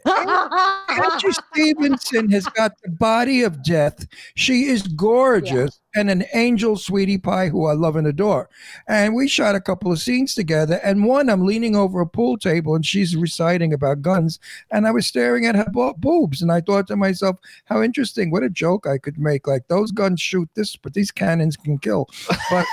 Angie 0.89 1.31
Stevenson 1.31 2.31
has 2.31 2.45
got 2.47 2.71
the 2.81 2.89
body 2.89 3.43
of 3.43 3.63
death. 3.63 4.07
She 4.35 4.65
is 4.65 4.83
gorgeous 4.83 5.79
and 5.95 6.09
an 6.09 6.25
angel 6.33 6.75
sweetie 6.75 7.17
pie 7.17 7.49
who 7.49 7.65
I 7.65 7.73
love 7.73 7.95
and 7.95 8.07
adore. 8.07 8.49
And 8.87 9.13
we 9.15 9.27
shot 9.27 9.55
a 9.55 9.61
couple 9.61 9.91
of 9.91 9.99
scenes 9.99 10.33
together. 10.33 10.79
And 10.83 11.05
one, 11.05 11.29
I'm 11.29 11.45
leaning 11.45 11.75
over 11.75 12.01
a 12.01 12.07
pool 12.07 12.37
table 12.37 12.75
and 12.75 12.85
she's 12.85 13.15
reciting 13.15 13.73
about 13.73 14.01
guns. 14.01 14.39
And 14.71 14.87
I 14.87 14.91
was 14.91 15.05
staring 15.05 15.45
at 15.45 15.55
her 15.55 15.69
bo- 15.71 15.93
boobs. 15.93 16.41
And 16.41 16.51
I 16.51 16.61
thought 16.61 16.87
to 16.87 16.95
myself, 16.95 17.37
how 17.65 17.83
interesting. 17.83 18.31
What 18.31 18.43
a 18.43 18.49
joke 18.49 18.87
I 18.87 18.97
could 18.97 19.19
make. 19.19 19.47
Like 19.47 19.67
those 19.67 19.91
guns 19.91 20.21
shoot 20.21 20.49
this, 20.55 20.75
but 20.75 20.93
these 20.93 21.11
cannons 21.11 21.55
can 21.55 21.77
kill. 21.77 22.09
But 22.49 22.65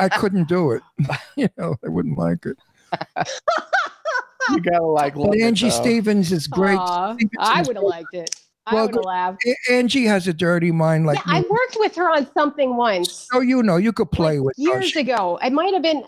I 0.00 0.08
couldn't 0.08 0.48
do 0.48 0.72
it. 0.72 0.82
you 1.36 1.48
know, 1.56 1.76
I 1.84 1.88
wouldn't 1.88 2.18
like 2.18 2.44
it. 2.46 2.58
You 4.50 4.60
gotta 4.60 4.84
like. 4.84 5.16
love 5.16 5.30
But 5.32 5.38
Angie 5.40 5.68
though. 5.68 5.74
Stevens 5.82 6.32
is 6.32 6.46
great. 6.46 6.78
Aw, 6.78 7.14
Stevenson 7.14 7.38
I 7.40 7.62
would 7.62 7.76
have 7.76 7.84
liked 7.84 8.14
it. 8.14 8.34
I 8.68 8.74
Well, 8.74 8.86
would 8.86 8.94
have 8.96 9.04
laughed. 9.04 9.44
Angie 9.70 10.06
has 10.06 10.26
a 10.26 10.32
dirty 10.32 10.72
mind 10.72 11.06
like 11.06 11.18
yeah, 11.26 11.34
I 11.36 11.40
worked 11.42 11.76
with 11.78 11.94
her 11.96 12.10
on 12.10 12.26
something 12.34 12.76
once. 12.76 13.28
Oh, 13.32 13.40
you 13.40 13.62
know, 13.62 13.76
you 13.76 13.92
could 13.92 14.10
play 14.10 14.38
like, 14.38 14.46
with 14.46 14.56
her. 14.56 14.62
years 14.62 14.86
She- 14.90 15.00
ago. 15.00 15.38
It 15.42 15.52
might 15.52 15.72
have 15.72 15.82
been. 15.82 16.04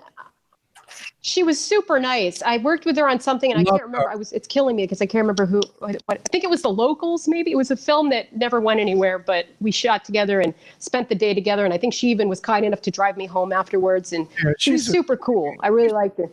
She 1.21 1.43
was 1.43 1.61
super 1.61 1.99
nice. 2.01 2.43
I 2.43 2.59
worked 2.59 2.87
with 2.87 2.97
her 2.97 3.09
on 3.09 3.21
something, 3.21 3.51
and 3.53 3.61
I 3.61 3.65
can't 3.65 3.83
remember. 3.83 4.07
her. 4.07 4.13
I 4.13 4.17
was. 4.17 4.33
It's 4.33 4.47
killing 4.49 4.77
me 4.77 4.85
because 4.85 5.03
I 5.03 5.07
can't 5.07 5.23
remember 5.23 5.47
who. 5.47 5.61
What, 5.81 5.97
what, 6.07 6.19
I 6.19 6.29
think 6.31 6.43
it 6.45 6.49
was 6.51 6.63
the 6.63 6.71
locals. 6.71 7.29
Maybe 7.29 7.51
it 7.53 7.57
was 7.57 7.71
a 7.71 7.77
film 7.77 8.09
that 8.11 8.35
never 8.35 8.61
went 8.61 8.81
anywhere, 8.81 9.19
but 9.19 9.47
we 9.61 9.71
shot 9.71 10.05
together 10.05 10.41
and 10.41 10.55
spent 10.79 11.09
the 11.09 11.15
day 11.15 11.35
together. 11.35 11.65
And 11.65 11.75
I 11.75 11.79
think 11.79 11.93
she 11.93 12.09
even 12.09 12.29
was 12.29 12.41
kind 12.41 12.65
enough 12.65 12.81
to 12.83 12.91
drive 12.91 13.17
me 13.17 13.27
home 13.27 13.53
afterwards. 13.53 14.13
And 14.13 14.27
Yeah, 14.43 14.53
she 14.59 14.73
was 14.73 14.89
a- 14.89 14.93
super 14.93 15.17
cool. 15.17 15.55
I 15.61 15.69
really 15.69 15.91
liked 15.91 16.19
her. 16.19 16.31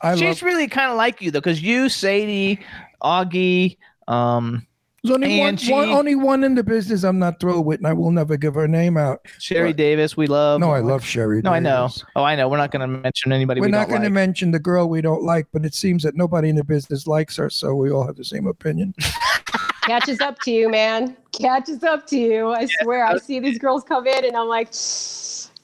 I 0.00 0.14
She's 0.16 0.22
love. 0.22 0.42
really 0.42 0.68
kind 0.68 0.90
of 0.90 0.96
like 0.96 1.20
you 1.22 1.30
though, 1.30 1.40
because 1.40 1.62
you, 1.62 1.88
Sadie, 1.88 2.60
Augie, 3.02 3.76
um, 4.08 4.66
There's 5.02 5.14
only 5.14 5.38
one, 5.38 5.48
Angie. 5.48 5.72
one, 5.72 5.88
only 5.90 6.14
one 6.14 6.44
in 6.44 6.54
the 6.54 6.62
business 6.64 7.04
I'm 7.04 7.18
not 7.18 7.40
thrilled 7.40 7.64
with, 7.64 7.78
and 7.78 7.86
I 7.86 7.92
will 7.94 8.10
never 8.10 8.36
give 8.36 8.54
her 8.54 8.68
name 8.68 8.96
out. 8.96 9.20
Sherry 9.38 9.68
What? 9.70 9.76
Davis. 9.76 10.16
We 10.16 10.26
love. 10.26 10.60
No, 10.60 10.70
I 10.72 10.80
love 10.80 11.04
Sherry. 11.04 11.40
No, 11.42 11.52
I 11.52 11.58
know. 11.60 11.88
Oh, 12.16 12.22
I 12.24 12.36
know. 12.36 12.48
We're 12.48 12.56
not 12.58 12.70
going 12.70 12.80
to 12.80 12.86
mention 12.86 13.32
anybody. 13.32 13.60
We're 13.60 13.66
we 13.68 13.70
not 13.72 13.88
don't 13.88 13.90
going 13.90 14.02
to 14.02 14.10
mention 14.10 14.50
the 14.50 14.58
girl 14.58 14.88
we 14.88 15.00
don't 15.00 15.22
like, 15.22 15.46
but 15.52 15.64
it 15.64 15.74
seems 15.74 16.02
that 16.02 16.14
nobody 16.16 16.48
in 16.50 16.56
the 16.56 16.64
business 16.64 17.06
likes 17.06 17.36
her, 17.36 17.48
so 17.48 17.74
we 17.74 17.90
all 17.90 18.06
have 18.06 18.16
the 18.16 18.24
same 18.24 18.46
opinion. 18.46 18.94
Catches 19.82 20.20
up 20.20 20.38
to 20.40 20.50
you, 20.50 20.70
man. 20.70 21.14
Catches 21.32 21.82
up 21.84 22.06
to 22.08 22.18
you. 22.18 22.48
I 22.52 22.66
swear. 22.82 23.04
I 23.04 23.18
see 23.18 23.38
these 23.40 23.58
girls 23.58 23.84
come 23.84 24.06
in, 24.06 24.24
and 24.24 24.36
I'm 24.36 24.48
like. 24.48 24.68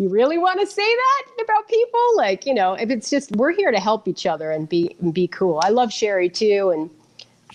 You 0.00 0.08
really 0.08 0.38
want 0.38 0.58
to 0.58 0.66
say 0.66 0.82
that 0.82 1.44
about 1.44 1.68
people? 1.68 2.00
Like, 2.16 2.46
you 2.46 2.54
know, 2.54 2.72
if 2.72 2.88
it's 2.88 3.10
just 3.10 3.36
we're 3.36 3.52
here 3.52 3.70
to 3.70 3.78
help 3.78 4.08
each 4.08 4.24
other 4.24 4.50
and 4.50 4.66
be 4.66 4.96
and 5.02 5.12
be 5.12 5.28
cool. 5.28 5.60
I 5.62 5.68
love 5.68 5.92
Sherry 5.92 6.30
too, 6.30 6.70
and 6.70 6.88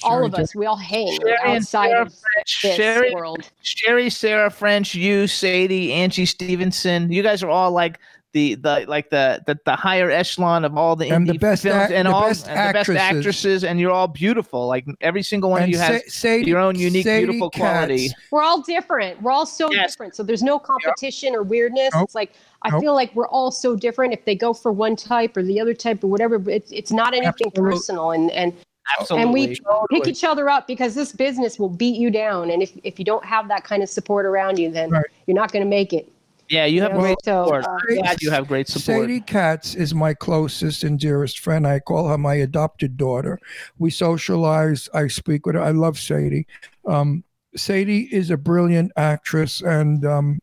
all 0.03 0.17
Sherry 0.19 0.25
of 0.27 0.35
us. 0.35 0.53
We 0.53 0.67
all 0.67 0.75
hang 0.75 1.11
Sherry 1.19 1.35
outside 1.43 1.89
Sarah 1.89 2.01
of 2.03 2.13
French. 2.13 2.61
this 2.61 2.75
Sherry, 2.75 3.15
world. 3.15 3.49
Sherry, 3.63 4.11
Sarah 4.11 4.51
French, 4.51 4.93
you, 4.93 5.25
Sadie, 5.25 5.91
Angie 5.91 6.27
Stevenson. 6.27 7.11
You 7.11 7.23
guys 7.23 7.41
are 7.41 7.49
all 7.49 7.71
like 7.71 7.99
the 8.35 8.55
the 8.55 8.85
like 8.87 9.09
the 9.09 9.41
the, 9.47 9.57
the 9.65 9.75
higher 9.77 10.11
echelon 10.11 10.65
of 10.65 10.77
all 10.77 10.97
the 10.97 11.09
And 11.09 11.25
the 11.25 11.33
indie 11.33 11.39
best 11.39 11.63
films 11.63 11.85
ac- 11.85 11.95
and 11.95 12.07
the 12.07 12.13
all 12.13 12.27
best 12.27 12.47
and 12.49 12.57
the 12.69 12.73
best 12.73 12.89
actresses. 12.89 13.01
actresses, 13.17 13.63
and 13.63 13.79
you're 13.79 13.91
all 13.93 14.09
beautiful. 14.09 14.67
Like 14.67 14.85
every 14.99 15.23
single 15.23 15.49
one 15.49 15.61
of 15.61 15.63
and 15.63 15.71
you 15.73 15.79
has 15.79 16.13
Sadie, 16.13 16.45
your 16.45 16.59
own 16.59 16.75
unique, 16.77 17.05
Sadie 17.05 17.25
beautiful 17.27 17.49
Katz. 17.49 17.61
quality. 17.61 18.09
We're 18.31 18.43
all 18.43 18.61
different. 18.61 19.21
We're 19.21 19.31
all 19.31 19.45
so 19.45 19.71
Yes. 19.71 19.93
different. 19.93 20.15
So 20.15 20.21
there's 20.21 20.43
no 20.43 20.59
competition 20.59 21.33
or 21.33 21.43
weirdness. 21.43 21.91
Nope. 21.93 22.03
It's 22.03 22.15
like 22.15 22.33
I 22.63 22.71
Nope. 22.71 22.81
feel 22.81 22.93
like 22.93 23.15
we're 23.15 23.27
all 23.29 23.51
so 23.51 23.73
different. 23.77 24.13
If 24.13 24.25
they 24.25 24.35
go 24.35 24.53
for 24.53 24.73
one 24.73 24.97
type 24.97 25.37
or 25.37 25.41
the 25.41 25.59
other 25.61 25.73
type 25.73 26.03
or 26.03 26.07
whatever, 26.07 26.35
it's 26.49 26.71
it's 26.73 26.91
not 26.91 27.13
anything 27.13 27.47
Absolutely. 27.47 27.71
personal. 27.71 28.11
And 28.11 28.29
and 28.31 28.53
Absolutely. 28.99 29.23
and 29.23 29.33
we 29.33 29.57
pick 29.97 30.07
each 30.09 30.25
other 30.25 30.49
up 30.49 30.67
because 30.67 30.93
this 30.93 31.13
business 31.13 31.57
will 31.57 31.69
beat 31.69 31.95
you 31.97 32.11
down. 32.11 32.49
And 32.51 32.61
if 32.61 32.73
if 32.83 32.99
you 32.99 33.05
don't 33.05 33.23
have 33.23 33.47
that 33.47 33.63
kind 33.63 33.81
of 33.81 33.87
support 33.89 34.25
around 34.25 34.59
you, 34.59 34.69
then 34.71 34.89
Right. 34.89 35.05
you're 35.25 35.35
not 35.35 35.53
going 35.53 35.63
to 35.63 35.69
make 35.69 35.93
it. 35.93 36.11
Yeah, 36.49 36.65
you 36.65 36.81
have 36.81 36.93
you 36.93 36.99
great 36.99 37.17
So, 37.23 37.45
support. 37.45 37.65
uh, 37.65 37.77
I'm 37.89 37.95
glad 37.97 38.21
you 38.21 38.31
have 38.31 38.47
great 38.47 38.67
support. 38.67 39.01
Sadie 39.01 39.21
Katz 39.21 39.75
is 39.75 39.93
my 39.93 40.13
closest 40.13 40.83
and 40.83 40.99
dearest 40.99 41.39
friend. 41.39 41.65
I 41.67 41.79
call 41.79 42.07
her 42.07 42.17
my 42.17 42.35
adopted 42.35 42.97
daughter. 42.97 43.39
We 43.77 43.89
socialize. 43.89 44.87
I 44.93 45.07
speak 45.07 45.45
with 45.45 45.55
her. 45.55 45.61
I 45.61 45.71
love 45.71 45.97
Sadie. 45.97 46.47
Um, 46.85 47.23
Sadie 47.55 48.09
is 48.11 48.31
a 48.31 48.37
brilliant 48.37 48.91
actress 48.97 49.61
and 49.61 50.05
um, 50.05 50.39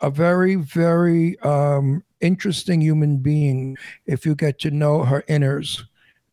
a 0.00 0.10
very, 0.10 0.56
very 0.56 1.38
um, 1.40 2.02
interesting 2.20 2.80
human 2.80 3.18
being 3.18 3.76
if 4.06 4.26
you 4.26 4.34
get 4.34 4.58
to 4.60 4.70
know 4.70 5.04
her 5.04 5.22
inners. 5.28 5.82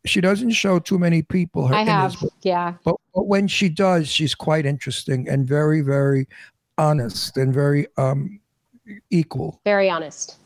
She 0.06 0.22
doesn't 0.22 0.52
show 0.52 0.80
too 0.80 0.98
many 0.98 1.22
people 1.22 1.68
her 1.68 1.76
I 1.76 1.84
inners, 1.84 1.88
have, 1.88 2.18
but, 2.22 2.32
yeah. 2.42 2.74
but, 2.84 2.96
but 3.14 3.28
when 3.28 3.48
she 3.48 3.70
does, 3.70 4.08
she's 4.08 4.34
quite 4.34 4.66
interesting 4.66 5.28
and 5.30 5.46
very, 5.48 5.82
very 5.82 6.28
honest 6.78 7.38
and 7.38 7.54
very 7.54 7.86
um, 7.98 8.40
equal. 9.10 9.60
Very 9.66 9.90
honest. 9.90 10.38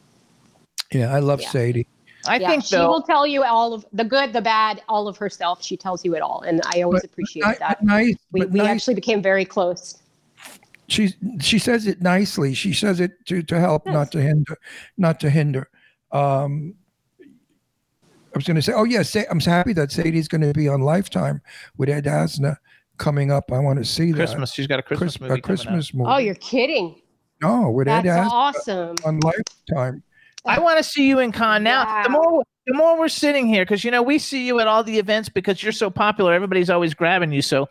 Yeah, 0.92 1.14
I 1.14 1.20
love 1.20 1.42
Yeah. 1.42 1.50
Sadie. 1.50 1.88
I 2.26 2.38
yeah, 2.38 2.50
think 2.50 2.64
she 2.64 2.76
though. 2.78 2.88
will 2.88 3.02
tell 3.02 3.28
you 3.28 3.44
all 3.44 3.74
of 3.74 3.86
the 3.92 4.04
good, 4.06 4.32
the 4.32 4.42
bad, 4.42 4.82
all 4.88 5.08
of 5.10 5.18
herself. 5.18 5.62
She 5.62 5.76
tells 5.76 6.06
you 6.06 6.16
it 6.16 6.22
all, 6.22 6.42
and 6.48 6.62
I 6.74 6.82
always 6.84 7.02
But- 7.02 7.12
appreciate 7.12 7.46
Ni- 7.46 7.56
that. 7.60 7.84
Nice, 7.84 8.16
We, 8.32 8.46
we 8.46 8.60
nice. 8.60 8.70
actually 8.70 8.96
became 8.96 9.22
very 9.22 9.44
close. 9.46 9.98
she 10.88 11.14
she 11.42 11.60
says 11.60 11.88
it 11.88 12.02
nicely. 12.02 12.54
She 12.54 12.72
says 12.74 13.00
it 13.00 13.12
to 13.26 13.42
to 13.44 13.60
help, 13.60 13.84
Yes. 13.86 13.94
not 13.94 14.12
to 14.14 14.22
hinder, 14.22 14.58
not 14.98 15.20
to 15.22 15.30
hinder. 15.30 15.70
Um, 16.12 16.76
I 17.22 18.38
was 18.38 18.46
going 18.46 18.56
to 18.56 18.62
say, 18.62 18.74
oh 18.74 18.84
yes, 18.84 19.16
I'm 19.30 19.40
happy 19.40 19.74
that 19.74 19.92
Sadie's 19.92 20.28
going 20.28 20.42
to 20.42 20.54
be 20.54 20.68
on 20.68 20.82
Lifetime 20.82 21.42
with 21.78 21.90
Ed 21.90 22.06
Asner 22.06 22.58
coming 22.98 23.32
up. 23.32 23.52
I 23.52 23.60
want 23.60 23.80
to 23.80 23.86
see 23.86 24.12
that 24.12 24.18
Christmas. 24.18 24.54
She's 24.54 24.68
got 24.68 24.80
a 24.80 24.84
Christmas 24.84 25.18
Christ- 25.18 25.22
movie 25.30 25.40
a 25.40 25.42
Christmas 25.42 25.94
movie. 25.94 26.10
Oh, 26.10 26.18
you're 26.18 26.36
kidding. 26.36 27.02
No, 27.42 27.70
with 27.70 27.88
That's 27.88 28.08
Ed 28.08 28.12
Asner 28.12 28.30
awesome. 28.30 28.96
on 29.06 29.20
Lifetime. 29.20 30.04
I 30.46 30.60
want 30.60 30.78
to 30.78 30.84
see 30.84 31.08
you 31.08 31.20
in 31.20 31.32
con 31.32 31.64
now. 31.64 32.04
The 32.04 32.10
more 32.10 32.44
the 32.68 32.74
more 32.74 32.98
we're 32.98 33.10
sitting 33.10 33.48
here, 33.48 33.64
because 33.64 33.84
you 33.84 33.92
know 33.92 34.02
we 34.02 34.20
see 34.20 34.46
you 34.46 34.60
at 34.60 34.68
all 34.68 34.84
the 34.84 34.98
events 34.98 35.30
because 35.30 35.64
you're 35.64 35.72
so 35.72 35.90
popular. 35.90 36.34
Everybody's 36.34 36.70
always 36.70 36.94
grabbing 36.94 37.32
you. 37.32 37.42
So 37.42 37.68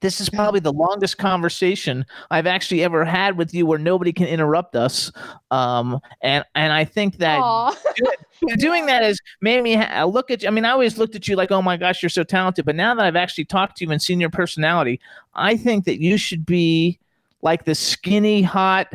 this 0.00 0.20
is 0.20 0.28
probably 0.28 0.60
the 0.60 0.72
longest 0.72 1.18
conversation 1.18 2.04
I've 2.30 2.46
actually 2.46 2.82
ever 2.84 3.04
had 3.04 3.38
with 3.38 3.54
you, 3.54 3.66
where 3.66 3.78
nobody 3.78 4.12
can 4.12 4.26
interrupt 4.26 4.76
us. 4.76 5.10
Um, 5.50 6.00
and 6.22 6.44
and 6.54 6.72
I 6.72 6.84
think 6.84 7.16
that 7.18 7.40
Aw. 7.40 7.74
doing 8.58 8.86
that 8.86 9.02
has 9.02 9.18
made 9.40 9.62
me 9.62 9.74
ha- 9.74 10.04
look 10.04 10.30
at 10.30 10.42
you. 10.42 10.48
I 10.48 10.50
mean, 10.50 10.64
I 10.64 10.70
always 10.70 10.98
looked 10.98 11.14
at 11.14 11.28
you 11.28 11.36
like, 11.36 11.50
oh 11.50 11.62
my 11.62 11.76
gosh, 11.76 12.02
you're 12.02 12.10
so 12.10 12.24
talented. 12.24 12.64
But 12.64 12.76
now 12.76 12.94
that 12.94 13.06
I've 13.06 13.16
actually 13.16 13.46
talked 13.46 13.78
to 13.78 13.84
you 13.84 13.90
and 13.90 14.00
seen 14.00 14.20
your 14.20 14.30
personality, 14.30 15.00
I 15.34 15.56
think 15.56 15.84
that 15.86 16.00
you 16.00 16.18
should 16.18 16.44
be 16.44 16.98
like 17.46 17.64
the 17.64 17.76
skinny, 17.76 18.42
hot, 18.42 18.88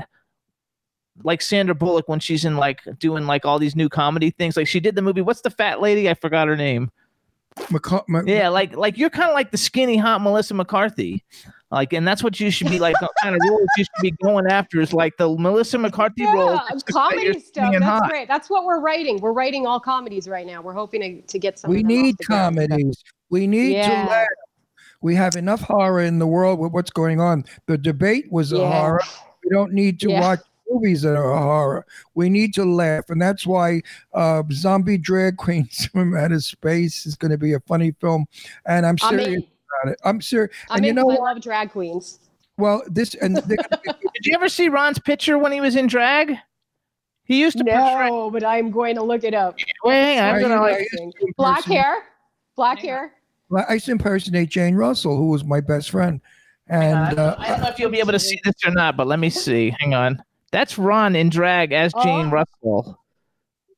like 1.24 1.42
Sandra 1.42 1.74
Bullock 1.74 2.10
when 2.10 2.20
she's 2.20 2.44
in 2.44 2.58
like 2.58 2.82
doing 3.00 3.26
like 3.26 3.46
all 3.46 3.58
these 3.60 3.78
new 3.78 3.88
comedy 3.88 4.30
things. 4.32 4.58
Like 4.58 4.68
she 4.68 4.82
did 4.82 4.94
the 4.96 5.02
movie. 5.02 5.22
What's 5.22 5.40
the 5.42 5.50
fat 5.50 5.80
lady? 5.82 6.10
I 6.10 6.14
forgot 6.16 6.50
her 6.50 6.58
name. 6.58 6.92
McCa- 7.56 8.04
Ma- 8.10 8.24
Yeah, 8.26 8.50
like 8.50 8.76
like 8.76 8.98
you're 8.98 9.10
kind 9.10 9.30
of 9.30 9.34
like 9.36 9.52
the 9.52 9.58
skinny, 9.58 9.96
hot 9.96 10.22
Melissa 10.22 10.54
McCarthy. 10.54 11.24
Like, 11.70 11.94
and 11.94 12.06
that's 12.06 12.22
what 12.22 12.38
you 12.42 12.52
should 12.52 12.68
be 12.70 12.80
like. 12.80 12.96
kind 13.24 13.34
of 13.34 13.42
roles 13.48 13.66
you 13.78 13.86
should 13.86 14.02
be 14.02 14.12
going 14.22 14.46
after 14.48 14.82
is 14.82 14.92
like 14.92 15.16
the 15.16 15.30
Melissa 15.38 15.78
McCarthy 15.78 16.26
role. 16.26 16.56
Yeah, 16.56 16.78
comedy 16.92 17.40
stuff. 17.40 17.72
That's 17.72 17.86
hot. 17.86 18.10
great. 18.10 18.28
That's 18.28 18.50
what 18.50 18.66
we're 18.66 18.82
writing. 18.82 19.22
We're 19.22 19.32
writing 19.32 19.66
all 19.66 19.80
comedies 19.80 20.28
right 20.28 20.46
now. 20.46 20.62
We're 20.62 20.74
hoping 20.74 21.00
to, 21.02 21.22
to 21.22 21.40
get 21.40 21.58
some. 21.60 21.72
we 21.72 21.78
of 21.78 21.88
them 21.88 21.92
off 21.98 22.04
need 22.04 22.16
the 22.18 22.24
ground. 22.26 22.58
comedies. 22.58 23.02
We 23.30 23.48
need 23.48 23.72
Yeah. 23.78 24.04
to 24.04 24.10
laugh. 24.10 24.28
We 25.02 25.16
have 25.16 25.36
enough 25.36 25.62
horror 25.62 26.02
in 26.02 26.20
the 26.20 26.28
world 26.28 26.60
with 26.60 26.72
what's 26.72 26.92
going 26.92 27.20
on. 27.20 27.44
The 27.68 27.78
debate 27.78 28.32
was 28.32 28.52
a 28.52 28.66
horror. 28.68 29.02
We 29.44 29.50
don't 29.50 29.74
need 29.74 30.00
to 30.02 30.10
Yeah. 30.10 30.22
watch 30.22 30.40
movies 30.70 31.02
that 31.02 31.16
are 31.18 31.32
a 31.32 31.40
horror. 31.42 31.86
We 32.16 32.30
need 32.30 32.54
to 32.54 32.64
laugh, 32.64 33.10
and 33.10 33.22
that's 33.22 33.46
why 33.46 33.82
uh, 34.14 34.44
Zombie 34.52 34.98
Drag 34.98 35.38
Queens 35.38 35.86
from 35.92 36.16
Outer 36.16 36.40
Space 36.40 37.06
is 37.06 37.16
going 37.16 37.32
to 37.32 37.38
be 37.38 37.54
a 37.54 37.60
funny 37.62 37.92
film. 38.00 38.26
And 38.66 38.86
I'm 38.86 38.96
I'm 39.02 39.18
serious 39.20 39.44
about 39.84 39.94
it. 39.94 40.00
I'm 40.06 40.22
serious. 40.22 40.56
I'm 40.70 40.78
and 40.78 40.86
you 40.86 40.90
in 40.92 40.96
know 40.96 41.06
'cause 41.08 41.18
I 41.18 41.22
love 41.34 41.42
drag 41.42 41.72
queens. 41.72 42.20
Well, 42.58 42.84
this 42.88 43.16
and 43.16 43.38
they're 43.38 43.58
gonna 43.58 43.82
be- 43.84 43.92
Did 44.14 44.26
you 44.26 44.36
ever 44.36 44.48
see 44.50 44.70
Ron's 44.70 45.00
picture 45.00 45.38
when 45.40 45.52
he 45.52 45.60
was 45.62 45.76
in 45.76 45.88
drag? 45.88 46.36
He 47.24 47.40
used 47.40 47.58
to 47.58 47.64
portray. 47.64 48.10
No, 48.10 48.30
but 48.30 48.44
I'm 48.44 48.72
going 48.72 48.96
to 48.96 49.04
look 49.04 49.24
it 49.24 49.34
up. 49.34 49.56
Wait, 49.84 49.94
hang 49.96 50.20
on. 50.20 50.36
I'm 50.36 50.42
gonna 50.42 50.56
I 50.56 50.60
like. 50.60 50.80
used 50.80 50.92
to 51.18 51.34
Black 51.38 51.58
impersonate- 51.60 51.78
hair. 51.80 52.04
Black 52.56 52.80
hair. 52.80 53.14
Well, 53.52 53.66
I 53.70 53.74
used 53.74 53.86
to 53.86 53.92
impersonate 53.92 54.50
Jane 54.50 54.76
Russell, 54.76 55.16
who 55.18 55.30
was 55.30 55.44
my 55.44 55.60
best 55.62 55.92
friend. 55.92 56.20
And 56.68 57.20
uh, 57.20 57.36
I 57.38 57.50
don't 57.50 57.62
know 57.62 57.68
if 57.68 57.78
you'll 57.80 57.92
be 57.92 58.00
able 58.00 58.14
to 58.14 58.20
see 58.20 58.40
this 58.46 58.56
or 58.66 58.72
not, 58.72 58.96
but 58.98 59.06
let 59.06 59.20
me 59.20 59.30
see. 59.30 59.76
Hang 59.80 59.94
on. 59.94 60.24
That's 60.52 60.78
Ron 60.78 61.16
in 61.16 61.30
drag 61.30 61.72
as 61.74 61.94
Jane 62.02 62.28
Oh. 62.28 62.30
Russell. 62.30 63.00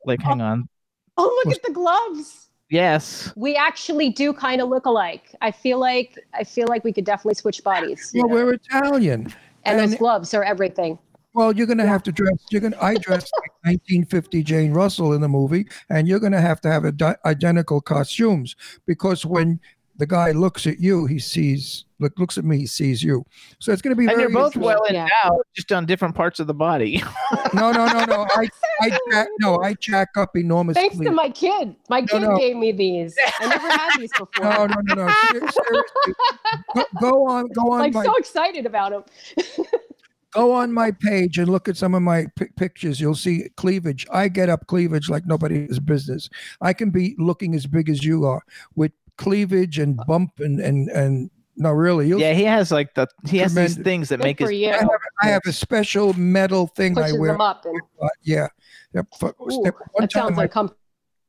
Like, 0.06 0.22
hang 0.22 0.42
on. 0.42 0.70
Oh, 1.18 1.42
look 1.46 1.56
at 1.56 1.64
the 1.64 1.72
gloves. 1.74 2.50
Yes. 2.70 3.32
We 3.36 3.56
actually 3.56 4.10
do 4.10 4.34
kind 4.34 4.62
of 4.62 4.70
look 4.70 4.86
alike. 4.86 5.36
I 5.41 5.52
feel 5.52 5.80
like 5.80 6.18
I 6.34 6.44
feel 6.44 6.68
like 6.68 6.84
we 6.84 6.91
could 6.94 7.06
definitely 7.06 7.36
switch 7.36 7.64
bodies. 7.64 8.12
well, 8.16 8.28
we're 8.30 8.54
Italian. 8.54 9.34
and 9.64 9.80
those 9.80 9.95
gloves 9.95 10.34
are 10.34 10.44
everything. 10.44 10.98
Well, 11.34 11.55
you're 11.55 11.68
going 11.68 11.80
to 11.80 11.88
have 11.88 12.03
to 12.03 12.11
dress. 12.11 12.38
You're 12.51 12.61
going. 12.61 12.73
to 12.73 12.84
I 12.84 12.95
dressed 12.95 13.31
like 13.41 13.51
1950 13.64 14.43
Jane 14.43 14.72
Russell 14.72 15.14
in 15.14 15.22
the 15.22 15.27
movie, 15.30 15.65
and 15.89 16.07
you're 16.07 16.19
going 16.19 16.31
to 16.34 16.41
have 16.41 16.61
to 16.61 16.72
have 16.72 16.85
adi- 16.85 17.18
identical 17.26 17.81
costumes 17.81 18.55
because 18.85 19.26
when 19.26 19.60
the 19.97 20.05
guy 20.07 20.31
looks 20.31 20.65
at 20.68 20.80
you, 20.80 21.05
he 21.05 21.19
sees 21.19 21.85
look 21.99 22.18
looks 22.19 22.38
at 22.38 22.43
me, 22.43 22.57
he 22.57 22.65
sees 22.65 23.01
you. 23.01 23.23
So 23.60 23.72
it's 23.72 23.81
going 23.81 23.95
to 23.95 23.95
be 23.95 24.05
And 24.07 24.11
very 24.18 24.23
you're 24.23 24.31
both 24.31 24.55
interesting. 24.55 24.61
well 24.64 24.81
Yeah. 24.89 25.07
endowed, 25.23 25.41
just 25.55 25.72
on 25.72 25.85
different 25.85 26.15
parts 26.15 26.39
of 26.41 26.47
the 26.47 26.53
body. 26.53 27.01
No, 27.53 27.72
no, 27.72 27.85
no, 27.88 28.03
no. 28.05 28.27
I, 28.35 28.49
I 28.81 28.89
jack, 29.11 29.27
no, 29.39 29.61
I 29.61 29.76
jack 29.76 30.10
up 30.18 30.35
enormous. 30.35 30.76
Thanks 30.76 30.97
to 30.97 31.11
my 31.11 31.30
kid. 31.30 31.76
My 31.89 32.01
kid 32.01 32.23
no. 32.23 32.35
gave 32.38 32.57
me 32.57 32.72
these. 32.73 33.15
I 33.39 33.47
never 33.47 33.69
had 33.69 33.91
these 33.99 34.11
before. 34.18 34.27
No, 34.43 34.65
no, 34.65 34.76
no, 34.84 35.05
no. 35.05 35.14
Seriously, 35.31 35.64
go, 36.76 36.85
go 36.99 37.27
on, 37.27 37.47
go 37.49 37.72
on 37.72 37.81
I'm 37.81 37.93
my 37.93 38.03
so 38.03 38.15
excited 38.15 38.65
about 38.65 38.91
them. 38.91 39.45
Go 40.34 40.51
on 40.51 40.72
my 40.73 40.91
page 40.91 41.38
and 41.38 41.49
look 41.49 41.68
at 41.68 41.77
some 41.77 41.93
of 41.95 42.01
my 42.01 42.26
pi 42.35 42.47
pictures. 42.57 42.99
You'll 42.99 43.15
see 43.15 43.49
cleavage. 43.57 44.05
I 44.11 44.27
get 44.27 44.49
up 44.49 44.68
cleavage 44.68 45.10
like 45.10 45.26
nobody's 45.26 45.80
business. 45.80 46.30
I 46.61 46.73
can 46.73 46.89
be 46.89 47.15
looking 47.18 47.55
as 47.55 47.65
big 47.65 47.89
as 47.89 48.03
you 48.03 48.26
are 48.26 48.41
with 48.76 48.91
cleavage 49.18 49.80
and 49.80 49.97
bump 50.07 50.39
and 50.39 50.60
and 50.60 50.89
and 50.89 51.30
no, 51.55 51.69
really. 51.72 52.07
You'll, 52.07 52.19
yeah, 52.19 52.34
he 52.34 52.43
has 52.45 52.72
like 52.72 52.95
the 52.95 53.07
he 53.27 53.38
has 53.38 53.53
these 53.53 53.77
things 53.77 54.10
that 54.10 54.18
Good 54.18 54.23
make 54.23 54.39
for 54.39 54.49
his 54.49 54.60
you. 54.60 54.69
I 54.69 54.77
have, 54.77 54.89
I 55.22 55.27
have 55.27 55.41
a 55.45 55.53
special 55.53 56.14
metal 56.14 56.65
thing 56.68 56.97
I 56.97 57.03
Pushes 57.03 57.19
wear. 57.19 57.31
them 57.34 57.41
up. 57.41 57.64
And, 57.65 57.80
Uh, 58.01 58.07
yeah. 58.23 58.47
Yep. 58.95 59.07
Ooh, 59.23 59.61
one 59.61 59.73
that 59.99 60.11
sounds 60.11 60.38
I, 60.39 60.43
uncomfortable. 60.43 60.80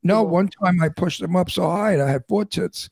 no, 0.01 0.23
one 0.23 0.47
time 0.49 0.81
I 0.81 0.89
pushed 0.89 1.21
them 1.21 1.35
up 1.35 1.51
so 1.51 1.69
high 1.69 1.93
and 1.93 2.01
I 2.01 2.09
had 2.09 2.23
four 2.27 2.43
tits. 2.45 2.89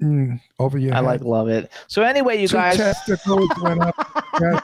Mm, 0.00 0.40
over 0.58 0.78
your 0.78 0.92
I 0.94 0.96
head. 0.96 1.04
like 1.04 1.20
love 1.22 1.48
it. 1.48 1.70
So 1.88 2.02
anyway, 2.02 2.40
you 2.40 2.48
Two 2.48 2.56
guys, 2.56 2.76
testicles 2.76 3.48
went 3.62 3.80
up. 3.82 3.94
Yeah, 4.40 4.60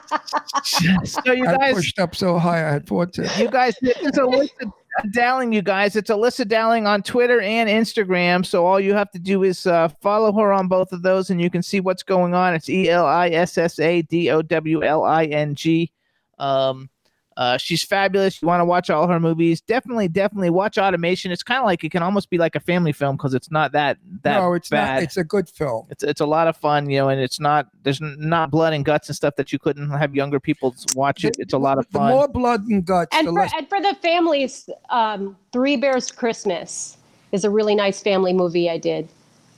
so 1.03 1.31
you 1.31 1.45
guys 1.45 1.57
I 1.59 1.73
pushed 1.73 1.99
up 1.99 2.15
so 2.15 2.37
high 2.39 2.67
I 2.67 2.71
had 2.71 2.87
four 2.87 3.05
tits. 3.05 3.37
you 3.37 3.49
guys, 3.49 3.75
this 3.81 3.97
is 3.97 4.17
Elissa 4.17 4.71
Dowling. 5.13 5.53
You 5.53 5.61
guys, 5.61 5.95
it's 5.95 6.09
Elissa 6.09 6.43
Dowling 6.45 6.87
on 6.87 7.03
Twitter 7.03 7.39
and 7.41 7.69
Instagram. 7.69 8.43
So 8.45 8.65
all 8.65 8.79
you 8.79 8.93
have 8.95 9.11
to 9.11 9.19
do 9.19 9.43
is 9.43 9.67
uh, 9.67 9.89
follow 10.01 10.31
her 10.33 10.51
on 10.51 10.67
both 10.67 10.91
of 10.91 11.03
those, 11.03 11.29
and 11.29 11.39
you 11.39 11.51
can 11.51 11.61
see 11.61 11.79
what's 11.79 12.01
going 12.03 12.33
on. 12.33 12.55
It's 12.55 12.67
E 12.69 12.89
L 12.89 13.05
I 13.05 13.29
S 13.29 13.57
S 13.59 13.77
A 13.79 14.01
D 14.01 14.31
O 14.31 14.41
W 14.41 14.83
L 14.83 15.03
I 15.03 15.25
N 15.25 15.53
G. 15.53 15.91
Um, 16.39 16.89
uh, 17.37 17.55
she's 17.57 17.83
fabulous. 17.83 18.41
You 18.41 18.47
want 18.47 18.59
to 18.61 18.65
watch 18.65 18.89
all 18.89 19.07
her 19.07 19.19
movies? 19.19 19.61
Definitely, 19.61 20.07
definitely 20.09 20.49
watch 20.49 20.77
Automation. 20.77 21.31
It's 21.31 21.43
kind 21.43 21.59
of 21.59 21.65
like 21.65 21.83
it 21.83 21.91
can 21.91 22.01
almost 22.03 22.29
be 22.29 22.37
like 22.37 22.55
a 22.55 22.59
family 22.59 22.91
film 22.91 23.15
because 23.15 23.33
it's 23.35 23.49
not 23.51 23.71
that 23.73 23.97
that 24.23 24.39
no, 24.39 24.53
it's 24.53 24.69
bad. 24.69 24.95
not. 24.95 25.03
It's 25.03 25.17
a 25.17 25.23
good 25.23 25.47
film. 25.47 25.85
it's 25.89 26.03
it's 26.03 26.19
a 26.19 26.25
lot 26.25 26.47
of 26.47 26.57
fun, 26.57 26.89
you 26.89 26.97
know, 26.97 27.09
and 27.09 27.21
it's 27.21 27.39
not 27.39 27.67
there's 27.83 28.01
not 28.01 28.49
blood 28.51 28.73
and 28.73 28.83
guts 28.83 29.07
and 29.07 29.15
stuff 29.15 29.35
that 29.37 29.53
you 29.53 29.59
couldn't 29.59 29.89
have 29.91 30.15
younger 30.15 30.39
people 30.39 30.75
watch 30.95 31.23
it. 31.23 31.35
It's 31.39 31.53
a 31.53 31.57
lot 31.57 31.77
of 31.77 31.85
The 31.91 31.99
fun. 31.99 32.11
more 32.11 32.27
blood 32.27 32.65
and 32.67 32.83
guts, 32.83 33.15
And 33.15 33.27
the 33.27 33.31
for, 33.31 33.39
less. 33.41 33.51
and 33.55 33.69
for 33.69 33.79
the 33.81 33.95
families, 34.01 34.67
um, 34.89 35.37
Three 35.53 35.77
Bears 35.77 36.11
Christmas 36.11 36.97
is 37.31 37.45
a 37.45 37.49
really 37.49 37.75
nice 37.75 38.01
family 38.01 38.33
movie 38.33 38.69
I 38.69 38.77
did 38.79 39.07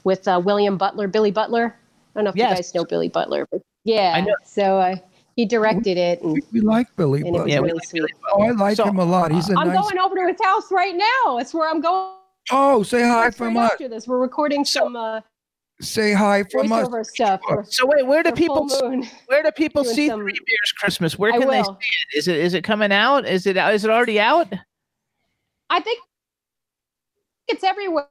with 0.03 0.27
uh, 0.27 0.41
William 0.43 0.77
Butler, 0.77 1.07
Billy 1.07 1.31
Butler. 1.31 1.75
I 2.15 2.19
don't 2.19 2.23
know 2.25 2.29
if 2.31 2.35
Yes. 2.35 2.49
you 2.49 2.55
guys 2.57 2.75
know 2.75 2.83
Billy 2.85 3.07
Butler, 3.07 3.47
but 3.51 3.61
yeah. 3.85 4.13
I 4.15 4.21
know. 4.21 4.35
So 4.45 4.77
uh, 4.79 4.95
he 5.39 5.45
directed 5.45 5.97
it, 5.97 6.21
and, 6.21 6.37
We 6.51 6.59
like 6.59 6.93
Billy. 6.97 7.19
and 7.21 7.27
it 7.29 7.31
was 7.31 7.39
Butler. 7.39 7.49
Yeah, 7.53 7.59
we 7.61 7.67
really 7.67 7.77
like 7.77 7.87
sweet. 7.87 8.03
Oh, 8.33 8.41
I 8.41 8.49
like 8.51 8.75
So, 8.75 8.83
him 8.83 8.99
a 8.99 9.05
lot. 9.05 9.31
He's 9.31 9.49
a 9.49 9.53
I'm 9.57 9.69
nice. 9.69 9.79
going 9.79 9.97
over 9.97 10.15
to 10.15 10.27
his 10.27 10.35
house 10.43 10.69
right 10.69 10.93
now. 10.95 11.37
That's 11.37 11.53
where 11.53 11.69
I'm 11.69 11.79
going. 11.79 12.15
oh, 12.51 12.83
say 12.83 13.03
hi 13.03 13.23
Right 13.25 13.33
from 13.35 13.55
us. 13.55 13.71
after 13.71 13.87
this, 13.87 14.05
we're 14.05 14.19
recording 14.19 14.65
some 14.65 14.97
uh, 14.97 15.21
Say 15.79 16.11
hi 16.11 16.43
from 16.51 16.69
us. 16.73 16.89
voiceover 16.89 17.05
stuff. 17.05 17.39
For, 17.47 17.63
So 17.69 17.85
wait, 17.85 18.05
where 18.05 18.21
do 18.21 18.33
people 18.33 18.67
where 19.27 19.41
do 19.43 19.51
people 19.51 19.85
see 19.85 20.07
some- 20.09 20.19
Three 20.19 20.33
Bears 20.33 20.71
Christmas? 20.77 21.17
Where 21.17 21.31
can 21.31 21.47
they 21.47 21.63
see 21.63 21.69
it? 21.69 22.17
Is 22.17 22.27
it 22.27 22.37
is 22.37 22.53
it 22.53 22.65
coming 22.65 22.91
out? 22.91 23.25
Is 23.25 23.45
it 23.47 23.55
is 23.55 23.85
it 23.85 23.89
already 23.89 24.19
out? 24.19 24.51
I 25.69 25.79
think 25.79 26.01
it's 27.47 27.63
everywhere. 27.63 28.07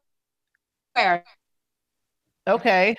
Okay. 2.48 2.96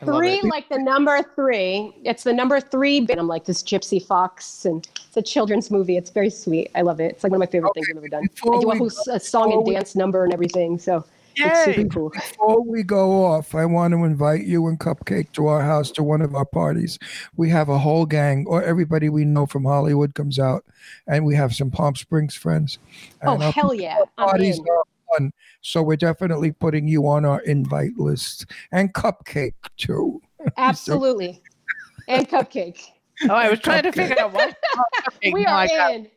I 0.00 0.04
Three, 0.04 0.40
like 0.42 0.68
the 0.68 0.78
number 0.78 1.22
three. 1.34 1.92
It's 2.04 2.22
the 2.22 2.32
number 2.32 2.60
three. 2.60 2.98
And 2.98 3.10
I'm 3.18 3.26
like 3.26 3.44
this 3.44 3.62
Gypsy 3.62 4.04
Fox, 4.04 4.64
and 4.64 4.86
it's 4.94 5.16
a 5.16 5.22
children's 5.22 5.70
movie. 5.70 5.96
It's 5.96 6.10
very 6.10 6.30
sweet. 6.30 6.70
I 6.74 6.82
love 6.82 7.00
it. 7.00 7.12
It's 7.12 7.24
like 7.24 7.32
one 7.32 7.42
of 7.42 7.48
my 7.48 7.50
favorite 7.50 7.74
things 7.74 7.88
I've 7.90 7.96
ever 7.96 8.08
done. 8.08 8.28
Before 8.32 8.56
I 8.56 8.60
do 8.60 8.70
a 8.70 8.76
whole 8.76 8.90
go- 8.90 9.18
song 9.18 9.44
and 9.44 9.52
before 9.52 9.64
we- 9.64 9.74
dance 9.74 9.96
number 9.96 10.24
and 10.24 10.32
everything. 10.32 10.78
So 10.78 11.04
it's 11.40 11.64
super 11.76 11.88
cool. 11.88 12.10
Before 12.10 12.62
we 12.62 12.82
go 12.82 13.24
off, 13.24 13.54
I 13.54 13.64
want 13.64 13.92
to 13.92 14.04
invite 14.04 14.44
you 14.44 14.66
and 14.66 14.78
Cupcake 14.78 15.32
to 15.32 15.46
our 15.46 15.62
house 15.62 15.90
to 15.92 16.02
one 16.02 16.20
of 16.20 16.34
our 16.34 16.44
parties. 16.44 16.98
We 17.36 17.50
have 17.50 17.68
a 17.68 17.78
whole 17.78 18.06
gang, 18.06 18.44
or 18.48 18.62
everybody 18.62 19.08
we 19.08 19.24
know 19.24 19.46
from 19.46 19.64
Hollywood 19.64 20.14
comes 20.14 20.38
out, 20.38 20.64
and 21.06 21.24
we 21.24 21.34
have 21.36 21.54
some 21.54 21.70
Palm 21.70 21.94
Springs 21.94 22.34
friends. 22.34 22.78
Oh 23.22 23.34
And 23.34 23.42
our 23.44 23.52
hell 23.52 23.74
yeah! 23.74 23.98
I'm 24.16 24.28
parties 24.28 24.58
are 24.58 24.82
fun. 25.12 25.32
So 25.60 25.82
we're 25.82 25.96
definitely 25.96 26.52
putting 26.52 26.88
you 26.88 27.06
on 27.06 27.24
our 27.24 27.40
invite 27.42 27.98
list, 27.98 28.46
and 28.72 28.92
Cupcake 28.94 29.54
too. 29.76 30.20
Absolutely. 30.56 31.42
And 32.06 32.28
cupcake. 32.28 32.80
Oh, 33.24 33.34
I 33.34 33.50
was 33.50 33.60
trying 33.60 33.82
to 33.82 33.92
figure 33.92 34.18
out 34.18 34.32
what. 34.32 34.56
Okay, 35.16 35.32
We 35.32 35.44
are 35.46 35.66
got 35.66 35.94
in. 35.94 36.02
We 36.02 36.10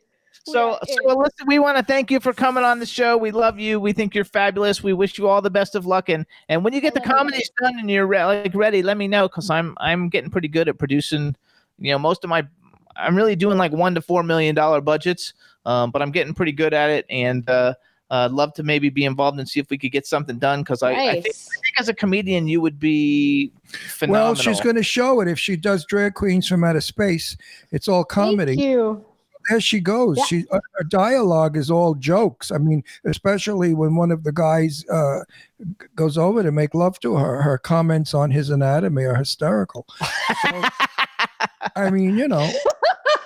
So, 0.44 0.78
so 0.84 1.10
in. 1.10 1.10
Elissa, 1.10 1.44
we 1.46 1.58
want 1.58 1.76
to 1.76 1.82
thank 1.82 2.10
you 2.10 2.20
for 2.20 2.32
coming 2.32 2.64
on 2.64 2.78
the 2.78 2.86
show. 2.86 3.16
We 3.16 3.30
love 3.30 3.58
you. 3.58 3.80
We 3.80 3.92
think 3.92 4.14
you're 4.14 4.24
fabulous. 4.24 4.82
We 4.82 4.92
wish 4.92 5.18
you 5.18 5.28
all 5.28 5.42
the 5.42 5.50
best 5.50 5.74
of 5.74 5.84
luck. 5.84 6.08
And 6.08 6.24
and 6.48 6.64
when 6.64 6.72
you 6.72 6.80
get 6.80 6.94
the 6.94 7.00
love 7.00 7.08
you. 7.08 7.14
comedies 7.14 7.50
done 7.60 7.78
and 7.78 7.90
you're 7.90 8.06
re- 8.06 8.24
like 8.24 8.54
ready, 8.54 8.82
let 8.82 8.96
me 8.96 9.08
know 9.08 9.28
because 9.28 9.50
I'm 9.50 9.74
I'm 9.78 10.08
getting 10.08 10.30
pretty 10.30 10.48
good 10.48 10.68
at 10.68 10.78
producing. 10.78 11.36
You 11.78 11.92
know, 11.92 11.98
most 11.98 12.22
of 12.24 12.30
my 12.30 12.46
I'm 12.96 13.16
really 13.16 13.36
doing 13.36 13.58
like 13.58 13.72
one 13.72 13.94
to 13.94 14.00
four 14.00 14.22
million 14.22 14.54
dollar 14.54 14.80
budgets, 14.80 15.34
um, 15.66 15.90
but 15.90 16.02
I'm 16.02 16.10
getting 16.10 16.34
pretty 16.34 16.52
good 16.52 16.74
at 16.74 16.90
it. 16.90 17.06
And 17.10 17.48
uh, 17.48 17.74
uh, 18.12 18.28
love 18.30 18.52
to 18.52 18.62
maybe 18.62 18.90
be 18.90 19.06
involved 19.06 19.38
and 19.38 19.48
see 19.48 19.58
if 19.58 19.70
we 19.70 19.78
could 19.78 19.90
get 19.90 20.06
something 20.06 20.38
done 20.38 20.60
because 20.60 20.82
I, 20.82 20.92
I, 20.92 21.12
think. 21.12 21.18
I 21.18 21.22
think 21.22 21.80
as 21.80 21.88
a 21.88 21.94
comedian 21.94 22.46
you 22.46 22.60
would 22.60 22.78
be 22.78 23.50
phenomenal. 23.64 24.26
Well, 24.26 24.34
she's 24.34 24.60
going 24.60 24.76
to 24.76 24.82
show 24.82 25.22
it 25.22 25.28
if 25.28 25.38
she 25.38 25.56
does 25.56 25.86
drag 25.86 26.12
queens 26.12 26.46
from 26.46 26.62
outer 26.62 26.82
space. 26.82 27.38
It's 27.70 27.88
all 27.88 28.04
comedy. 28.04 28.54
Thank 28.54 28.68
you. 28.68 29.02
there 29.48 29.62
she 29.62 29.80
goes. 29.80 30.18
Yeah. 30.18 30.24
She 30.24 30.44
her 30.50 30.84
dialogue 30.90 31.56
is 31.56 31.70
all 31.70 31.94
jokes. 31.94 32.52
I 32.52 32.58
mean, 32.58 32.84
especially 33.06 33.72
when 33.72 33.96
one 33.96 34.10
of 34.10 34.24
the 34.24 34.32
guys 34.32 34.84
uh, 34.90 35.20
goes 35.96 36.18
over 36.18 36.42
to 36.42 36.52
make 36.52 36.74
love 36.74 37.00
to 37.00 37.16
her, 37.16 37.40
her 37.40 37.56
comments 37.56 38.12
on 38.12 38.30
his 38.30 38.50
anatomy 38.50 39.04
are 39.04 39.16
hysterical. 39.16 39.86
So, 40.42 40.62
I 41.76 41.88
mean, 41.88 42.18
you 42.18 42.28
know, 42.28 42.46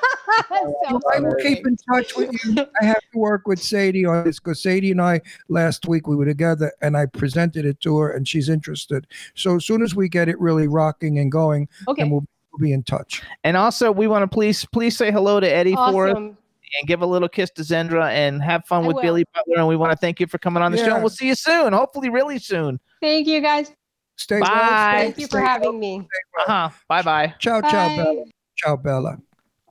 Sounds 0.88 1.04
I 1.14 1.20
will 1.20 1.34
keep 1.36 1.66
in 1.66 1.76
touch 1.92 2.16
with 2.16 2.32
you. 2.44 2.66
I 2.80 2.84
have 2.84 3.00
to 3.12 3.18
work 3.18 3.46
with 3.46 3.60
Sadie 3.62 4.04
on 4.04 4.24
this 4.24 4.38
because 4.38 4.62
Sadie 4.62 4.90
and 4.92 5.00
I 5.00 5.20
last 5.48 5.86
week 5.86 6.06
we 6.06 6.16
were 6.16 6.24
together 6.24 6.72
and 6.82 6.96
I 6.96 7.06
presented 7.06 7.64
it 7.64 7.80
to 7.80 7.98
her 7.98 8.10
and 8.12 8.26
she's 8.26 8.48
interested. 8.48 9.06
So 9.34 9.56
as 9.56 9.64
soon 9.64 9.82
as 9.82 9.94
we 9.94 10.08
get 10.08 10.28
it 10.28 10.38
really 10.40 10.68
rocking 10.68 11.18
and 11.18 11.30
going, 11.32 11.68
Okay. 11.88 12.02
then 12.02 12.10
we'll, 12.10 12.24
we'll 12.52 12.58
be 12.60 12.72
in 12.72 12.82
touch. 12.82 13.22
and 13.44 13.56
also 13.56 13.90
we 13.92 14.06
want 14.06 14.22
to 14.22 14.28
please 14.34 14.64
please 14.72 14.96
say 14.96 15.10
hello 15.10 15.40
to 15.40 15.48
Eddie 15.48 15.74
for 15.74 16.08
us. 16.08 16.16
And 16.16 16.88
give 16.88 17.00
a 17.00 17.06
little 17.06 17.28
kiss 17.28 17.48
to 17.52 17.62
Zendra 17.62 18.10
and 18.10 18.42
have 18.42 18.64
fun 18.66 18.82
I 18.84 18.86
with 18.88 18.96
will. 18.96 19.02
Billy 19.02 19.24
Butler. 19.32 19.58
And 19.58 19.68
we 19.68 19.76
want 19.76 19.92
to 19.92 19.96
thank 19.96 20.18
you 20.18 20.26
for 20.26 20.36
coming 20.38 20.64
on 20.64 20.72
the 20.72 20.78
show. 20.78 20.86
Yeah. 20.86 20.94
And 20.94 21.02
we'll 21.02 21.10
see 21.10 21.28
you 21.28 21.36
soon. 21.36 21.72
Hopefully, 21.72 22.10
really 22.10 22.40
soon. 22.40 22.80
Thank 23.00 23.28
you 23.28 23.40
guys. 23.40 23.72
Stay 24.16 24.40
Bye. 24.40 24.48
well. 24.50 24.90
Stay, 24.90 25.02
Thank 25.04 25.18
you 25.18 25.26
for 25.28 25.38
having 25.40 25.68
well. 25.70 25.78
me. 25.78 26.08
Uh 26.40 26.68
huh. 26.68 26.70
Bye 26.88 27.02
bye. 27.02 27.34
Ciao, 27.38 27.60
ciao, 27.60 27.96
Bella. 27.96 28.24
Ciao, 28.56 28.76
Bella. 28.76 29.16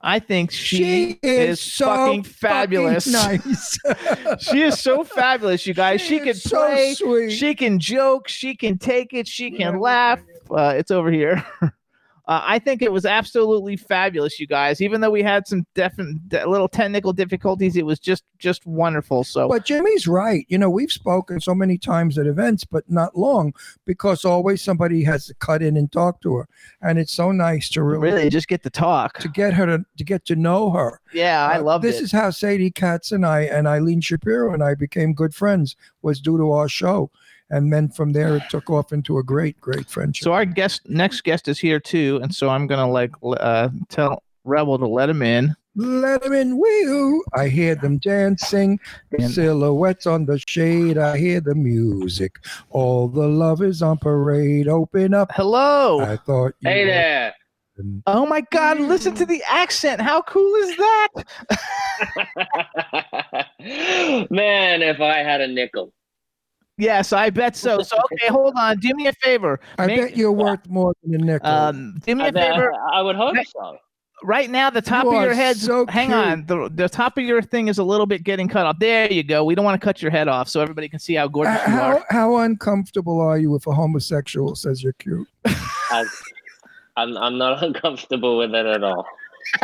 I 0.07 0.19
think 0.19 0.51
she, 0.51 1.17
is, 1.23 1.59
so 1.59 1.87
fucking 1.87 2.23
fabulous. 2.25 3.07
nice. 3.07 3.79
she 4.39 4.61
is 4.61 4.79
so 4.79 5.03
fabulous, 5.03 5.65
you 5.65 5.73
guys. 5.73 5.99
She, 5.99 6.19
can 6.19 6.35
so 6.35 6.67
play. 6.67 6.93
sweet. 6.93 7.31
She 7.31 7.55
can 7.55 7.79
joke. 7.79 8.27
She 8.27 8.55
can 8.55 8.77
take 8.77 9.13
it. 9.13 9.27
She 9.27 9.49
can 9.49 9.59
Yeah. 9.73 9.79
laugh. 9.79 10.19
Uh, 10.49 10.75
it's 10.77 10.91
over 10.91 11.11
here. 11.11 11.43
Uh, 12.27 12.41
I 12.43 12.57
think 12.59 12.81
it 12.81 12.91
was 12.91 13.05
absolutely 13.05 13.77
fabulous, 13.77 14.39
you 14.39 14.47
guys. 14.47 14.81
Even 14.81 14.99
though 15.01 15.11
we 15.11 15.21
had 15.21 15.47
some 15.47 15.65
definite, 15.75 16.27
de- 16.27 16.49
little 16.49 16.67
technical 16.67 17.13
difficulties, 17.13 17.75
it 17.75 17.85
was 17.85 17.99
just 17.99 18.23
just 18.39 18.65
wonderful. 18.65 19.23
So 19.23 19.47
But 19.47 19.65
Jimmy's 19.65 20.07
right. 20.07 20.45
You 20.49 20.57
know, 20.57 20.69
we've 20.69 20.91
spoken 20.91 21.39
so 21.39 21.53
many 21.53 21.77
times 21.77 22.17
at 22.17 22.25
events, 22.27 22.63
but 22.63 22.83
not 22.89 23.15
long 23.15 23.53
because 23.85 24.25
always 24.25 24.61
somebody 24.61 25.03
has 25.03 25.27
to 25.27 25.33
cut 25.35 25.61
in 25.61 25.77
and 25.77 25.91
talk 25.91 26.19
to 26.21 26.35
her. 26.35 26.47
And 26.81 26.97
it's 26.97 27.13
so 27.13 27.31
nice 27.31 27.69
to 27.69 27.83
really, 27.83 28.01
really, 28.01 28.29
just 28.29 28.47
get 28.47 28.63
to 28.63 28.69
talk. 28.69 29.19
to 29.19 29.27
get 29.29 29.53
her 29.53 29.65
to, 29.65 29.85
to 29.97 30.03
get 30.03 30.25
to 30.25 30.35
know 30.35 30.71
her. 30.71 30.99
Yeah, 31.13 31.45
I 31.47 31.59
Uh, 31.59 31.63
love 31.63 31.81
this 31.81 31.99
it. 31.99 32.03
is 32.05 32.11
how 32.11 32.31
Sadie 32.31 32.71
Katz 32.71 33.11
and 33.11 33.25
I 33.25 33.41
and 33.41 33.67
Eileen 33.67 34.01
Shapiro 34.01 34.53
and 34.53 34.63
I 34.63 34.73
became 34.75 35.13
good 35.13 35.33
friends 35.35 35.75
was 36.01 36.19
due 36.19 36.37
to 36.37 36.51
our 36.51 36.67
show. 36.67 37.11
And 37.49 37.71
then 37.71 37.89
from 37.89 38.11
there 38.13 38.35
it 38.37 38.43
took 38.49 38.69
off 38.69 38.91
into 38.91 39.17
a 39.19 39.23
great, 39.23 39.59
great 39.61 39.87
friendship. 39.89 40.23
So 40.23 40.33
our 40.33 40.45
guest, 40.45 40.81
next 40.89 41.21
guest, 41.21 41.47
is 41.47 41.59
here 41.59 41.79
too, 41.79 42.19
and 42.23 42.33
so 42.33 42.49
I'm 42.49 42.65
gonna 42.67 42.89
like 42.89 43.11
uh, 43.23 43.69
tell 43.89 44.23
Rebel 44.43 44.77
to 44.79 44.87
let 44.87 45.09
him 45.09 45.21
in. 45.21 45.55
Let 45.77 46.23
them 46.23 46.31
in, 46.33 46.57
woo! 46.57 47.21
I 47.35 47.49
hear 47.49 47.75
them 47.75 47.97
dancing, 47.97 48.79
And- 49.19 49.29
silhouettes 49.29 50.07
on 50.07 50.25
the 50.25 50.39
shade. 50.47 50.97
I 50.97 51.17
hear 51.17 51.41
the 51.41 51.53
music. 51.53 52.31
All 52.69 53.09
the 53.09 53.27
lovers 53.27 53.81
on 53.81 53.97
parade. 53.97 54.67
Open 54.69 55.13
up. 55.13 55.31
Hello. 55.33 55.99
I 55.99 56.15
thought. 56.15 56.53
You 56.61 56.69
Hey 56.69 56.85
were- 56.85 56.91
there. 56.91 57.33
oh 58.07 58.25
my 58.25 58.41
God! 58.51 58.79
Listen 58.79 59.13
to 59.15 59.25
the 59.25 59.43
accent. 59.49 59.99
How 60.01 60.21
cool 60.21 60.55
is 60.55 60.77
that? 60.77 61.09
Man, 64.29 64.81
if 64.81 64.99
I 65.01 65.17
had 65.17 65.41
a 65.41 65.47
nickel. 65.47 65.91
Yes, 66.77 67.13
I 67.13 67.29
bet 67.29 67.55
so. 67.55 67.81
So 67.81 67.97
okay, 68.11 68.27
hold 68.27 68.53
on. 68.57 68.77
Do 68.79 68.93
me 68.95 69.07
a 69.07 69.13
favor. 69.13 69.59
I 69.77 69.87
Make- 69.87 69.99
bet 70.01 70.17
you're 70.17 70.31
worth 70.31 70.67
more 70.67 70.93
than 71.03 71.21
a 71.21 71.23
nickel. 71.25 71.49
Um, 71.49 71.97
do 72.05 72.15
me 72.15 72.25
I, 72.25 72.27
a 72.27 72.33
favor. 72.33 72.73
I 72.93 73.01
would 73.01 73.15
hope 73.15 73.35
Right. 73.35 73.47
so. 73.47 73.77
Right 74.23 74.49
now, 74.49 74.69
the 74.69 74.81
top 74.81 75.03
You 75.03 75.15
of 75.15 75.21
your 75.21 75.31
are 75.31 75.35
head. 75.35 75.55
so 75.57 75.85
hang 75.87 76.07
cute. 76.07 76.17
on. 76.17 76.45
The, 76.47 76.69
the 76.73 76.89
top 76.89 77.17
of 77.17 77.23
your 77.25 77.41
thing 77.41 77.67
is 77.67 77.77
a 77.77 77.83
little 77.83 78.05
bit 78.05 78.23
getting 78.23 78.47
cut 78.47 78.65
off. 78.65 78.77
There 78.79 79.11
you 79.11 79.23
go. 79.23 79.43
We 79.43 79.55
don't 79.55 79.65
want 79.65 79.79
to 79.79 79.85
cut 79.85 80.01
your 80.01 80.09
head 80.09 80.27
off, 80.27 80.47
so 80.49 80.61
everybody 80.61 80.87
can 80.89 80.99
see 80.99 81.13
how 81.15 81.27
gorgeous 81.27 81.59
Uh, 81.61 81.63
you 81.67 81.71
how, 81.73 81.83
are. 81.97 82.05
how 82.09 82.37
uncomfortable 82.37 83.19
are 83.21 83.37
you 83.37 83.55
if 83.55 83.67
a 83.67 83.73
homosexual 83.73 84.55
says 84.55 84.81
you're 84.81 84.93
cute? 84.93 85.27
I, 85.45 86.05
I'm, 86.97 87.15
I'm 87.17 87.37
not 87.37 87.61
uncomfortable 87.63 88.37
with 88.37 88.53
it 88.55 88.65
at 88.65 88.83
all. 88.83 89.05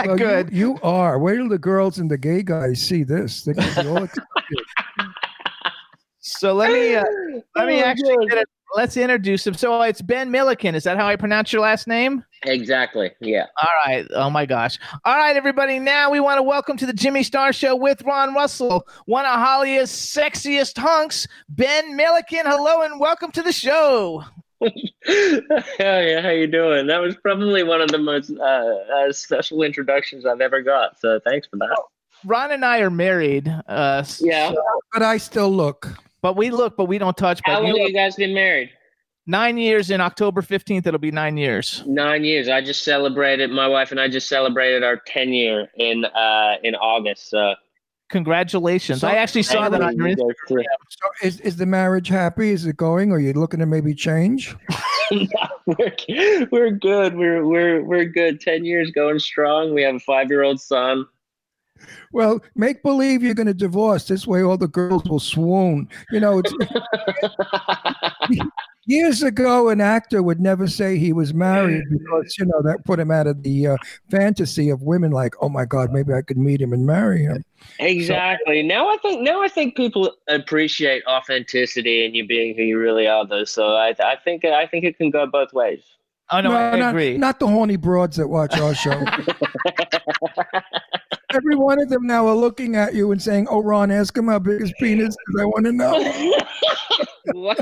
Well, 0.06 0.16
Good. 0.16 0.54
You, 0.54 0.78
are. 0.84 1.18
Wait 1.18 1.38
till 1.38 1.50
the 1.50 1.58
girls 1.58 1.98
and 1.98 2.10
the 2.10 2.18
gay 2.18 2.44
guys 2.44 2.80
see 2.80 3.04
this. 3.04 3.42
They're 3.42 3.56
gonna 3.56 3.82
be 3.84 3.90
all 3.90 4.04
excited. 4.04 4.26
So 6.22 6.54
let 6.54 6.72
me 6.72 6.96
uh, 6.96 7.04
let 7.56 7.68
me 7.68 7.82
Oh, 7.82 7.86
actually 7.86 8.28
get 8.28 8.38
it. 8.40 8.48
Let's 8.76 8.96
introduce 8.96 9.46
him. 9.46 9.54
So 9.54 9.82
it's 9.82 10.02
Ben 10.02 10.32
Milliken. 10.32 10.76
Is 10.76 10.84
that 10.86 10.96
how 10.96 11.06
I 11.06 11.18
pronounce 11.18 11.52
your 11.52 11.62
last 11.62 11.88
name? 11.88 12.24
Exactly. 12.44 13.12
Yeah. 13.20 13.48
All 13.62 13.68
right. 13.86 14.08
Oh 14.14 14.30
my 14.30 14.46
gosh. 14.46 14.80
All 15.04 15.18
right, 15.18 15.36
everybody. 15.36 15.78
Now 15.78 16.10
we 16.10 16.22
want 16.22 16.38
to 16.38 16.44
welcome 16.44 16.78
to 16.78 16.86
the 16.86 16.94
Jimmy 16.94 17.24
Star 17.24 17.52
Show 17.52 17.76
with 17.76 18.02
Ron 18.04 18.34
Russell, 18.34 18.88
one 19.08 19.26
of 19.26 19.34
Hollywood's 19.34 19.92
sexiest 19.92 20.78
hunks, 20.78 21.28
Ben 21.50 21.98
Milliken. 21.98 22.42
Hello 22.46 22.82
and 22.84 22.98
welcome 22.98 23.30
to 23.34 23.42
the 23.42 23.52
show. 23.52 24.24
Hell 24.62 24.72
yeah, 25.80 26.22
how 26.22 26.30
you 26.30 26.48
doing? 26.48 26.88
That 26.88 27.00
was 27.02 27.18
probably 27.18 27.64
one 27.64 27.82
of 27.82 27.90
the 27.90 27.98
most 27.98 28.32
uh, 28.32 28.44
uh, 28.44 29.12
special 29.12 29.64
introductions 29.64 30.26
I've 30.26 30.40
ever 30.40 30.62
got. 30.62 30.98
So 31.00 31.20
thanks 31.26 31.46
for 31.48 31.58
that. 31.58 31.78
Ron 32.24 32.52
and 32.54 32.64
I 32.64 32.80
are 32.80 32.90
married. 32.92 33.50
Uh, 33.68 33.98
s- 34.00 34.22
Yeah. 34.24 34.54
but 34.94 35.02
I 35.04 35.18
still 35.18 35.52
look. 35.52 35.90
But 36.22 36.36
we 36.36 36.50
look, 36.52 36.78
but 36.78 36.86
we 36.86 36.98
don't 36.98 37.16
touch. 37.18 37.42
How 37.44 37.56
But 37.56 37.64
long 37.64 37.76
you 37.76 37.82
have 37.82 37.90
you 37.90 37.96
guys 37.96 38.16
been 38.16 38.34
married? 38.34 38.70
nine 39.28 39.58
years 39.58 39.92
in 39.92 40.02
October 40.02 40.42
fifteenth. 40.42 40.88
It'll 40.88 41.00
be 41.00 41.12
nine 41.12 41.38
years. 41.38 41.84
Nine 41.86 42.24
years. 42.24 42.50
I 42.50 42.62
just 42.62 42.84
celebrated. 42.84 43.50
My 43.52 43.68
wife 43.68 43.92
and 43.92 44.00
I 44.00 44.08
just 44.10 44.28
celebrated 44.28 44.84
our 44.84 44.98
ten 45.08 45.30
year 45.30 45.68
in 45.78 46.06
uh 46.06 46.56
in 46.64 46.76
August. 46.76 47.30
So 47.30 47.56
Congratulations! 48.10 49.00
So- 49.02 49.08
I 49.08 49.14
actually 49.16 49.44
saw 49.44 49.70
that 49.70 49.82
on 49.82 49.96
your 49.96 50.10
You 50.10 50.16
Instagram. 50.18 50.26
guys 50.26 50.36
too. 50.50 50.64
So 50.90 51.28
is, 51.28 51.40
is 51.42 51.56
the 51.56 51.66
marriage 51.66 52.10
happy? 52.10 52.50
Is 52.50 52.66
it 52.66 52.76
going? 52.76 53.12
Are 53.14 53.20
you 53.20 53.32
looking 53.32 53.62
to 53.62 53.66
maybe 53.66 53.94
change? 53.96 54.54
we're, 55.66 56.48
we're 56.52 56.72
good. 56.72 57.16
We're 57.16 57.46
we're 57.46 57.84
we're 57.84 58.06
good. 58.06 58.42
Ten 58.42 58.66
years 58.66 58.92
going 58.92 59.20
strong. 59.20 59.74
We 59.74 59.82
have 59.84 59.96
a 59.96 60.00
five 60.00 60.30
year 60.30 60.44
old 60.44 60.60
son. 60.60 61.06
Well, 62.12 62.42
make 62.56 62.84
believe 62.84 63.24
you're 63.24 63.34
going 63.34 63.48
to 63.48 63.54
divorce. 63.54 64.08
This 64.08 64.28
way, 64.28 64.42
all 64.44 64.58
the 64.58 64.68
girls 64.68 65.04
will 65.06 65.20
swoon. 65.20 65.88
You 66.12 66.20
know, 66.20 66.40
it's, 66.44 66.54
years 68.86 69.24
ago, 69.24 69.70
an 69.70 69.82
actor 69.82 70.22
would 70.22 70.40
never 70.40 70.68
say 70.68 70.98
he 70.98 71.14
was 71.14 71.34
married 71.34 71.84
because 71.90 72.36
you 72.38 72.46
know 72.46 72.62
that 72.64 72.84
put 72.86 73.00
him 73.00 73.12
out 73.12 73.28
of 73.28 73.44
the 73.44 73.68
uh, 73.68 73.78
fantasy 74.10 74.70
of 74.70 74.82
women. 74.82 75.12
Like, 75.12 75.34
oh 75.42 75.50
my 75.50 75.66
God, 75.66 75.92
maybe 75.92 76.14
I 76.14 76.22
could 76.22 76.38
meet 76.38 76.62
him 76.62 76.74
and 76.74 76.86
marry 76.86 77.24
him. 77.24 77.44
Exactly. 77.80 78.64
Now 78.64 78.90
I 78.90 78.98
think 78.98 79.22
now 79.22 79.42
I 79.42 79.48
think 79.48 79.76
people 79.76 80.14
appreciate 80.28 81.04
authenticity 81.08 82.06
and 82.06 82.16
you 82.16 82.26
being 82.26 82.56
who 82.56 82.64
you 82.64 82.80
really 82.80 83.08
are. 83.08 83.26
Though, 83.26 83.44
so 83.44 83.76
I 83.76 83.96
I 84.00 84.18
think 84.24 84.46
I 84.46 84.66
think 84.68 84.84
it 84.84 84.98
can 84.98 85.10
go 85.10 85.26
both 85.26 85.54
ways. 85.54 85.84
Oh 86.32 86.40
no, 86.40 86.52
I 86.52 86.78
not, 86.78 86.90
agree. 86.90 87.18
Not 87.18 87.40
the 87.40 87.48
horny 87.48 87.76
broads 87.76 88.16
that 88.18 88.28
watch 88.28 88.58
our 88.58 88.74
show. 88.74 89.04
Every 91.34 91.56
one 91.56 91.82
of 91.82 91.90
them 91.90 92.06
now 92.06 92.28
are 92.28 92.36
looking 92.36 92.76
at 92.76 92.94
you 92.94 93.12
and 93.12 93.22
saying, 93.22 93.48
"Oh, 93.50 93.62
Ron, 93.64 93.92
ask 93.92 94.16
him 94.18 94.28
how 94.28 94.40
big 94.40 94.62
his 94.62 94.74
penis 94.80 95.10
is. 95.10 95.18
I 95.40 95.46
want 95.46 95.66
to 95.66 95.72
know." 95.72 96.02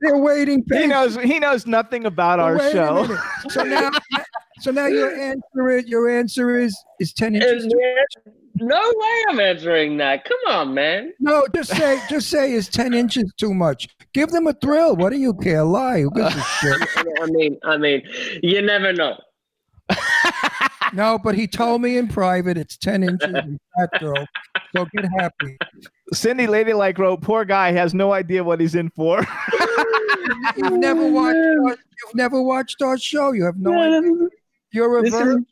They're 0.00 0.18
waiting. 0.18 0.62
he 0.70 0.86
knows. 0.86 1.16
He 1.16 1.38
knows 1.38 1.66
nothing 1.66 2.04
about 2.04 2.38
our 2.38 2.58
show. 2.70 3.06
So 3.48 3.62
now, 3.64 3.90
so 4.60 4.70
now 4.70 4.86
your 4.86 5.14
answer 5.14 5.70
is 5.70 5.86
your 5.86 6.08
answer 6.10 6.58
is 6.58 6.76
is 6.98 7.12
ten 7.12 7.34
inches. 7.34 7.64
Is 7.64 7.72
there- 7.72 8.34
no 8.62 8.76
way 8.78 9.24
I'm 9.30 9.40
answering 9.40 9.96
that. 9.98 10.26
Come 10.26 10.38
on, 10.54 10.74
man. 10.74 11.14
No, 11.18 11.46
just 11.54 11.70
say 11.74 11.98
just 12.10 12.28
say 12.28 12.52
is 12.52 12.68
ten 12.68 12.92
inches 12.92 13.32
too 13.38 13.54
much. 13.54 13.88
Give 14.12 14.28
them 14.28 14.46
a 14.48 14.52
thrill. 14.52 14.96
What 14.96 15.12
do 15.12 15.18
you 15.18 15.32
care? 15.32 15.64
Lie. 15.64 16.02
Who 16.02 16.10
gives 16.10 16.34
a 16.36 16.40
shit? 16.60 16.88
I 17.22 17.26
mean, 17.26 17.56
I 17.64 17.78
mean, 17.78 18.02
you 18.42 18.60
never 18.60 18.92
know. 18.92 19.16
No, 20.92 21.18
but 21.18 21.34
he 21.34 21.46
told 21.46 21.82
me 21.82 21.96
in 21.98 22.08
private 22.08 22.56
it's 22.56 22.76
ten 22.76 23.02
inches. 23.02 23.28
He's 23.44 23.58
That 23.76 23.90
girl. 24.00 24.26
So 24.74 24.86
get 24.94 25.04
happy. 25.18 25.56
Cindy 26.12 26.46
Ladylike 26.46 26.98
wrote, 26.98 27.20
"Poor 27.22 27.44
guy 27.44 27.72
has 27.72 27.94
no 27.94 28.12
idea 28.12 28.42
what 28.42 28.60
he's 28.60 28.74
in 28.74 28.90
for." 28.90 29.18
You've 30.56 30.72
never 30.78 31.06
watched. 31.10 31.36
Our, 31.36 31.70
you've 31.70 32.14
never 32.14 32.40
watched 32.42 32.82
our 32.82 32.98
show. 32.98 33.32
You 33.32 33.44
have 33.44 33.56
no 33.58 33.72
idea. 33.78 34.28
You're 34.72 34.98
a 34.98 35.02
This 35.02 35.14
is- 35.14 35.20
virgin. 35.20 35.46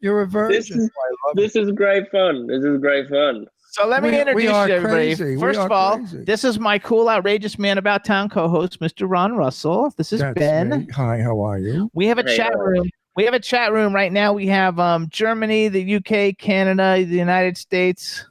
You're 0.00 0.20
a 0.22 0.26
virgin. 0.26 0.56
This 0.58 0.70
is 0.70 0.76
I 0.76 1.28
love 1.28 1.38
it. 1.38 1.40
this 1.40 1.56
is 1.56 1.70
great 1.72 2.10
fun. 2.10 2.46
This 2.46 2.62
is 2.62 2.78
great 2.78 3.08
fun. 3.08 3.46
So 3.70 3.86
let 3.88 4.02
me 4.02 4.10
We- 4.10 4.14
we 4.16 4.20
introduce 4.20 4.50
are 4.52 4.68
you, 4.68 4.74
everybody. 4.74 5.16
crazy. 5.16 5.40
First 5.40 5.58
of 5.58 5.72
all, 5.72 5.96
crazy. 5.98 6.24
this 6.24 6.44
is 6.44 6.58
my 6.60 6.78
cool, 6.78 7.08
outrageous 7.08 7.58
man 7.58 7.78
about 7.78 8.04
town 8.04 8.28
co-host, 8.28 8.80
Mr. 8.80 9.08
Ron 9.10 9.34
Russell. 9.36 9.92
This 9.96 10.12
is 10.12 10.20
That's 10.20 10.38
Ben. 10.38 10.68
me. 10.68 10.86
Hi, 10.92 11.20
how 11.22 11.40
are 11.40 11.58
you? 11.58 11.90
We 11.94 12.06
have 12.06 12.18
a 12.18 12.22
Hey, 12.22 12.36
chat 12.36 12.56
room. 12.58 12.88
We 13.16 13.24
have 13.24 13.34
a 13.34 13.40
chat 13.40 13.72
room 13.72 13.94
right 13.94 14.12
now. 14.12 14.32
We 14.32 14.46
have 14.48 14.80
um, 14.80 15.08
Germany, 15.08 15.68
the 15.68 15.96
UK, 15.96 16.36
Canada, 16.36 17.04
the 17.04 17.16
United 17.16 17.56
States. 17.56 18.24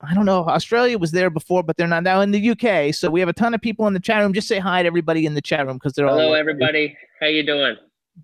I 0.00 0.14
don't 0.14 0.26
know. 0.26 0.44
Australia 0.48 0.98
was 0.98 1.12
there 1.12 1.30
before, 1.30 1.62
but 1.62 1.76
they're 1.76 1.86
not 1.86 2.02
now 2.02 2.22
in 2.22 2.32
the 2.32 2.50
UK. 2.50 2.92
So 2.92 3.08
we 3.08 3.20
have 3.20 3.28
a 3.28 3.32
ton 3.32 3.54
of 3.54 3.60
people 3.60 3.86
in 3.86 3.94
the 3.94 4.00
chat 4.00 4.20
room. 4.20 4.32
Just 4.32 4.48
say 4.48 4.58
hi 4.58 4.82
to 4.82 4.86
everybody 4.86 5.26
in 5.26 5.34
the 5.34 5.40
chat 5.40 5.64
room 5.64 5.76
because 5.76 5.92
they're 5.92 6.08
all. 6.08 6.18
Hello, 6.18 6.32
everybody. 6.32 6.96
How 7.20 7.28
you 7.28 7.44
doing? 7.44 7.76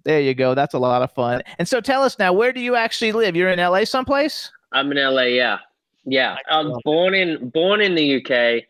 There 0.03 0.21
you 0.21 0.35
go. 0.35 0.55
That's 0.55 0.75
a 0.75 0.79
lot 0.79 1.03
of 1.03 1.13
fun. 1.13 1.43
And 1.59 1.69
so 1.69 1.81
tell 1.81 2.03
us 2.03 2.19
now, 2.19 2.33
where 2.33 2.53
do 2.53 2.61
you 2.61 2.75
actually 2.75 3.13
live? 3.13 3.37
You're 3.37 3.51
in 3.51 3.61
LA 3.61 3.85
someplace? 3.85 4.51
I'm 4.73 4.91
in 4.91 4.99
LA. 4.99 5.23
Yeah, 5.23 5.59
yeah. 6.05 6.37
I'm 6.51 6.73
born 6.85 7.15
in 7.15 7.49
born 7.51 7.81
in 7.81 7.95
the 7.95 8.17
UK, 8.17 8.65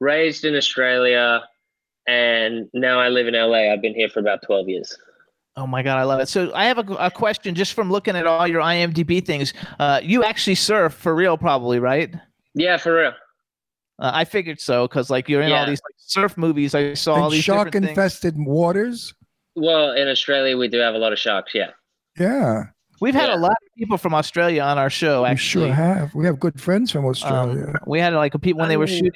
raised 0.00 0.46
in 0.46 0.56
Australia, 0.56 1.42
and 2.06 2.66
now 2.72 2.98
I 2.98 3.10
live 3.10 3.28
in 3.28 3.34
LA. 3.34 3.70
I've 3.70 3.82
been 3.82 3.94
here 3.94 4.08
for 4.08 4.20
about 4.20 4.40
twelve 4.42 4.70
years. 4.70 4.96
Oh 5.58 5.66
my 5.66 5.82
god, 5.82 5.98
I 5.98 6.04
love 6.04 6.20
it. 6.20 6.28
So 6.28 6.52
I 6.54 6.66
have 6.66 6.78
a, 6.78 6.94
a 6.94 7.10
question 7.10 7.54
just 7.56 7.74
from 7.74 7.90
looking 7.90 8.14
at 8.14 8.26
all 8.28 8.46
your 8.46 8.60
IMDb 8.62 9.24
things. 9.24 9.52
Uh, 9.80 10.00
you 10.02 10.22
actually 10.22 10.54
surf 10.54 10.94
for 10.94 11.14
real, 11.16 11.36
probably, 11.36 11.80
right? 11.80 12.14
Yeah, 12.54 12.76
for 12.76 12.94
real. 12.94 13.12
Uh, 13.98 14.12
I 14.14 14.24
figured 14.24 14.60
so 14.60 14.86
because 14.86 15.10
like 15.10 15.28
you're 15.28 15.42
in 15.42 15.50
all 15.50 15.66
these 15.66 15.80
like, 15.84 15.94
surf 15.98 16.36
movies. 16.38 16.76
I 16.76 16.94
saw 16.94 17.14
all 17.16 17.30
these 17.30 17.42
shark 17.42 17.66
different 17.68 17.86
things. 17.86 17.98
infested 17.98 18.34
waters. 18.38 19.12
Well, 19.56 19.92
in 19.92 20.06
Australia, 20.06 20.56
we 20.56 20.68
do 20.68 20.78
have 20.78 20.94
a 20.94 20.98
lot 20.98 21.12
of 21.12 21.18
sharks. 21.18 21.52
Yeah. 21.54 21.70
Yeah, 22.18 22.64
We've 23.00 23.14
had 23.14 23.28
Yeah. 23.28 23.36
a 23.36 23.40
lot 23.40 23.52
of 23.52 23.74
people 23.76 23.98
from 23.98 24.14
Australia 24.14 24.62
on 24.62 24.78
our 24.78 24.90
show. 24.90 25.22
we 25.22 25.28
Actually, 25.28 25.66
sure 25.68 25.74
have. 25.74 26.14
We 26.14 26.24
have 26.26 26.38
good 26.38 26.60
friends 26.60 26.90
from 26.92 27.04
Australia. 27.04 27.66
Um, 27.68 27.74
we 27.86 27.98
had 28.00 28.12
like 28.14 28.34
a 28.34 28.38
people 28.38 28.60
when 28.60 28.68
they 28.68 28.76
were 28.76 28.84
Oh. 28.84 28.86
shooting. 28.86 29.10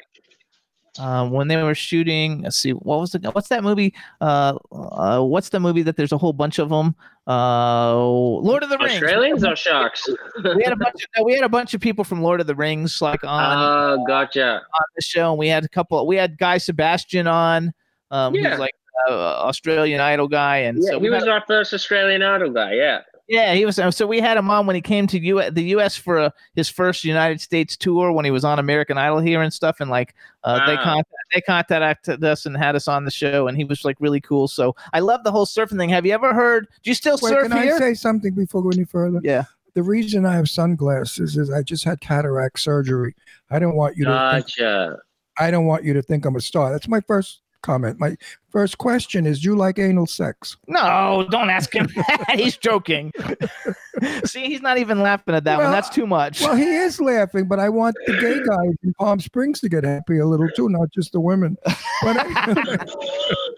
Um, 0.99 1.31
when 1.31 1.49
they 1.49 1.63
were 1.63 1.75
shooting, 1.75 2.43
let's 2.43 2.57
see, 2.59 2.73
what 2.73 3.01
was 3.01 3.13
the 3.13 3.19
what's 3.31 3.49
that 3.49 3.65
movie? 3.65 3.95
Uh, 4.21 4.59
uh, 4.73 5.21
what's 5.23 5.49
the 5.49 5.59
movie 5.59 5.83
that 5.83 5.97
there's 5.97 6.13
a 6.13 6.19
whole 6.19 6.35
bunch 6.35 6.59
of 6.59 6.69
them? 6.69 6.95
Uh, 7.27 7.97
Lord 7.97 8.63
of 8.63 8.69
the 8.69 8.77
Rings. 8.77 8.93
Australians 9.03 9.45
or 9.45 9.57
sharks? 9.57 10.07
We 10.57 10.63
had 10.65 10.73
a 10.73 10.77
bunch. 10.77 11.03
Of, 11.17 11.25
we 11.25 11.33
had 11.33 11.45
a 11.45 11.49
bunch 11.49 11.73
of 11.73 11.81
people 11.81 12.05
from 12.05 12.21
Lord 12.21 12.41
of 12.43 12.47
the 12.47 12.55
Rings, 12.55 13.01
like 13.01 13.25
on 13.25 13.99
Oh, 14.01 14.05
gotcha. 14.07 14.57
on 14.57 14.85
the 14.97 15.03
show, 15.03 15.31
and 15.31 15.39
we 15.39 15.49
had 15.49 15.65
a 15.65 15.69
couple. 15.69 16.07
We 16.07 16.17
had 16.17 16.37
Guy 16.37 16.59
Sebastian 16.59 17.27
on, 17.27 17.73
um, 18.11 18.35
Yeah. 18.35 18.51
who's 18.51 18.59
like 18.59 18.75
uh, 19.09 19.13
Australian 19.47 20.01
Idol 20.01 20.29
guy, 20.29 20.59
and 20.59 20.79
Yeah, 20.83 20.91
so 20.91 21.01
he 21.01 21.09
was 21.09 21.25
our 21.25 21.43
first 21.47 21.73
Australian 21.73 22.23
Idol 22.23 22.51
guy. 22.51 22.75
Yeah. 22.75 23.01
Yeah, 23.29 23.55
he 23.55 23.65
was. 23.65 23.81
So 23.91 24.07
we 24.07 24.21
had 24.21 24.37
him 24.37 24.51
on 24.51 24.67
when 24.67 24.75
he 24.75 24.83
came 24.83 25.07
to 25.07 25.19
U- 25.19 25.51
the 25.51 25.63
U.S. 25.63 25.97
for 25.97 26.19
uh, 26.19 26.31
his 26.55 26.69
first 26.69 27.05
United 27.05 27.41
States 27.41 27.77
tour 27.77 28.13
when 28.13 28.25
he 28.25 28.31
was 28.31 28.45
on 28.45 28.59
American 28.59 28.99
Idol 28.99 29.21
here 29.21 29.43
and 29.43 29.53
stuff, 29.53 29.81
and 29.81 29.91
like 29.91 30.15
uh, 30.45 30.67
they 30.67 30.77
contact, 30.77 31.09
they 31.33 31.41
contacted 31.41 32.25
us 32.25 32.47
and 32.47 32.57
had 32.57 32.75
us 32.75 32.89
on 32.89 33.05
the 33.05 33.11
show, 33.11 33.49
and 33.49 33.57
he 33.57 33.65
was 33.65 33.85
like 33.85 33.97
really 34.01 34.21
cool. 34.21 34.49
So 34.49 34.75
I 34.93 35.01
love 35.01 35.25
the 35.25 35.31
whole 35.31 35.47
surfing 35.47 35.79
thing. 35.79 35.89
Have 35.91 36.05
you 36.05 36.13
ever 36.13 36.35
heard? 36.35 36.67
Do 36.83 36.91
you 36.91 36.95
still 36.95 37.19
Wait, 37.23 37.31
surf 37.31 37.49
can 37.49 37.63
here? 37.63 37.77
I 37.77 37.79
say 37.79 37.95
something 37.95 38.35
before 38.35 38.63
we 38.63 38.71
go 38.71 38.77
any 38.77 38.85
further? 38.85 39.21
yeah. 39.23 39.45
The 39.75 39.83
reason 39.83 40.27
I 40.27 40.35
have 40.35 40.51
sunglasses 40.51 41.39
is 41.39 41.51
I 41.51 41.63
just 41.63 41.85
had 41.85 42.01
cataract 42.03 42.61
surgery. 42.61 43.15
I 43.51 43.59
don't 43.59 43.75
want 43.75 43.97
you 43.97 44.05
to. 44.05 44.31
Think, 44.35 44.47
Gotcha. 44.59 44.99
I 45.39 45.51
don't 45.51 45.65
want 45.65 45.85
you 45.85 45.95
to 45.95 46.03
think 46.03 46.27
I'm 46.27 46.37
a 46.37 46.41
star. 46.41 46.71
That's 46.71 46.89
my 46.89 47.01
first 47.01 47.42
comment. 47.63 47.99
My 47.99 48.17
first 48.51 48.79
question 48.79 49.27
is: 49.27 49.41
Do 49.41 49.49
you 49.51 49.57
like 49.57 49.79
anal 49.79 50.07
sex? 50.07 50.57
No, 50.67 51.27
don't 51.31 51.51
ask 51.51 51.75
him 51.75 51.89
that. 51.97 52.35
He's 52.35 52.57
joking. 52.57 53.13
See, 54.25 54.47
he's 54.47 54.63
not 54.63 54.79
even 54.79 55.01
laughing 55.01 55.35
at 55.35 55.45
that 55.45 55.59
one. 55.59 55.71
That's 55.71 55.89
too 55.89 56.07
much. 56.07 56.41
Well, 56.41 56.57
he 56.57 56.65
is 56.65 57.01
laughing, 57.01 57.47
but 57.47 57.59
I 57.59 57.69
want 57.69 57.97
the 58.07 58.15
gay 58.15 58.39
guys 58.47 58.75
in 58.83 58.95
Palm 58.95 59.21
Springs 59.21 59.61
to 59.61 59.69
get 59.69 59.85
happy 59.85 60.19
a 60.19 60.27
little 60.27 60.49
too, 60.57 60.69
not 60.69 60.91
just 60.93 61.13
the 61.13 61.21
women. 61.21 61.57
But 62.03 62.27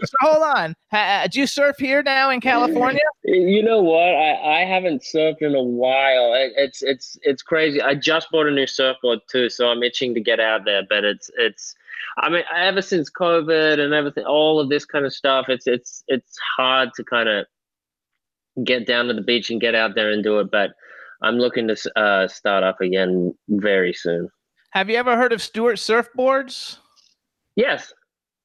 So 0.04 0.16
hold 0.20 0.42
on. 0.42 0.74
Uh, 0.92 1.26
do 1.28 1.40
you 1.40 1.46
surf 1.46 1.76
here 1.78 2.02
now 2.02 2.30
in 2.30 2.40
California? 2.40 3.00
You 3.24 3.62
know 3.62 3.80
what? 3.82 4.14
I, 4.14 4.60
I 4.60 4.64
haven't 4.64 5.02
surfed 5.02 5.40
in 5.40 5.54
a 5.54 5.62
while. 5.62 6.34
It, 6.34 6.52
it's 6.56 6.82
it's 6.82 7.18
it's 7.22 7.42
crazy. 7.42 7.80
I 7.80 7.94
just 7.94 8.30
bought 8.30 8.46
a 8.46 8.50
new 8.50 8.66
surfboard 8.66 9.20
too, 9.30 9.48
so 9.48 9.68
I'm 9.68 9.82
itching 9.82 10.14
to 10.14 10.20
get 10.20 10.40
out 10.40 10.64
there. 10.64 10.82
But 10.88 11.04
it's 11.04 11.30
it's 11.38 11.74
I 12.18 12.30
mean, 12.30 12.44
ever 12.54 12.82
since 12.82 13.10
COVID 13.10 13.80
and 13.80 13.92
everything, 13.92 14.24
all 14.24 14.60
of 14.60 14.68
this 14.68 14.84
kind 14.84 15.04
of 15.04 15.12
stuff, 15.12 15.46
it's 15.48 15.66
it's 15.66 16.04
it's 16.06 16.36
hard 16.56 16.90
to 16.94 17.04
kind 17.04 17.28
of 17.28 17.46
get 18.64 18.86
down 18.86 19.06
to 19.06 19.14
the 19.14 19.22
beach 19.22 19.50
and 19.50 19.60
get 19.60 19.74
out 19.74 19.94
there 19.94 20.10
and 20.10 20.22
do 20.22 20.38
it. 20.38 20.50
But 20.50 20.70
I'm 21.22 21.38
looking 21.38 21.66
to 21.68 21.98
uh, 21.98 22.28
start 22.28 22.62
up 22.62 22.80
again 22.80 23.34
very 23.48 23.92
soon. 23.92 24.28
Have 24.70 24.90
you 24.90 24.96
ever 24.96 25.16
heard 25.16 25.32
of 25.32 25.42
Stewart 25.42 25.76
Surfboards? 25.76 26.78
Yes. 27.56 27.92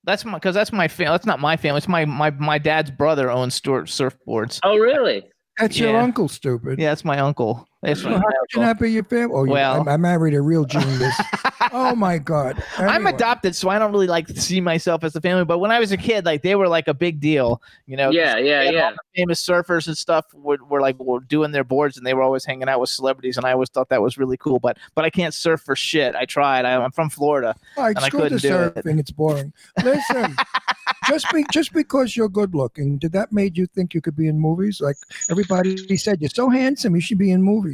That's 0.04 0.26
my 0.26 0.36
because 0.36 0.56
that's 0.56 0.72
my 0.72 0.88
family. 0.88 1.14
That's 1.14 1.26
not 1.26 1.40
my 1.40 1.58
family. 1.58 1.78
It's 1.78 1.88
my 1.88 2.06
my 2.06 2.32
my 2.32 2.58
dad's 2.58 2.90
brother 2.90 3.30
owns 3.30 3.54
Stewart 3.54 3.86
Surfboards. 3.86 4.60
Oh, 4.64 4.78
really? 4.78 5.30
That's 5.58 5.78
your 5.78 5.98
uncle, 5.98 6.30
stupid. 6.30 6.80
Yeah, 6.80 6.90
that's 6.90 7.04
my 7.04 7.20
uncle. 7.20 7.68
That's 7.82 8.02
So 8.02 8.10
my 8.10 8.18
how 8.18 8.22
could 8.22 8.54
you 8.56 8.62
not 8.62 8.80
be 8.80 8.92
your 8.92 9.04
family? 9.06 9.36
Oh, 9.36 9.46
Well- 9.46 9.80
well, 9.80 9.90
I, 9.90 9.94
I 9.94 9.98
married 9.98 10.34
a 10.34 10.42
real 10.42 10.66
genius. 10.66 11.16
oh 11.72 11.96
my 11.96 12.18
God! 12.18 12.62
I'm 12.78 13.08
adopted, 13.08 13.56
so 13.56 13.70
I 13.70 13.80
don't 13.80 13.92
really 13.92 14.08
like 14.08 14.28
see 14.30 14.60
myself 14.60 15.04
as 15.04 15.16
a 15.16 15.22
family. 15.22 15.46
But 15.46 15.60
when 15.60 15.72
I 15.72 15.80
was 15.80 15.92
a 15.92 15.98
kid, 15.98 16.26
like 16.26 16.42
they 16.42 16.56
were 16.56 16.68
like 16.68 16.88
a 16.88 16.94
big 16.94 17.20
deal, 17.20 17.62
you 17.86 17.96
know? 17.96 18.10
Yeah, 18.10 18.38
yeah, 18.38 18.64
they 18.64 18.68
all 18.68 18.74
yeah. 18.74 18.92
the 18.92 18.98
famous 19.16 19.46
surfers 19.46 19.88
and 19.88 19.98
stuff 19.98 20.26
were, 20.34 20.58
were 20.68 20.82
like 20.82 21.00
were 21.00 21.22
doing 21.22 21.52
their 21.52 21.64
boards, 21.64 21.98
and 21.98 22.06
they 22.06 22.14
were 22.14 22.22
always 22.22 22.44
hanging 22.44 22.68
out 22.68 22.82
with 22.82 22.90
celebrities, 22.90 23.38
and 23.38 23.46
I 23.46 23.54
always 23.54 23.70
thought 23.70 23.90
that 23.90 24.02
was 24.02 24.18
really 24.18 24.38
cool. 24.38 24.60
But 24.60 24.78
but 24.96 25.06
I 25.06 25.10
can't 25.10 25.34
surf 25.34 25.62
for 25.62 25.76
shit. 25.76 26.16
I 26.16 26.26
tried. 26.26 26.66
I, 26.66 26.76
I'm 26.76 26.92
from 26.92 27.10
Florida. 27.10 27.56
Like, 27.78 27.96
and 27.96 28.06
I 28.06 28.08
screw 28.08 28.20
the 28.22 28.30
couldn't 28.30 28.42
do 28.42 28.58
it. 28.58 28.76
surfing; 28.76 29.00
it's 29.00 29.12
boring. 29.12 29.54
Listen, 29.84 30.36
just 31.08 31.32
be 31.34 31.46
just 31.52 31.74
because 31.74 32.16
you're 32.16 32.30
good 32.30 32.54
looking, 32.56 32.98
did 32.98 33.12
that 33.14 33.32
made 33.32 33.58
you 33.58 33.66
think 33.68 33.94
you 33.94 34.02
could 34.02 34.16
be 34.16 34.28
in 34.28 34.40
movies? 34.40 34.82
Like 34.82 34.98
everybody 35.30 35.98
said, 35.98 36.22
you're 36.22 36.30
so 36.30 36.50
handsome, 36.50 36.96
you 36.96 37.02
should 37.02 37.18
be 37.18 37.32
in 37.32 37.42
movies. 37.42 37.69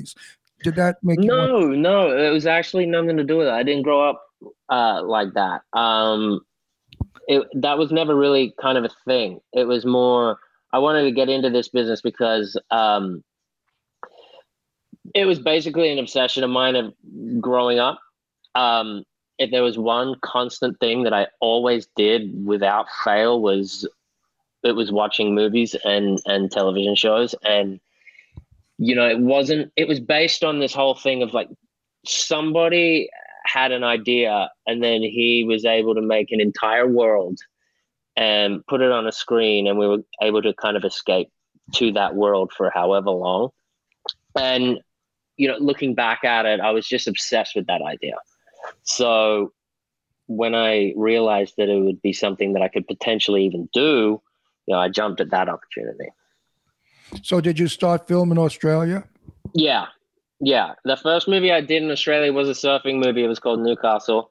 Did 0.63 0.75
that 0.75 0.97
make 1.03 1.21
you? 1.21 1.29
want- 1.31 1.51
No, 1.51 1.59
no, 1.69 2.17
it 2.17 2.31
was 2.31 2.45
actually 2.45 2.85
nothing 2.85 3.17
to 3.17 3.23
do 3.23 3.37
with 3.37 3.47
it. 3.47 3.53
I 3.53 3.63
didn't 3.63 3.83
grow 3.83 4.09
up 4.09 4.21
uh, 4.69 5.03
like 5.03 5.33
that. 5.33 5.61
Um, 5.73 6.41
it, 7.27 7.43
that 7.61 7.77
was 7.77 7.91
never 7.91 8.15
really 8.15 8.53
kind 8.61 8.77
of 8.77 8.83
a 8.85 8.89
thing. 9.05 9.39
It 9.53 9.65
was 9.65 9.85
more, 9.85 10.37
I 10.73 10.79
wanted 10.79 11.03
to 11.03 11.11
get 11.11 11.29
into 11.29 11.49
this 11.49 11.69
business 11.69 12.01
because 12.01 12.57
um, 12.71 13.23
it 15.13 15.25
was 15.25 15.39
basically 15.39 15.91
an 15.91 15.99
obsession 15.99 16.43
of 16.43 16.49
mine 16.49 16.75
of 16.75 16.93
growing 17.41 17.79
up. 17.79 17.99
Um, 18.55 19.03
if 19.37 19.51
there 19.51 19.63
was 19.63 19.77
one 19.77 20.15
constant 20.21 20.79
thing 20.79 21.03
that 21.03 21.13
I 21.13 21.27
always 21.41 21.87
did 21.95 22.45
without 22.45 22.87
fail 23.03 23.41
was 23.41 23.87
it 24.63 24.71
was 24.71 24.91
watching 24.91 25.35
movies 25.35 25.75
and 25.83 26.19
and 26.25 26.49
television 26.51 26.95
shows 26.95 27.35
and 27.43 27.79
you 28.77 28.95
know 28.95 29.07
it 29.07 29.19
wasn't 29.19 29.71
it 29.75 29.87
was 29.87 29.99
based 29.99 30.43
on 30.43 30.59
this 30.59 30.73
whole 30.73 30.95
thing 30.95 31.23
of 31.23 31.33
like 31.33 31.49
somebody 32.05 33.09
had 33.45 33.71
an 33.71 33.83
idea 33.83 34.49
and 34.67 34.83
then 34.83 35.01
he 35.01 35.45
was 35.47 35.65
able 35.65 35.95
to 35.95 36.01
make 36.01 36.31
an 36.31 36.41
entire 36.41 36.87
world 36.87 37.37
and 38.17 38.65
put 38.67 38.81
it 38.81 38.91
on 38.91 39.07
a 39.07 39.11
screen 39.11 39.67
and 39.67 39.77
we 39.77 39.87
were 39.87 39.99
able 40.21 40.41
to 40.41 40.53
kind 40.53 40.77
of 40.77 40.83
escape 40.83 41.29
to 41.73 41.91
that 41.91 42.15
world 42.15 42.51
for 42.55 42.69
however 42.73 43.09
long. 43.09 43.49
And 44.35 44.79
you 45.37 45.47
know 45.47 45.57
looking 45.57 45.95
back 45.95 46.23
at 46.23 46.45
it 46.45 46.59
i 46.59 46.71
was 46.71 46.87
just 46.87 47.07
obsessed 47.07 47.55
with 47.55 47.67
that 47.67 47.81
idea. 47.81 48.15
So 48.83 49.53
when 50.27 50.55
i 50.55 50.93
realized 50.95 51.55
that 51.57 51.69
it 51.69 51.79
would 51.79 52.01
be 52.01 52.13
something 52.13 52.53
that 52.53 52.61
i 52.63 52.67
could 52.67 52.87
potentially 52.87 53.45
even 53.45 53.69
do 53.73 54.21
you 54.65 54.73
know 54.73 54.79
i 54.79 54.89
jumped 54.89 55.21
at 55.21 55.29
that 55.29 55.49
opportunity 55.49 56.09
So 57.23 57.41
did 57.41 57.59
you 57.59 57.67
start 57.67 58.07
film 58.07 58.31
in 58.31 58.37
Australia? 58.37 59.03
Yeah, 59.53 59.85
yeah. 60.39 60.73
The 60.83 60.97
first 60.97 61.27
movie 61.27 61.51
I 61.51 61.61
did 61.61 61.83
in 61.83 61.91
Australia 61.91 62.33
was 62.33 62.49
a 62.49 62.53
surfing 62.53 63.03
movie. 63.03 63.23
It 63.23 63.27
was 63.27 63.39
called 63.39 63.59
Newcastle, 63.61 64.29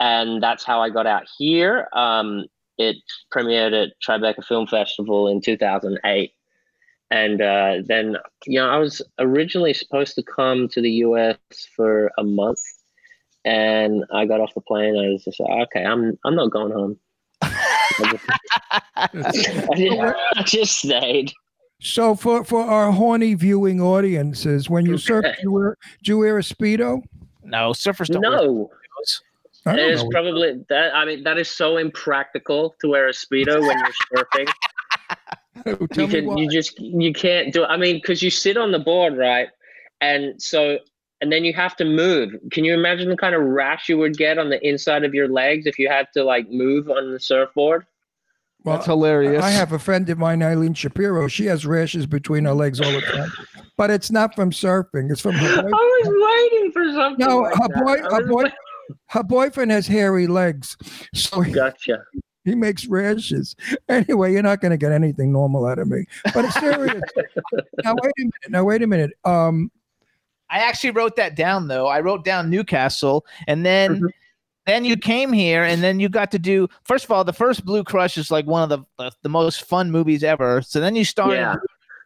and 0.00 0.42
that's 0.42 0.64
how 0.64 0.80
I 0.80 0.90
got 0.90 1.06
out 1.06 1.24
here. 1.38 1.88
Um, 1.92 2.46
it 2.76 2.96
premiered 3.34 3.72
at 3.72 3.92
Tribeca 4.06 4.44
Film 4.44 4.66
Festival 4.66 5.28
in 5.28 5.40
2008, 5.40 6.32
and 7.10 7.40
uh, 7.40 7.76
then 7.86 8.16
you 8.46 8.58
know 8.58 8.68
I 8.68 8.78
was 8.78 9.02
originally 9.18 9.74
supposed 9.74 10.14
to 10.16 10.22
come 10.22 10.68
to 10.68 10.80
the 10.80 10.90
US 10.90 11.38
for 11.74 12.10
a 12.18 12.24
month, 12.24 12.60
and 13.44 14.04
I 14.12 14.26
got 14.26 14.40
off 14.40 14.54
the 14.54 14.60
plane. 14.60 14.96
I 14.96 15.08
was 15.08 15.24
just 15.24 15.40
like, 15.40 15.68
okay, 15.68 15.84
I'm 15.84 16.18
I'm 16.24 16.34
not 16.34 16.50
going 16.50 16.72
home. 16.72 16.98
I 17.40 17.48
just, 19.12 19.48
I 19.48 19.74
just, 19.76 20.16
I 20.36 20.42
just 20.44 20.78
stayed. 20.78 21.32
So 21.80 22.14
for 22.14 22.44
for 22.44 22.62
our 22.62 22.90
horny 22.90 23.34
viewing 23.34 23.80
audiences, 23.80 24.68
when 24.68 24.84
you 24.84 24.98
surf, 24.98 25.24
do 25.24 25.42
you 25.42 25.52
wear 25.52 25.76
do 26.02 26.12
you 26.12 26.18
wear 26.18 26.38
a 26.38 26.42
speedo? 26.42 27.02
No, 27.44 27.70
surfers 27.70 28.08
don't. 28.08 28.22
No. 28.22 28.70
speedos. 29.00 29.20
I 29.64 29.72
It 29.74 29.76
don't 29.76 29.90
is 29.90 30.02
know. 30.02 30.08
probably 30.10 30.64
that. 30.68 30.94
I 30.94 31.04
mean, 31.04 31.22
that 31.24 31.38
is 31.38 31.48
so 31.48 31.76
impractical 31.76 32.74
to 32.80 32.88
wear 32.88 33.08
a 33.08 33.12
speedo 33.12 33.60
when 33.60 33.78
you're 33.78 34.24
surfing. 34.24 34.48
Oh, 35.66 35.74
tell 35.88 36.04
you 36.04 36.08
can, 36.22 36.38
you 36.38 36.48
just, 36.48 36.78
you 36.78 37.12
can't 37.12 37.52
do. 37.52 37.64
it. 37.64 37.66
I 37.66 37.76
mean, 37.76 37.96
because 37.96 38.22
you 38.22 38.30
sit 38.30 38.56
on 38.56 38.70
the 38.70 38.78
board, 38.78 39.16
right? 39.16 39.48
And 40.00 40.40
so, 40.40 40.78
and 41.20 41.32
then 41.32 41.44
you 41.44 41.52
have 41.52 41.74
to 41.78 41.84
move. 41.84 42.30
Can 42.52 42.64
you 42.64 42.74
imagine 42.74 43.08
the 43.08 43.16
kind 43.16 43.34
of 43.34 43.42
rash 43.42 43.88
you 43.88 43.98
would 43.98 44.16
get 44.16 44.38
on 44.38 44.50
the 44.50 44.64
inside 44.66 45.02
of 45.02 45.14
your 45.14 45.26
legs 45.26 45.66
if 45.66 45.76
you 45.76 45.88
had 45.88 46.06
to 46.14 46.22
like 46.22 46.48
move 46.48 46.88
on 46.88 47.10
the 47.12 47.18
surfboard? 47.18 47.86
Well, 48.64 48.76
That's 48.76 48.86
hilarious. 48.86 49.42
I 49.42 49.50
have 49.50 49.72
a 49.72 49.78
friend 49.78 50.08
of 50.10 50.18
mine, 50.18 50.42
Eileen 50.42 50.74
Shapiro. 50.74 51.28
She 51.28 51.46
has 51.46 51.64
rashes 51.64 52.06
between 52.06 52.44
her 52.44 52.54
legs 52.54 52.80
all 52.80 52.90
the 52.90 53.00
time, 53.00 53.30
but 53.76 53.90
it's 53.90 54.10
not 54.10 54.34
from 54.34 54.50
surfing. 54.50 55.10
It's 55.10 55.20
from 55.20 55.34
her 55.34 55.58
I 55.60 55.62
was 55.62 56.50
waiting 56.52 56.72
for 56.72 56.84
something. 56.92 57.24
No, 57.26 57.38
like 57.38 57.54
her 57.54 57.84
boy, 57.84 57.96
her 58.02 58.26
boy, 58.26 58.42
like- 58.42 58.54
her 59.08 59.22
boyfriend 59.22 59.70
has 59.70 59.86
hairy 59.86 60.26
legs, 60.26 60.76
so 61.14 61.40
he, 61.42 61.52
Gotcha. 61.52 62.02
he 62.44 62.54
makes 62.54 62.86
rashes. 62.86 63.54
Anyway, 63.88 64.32
you're 64.32 64.42
not 64.42 64.60
going 64.60 64.70
to 64.70 64.76
get 64.78 64.92
anything 64.92 65.30
normal 65.30 65.66
out 65.66 65.78
of 65.78 65.88
me. 65.88 66.04
But 66.34 66.46
it's 66.46 66.58
serious. 66.58 67.02
now 67.84 67.94
wait 68.02 68.12
a 68.18 68.22
minute. 68.22 68.32
Now 68.50 68.64
wait 68.64 68.82
a 68.82 68.86
minute. 68.86 69.10
Um, 69.24 69.70
I 70.50 70.60
actually 70.60 70.90
wrote 70.92 71.16
that 71.16 71.36
down 71.36 71.68
though. 71.68 71.86
I 71.86 72.00
wrote 72.00 72.24
down 72.24 72.48
Newcastle, 72.50 73.24
and 73.46 73.64
then 73.64 74.00
Mhm. 74.00 74.08
Then 74.68 74.84
you 74.84 74.96
came 74.96 75.32
here, 75.32 75.64
and 75.64 75.82
then 75.82 75.98
you 75.98 76.08
got 76.08 76.30
to 76.32 76.38
do. 76.38 76.68
First 76.84 77.04
of 77.04 77.10
all, 77.10 77.24
the 77.24 77.32
first 77.32 77.64
Blue 77.64 77.82
Crush 77.82 78.16
is 78.18 78.30
like 78.30 78.46
one 78.46 78.62
of 78.62 78.68
the 78.68 78.84
the, 78.98 79.10
the 79.22 79.28
most 79.28 79.62
fun 79.64 79.90
movies 79.90 80.22
ever. 80.22 80.62
So 80.62 80.78
then 80.80 80.94
you 80.94 81.04
started 81.04 81.36
Yeah. 81.36 81.56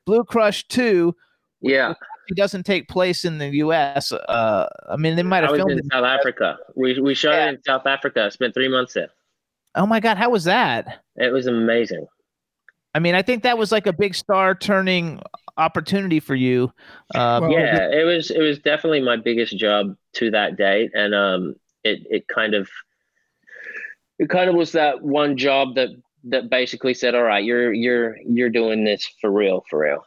Blue 0.06 0.24
Crush 0.24 0.66
Two. 0.68 1.14
Yeah, 1.60 1.94
It 2.28 2.36
doesn't 2.36 2.64
take 2.64 2.89
place 2.89 3.24
in 3.24 3.39
the 3.39 3.48
U.S. 3.59 4.10
Uh, 4.10 4.66
I 4.90 4.97
mean, 4.97 5.14
they 5.14 5.22
might 5.22 5.43
have 5.44 5.52
was 5.52 5.59
filmed 5.59 5.72
in 5.72 5.78
it. 5.78 5.84
South 5.93 6.05
Africa. 6.05 6.59
We 6.74 6.98
we 7.01 7.14
shot 7.14 7.34
Yeah. 7.34 7.47
it 7.47 7.55
in 7.55 7.62
South 7.64 7.86
Africa. 7.86 8.24
I 8.24 8.28
spent 8.30 8.52
three 8.55 8.68
months 8.68 8.94
there. 8.94 9.10
Oh 9.76 9.86
my 9.86 10.01
God, 10.01 10.16
how 10.18 10.30
was 10.30 10.44
that? 10.44 11.02
It 11.16 11.32
was 11.32 11.47
amazing. 11.47 12.06
I 12.94 12.98
mean, 12.98 13.14
I 13.14 13.22
think 13.22 13.43
that 13.44 13.56
was 13.56 13.72
like 13.72 13.86
a 13.86 13.93
big 13.93 14.14
star 14.14 14.55
turning 14.55 15.20
opportunity 15.56 16.18
for 16.20 16.34
you. 16.34 16.72
Uh, 17.14 17.39
Well, 17.43 17.52
yeah 17.52 17.89
it 17.90 18.05
was 18.05 18.30
it 18.30 18.40
was 18.40 18.59
definitely 18.59 19.01
my 19.02 19.16
biggest 19.16 19.56
job 19.56 19.97
to 20.14 20.30
that 20.30 20.56
date 20.56 20.90
and 20.94 21.14
um 21.14 21.55
it 21.84 22.06
it 22.10 22.28
kind 22.28 22.54
of 22.54 22.68
it 24.18 24.28
kind 24.28 24.48
of 24.48 24.54
was 24.56 24.72
that 24.72 25.02
one 25.02 25.36
job 25.36 25.74
that 25.74 25.88
that 26.24 26.48
basically 26.50 26.94
said 26.94 27.14
all 27.14 27.22
right 27.22 27.44
you're 27.44 27.72
you're 27.72 28.16
you're 28.26 28.50
doing 28.50 28.84
this 28.84 29.04
for 29.20 29.30
real 29.30 29.64
for 29.68 29.80
real 29.80 30.04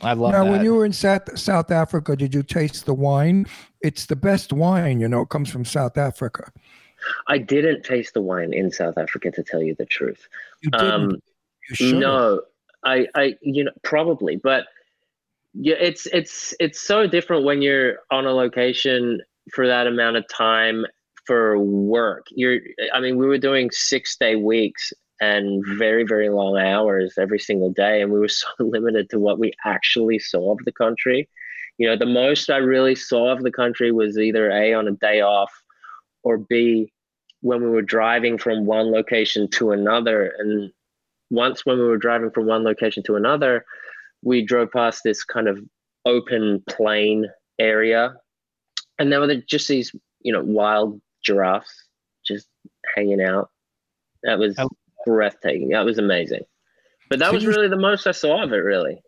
I 0.00 0.14
love 0.14 0.30
it. 0.34 0.36
now, 0.36 0.44
that. 0.44 0.50
when 0.50 0.64
you 0.64 0.74
were 0.74 0.84
in 0.84 0.92
South 0.92 1.38
South 1.38 1.70
Africa, 1.70 2.16
did 2.16 2.34
you 2.34 2.42
taste 2.42 2.86
the 2.86 2.94
wine? 2.94 3.46
It's 3.82 4.06
the 4.06 4.16
best 4.16 4.52
wine, 4.52 5.00
you 5.00 5.06
know. 5.08 5.20
It 5.20 5.28
comes 5.28 5.48
from 5.48 5.64
South 5.64 5.96
Africa. 5.96 6.50
i 7.28 7.38
didn't 7.38 7.82
taste 7.84 8.14
the 8.14 8.20
wine 8.20 8.52
in 8.52 8.70
south 8.70 8.96
africa 8.96 9.28
to 9.30 9.42
tell 9.42 9.60
you 9.62 9.74
the 9.76 9.86
truth 9.86 10.28
You 10.62 10.70
didn't. 10.70 10.90
um 10.92 11.10
you 11.68 11.74
should. 11.74 11.96
no 11.98 12.42
i 12.84 13.06
i 13.16 13.34
you 13.42 13.64
know 13.64 13.72
probably 13.82 14.36
but 14.36 14.66
yeah 15.52 15.74
it's 15.80 16.06
it's 16.06 16.54
it's 16.60 16.80
so 16.80 17.06
different 17.08 17.44
when 17.44 17.60
you're 17.60 17.96
on 18.12 18.24
a 18.26 18.32
location 18.32 19.20
for 19.52 19.66
that 19.66 19.86
amount 19.86 20.16
of 20.16 20.24
time 20.28 20.84
for 21.26 21.58
work. 21.58 22.26
You're 22.30 22.60
i 22.94 23.00
mean 23.00 23.16
we 23.16 23.26
were 23.26 23.38
doing 23.38 23.70
six 23.70 24.16
day 24.16 24.36
weeks 24.36 24.92
and 25.20 25.64
very 25.78 26.04
very 26.04 26.28
long 26.28 26.58
hours 26.58 27.14
every 27.18 27.38
single 27.38 27.70
day 27.70 28.02
and 28.02 28.12
we 28.12 28.18
were 28.18 28.28
so 28.42 28.48
limited 28.58 29.08
to 29.10 29.18
what 29.18 29.38
we 29.38 29.52
actually 29.64 30.18
saw 30.18 30.52
of 30.52 30.58
the 30.64 30.72
country. 30.72 31.28
You 31.78 31.88
know 31.88 31.96
the 31.96 32.06
most 32.06 32.50
i 32.50 32.56
really 32.56 32.94
saw 32.94 33.32
of 33.32 33.42
the 33.42 33.52
country 33.52 33.92
was 33.92 34.18
either 34.18 34.50
a 34.50 34.74
on 34.74 34.88
a 34.88 34.92
day 34.92 35.20
off 35.20 35.52
or 36.22 36.38
b 36.38 36.92
when 37.42 37.60
we 37.60 37.68
were 37.68 37.82
driving 37.82 38.38
from 38.38 38.64
one 38.64 38.90
location 38.90 39.48
to 39.48 39.72
another. 39.72 40.32
And 40.38 40.72
once 41.30 41.66
when 41.66 41.76
we 41.76 41.84
were 41.84 41.98
driving 41.98 42.30
from 42.30 42.46
one 42.46 42.64
location 42.64 43.02
to 43.04 43.16
another, 43.16 43.64
we 44.22 44.44
drove 44.44 44.70
past 44.70 45.02
this 45.04 45.22
kind 45.24 45.48
of 45.48 45.58
open 46.06 46.62
plain 46.68 47.26
area, 47.58 48.14
and 49.02 49.12
there 49.12 49.20
were 49.20 49.34
just 49.34 49.66
these, 49.68 49.94
you 50.20 50.32
know, 50.32 50.42
wild 50.42 51.00
giraffes 51.24 51.84
just 52.24 52.46
hanging 52.94 53.20
out. 53.20 53.50
That 54.22 54.38
was 54.38 54.56
breathtaking. 55.04 55.70
That 55.70 55.84
was 55.84 55.98
amazing. 55.98 56.42
But 57.10 57.18
that 57.18 57.32
was 57.32 57.44
really 57.44 57.68
the 57.68 57.76
most 57.76 58.06
I 58.06 58.12
saw 58.12 58.44
of 58.44 58.52
it. 58.52 58.56
Really, 58.56 59.02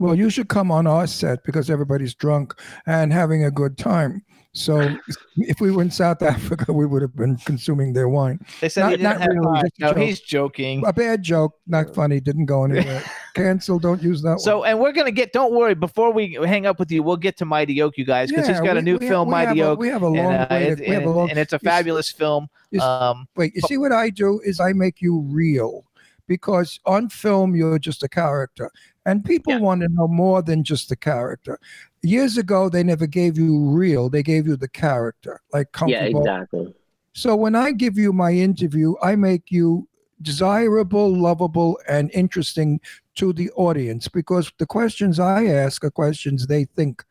Well, 0.00 0.14
you 0.14 0.30
should 0.30 0.48
come 0.48 0.72
on 0.72 0.86
our 0.86 1.06
set 1.06 1.44
because 1.44 1.68
everybody's 1.70 2.14
drunk 2.14 2.54
and 2.86 3.12
having 3.12 3.44
a 3.44 3.50
good 3.50 3.76
time. 3.78 4.22
So 4.52 4.96
if 5.36 5.60
we 5.60 5.70
were 5.70 5.82
in 5.82 5.90
South 5.92 6.22
Africa, 6.34 6.72
we 6.72 6.84
would 6.86 7.02
have 7.02 7.14
been 7.14 7.36
consuming 7.36 7.92
their 7.92 8.08
wine. 8.08 8.40
They 8.62 8.68
said 8.70 8.80
Not- 8.80 8.90
he 8.92 8.96
didn't 8.96 9.04
not 9.12 9.20
have 9.20 9.28
really. 9.30 9.70
No, 9.78 9.92
he's 9.92 10.20
joking. 10.20 10.82
A 10.86 10.92
bad 10.92 11.22
joke, 11.22 11.52
not 11.68 11.94
funny, 11.94 12.18
didn't 12.18 12.46
go 12.46 12.64
anywhere. 12.68 13.04
Cancel, 13.34 13.78
don't 13.78 14.02
use 14.02 14.22
that 14.22 14.40
So, 14.40 14.60
one. 14.60 14.70
and 14.70 14.80
we're 14.80 14.90
gonna 14.92 15.12
get. 15.12 15.32
Don't 15.34 15.52
worry. 15.54 15.74
Before 15.74 16.12
we 16.12 16.32
hang 16.34 16.64
up 16.66 16.78
with 16.80 16.90
you, 16.90 17.02
we'll 17.02 17.16
get 17.18 17.36
to 17.36 17.44
Mighty 17.44 17.80
Oak, 17.82 17.96
you 17.98 18.04
guys, 18.06 18.30
because 18.30 18.48
he's 18.48 18.58
got 18.60 18.76
a 18.78 18.80
we- 18.80 18.84
new 18.86 18.96
we- 18.96 19.06
film, 19.06 19.28
we 19.28 19.34
have 19.34 19.48
Mighty 19.48 19.60
a- 19.60 19.68
Oak. 19.68 19.78
we 19.78 19.88
have 19.88 20.02
a 20.02 20.08
long 20.08 20.16
and, 20.18 20.42
uh, 20.42 20.46
way 20.50 20.60
to- 20.64 20.72
it's- 20.72 20.88
we 20.88 20.94
have 20.94 21.02
a 21.02 21.06
and- 21.06 21.14
long- 21.14 21.30
and 21.30 21.38
it's 21.38 21.52
a 21.52 21.56
you 21.62 21.68
s- 21.68 21.74
fabulous 21.76 22.10
film. 22.10 22.48
you 22.72 22.80
s- 22.80 22.84
Um, 22.86 23.28
Wait, 23.36 23.54
you 23.54 23.60
see 23.68 23.76
what 23.76 23.92
I 23.92 24.08
do 24.10 24.40
is 24.44 24.58
I 24.58 24.72
make 24.72 25.00
you 25.02 25.20
real 25.28 25.84
because 26.26 26.80
on 26.86 27.08
film 27.08 27.54
you're 27.54 27.78
just 27.78 28.02
a 28.02 28.08
character. 28.08 28.70
And 29.06 29.24
people 29.24 29.54
Yeah. 29.54 29.60
want 29.60 29.80
to 29.82 29.88
know 29.88 30.08
more 30.08 30.42
than 30.42 30.62
just 30.62 30.88
the 30.88 30.96
character. 30.96 31.58
Years 32.02 32.36
ago 32.38 32.68
they 32.68 32.82
never 32.82 33.06
gave 33.06 33.38
you 33.38 33.58
real, 33.70 34.08
they 34.10 34.22
gave 34.22 34.46
you 34.46 34.56
the 34.56 34.68
character, 34.68 35.40
like 35.52 35.72
comfortable. 35.72 36.22
Yeah, 36.26 36.42
exactly. 36.42 36.74
So 37.14 37.34
when 37.34 37.54
I 37.54 37.72
give 37.72 37.96
you 37.98 38.12
my 38.12 38.32
interview, 38.32 38.94
I 39.02 39.16
make 39.16 39.50
you 39.50 39.88
desirable, 40.22 41.08
lovable, 41.16 41.78
and 41.88 42.10
interesting 42.12 42.80
to 43.16 43.32
the 43.32 43.50
audience 43.52 44.06
because 44.06 44.52
the 44.58 44.66
questions 44.66 45.18
I 45.18 45.46
ask 45.46 45.82
are 45.84 45.90
questions 45.90 46.46
they 46.46 46.64
think 46.76 47.02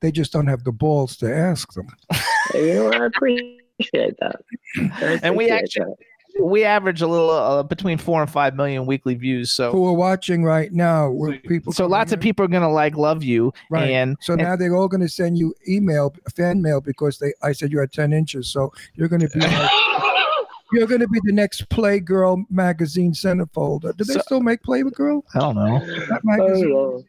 they 0.00 0.10
just 0.12 0.32
don't 0.32 0.46
have 0.48 0.64
the 0.64 0.72
balls 0.72 1.16
to 1.18 1.32
ask 1.34 1.72
them. 1.74 1.88
You 2.54 2.74
know, 2.74 2.90
I 2.92 3.06
appreciate 3.06 4.16
that. 4.20 4.40
I 4.76 5.18
And 5.22 5.36
we 5.36 5.50
actually- 5.50 5.86
that. 5.86 5.96
We 6.40 6.64
average 6.64 7.02
a 7.02 7.06
little 7.06 7.30
uh, 7.30 7.62
between 7.62 7.98
four 7.98 8.20
and 8.22 8.30
five 8.30 8.54
million 8.56 8.86
weekly 8.86 9.14
views. 9.14 9.50
So, 9.50 9.72
Who 9.72 9.86
are 9.86 9.92
watching 9.92 10.44
right 10.44 10.72
now? 10.72 11.10
Were 11.10 11.36
people 11.38 11.72
so 11.72 11.84
coming 11.84 11.90
lots 11.92 12.12
of 12.12 12.20
people 12.20 12.44
are 12.44 12.48
gonna 12.48 12.70
like 12.70 12.96
love 12.96 13.22
you. 13.24 13.52
Right. 13.70 13.90
And 13.90 14.16
So 14.20 14.34
and- 14.34 14.42
now 14.42 14.56
they're 14.56 14.76
all 14.76 14.88
going 14.88 15.00
to 15.00 15.08
send 15.08 15.38
you 15.38 15.54
email, 15.68 16.14
fan 16.36 16.62
mail, 16.62 16.80
because 16.80 17.18
they. 17.18 17.32
I 17.42 17.52
said 17.52 17.72
you 17.72 17.78
had 17.80 17.92
ten 17.92 18.12
inches, 18.12 18.48
so 18.48 18.72
you're 18.94 19.08
going 19.08 19.22
to 19.22 19.28
be. 19.28 19.40
like- 19.40 19.70
you're 20.72 20.86
going 20.88 21.00
to 21.00 21.08
be 21.08 21.20
the 21.24 21.32
next 21.32 21.68
Playgirl 21.68 22.44
magazine 22.50 23.12
centerfold. 23.12 23.82
Do 23.96 24.04
they 24.04 24.14
So- 24.14 24.20
still 24.20 24.40
make 24.40 24.62
Playgirl? 24.62 25.22
I 25.34 25.38
don't 25.38 25.54
know. 25.54 25.78
That 26.08 26.20
magazine. 26.24 27.04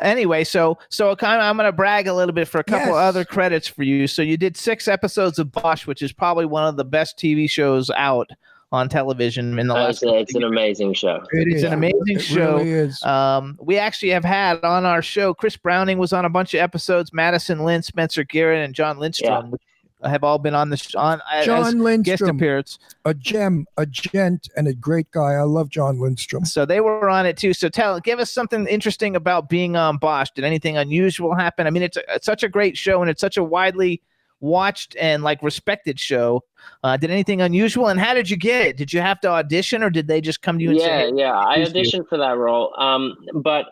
Anyway, 0.00 0.44
so 0.44 0.78
so 0.88 1.14
kind 1.16 1.40
of 1.40 1.46
I'm 1.46 1.56
gonna 1.56 1.72
brag 1.72 2.06
a 2.06 2.14
little 2.14 2.34
bit 2.34 2.48
for 2.48 2.58
a 2.58 2.64
couple 2.64 2.88
Yes. 2.88 2.96
other 2.96 3.24
credits 3.24 3.66
for 3.68 3.82
you. 3.82 4.06
So 4.06 4.22
you 4.22 4.36
did 4.36 4.56
six 4.56 4.88
episodes 4.88 5.38
of 5.38 5.52
Bosch, 5.52 5.86
which 5.86 6.02
is 6.02 6.12
probably 6.12 6.46
one 6.46 6.64
of 6.66 6.76
the 6.76 6.84
best 6.84 7.18
TV 7.18 7.48
shows 7.48 7.90
out 7.90 8.28
on 8.72 8.88
television 8.88 9.50
in 9.50 9.68
the 9.68 9.74
no. 9.74 9.74
last. 9.74 10.02
It's, 10.02 10.12
it's 10.30 10.34
an 10.34 10.42
amazing 10.42 10.92
show. 10.94 11.22
It 11.32 11.46
It's 11.48 11.56
is. 11.58 11.62
an 11.62 11.72
amazing 11.72 12.16
It 12.16 12.20
show. 12.20 12.56
Really 12.56 12.70
is. 12.70 13.02
Um, 13.04 13.56
we 13.62 13.78
actually 13.78 14.10
have 14.10 14.24
had 14.24 14.62
on 14.64 14.84
our 14.84 15.02
show 15.02 15.32
Chris 15.32 15.56
Browning 15.56 15.98
was 15.98 16.12
on 16.12 16.24
a 16.24 16.28
bunch 16.30 16.52
of 16.52 16.60
episodes. 16.60 17.12
Madison 17.12 17.58
Lintz, 17.58 17.84
Spencer 17.84 18.24
Garrett, 18.24 18.64
and 18.64 18.74
John 18.74 18.98
Lindstrom 18.98 19.52
which 19.52 19.62
have 20.04 20.22
all 20.22 20.38
been 20.38 20.54
on 20.54 20.70
the 20.70 20.76
sh- 20.76 20.94
on 20.94 21.20
as 21.32 21.46
John 21.46 21.62
guest 21.62 21.76
Lindstrom, 21.76 22.36
appearance. 22.36 22.78
a 23.04 23.14
gem, 23.14 23.66
a 23.76 23.86
gent, 23.86 24.48
and 24.56 24.68
a 24.68 24.74
great 24.74 25.10
guy. 25.10 25.32
I 25.32 25.42
love 25.42 25.68
John 25.68 25.98
Lindstrom. 25.98 26.44
So 26.44 26.66
they 26.66 26.80
were 26.80 27.08
on 27.08 27.26
it 27.26 27.36
too. 27.36 27.54
So 27.54 27.68
tell, 27.68 27.98
give 28.00 28.18
us 28.18 28.30
something 28.30 28.66
interesting 28.66 29.16
about 29.16 29.48
being 29.48 29.76
on 29.76 29.96
Bosch. 29.96 30.30
Did 30.34 30.44
anything 30.44 30.76
unusual 30.76 31.34
happen? 31.34 31.66
I 31.66 31.70
mean, 31.70 31.82
it's, 31.82 31.96
a, 31.96 32.02
it's 32.14 32.26
such 32.26 32.42
a 32.42 32.48
great 32.48 32.76
show 32.76 33.00
and 33.00 33.10
it's 33.10 33.20
such 33.20 33.36
a 33.36 33.44
widely 33.44 34.02
watched 34.40 34.96
and 35.00 35.22
like 35.22 35.42
respected 35.42 35.98
show. 35.98 36.42
Uh, 36.82 36.96
did 36.96 37.10
anything 37.10 37.40
unusual? 37.40 37.88
And 37.88 37.98
how 37.98 38.12
did 38.12 38.28
you 38.28 38.36
get 38.36 38.66
it? 38.66 38.76
Did 38.76 38.92
you 38.92 39.00
have 39.00 39.20
to 39.20 39.28
audition 39.28 39.82
or 39.82 39.90
did 39.90 40.08
they 40.08 40.20
just 40.20 40.42
come 40.42 40.58
to 40.58 40.64
you 40.64 40.70
and 40.70 40.78
yeah, 40.78 40.86
say, 40.86 41.12
yeah. 41.14 41.38
I 41.38 41.56
here's 41.56 41.72
you? 41.72 41.82
auditioned 41.82 42.08
for 42.08 42.18
that 42.18 42.36
role. 42.36 42.78
Um, 42.78 43.16
but 43.34 43.66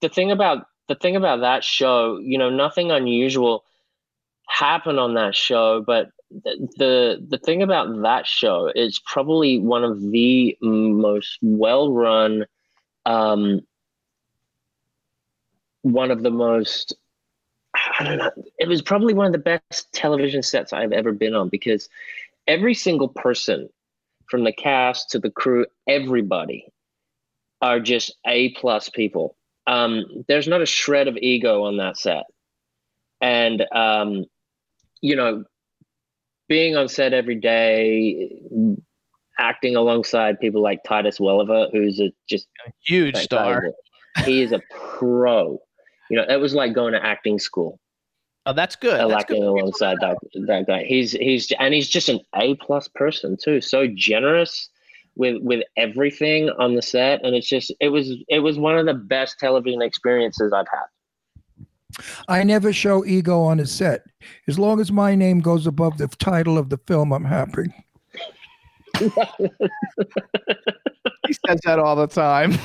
the 0.00 0.08
thing 0.08 0.30
about 0.30 0.66
the 0.88 0.94
thing 0.94 1.16
about 1.16 1.40
that 1.40 1.62
show, 1.62 2.18
you 2.18 2.38
know, 2.38 2.48
nothing 2.48 2.90
unusual 2.90 3.64
happened 4.48 4.98
on 4.98 5.14
that 5.14 5.34
show. 5.34 5.82
But 5.86 6.10
the 6.30 6.68
the, 6.76 7.26
the 7.28 7.38
thing 7.38 7.62
about 7.62 8.02
that 8.02 8.26
show 8.26 8.70
is 8.74 9.00
probably 9.00 9.58
one 9.58 9.84
of 9.84 10.00
the 10.00 10.56
most 10.60 11.38
well 11.42 11.92
run, 11.92 12.46
um, 13.06 13.60
one 15.82 16.10
of 16.10 16.22
the 16.22 16.30
most. 16.30 16.94
I 17.98 18.04
don't 18.04 18.18
know. 18.18 18.30
It 18.58 18.66
was 18.66 18.82
probably 18.82 19.14
one 19.14 19.26
of 19.26 19.32
the 19.32 19.38
best 19.38 19.92
television 19.92 20.42
sets 20.42 20.72
I've 20.72 20.92
ever 20.92 21.12
been 21.12 21.34
on 21.34 21.48
because 21.48 21.88
every 22.46 22.74
single 22.74 23.08
person 23.08 23.68
from 24.28 24.44
the 24.44 24.52
cast 24.52 25.10
to 25.10 25.18
the 25.18 25.30
crew, 25.30 25.66
everybody 25.86 26.66
are 27.60 27.80
just 27.80 28.16
A 28.26 28.50
plus 28.54 28.88
people. 28.88 29.36
Um, 29.66 30.24
there's 30.28 30.48
not 30.48 30.62
a 30.62 30.66
shred 30.66 31.08
of 31.08 31.16
ego 31.16 31.64
on 31.64 31.76
that 31.76 31.98
set. 31.98 32.24
And 33.20 33.64
um, 33.72 34.24
you 35.00 35.16
know, 35.16 35.44
being 36.48 36.76
on 36.76 36.88
set 36.88 37.12
every 37.12 37.34
day, 37.36 38.30
acting 39.38 39.76
alongside 39.76 40.40
people 40.40 40.62
like 40.62 40.82
Titus 40.84 41.18
Welliver, 41.18 41.68
who's 41.72 42.00
a 42.00 42.12
just 42.28 42.48
huge 42.86 43.16
star? 43.16 43.64
He 44.24 44.42
is 44.42 44.50
a 44.50 44.60
pro. 44.98 45.60
You 46.10 46.16
know, 46.16 46.24
it 46.28 46.40
was 46.40 46.52
like 46.52 46.74
going 46.74 46.92
to 46.92 47.04
acting 47.04 47.38
school 47.38 47.78
Oh, 48.48 48.54
that's 48.54 48.76
good. 48.76 48.98
uh, 48.98 49.08
That's 49.08 49.24
acting 49.24 49.42
good. 49.42 49.48
alongside 49.48 49.98
that 50.00 50.16
that 50.46 50.66
guy. 50.66 50.82
He's 50.84 51.12
he's 51.12 51.52
and 51.58 51.74
he's 51.74 51.86
just 51.86 52.08
an 52.08 52.18
A 52.34 52.54
plus 52.54 52.88
person 52.88 53.36
too. 53.36 53.60
So 53.60 53.86
generous 53.94 54.70
with 55.16 55.36
with 55.42 55.62
everything 55.76 56.48
on 56.58 56.74
the 56.74 56.80
set, 56.80 57.22
and 57.22 57.36
it's 57.36 57.46
just 57.46 57.70
it 57.78 57.90
was 57.90 58.10
it 58.28 58.38
was 58.38 58.58
one 58.58 58.78
of 58.78 58.86
the 58.86 58.94
best 58.94 59.38
television 59.38 59.82
experiences 59.82 60.50
I've 60.54 60.66
had. 60.72 60.86
I 62.28 62.42
never 62.42 62.72
show 62.72 63.04
ego 63.04 63.42
on 63.42 63.60
a 63.60 63.66
set. 63.66 64.02
As 64.46 64.58
long 64.58 64.80
as 64.80 64.90
my 64.92 65.14
name 65.14 65.40
goes 65.40 65.66
above 65.66 65.98
the 65.98 66.08
title 66.08 66.58
of 66.58 66.70
the 66.70 66.78
film, 66.86 67.12
I'm 67.12 67.24
happy. 67.24 67.72
He 71.28 71.34
says 71.46 71.60
that 71.64 71.78
all 71.78 71.94
the 71.94 72.06
time. 72.06 72.58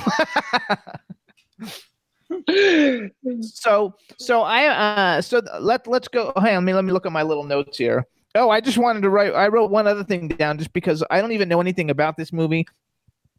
so 3.42 3.94
so 4.18 4.42
I 4.42 4.68
uh 4.68 5.22
so 5.22 5.42
let 5.60 5.86
let's 5.86 6.08
go. 6.08 6.32
Hang 6.38 6.56
on, 6.56 6.56
let 6.56 6.64
me 6.64 6.74
let 6.74 6.86
me 6.86 6.94
look 6.94 7.06
at 7.06 7.12
my 7.12 7.24
little 7.24 7.44
notes 7.44 7.78
here. 7.78 8.06
Oh, 8.36 8.50
I 8.50 8.62
just 8.62 8.78
wanted 8.78 9.02
to 9.02 9.10
write. 9.10 9.34
I 9.34 9.50
wrote 9.50 9.70
one 9.70 9.86
other 9.86 10.04
thing 10.06 10.30
down 10.30 10.58
just 10.58 10.72
because 10.72 11.04
I 11.12 11.20
don't 11.20 11.34
even 11.34 11.50
know 11.50 11.60
anything 11.60 11.90
about 11.90 12.16
this 12.16 12.32
movie. 12.32 12.66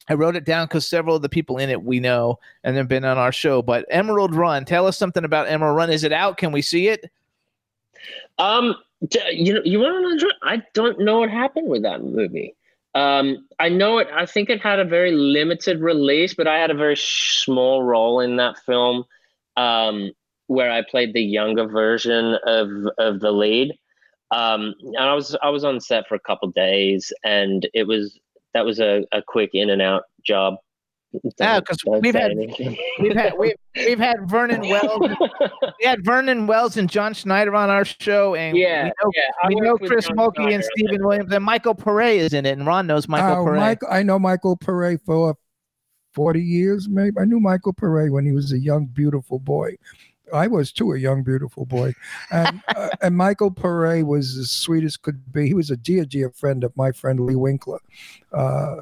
I 0.09 0.14
wrote 0.14 0.36
it 0.36 0.44
down 0.44 0.66
because 0.66 0.86
several 0.86 1.16
of 1.16 1.22
the 1.22 1.28
people 1.28 1.59
in 1.59 1.70
it 1.70 1.82
we 1.82 1.98
know 1.98 2.39
and 2.62 2.76
they've 2.76 2.86
been 2.86 3.05
on 3.05 3.18
our 3.18 3.32
show. 3.32 3.62
But 3.62 3.86
Emerald 3.90 4.35
Run, 4.35 4.64
tell 4.64 4.86
us 4.86 4.98
something 4.98 5.24
about 5.24 5.48
Emerald 5.48 5.76
Run. 5.76 5.90
Is 5.90 6.05
it 6.05 6.12
out? 6.12 6.36
Can 6.36 6.52
we 6.52 6.62
see 6.62 6.89
it? 6.89 7.10
Um, 8.39 8.74
you 9.32 9.55
know, 9.55 9.62
you 9.64 9.81
want 9.81 10.20
to 10.20 10.26
know? 10.26 10.32
I 10.43 10.62
don't 10.74 11.01
know 11.01 11.20
what 11.20 11.31
happened 11.31 11.68
with 11.68 11.82
that 11.82 12.02
movie. 12.02 12.55
Um, 12.94 13.48
I 13.59 13.68
know 13.68 13.98
it. 13.98 14.09
I 14.12 14.24
think 14.24 14.51
it 14.51 14.60
had 14.60 14.78
a 14.78 14.85
very 14.85 15.10
limited 15.12 15.81
release, 15.81 16.35
but 16.35 16.47
I 16.47 16.59
had 16.59 16.70
a 16.70 16.74
very 16.74 16.97
small 16.97 17.82
role 17.82 18.20
in 18.20 18.36
that 18.36 18.59
film, 18.59 19.05
um, 19.56 20.12
where 20.47 20.70
I 20.70 20.82
played 20.82 21.12
the 21.12 21.22
younger 21.22 21.66
version 21.66 22.39
of 22.47 22.68
of 22.98 23.20
the 23.20 23.32
lead. 23.32 23.72
Um, 24.31 24.74
and 24.81 24.98
I 24.98 25.14
was 25.14 25.36
I 25.43 25.51
was 25.51 25.64
on 25.64 25.81
set 25.81 26.06
for 26.09 26.14
a 26.14 26.20
couple 26.20 26.51
days, 26.51 27.12
and 27.24 27.68
it 27.74 27.86
was 27.86 28.18
that 28.55 28.64
was 28.64 28.81
a, 28.81 29.05
a 29.12 29.20
quick 29.26 29.51
in 29.52 29.70
and 29.70 29.82
out 29.82 30.02
job. 30.24 30.55
Yeah, 31.39 31.60
'cause 31.60 31.78
we've 32.01 32.12
had- 32.12 32.32
We've 32.98 33.14
had 33.14 33.35
we've, 33.39 33.55
we've 33.76 33.98
had 34.01 34.28
Vernon 34.28 34.60
Wells. 34.68 35.10
we 35.78 35.85
had 35.85 36.05
Vernon 36.05 36.48
Wells 36.48 36.76
and 36.76 36.90
John 36.90 37.14
Schneider 37.14 37.55
on 37.55 37.70
our 37.70 37.85
show, 37.85 38.35
and 38.35 38.56
yeah, 38.56 38.85
we 38.85 38.89
know 38.89 39.12
yeah. 39.14 39.22
I 39.44 39.48
we 39.48 39.55
know 39.56 39.76
Chris 39.76 40.06
John 40.09 40.16
Mulkey 40.16 40.35
Schneider 40.36 40.55
and 40.55 40.62
on 40.64 40.70
Stephen 40.76 41.06
Williams 41.06 41.32
and 41.32 41.44
Michael 41.44 41.74
Pare 41.76 42.01
is 42.02 42.32
in 42.32 42.47
it, 42.47 42.59
and 42.59 42.66
Ron 42.66 42.89
knows 42.89 43.06
Michael 43.09 43.28
uh, 43.28 43.40
Oh, 43.40 43.44
Pare. 43.44 43.55
Michael, 43.55 43.89
I 43.93 44.02
know 44.02 44.18
Michael 44.18 44.56
Pare 44.56 44.98
for 44.98 45.36
40 46.14 46.40
years, 46.43 46.89
maybe. 46.89 47.16
I 47.20 47.24
knew 47.26 47.39
Michael 47.39 47.72
Pare 47.74 48.10
when 48.10 48.24
he 48.26 48.32
was 48.32 48.51
a 48.52 48.59
young, 48.59 48.86
beautiful 48.86 49.39
boy. 49.39 49.76
I 50.32 50.46
was 50.46 50.72
too 50.72 50.92
a 50.92 50.98
young, 50.98 51.22
beautiful 51.22 51.66
boy. 51.66 51.92
And, 52.30 52.62
uh, 52.68 52.90
and 53.02 53.16
Michael 53.16 53.51
Pare 53.51 54.05
was 54.05 54.36
as 54.36 54.51
sweet 54.51 54.84
as 54.84 54.96
could 54.96 55.32
be. 55.32 55.46
He 55.46 55.55
was 55.55 55.70
a 55.70 55.76
dear, 55.76 56.05
dear 56.05 56.30
friend 56.30 56.64
of 56.64 56.76
my 56.76 56.92
friend 56.92 57.20
Lee 57.20 57.36
Winkler. 57.36 57.80
Uh, 58.32 58.76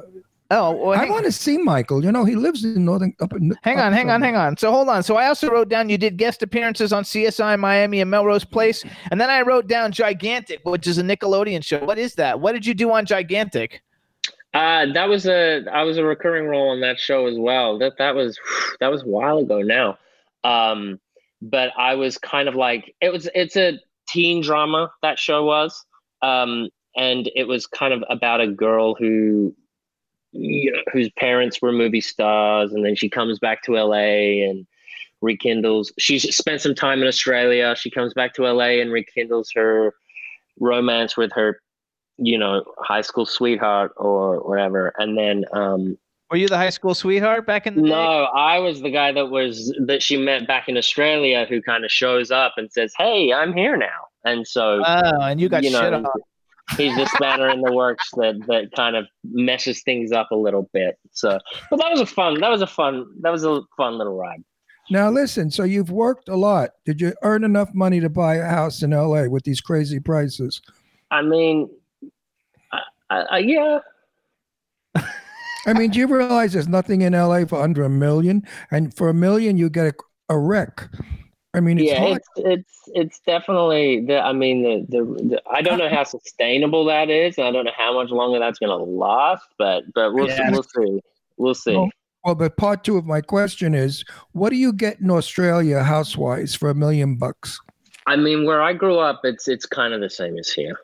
oh, 0.51 0.71
well, 0.71 0.99
I 0.99 1.09
want 1.09 1.25
to 1.25 1.31
see 1.31 1.57
Michael. 1.57 2.03
You 2.03 2.11
know, 2.11 2.25
he 2.25 2.35
lives 2.35 2.63
in 2.63 2.85
Northern. 2.85 3.13
Up 3.19 3.33
in, 3.33 3.53
hang 3.63 3.79
up 3.79 3.85
on, 3.85 3.93
hang 3.93 4.09
on, 4.09 4.21
hang 4.21 4.35
on. 4.35 4.57
So 4.57 4.71
hold 4.71 4.89
on. 4.89 5.03
So 5.03 5.17
I 5.17 5.27
also 5.27 5.49
wrote 5.49 5.69
down 5.69 5.89
you 5.89 5.97
did 5.97 6.17
guest 6.17 6.41
appearances 6.41 6.93
on 6.93 7.03
CSI 7.03 7.59
Miami 7.59 8.01
and 8.01 8.09
Melrose 8.09 8.45
Place, 8.45 8.83
and 9.11 9.19
then 9.19 9.29
I 9.29 9.41
wrote 9.41 9.67
down 9.67 9.91
Gigantic, 9.91 10.61
which 10.63 10.87
is 10.87 10.97
a 10.97 11.03
Nickelodeon 11.03 11.63
show. 11.63 11.83
What 11.83 11.99
is 11.99 12.15
that? 12.15 12.39
What 12.39 12.53
did 12.53 12.65
you 12.65 12.73
do 12.73 12.91
on 12.91 13.05
Gigantic? 13.05 13.81
Uh, 14.53 14.85
that 14.93 15.09
was 15.09 15.25
a 15.25 15.65
I 15.73 15.83
was 15.83 15.97
a 15.97 16.03
recurring 16.03 16.45
role 16.45 16.69
on 16.69 16.81
that 16.81 16.99
show 16.99 17.25
as 17.25 17.37
well. 17.37 17.79
That 17.79 17.93
that 17.97 18.15
was 18.15 18.39
that 18.79 18.89
was 18.89 19.01
a 19.01 19.07
while 19.07 19.39
ago 19.39 19.61
now. 19.61 19.97
Um, 20.43 20.99
but 21.43 21.71
I 21.77 21.95
was 21.95 22.17
kind 22.17 22.47
of 22.47 22.55
like 22.55 22.95
it 23.01 23.11
was 23.11 23.29
it's 23.35 23.57
a 23.57 23.79
teen 24.07 24.41
drama 24.41 24.91
that 25.01 25.19
show 25.19 25.43
was. 25.43 25.85
Um, 26.21 26.69
and 26.95 27.29
it 27.35 27.47
was 27.47 27.67
kind 27.67 27.93
of 27.93 28.03
about 28.09 28.39
a 28.39 28.47
girl 28.47 28.95
who 28.95 29.53
you 30.31 30.71
know 30.71 30.79
whose 30.91 31.09
parents 31.11 31.61
were 31.61 31.71
movie 31.71 32.01
stars 32.01 32.71
and 32.73 32.85
then 32.85 32.95
she 32.95 33.09
comes 33.09 33.39
back 33.39 33.61
to 33.63 33.73
LA 33.73 34.47
and 34.47 34.65
rekindles. 35.21 35.91
she 35.99 36.17
spent 36.19 36.61
some 36.61 36.75
time 36.75 37.01
in 37.01 37.07
Australia. 37.07 37.75
She 37.77 37.89
comes 37.89 38.13
back 38.13 38.33
to 38.35 38.43
LA 38.43 38.81
and 38.81 38.91
rekindles 38.91 39.51
her 39.55 39.93
romance 40.59 41.17
with 41.17 41.31
her, 41.33 41.61
you 42.17 42.37
know, 42.37 42.63
high 42.79 43.01
school 43.01 43.25
sweetheart 43.25 43.93
or 43.97 44.47
whatever. 44.47 44.93
And 44.97 45.17
then, 45.17 45.45
um, 45.53 45.97
Were 46.33 46.37
you 46.37 46.47
the 46.47 46.57
high 46.57 46.71
school 46.71 46.95
sweetheart 46.95 47.45
back 47.45 47.67
in 47.67 47.75
the 47.75 47.83
day? 47.83 47.89
no, 47.89 48.23
I 48.23 48.57
was 48.57 48.81
the 48.81 48.89
guy 48.89 49.11
that 49.11 49.27
was 49.29 49.71
that 49.85 50.01
she 50.01 50.17
met 50.17 50.47
back 50.47 50.67
in 50.67 50.77
Australia 50.77 51.45
who 51.47 51.61
kind 51.61 51.85
of 51.85 51.91
shows 51.91 52.31
up 52.31 52.53
and 52.57 52.71
says, 52.71 52.91
"Hey, 52.97 53.31
I'm 53.31 53.53
here 53.53 53.77
now." 53.77 54.07
And 54.25 54.47
so 54.47 54.81
Oh, 54.83 55.21
and 55.21 55.39
you 55.39 55.47
got 55.47 55.61
you 55.63 55.69
know, 55.69 55.81
shit 55.81 55.93
on. 55.93 56.05
he's 56.75 56.95
the 56.95 57.05
spanner 57.05 57.49
in 57.49 57.61
the 57.61 57.71
works 57.71 58.09
that 58.13 58.33
that 58.47 58.71
kind 58.75 58.95
of 58.95 59.05
messes 59.23 59.83
things 59.83 60.11
up 60.11 60.31
a 60.31 60.35
little 60.35 60.67
bit. 60.73 60.97
So, 61.11 61.37
but 61.69 61.77
that 61.77 61.91
was 61.91 61.99
a 62.01 62.05
fun. 62.07 62.39
That 62.41 62.49
was 62.49 62.63
a 62.63 62.67
fun. 62.67 63.05
That 63.21 63.29
was 63.31 63.43
a 63.43 63.61
fun 63.77 63.99
little 63.99 64.17
ride. 64.17 64.43
Now 64.89 65.11
listen, 65.11 65.51
so 65.51 65.63
you've 65.65 65.91
worked 65.91 66.29
a 66.29 66.35
lot. 66.35 66.71
Did 66.83 66.99
you 66.99 67.13
earn 67.21 67.43
enough 67.43 67.75
money 67.75 67.99
to 67.99 68.09
buy 68.09 68.37
a 68.37 68.45
house 68.49 68.81
in 68.81 68.89
LA 68.89 69.25
with 69.27 69.43
these 69.43 69.61
crazy 69.61 69.99
prices? 69.99 70.63
I 71.11 71.21
mean, 71.21 71.69
I, 72.71 72.79
I, 73.11 73.19
I- 73.21 73.37
yeah, 73.37 73.77
I 75.65 75.73
mean, 75.73 75.91
do 75.91 75.99
you 75.99 76.07
realize 76.07 76.53
there's 76.53 76.67
nothing 76.67 77.01
in 77.01 77.13
LA 77.13 77.45
for 77.45 77.61
under 77.61 77.83
a 77.83 77.89
million, 77.89 78.43
and 78.71 78.95
for 78.95 79.09
a 79.09 79.13
million 79.13 79.57
you 79.57 79.69
get 79.69 79.87
a, 79.87 80.33
a 80.33 80.37
wreck. 80.37 80.89
I 81.53 81.59
mean, 81.59 81.77
it's 81.77 81.91
yeah. 81.91 81.99
hard. 81.99 82.17
It's 82.17 82.29
it's 82.37 82.89
it's 82.93 83.19
definitely. 83.25 84.05
The, 84.05 84.19
I 84.19 84.33
mean, 84.33 84.63
the, 84.63 84.85
the 84.89 85.03
the 85.23 85.41
I 85.49 85.61
don't 85.61 85.77
know 85.77 85.89
how 85.89 86.03
sustainable 86.03 86.85
that 86.85 87.09
is, 87.09 87.37
and 87.37 87.47
I 87.47 87.51
don't 87.51 87.65
know 87.65 87.71
how 87.77 87.93
much 87.93 88.09
longer 88.09 88.39
that's 88.39 88.59
going 88.59 88.77
to 88.77 88.83
last. 88.83 89.45
But 89.57 89.83
but 89.93 90.13
we'll 90.13 90.27
Yeah. 90.27 90.37
see, 90.37 90.51
we'll 90.51 90.63
see. 90.63 91.01
We'll 91.37 91.53
see. 91.53 91.75
Well, 91.75 91.89
Well, 92.25 92.35
but 92.35 92.57
part 92.57 92.83
two 92.83 92.97
of 92.97 93.05
my 93.05 93.21
question 93.21 93.75
is, 93.75 94.03
what 94.31 94.49
do 94.49 94.55
you 94.55 94.73
get 94.73 94.99
in 94.99 95.11
Australia 95.11 95.83
house-wise 95.83 96.55
for 96.55 96.69
a 96.69 96.75
million 96.75 97.15
bucks? 97.15 97.59
I 98.07 98.15
mean, 98.15 98.45
where 98.45 98.61
I 98.61 98.73
grew 98.73 98.97
up, 98.97 99.21
it's 99.23 99.47
it's 99.47 99.65
kind 99.65 99.93
of 99.93 100.01
the 100.01 100.09
same 100.09 100.37
as 100.37 100.49
here. 100.49 100.79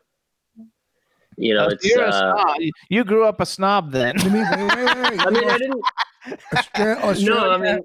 You 1.39 1.53
know, 1.55 1.67
it's. 1.67 1.85
you're 1.85 2.03
a 2.03 2.09
Uh, 2.09 2.33
snob. 2.43 2.57
You 2.89 3.03
grew 3.03 3.25
up 3.25 3.39
a 3.39 3.45
snob 3.45 3.91
then. 3.91 4.13
You 4.23 4.29
mean, 4.29 4.45
wait, 4.51 4.75
wait, 4.75 4.85
wait, 4.85 5.19
I 5.25 5.29
mean, 5.29 5.49
I 5.49 5.57
didn't. 5.57 5.81
Austra- 6.53 7.01
Australia, 7.01 7.35
No, 7.35 7.51
I 7.51 7.57
mean, 7.57 7.79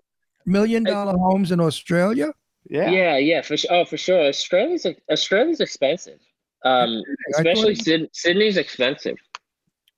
million 0.44 0.82
dollar 0.84 1.16
homes 1.16 1.52
in 1.52 1.60
Australia? 1.60 2.32
Yeah. 2.68 2.90
yeah, 2.90 3.16
yeah, 3.18 3.42
for 3.42 3.56
sure. 3.56 3.70
Oh, 3.72 3.84
for 3.84 3.96
sure. 3.96 4.20
Australia's 4.26 4.86
Australia's 5.10 5.60
expensive. 5.60 6.18
Um, 6.64 7.02
especially 7.34 7.72
it- 7.74 7.82
Syd- 7.84 8.08
Sydney's 8.12 8.56
expensive. 8.56 9.16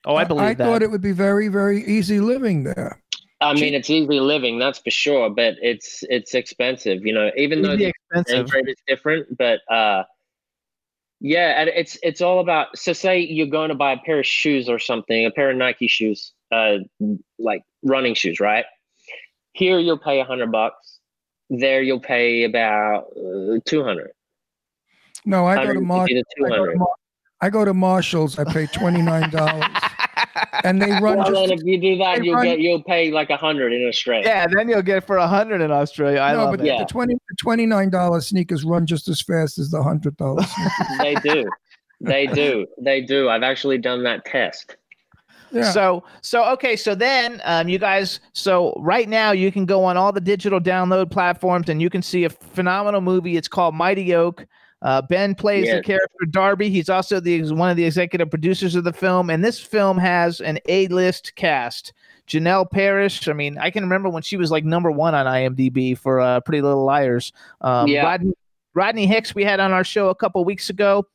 Oh, 0.05 0.15
I 0.15 0.23
believe 0.23 0.43
I 0.43 0.53
that. 0.53 0.63
thought 0.65 0.81
it 0.83 0.91
would 0.91 1.01
be 1.01 1.11
very, 1.11 1.47
very 1.47 1.83
easy 1.85 2.19
living 2.19 2.63
there. 2.63 3.01
I 3.41 3.53
mean, 3.53 3.73
it's 3.73 3.89
easy 3.89 4.19
living, 4.19 4.57
that's 4.59 4.79
for 4.79 4.89
sure, 4.91 5.29
but 5.29 5.55
it's 5.61 6.03
it's 6.09 6.33
expensive. 6.33 7.05
You 7.05 7.13
know, 7.13 7.31
even 7.37 7.61
though 7.61 7.75
the 7.75 7.85
expensive. 7.93 8.41
exchange 8.45 8.53
rate 8.53 8.67
is 8.69 8.77
different, 8.87 9.37
but 9.37 9.59
uh, 9.71 10.03
yeah, 11.19 11.59
and 11.59 11.69
it's 11.69 11.97
it's 12.03 12.21
all 12.21 12.39
about. 12.39 12.77
So, 12.77 12.93
say 12.93 13.19
you're 13.19 13.47
going 13.47 13.69
to 13.69 13.75
buy 13.75 13.93
a 13.93 13.97
pair 13.97 14.19
of 14.19 14.25
shoes 14.25 14.69
or 14.69 14.79
something, 14.79 15.25
a 15.25 15.31
pair 15.31 15.49
of 15.49 15.57
Nike 15.57 15.87
shoes, 15.87 16.33
uh, 16.51 16.77
like 17.39 17.63
running 17.83 18.13
shoes, 18.13 18.39
right? 18.39 18.65
Here 19.53 19.79
you'll 19.79 19.97
pay 19.97 20.19
a 20.19 20.23
hundred 20.25 20.51
bucks. 20.51 20.99
There 21.49 21.81
you'll 21.81 22.01
pay 22.01 22.43
about 22.43 23.05
uh, 23.17 23.59
two 23.65 23.83
hundred. 23.83 24.11
No, 25.25 25.45
I 25.45 25.55
go 25.65 25.73
to 25.73 25.81
Mar- 25.81 26.07
150 26.07 26.13
to 26.13 26.45
I 26.45 26.57
go 26.57 26.65
to 26.65 26.77
Mar- 26.77 26.87
I 27.41 27.49
go 27.49 27.65
to 27.65 27.73
Marshalls. 27.73 28.37
I 28.37 28.43
pay 28.43 28.67
twenty 28.67 29.01
nine 29.01 29.29
dollars, 29.31 29.65
and 30.63 30.81
they 30.81 30.89
run 31.01 31.17
Well, 31.17 31.31
then 31.31 31.51
if 31.51 31.63
you 31.63 31.79
do 31.79 31.97
that, 31.97 32.23
you'll 32.23 32.35
run- 32.35 32.45
get 32.45 32.59
you'll 32.59 32.83
pay 32.83 33.11
like 33.11 33.29
a 33.29 33.37
hundred 33.37 33.73
in 33.73 33.87
Australia. 33.87 34.27
yeah, 34.27 34.47
then 34.47 34.69
you'll 34.69 34.81
get 34.81 35.05
for 35.05 35.17
a 35.17 35.27
hundred 35.27 35.61
in 35.61 35.71
Australia. 35.71 36.19
I 36.19 36.33
no, 36.33 36.45
love 36.45 36.51
but 36.51 36.61
it. 36.61 36.67
Yeah. 36.67 36.79
the 36.79 36.85
twenty 36.85 37.13
the 37.13 37.35
twenty 37.37 37.65
nine 37.65 37.89
dollar 37.89 38.21
sneakers 38.21 38.63
run 38.63 38.85
just 38.85 39.07
as 39.07 39.21
fast 39.21 39.57
as 39.59 39.69
the 39.69 39.81
hundred 39.81 40.17
dollar 40.17 40.43
they 40.99 41.15
do, 41.15 41.45
they 42.01 42.27
do, 42.27 42.65
they 42.79 43.01
do. 43.01 43.29
I've 43.29 43.43
actually 43.43 43.77
done 43.77 44.03
that 44.03 44.25
test. 44.25 44.75
Yeah. 45.51 45.71
So 45.71 46.03
so 46.21 46.43
okay, 46.53 46.75
so 46.75 46.93
then 46.93 47.41
um, 47.45 47.69
you 47.69 47.79
guys, 47.79 48.19
so 48.33 48.73
right 48.79 49.07
now 49.07 49.31
you 49.31 49.51
can 49.51 49.65
go 49.65 49.83
on 49.85 49.95
all 49.95 50.11
the 50.11 50.19
digital 50.21 50.59
download 50.59 51.09
platforms 51.09 51.69
and 51.69 51.81
you 51.81 51.89
can 51.89 52.01
see 52.01 52.25
a 52.25 52.29
phenomenal 52.29 52.99
movie. 53.01 53.37
It's 53.37 53.47
called 53.47 53.73
Mighty 53.73 54.13
Oak. 54.13 54.45
Uh, 54.83 55.01
ben 55.01 55.33
plays 55.33 55.67
Yeah. 55.67 55.77
the 55.77 55.81
character 55.83 56.25
Darby. 56.29 56.69
He's 56.69 56.89
also 56.89 57.19
the 57.19 57.51
one 57.53 57.69
of 57.69 57.77
the 57.77 57.85
executive 57.85 58.29
producers 58.29 58.75
of 58.75 58.83
the 58.83 58.93
film, 58.93 59.29
and 59.29 59.43
this 59.43 59.59
film 59.59 59.97
has 59.97 60.39
an 60.39 60.59
A-list 60.67 61.33
cast. 61.35 61.93
Janel 62.27 62.69
Parrish. 62.69 63.27
I 63.27 63.33
mean, 63.33 63.57
I 63.57 63.69
can 63.71 63.83
remember 63.83 64.09
when 64.09 64.21
she 64.21 64.37
was 64.37 64.51
like 64.51 64.65
number 64.65 64.91
one 64.91 65.15
on 65.15 65.25
IMDb 65.25 65.97
for 65.97 66.19
uh, 66.19 66.41
Pretty 66.41 66.61
Little 66.61 66.83
Liars. 66.83 67.31
Um, 67.61 67.87
Yeah. 67.87 68.03
Rodney, 68.03 68.33
Rodney 68.73 69.05
Hicks 69.07 69.33
we 69.33 69.43
had 69.43 69.59
on 69.59 69.71
our 69.71 69.83
show 69.83 70.09
a 70.09 70.15
couple 70.15 70.43
weeks 70.45 70.69
ago. 70.69 71.07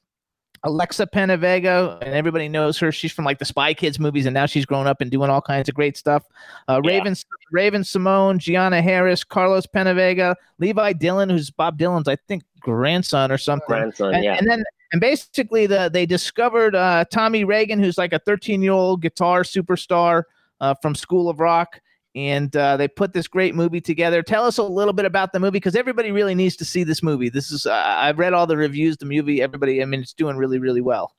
Alexa 0.64 1.09
Penavega, 1.09 2.01
and 2.02 2.14
everybody 2.14 2.48
knows 2.48 2.78
her. 2.78 2.93
She's 2.93 3.10
from 3.10 3.24
like 3.24 3.40
the 3.40 3.44
Spy 3.44 3.74
Kids 3.74 3.98
movies, 3.98 4.26
and 4.26 4.34
now 4.34 4.47
she's 4.47 4.64
grown 4.64 4.86
up 4.86 5.01
and 5.01 5.10
doing 5.10 5.28
all 5.28 5.40
kinds 5.43 5.68
of 5.68 5.74
great 5.74 5.97
stuff. 5.97 6.22
Uh, 6.68 6.80
Yeah. 6.84 6.90
Raven, 6.98 7.16
Raven-Symoné, 7.51 8.39
Gianna 8.39 8.80
Harris, 8.80 9.24
Carlos 9.24 9.66
Penavega, 9.66 10.36
Levi 10.59 10.93
Dylan, 10.94 11.30
who's 11.32 11.51
Bob 11.51 11.78
Dylan's, 11.78 12.06
I 12.06 12.14
think, 12.28 12.44
grandson 12.62 13.30
or 13.30 13.39
something. 13.39 13.66
Grandson, 13.68 14.14
and, 14.14 14.24
yeah. 14.24 14.36
and 14.36 14.48
then 14.48 14.64
and 14.93 15.01
basically 15.01 15.66
the 15.66 15.90
they 15.93 16.06
discovered 16.06 16.74
uh, 16.74 17.05
Tommy 17.10 17.44
Ragen, 17.44 17.80
who's 17.80 17.98
like 17.98 18.12
a 18.12 18.18
13 18.18 18.62
year 18.62 18.72
old 18.72 19.02
guitar 19.02 19.43
superstar 19.43 20.24
uh, 20.60 20.74
from 20.80 20.94
School 20.94 21.28
of 21.28 21.40
Rock, 21.40 21.80
and 22.14 22.55
uh, 22.56 22.76
they 22.76 22.89
put 22.89 23.12
this 23.12 23.26
great 23.26 23.55
movie 23.55 23.80
together. 23.80 24.22
Tell 24.22 24.44
us 24.44 24.59
a 24.59 24.62
little 24.62 24.93
bit 24.93 25.06
about 25.06 25.32
the 25.32 25.40
movie 25.40 25.52
because 25.52 25.76
everybody 25.76 26.12
really 26.12 26.34
needs 26.34 26.56
to 26.56 26.64
see 26.64 26.84
this 26.84 27.02
movie. 27.02 27.28
This 27.28 27.51
is 27.51 27.66
uh, 27.66 27.72
I've 27.72 28.18
read 28.18 28.34
all 28.34 28.47
the 28.47 28.56
reviews. 28.56 28.97
The 28.98 29.06
movie, 29.06 29.43
everybody, 29.43 29.82
I 29.82 29.86
mean, 29.86 30.01
it's 30.01 30.12
doing 30.12 30.36
really 30.36 30.59
really 30.59 30.82
well. 30.82 31.14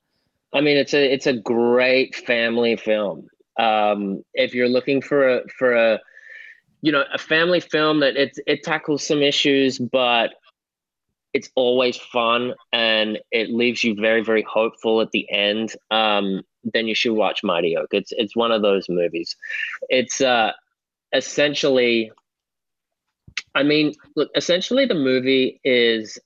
I 0.52 0.60
mean, 0.60 0.76
it's 0.76 0.94
a 0.94 1.12
it's 1.12 1.26
a 1.26 1.32
great 1.32 2.14
family 2.14 2.76
film. 2.76 3.28
Um, 3.58 4.24
if 4.34 4.54
you're 4.54 4.68
looking 4.68 5.02
for 5.02 5.28
a 5.28 5.48
for 5.58 5.74
a 5.74 6.00
you 6.80 6.92
know 6.92 7.02
a 7.12 7.18
family 7.18 7.60
film 7.60 8.00
that 8.00 8.16
it 8.16 8.38
it 8.46 8.62
tackles 8.62 9.04
some 9.04 9.20
issues, 9.20 9.78
but 9.78 10.34
it's 11.34 11.50
always 11.56 11.96
fun 11.96 12.54
and 12.72 13.18
it 13.32 13.50
leaves 13.50 13.82
you 13.82 13.94
very 13.96 14.22
very 14.22 14.46
hopeful 14.48 15.00
at 15.00 15.10
the 15.10 15.30
end. 15.30 15.74
Um, 15.90 16.42
then 16.72 16.86
you 16.86 16.94
should 16.94 17.12
watch 17.12 17.42
Mighty 17.42 17.76
Oak. 17.76 17.88
It's 17.92 18.12
it's 18.12 18.34
one 18.34 18.52
of 18.52 18.62
those 18.62 18.88
movies. 18.88 19.36
It's 19.90 20.20
uh, 20.20 20.52
essentially. 21.12 22.10
I 23.54 23.64
mean, 23.64 23.94
look. 24.16 24.30
Essentially, 24.34 24.86
the 24.86 24.94
movie 24.94 25.60
is 25.64 26.18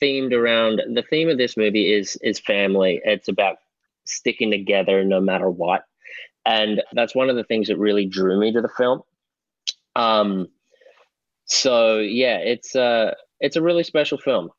themed 0.00 0.32
around 0.32 0.80
the 0.94 1.02
theme 1.02 1.28
of 1.28 1.36
this 1.36 1.56
movie 1.56 1.92
is 1.92 2.16
is 2.22 2.38
family. 2.38 3.00
It's 3.04 3.28
about 3.28 3.56
sticking 4.04 4.50
together 4.50 5.04
no 5.04 5.20
matter 5.20 5.50
what, 5.50 5.84
and 6.46 6.82
that's 6.92 7.14
one 7.14 7.28
of 7.28 7.36
the 7.36 7.44
things 7.44 7.68
that 7.68 7.78
really 7.78 8.06
drew 8.06 8.38
me 8.38 8.52
to 8.52 8.62
the 8.62 8.68
film. 8.68 9.02
Um, 9.94 10.48
so 11.44 11.98
yeah, 11.98 12.38
it's 12.38 12.74
uh 12.74 13.14
it's 13.42 13.56
a 13.56 13.62
really 13.62 13.82
special 13.82 14.16
film. 14.16 14.50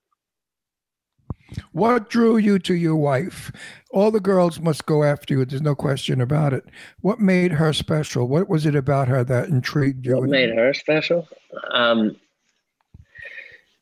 What 1.72 2.10
drew 2.10 2.38
you 2.38 2.60
to 2.60 2.76
your 2.76 2.96
wife? 2.96 3.52
All 3.92 4.12
the 4.12 4.20
girls 4.20 4.60
must 4.60 4.86
go 4.86 5.04
after 5.04 5.34
you. 5.34 5.46
There's 5.46 5.62
no 5.62 5.76
question 5.76 6.22
about 6.22 6.54
it. 6.54 6.66
What 7.02 7.20
made 7.20 7.52
her 7.54 7.74
special? 7.74 8.28
What 8.28 8.50
was 8.50 8.66
it 8.66 8.76
about 8.76 9.08
her 9.08 9.24
that 9.24 9.50
intrigued 9.50 10.06
you? 10.06 10.18
What 10.18 10.30
made 10.30 10.50
her 10.56 10.74
special? 10.74 11.28
Um, 11.72 12.16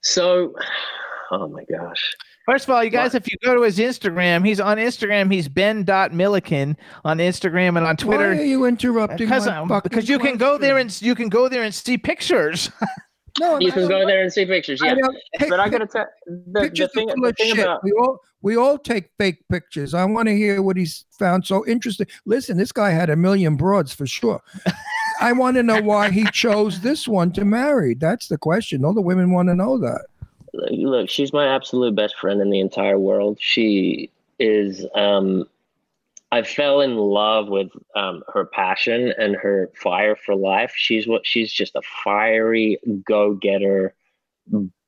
so, 0.02 0.53
oh 1.32 1.48
my 1.48 1.64
gosh. 1.65 2.15
First 2.45 2.65
of 2.65 2.72
all, 2.72 2.84
you 2.84 2.90
guys, 2.90 3.15
if 3.15 3.32
you 3.32 3.38
go 3.44 3.56
to 3.56 3.61
his 3.61 3.78
Instagram, 3.78 4.45
he's 4.45 4.60
on 4.60 4.78
Instagram. 4.78 5.32
He's 5.32 5.48
ben.milliken 5.48 6.76
on 7.06 7.18
Instagram 7.19 7.78
and 7.78 7.86
on 7.86 7.95
Twitter. 7.95 8.32
Why 8.32 8.40
are 8.40 8.44
you 8.44 8.65
interrupting? 8.65 9.18
because 9.18 9.45
my 9.45 9.80
because 9.80 10.10
you 10.10 10.19
can 10.19 10.38
go 10.38 10.57
there 10.57 10.78
and 10.78 11.02
you 11.02 11.15
can 11.15 11.30
go 11.30 11.48
there 11.48 11.64
and 11.64 11.73
see 11.73 11.98
pictures. 11.98 12.72
no, 13.40 13.60
You 13.60 13.70
I 13.70 13.72
can 13.72 13.88
go 13.88 14.06
there 14.06 14.22
and 14.22 14.32
see 14.32 14.45
pictures, 14.45 14.82
yeah. 14.84 14.95
don't- 14.95 15.16
pic- 15.38 15.49
But 15.49 15.60
I 15.60 15.70
gotta 15.70 15.88
tell 15.88 16.06
the, 16.26 16.44
the 16.52 16.60
pictures 16.62 16.90
thing, 16.94 17.08
the 17.08 17.34
thing 17.34 17.60
about 17.60 17.84
We 17.84 17.91
all 17.94 18.20
we 18.44 18.56
all 18.58 18.78
take 18.78 19.10
fake 19.20 19.38
pictures. 19.49 19.94
I 19.94 20.03
want 20.06 20.28
to 20.28 20.36
hear 20.36 20.62
what 20.64 20.76
he's 20.76 21.06
found 21.20 21.45
so 21.45 21.66
interesting. 21.68 22.08
Listen, 22.26 22.58
this 22.58 22.72
guy 22.72 22.90
had 22.90 23.10
a 23.12 23.16
million 23.16 23.56
broads 23.56 23.94
for 23.94 24.08
sure. 24.08 24.41
I 25.22 25.32
want 25.34 25.56
to 25.58 25.64
know 25.64 25.80
why 25.82 26.10
he 26.10 26.24
chose 26.32 26.82
this 26.82 27.08
one 27.08 27.32
to 27.34 27.45
marry. 27.45 27.94
That's 27.94 28.28
the 28.28 28.40
question. 28.40 28.84
All 28.84 28.94
the 28.95 29.02
women 29.02 29.32
want 29.32 29.49
to 29.49 29.56
know 29.56 29.78
that. 29.78 30.06
look, 30.53 31.08
she's 31.10 31.32
my 31.32 31.48
absolute 31.48 31.94
best 31.95 32.16
friend 32.18 32.41
in 32.41 32.49
the 32.49 32.60
entire 32.60 32.98
world. 32.98 33.38
She 33.40 34.10
is 34.40 34.86
um 34.95 35.45
I 36.32 36.44
fell 36.44 36.82
in 36.82 36.95
love 36.95 37.49
with 37.49 37.70
um 37.95 38.24
her 38.34 38.45
passion 38.45 39.14
and 39.18 39.36
her 39.36 39.70
fire 39.76 40.16
for 40.16 40.36
life. 40.36 40.74
She's 40.76 41.08
what 41.08 41.26
she's 41.26 41.52
just 41.52 41.76
a 41.76 41.82
fiery 42.03 42.78
go-getter 43.06 43.94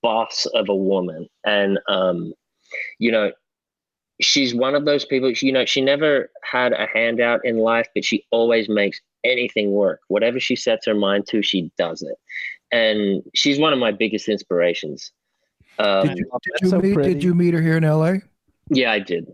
boss 0.02 0.46
of 0.54 0.70
a 0.70 0.76
woman. 0.76 1.28
And 1.46 1.80
um 1.88 2.34
you 2.98 3.12
know, 3.12 3.32
she's 4.22 4.54
one 4.56 4.74
of 4.76 4.86
those 4.86 5.06
people, 5.06 5.32
you 5.32 5.52
know, 5.52 5.66
she 5.66 5.82
never 5.82 6.30
had 6.50 6.72
a 6.74 6.88
handout 6.94 7.42
in 7.44 7.58
life, 7.58 7.88
but 7.94 8.06
she 8.06 8.26
always 8.32 8.70
makes 8.70 9.00
anything 9.24 9.72
work. 9.72 10.00
Whatever 10.08 10.40
she 10.40 10.56
sets 10.56 10.86
her 10.86 10.96
mind 10.96 11.28
to, 11.28 11.42
she 11.42 11.72
does 11.78 12.02
it. 12.02 12.16
and 12.72 13.22
she's 13.34 13.60
one 13.60 13.74
of 13.74 13.80
my 13.80 13.92
biggest 13.92 14.28
inspirations. 14.30 15.12
Um, 15.80 16.08
Did 16.08 16.18
you, 16.18 16.26
did 16.44 16.62
you 16.62 16.70
so 16.70 16.80
meet? 16.80 16.98
Did 17.02 17.24
you 17.24 17.34
meet 17.34 17.54
her 17.54 17.62
here 17.62 17.78
in 17.78 17.84
L.A.? 17.84 18.22
yeah, 18.70 18.92
I 18.92 19.00
did. 19.00 19.26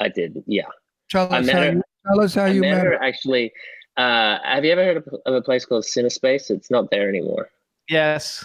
I 0.00 0.08
did. 0.08 0.42
Yeah, 0.46 0.64
Tell 1.10 1.32
I 1.32 1.38
us 1.38 1.46
met 1.46 1.54
how 1.54 1.60
her- 1.62 1.72
you. 1.72 1.82
Tell 2.06 2.20
us 2.20 2.34
how 2.34 2.44
I 2.44 2.48
you 2.48 2.60
met 2.60 2.70
met 2.76 2.84
her 2.84 2.90
her. 2.92 3.02
actually. 3.02 3.52
Uh, 3.96 4.38
have 4.44 4.64
you 4.64 4.72
ever 4.72 4.84
heard 4.84 4.96
of, 4.98 5.04
of 5.24 5.34
a 5.34 5.42
place 5.42 5.64
called 5.64 5.84
Cinespace? 5.84 6.50
It's 6.50 6.70
not 6.70 6.90
there 6.90 7.08
anymore. 7.08 7.48
Yes. 7.88 8.44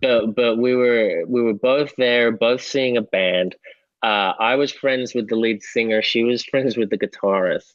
but 0.00 0.34
but 0.34 0.56
we 0.58 0.74
were 0.76 1.24
we 1.26 1.42
were 1.42 1.54
both 1.54 1.92
there, 1.96 2.30
both 2.32 2.62
seeing 2.62 2.96
a 2.96 3.02
band. 3.02 3.54
Uh, 4.02 4.32
I 4.38 4.54
was 4.56 4.72
friends 4.72 5.14
with 5.14 5.28
the 5.28 5.36
lead 5.36 5.62
singer. 5.62 6.02
She 6.02 6.24
was 6.24 6.44
friends 6.50 6.76
with 6.76 6.90
the 6.90 6.98
guitarist, 6.98 7.72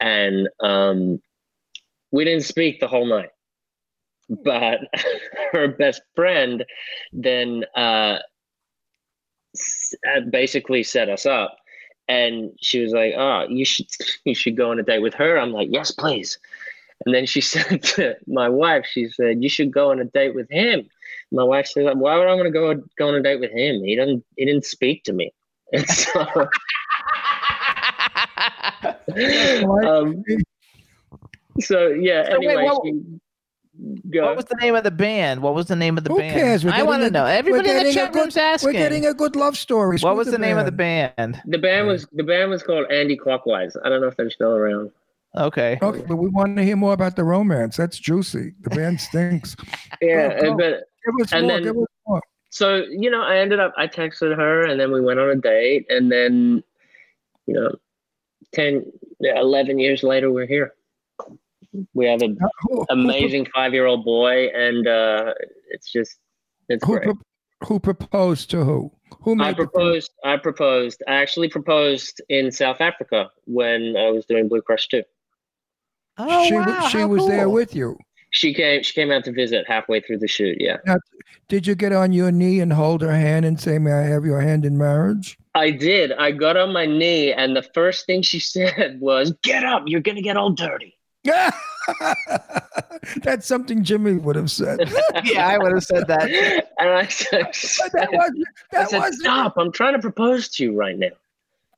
and 0.00 0.48
um, 0.60 1.20
we 2.12 2.24
didn't 2.24 2.44
speak 2.44 2.80
the 2.80 2.88
whole 2.88 3.06
night. 3.06 3.30
But 4.28 4.80
her 5.52 5.68
best 5.68 6.02
friend 6.14 6.64
then 7.12 7.64
uh, 7.74 8.18
s- 9.56 9.94
uh, 10.14 10.20
basically 10.30 10.82
set 10.82 11.08
us 11.08 11.24
up, 11.26 11.56
and 12.08 12.50
she 12.60 12.80
was 12.80 12.92
like, 12.92 13.14
"Oh, 13.16 13.46
you 13.48 13.64
should 13.64 13.86
you 14.24 14.34
should 14.34 14.56
go 14.56 14.70
on 14.70 14.78
a 14.78 14.82
date 14.82 15.02
with 15.02 15.14
her." 15.14 15.38
I'm 15.38 15.52
like, 15.52 15.68
"Yes, 15.70 15.90
please." 15.90 16.38
And 17.06 17.14
then 17.14 17.26
she 17.26 17.40
said 17.52 17.82
to 17.94 18.16
my 18.26 18.48
wife, 18.48 18.86
she 18.86 19.08
said, 19.08 19.42
"You 19.42 19.48
should 19.48 19.72
go 19.72 19.90
on 19.90 20.00
a 20.00 20.04
date 20.04 20.34
with 20.34 20.50
him." 20.50 20.88
My 21.30 21.44
wife 21.44 21.66
said, 21.66 21.84
"Why 21.98 22.16
would 22.16 22.26
I 22.26 22.34
want 22.34 22.46
to 22.46 22.50
go 22.50 22.74
go 22.98 23.08
on 23.08 23.14
a 23.14 23.22
date 23.22 23.40
with 23.40 23.50
him? 23.52 23.82
He 23.84 23.94
doesn't. 23.96 24.24
He 24.36 24.44
didn't 24.44 24.64
speak 24.64 25.04
to 25.04 25.12
me." 25.12 25.32
And 25.70 25.86
so, 25.86 26.48
um, 29.86 30.24
so 31.60 31.88
yeah. 31.88 32.24
So 32.24 32.38
wait, 32.38 32.48
Anyway, 32.48 32.64
what- 32.64 32.82
she, 32.84 33.02
go. 34.10 34.26
What 34.26 34.36
was 34.36 34.44
the 34.46 34.56
name 34.60 34.74
of 34.74 34.84
the 34.84 34.90
band? 34.90 35.42
What 35.42 35.54
was 35.54 35.66
the 35.66 35.76
name 35.76 35.96
of 35.98 36.04
the 36.04 36.10
Who 36.12 36.18
band? 36.18 36.34
cares? 36.34 36.64
We're 36.64 36.70
I 36.70 36.76
getting 36.78 36.86
want 36.86 37.02
to 37.02 37.06
a- 37.08 37.10
know. 37.10 37.24
Everybody 37.24 37.68
in 37.68 37.74
the 37.76 37.80
getting 37.82 37.92
a 37.92 37.94
chat 37.94 38.12
good- 38.12 38.20
room's 38.20 38.36
asking. 38.36 38.68
We're 38.68 38.72
getting 38.72 39.06
a 39.06 39.14
good 39.14 39.36
love 39.36 39.56
story. 39.56 39.98
what 40.00 40.16
was 40.16 40.30
the, 40.30 40.38
name 40.38 40.58
of 40.58 40.64
the 40.66 40.72
band? 40.72 41.40
the 41.46 41.58
band 41.58 41.86
was 41.86 42.06
the 42.12 42.22
band 42.24 42.50
was 42.50 42.62
called 42.62 42.90
Andy 42.90 43.16
Clockwise. 43.16 43.76
I 43.84 43.88
don't 43.88 44.00
know 44.00 44.08
if 44.08 44.16
they're 44.16 44.30
still 44.30 44.52
around. 44.54 44.90
Okay. 45.36 45.78
Okay, 45.82 46.02
but 46.08 46.16
we 46.16 46.28
want 46.28 46.56
to 46.56 46.64
hear 46.64 46.76
more 46.76 46.94
about 46.94 47.14
the 47.16 47.22
romance. 47.24 47.76
That's 47.76 47.98
juicy. 47.98 48.54
The 48.62 48.70
band 48.70 49.00
stinks. 49.08 49.54
Yeah, 50.00 50.40
Go, 50.40 50.50
go. 50.52 50.56
but 50.56 50.84
Give 51.20 51.32
And 51.32 51.46
more. 51.46 51.60
then- 51.60 51.84
more. 52.06 52.22
so 52.50 52.76
you 52.90 53.10
know, 53.10 53.22
I 53.22 53.38
ended 53.38 53.60
up 53.60 53.74
I 53.76 53.86
texted 53.86 54.34
her 54.36 54.64
and 54.66 54.80
then 54.80 54.90
we 54.92 55.00
went 55.00 55.20
on 55.20 55.28
a 55.30 55.36
date 55.36 55.86
and 55.90 56.10
then 56.10 56.62
you 57.46 57.54
know 57.54 57.70
10 58.54 58.90
11 59.20 59.78
years 59.78 60.02
later 60.02 60.30
we're 60.32 60.46
here. 60.46 60.72
We 61.94 62.06
have 62.06 62.22
an 62.22 62.36
Uh, 62.42 62.48
who- 62.60 62.68
who 62.80 62.86
pro- 62.86 62.94
amazing 62.96 63.46
5-year-old 63.56 64.04
boy 64.04 64.48
and 64.54 64.86
uh 64.86 65.34
it's 65.70 65.90
just 65.92 66.18
it's 66.68 66.84
Who, 66.84 66.92
great. 66.94 67.04
pro- 67.04 67.18
who 67.68 67.80
proposed 67.80 68.50
to 68.50 68.64
who? 68.64 68.92
Who 69.22 69.34
made 69.36 69.44
I 69.46 69.50
the 69.52 69.56
proposed 69.66 70.10
I 70.24 70.36
proposed 70.36 71.02
I 71.08 71.14
actually 71.14 71.48
proposed 71.48 72.20
in 72.28 72.50
South 72.50 72.80
Africa 72.80 73.30
when 73.46 73.96
I 73.96 74.10
was 74.10 74.24
doing 74.26 74.48
Blue 74.48 74.62
Crush 74.62 74.88
2. 74.88 75.02
Oh, 76.18 76.44
she 76.46 76.54
wow, 76.54 76.88
she 76.88 76.98
how 76.98 77.06
was 77.08 77.26
there 77.26 77.48
with 77.48 77.74
you. 77.74 77.96
She 78.30 78.52
came 78.52 78.82
she 78.82 78.92
came 78.92 79.10
out 79.10 79.24
to 79.24 79.32
visit 79.32 79.64
halfway 79.66 80.00
through 80.00 80.18
the 80.18 80.28
shoot, 80.28 80.56
yeah. 80.60 80.76
Did 81.48 81.66
you 81.66 81.74
get 81.74 81.92
on 81.92 82.12
your 82.12 82.30
knee 82.30 82.60
and 82.60 82.72
hold 82.72 83.00
her 83.00 83.12
hand 83.12 83.46
and 83.46 83.58
say, 83.58 83.78
"May 83.78 83.92
I 83.92 84.02
have 84.02 84.24
your 84.26 84.40
hand 84.40 84.66
in 84.66 84.76
marriage"? 84.76 85.38
I 85.54 85.70
did. 85.70 86.12
I 86.12 86.32
got 86.32 86.56
on 86.56 86.72
my 86.72 86.84
knee 86.84 87.32
and 87.32 87.56
the 87.56 87.62
first 87.62 88.04
thing 88.04 88.20
she 88.22 88.38
said 88.54 89.00
was, 89.00 89.32
"Get 89.42 89.64
up, 89.64 89.84
you're 89.86 90.02
going 90.02 90.16
to 90.16 90.22
get 90.22 90.36
all 90.36 90.50
dirty." 90.50 90.97
That's 93.22 93.46
something 93.46 93.82
Jimmy 93.84 94.14
would 94.14 94.36
have 94.36 94.50
said. 94.50 94.92
yeah, 95.24 95.48
I 95.48 95.58
would 95.58 95.72
have 95.72 95.84
said 95.84 96.06
that. 96.08 96.30
and 96.78 96.88
I 96.90 97.06
said, 97.06 97.46
that 97.94 98.12
was, 98.12 98.30
that 98.72 98.80
I 98.80 98.84
said 98.84 98.98
was, 98.98 99.20
stop, 99.20 99.54
I'm 99.56 99.72
trying 99.72 99.94
to 99.94 99.98
propose 100.00 100.48
to 100.50 100.64
you 100.64 100.76
right 100.78 100.98
now. 100.98 101.08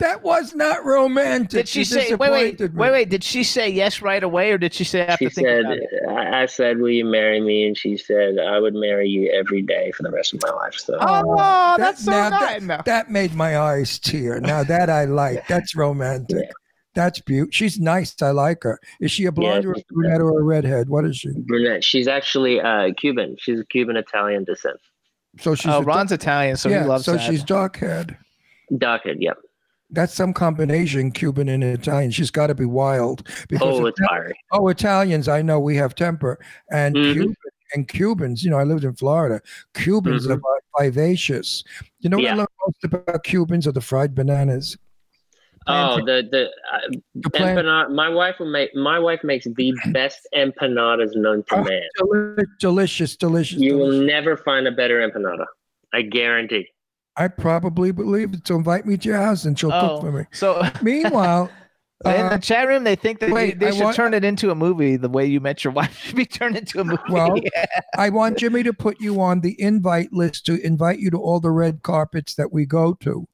that 0.01 0.23
was 0.23 0.55
not 0.55 0.85
romantic. 0.85 1.51
Did 1.51 1.69
she 1.69 1.81
You 1.81 1.85
say? 1.85 2.15
Wait, 2.15 2.31
wait, 2.33 2.61
me. 2.61 2.67
wait, 2.75 2.91
wait. 2.91 3.11
Did 3.11 3.23
she 3.23 3.45
say 3.45 3.69
yes 3.69 4.03
right 4.03 4.23
away, 4.23 4.51
or 4.51 4.59
did 4.59 4.75
she 4.75 4.83
say 4.83 5.03
after 5.03 5.29
She 5.29 5.35
thinking 5.35 5.45
said, 5.55 5.65
about 5.67 5.77
it? 5.77 5.89
I, 6.09 6.43
I 6.43 6.47
said, 6.47 6.79
Will 6.79 6.91
you 6.91 7.05
marry 7.05 7.41
me? 7.41 7.67
And 7.67 7.77
she 7.79 7.97
said, 7.97 8.39
I 8.39 8.59
would 8.59 8.75
marry 8.75 9.09
you 9.09 9.31
every 9.31 9.63
day 9.63 9.93
for 9.93 10.03
the 10.03 10.11
rest 10.11 10.33
of 10.35 10.41
my 10.43 10.51
life. 10.51 10.75
So, 10.75 10.97
Oh, 11.01 11.37
that- 11.37 11.77
that's 11.79 12.05
so 12.05 12.11
now 12.11 12.29
nice. 12.31 12.67
That, 12.67 12.85
that 12.87 13.11
made 13.11 13.35
my 13.35 13.59
eyes 13.59 13.99
tear. 13.99 14.41
Now 14.41 14.65
that 14.65 14.91
I 14.91 15.05
like. 15.05 15.47
That's 15.47 15.77
romantic. 15.77 16.47
Yeah. 16.47 16.51
That's 16.95 17.21
beautiful. 17.21 17.53
She's 17.53 17.79
nice. 17.79 18.21
I 18.21 18.31
like 18.33 18.63
her. 18.65 18.79
Is 19.01 19.13
she 19.13 19.27
a 19.27 19.33
blonde 19.33 19.65
or 19.65 19.73
a 19.73 19.83
brunette 19.93 20.21
or 20.21 20.41
a 20.41 20.43
redhead? 20.43 20.89
What 20.89 21.05
is 21.05 21.17
she? 21.19 21.31
brunette. 21.47 21.85
She's 21.85 22.09
actually 22.09 22.61
uh, 22.61 22.93
Cuban. 22.97 23.37
She's 23.39 23.61
a 23.61 23.65
Cuban 23.65 23.97
Italian 23.97 24.45
descent. 24.45 24.77
So 25.39 25.55
she's 25.55 25.71
Oh, 25.73 25.79
a 25.79 25.83
Ron's 25.83 26.11
Italian, 26.11 26.57
so 26.57 26.69
yeah. 26.69 26.83
he 26.83 26.89
loves 26.89 27.05
so 27.05 27.13
that. 27.13 27.21
she's 27.21 27.45
dark 27.45 27.77
haired. 27.77 28.17
Darkhead, 28.73 29.17
yep. 29.21 29.37
That's 29.91 30.13
some 30.15 30.33
combination, 30.33 31.11
Cuban 31.13 31.49
and 31.49 31.63
Italian. 31.65 32.11
She's 32.13 32.31
got 32.31 32.49
to 32.49 32.55
be 32.55 32.65
wild. 32.65 33.27
Because 33.49 33.81
Oh, 33.81 33.87
it's 33.87 34.01
Ita- 34.01 34.33
oh, 34.53 34.69
Italians, 34.69 35.29
I 35.29 35.43
know 35.43 35.59
we 35.61 35.77
have 35.77 35.95
temper, 35.95 36.39
and 36.73 36.95
Mhm. 36.97 37.13
Cuban, 37.13 37.37
and 37.75 37.89
Cubans. 37.89 38.45
You 38.45 38.51
know, 38.51 38.59
I 38.59 38.65
lived 38.65 38.85
in 38.85 38.95
Florida. 38.95 39.41
Cubans 39.75 40.27
Mhm. 40.27 40.41
are 40.79 40.85
vivacious. 40.85 41.63
You 42.01 42.11
know 42.11 42.17
what 42.19 42.27
I 42.27 42.35
love 42.35 42.49
most 42.67 42.85
about 42.85 43.23
Cubans 43.25 43.67
are 43.69 43.73
the 43.73 43.81
fried 43.81 44.15
bananas. 44.15 44.77
Oh, 45.67 45.97
the 46.05 46.27
the 46.31 46.49
uh, 46.73 47.29
empanada. 47.39 47.91
My 47.95 48.09
wife 48.09 48.37
will 48.39 48.51
make. 48.51 48.75
My 48.75 48.99
wife 48.99 49.21
makes 49.23 49.47
the 49.57 49.75
best 49.93 50.27
empanadas 50.35 51.15
known 51.15 51.45
to 51.49 51.57
Oh, 51.57 51.65
man. 51.65 51.83
Deli- 51.99 52.47
delicious, 52.59 53.17
delicious. 53.17 53.59
You 53.59 53.77
will 53.77 53.93
never 53.93 54.37
find 54.37 54.67
a 54.67 54.73
better 54.73 55.07
empanada. 55.07 55.45
I 55.93 56.03
guarantee. 56.03 56.67
I 57.17 57.29
probably 57.29 57.93
believe 57.93 58.33
it. 58.33 58.47
So 58.47 58.57
invite 58.57 58.87
me 58.87 58.97
to 58.97 59.09
your 59.09 59.19
house 59.19 59.45
and 59.45 59.59
she'll 59.59 59.71
cook 59.71 60.01
for 60.01 60.09
Oh, 60.09 60.13
me. 60.13 60.25
so 60.33 60.63
Meanwhile, 60.83 61.51
in 62.07 62.11
uh, 62.13 62.29
the 62.31 62.39
chat 62.39 62.67
room, 62.67 62.85
they 62.85 62.97
think 62.97 63.19
that 63.21 63.31
wait, 63.31 63.59
they 63.59 63.67
I 63.69 63.71
should 63.73 63.85
want- 63.85 63.97
turn 63.97 64.15
it 64.15 64.25
into 64.25 64.51
a 64.51 64.55
movie. 64.55 64.97
The 64.97 65.09
way 65.11 65.27
you 65.27 65.41
met 65.41 65.63
your 65.63 65.73
wife 65.75 65.95
should 65.99 66.17
be 66.17 66.25
turned 66.25 66.57
into 66.57 66.81
a 66.81 66.85
movie. 66.85 67.03
Well, 67.11 67.37
I 67.99 68.09
want 68.09 68.39
Jimmy 68.39 68.63
to 68.63 68.73
put 68.73 68.99
you 69.01 69.21
on 69.21 69.41
the 69.43 69.61
invite 69.61 70.13
list 70.13 70.47
to 70.47 70.65
invite 70.65 71.01
you 71.01 71.11
to 71.11 71.19
all 71.19 71.41
the 71.41 71.51
red 71.51 71.83
carpets 71.83 72.35
that 72.37 72.51
we 72.53 72.65
go 72.65 72.95
to. 73.01 73.27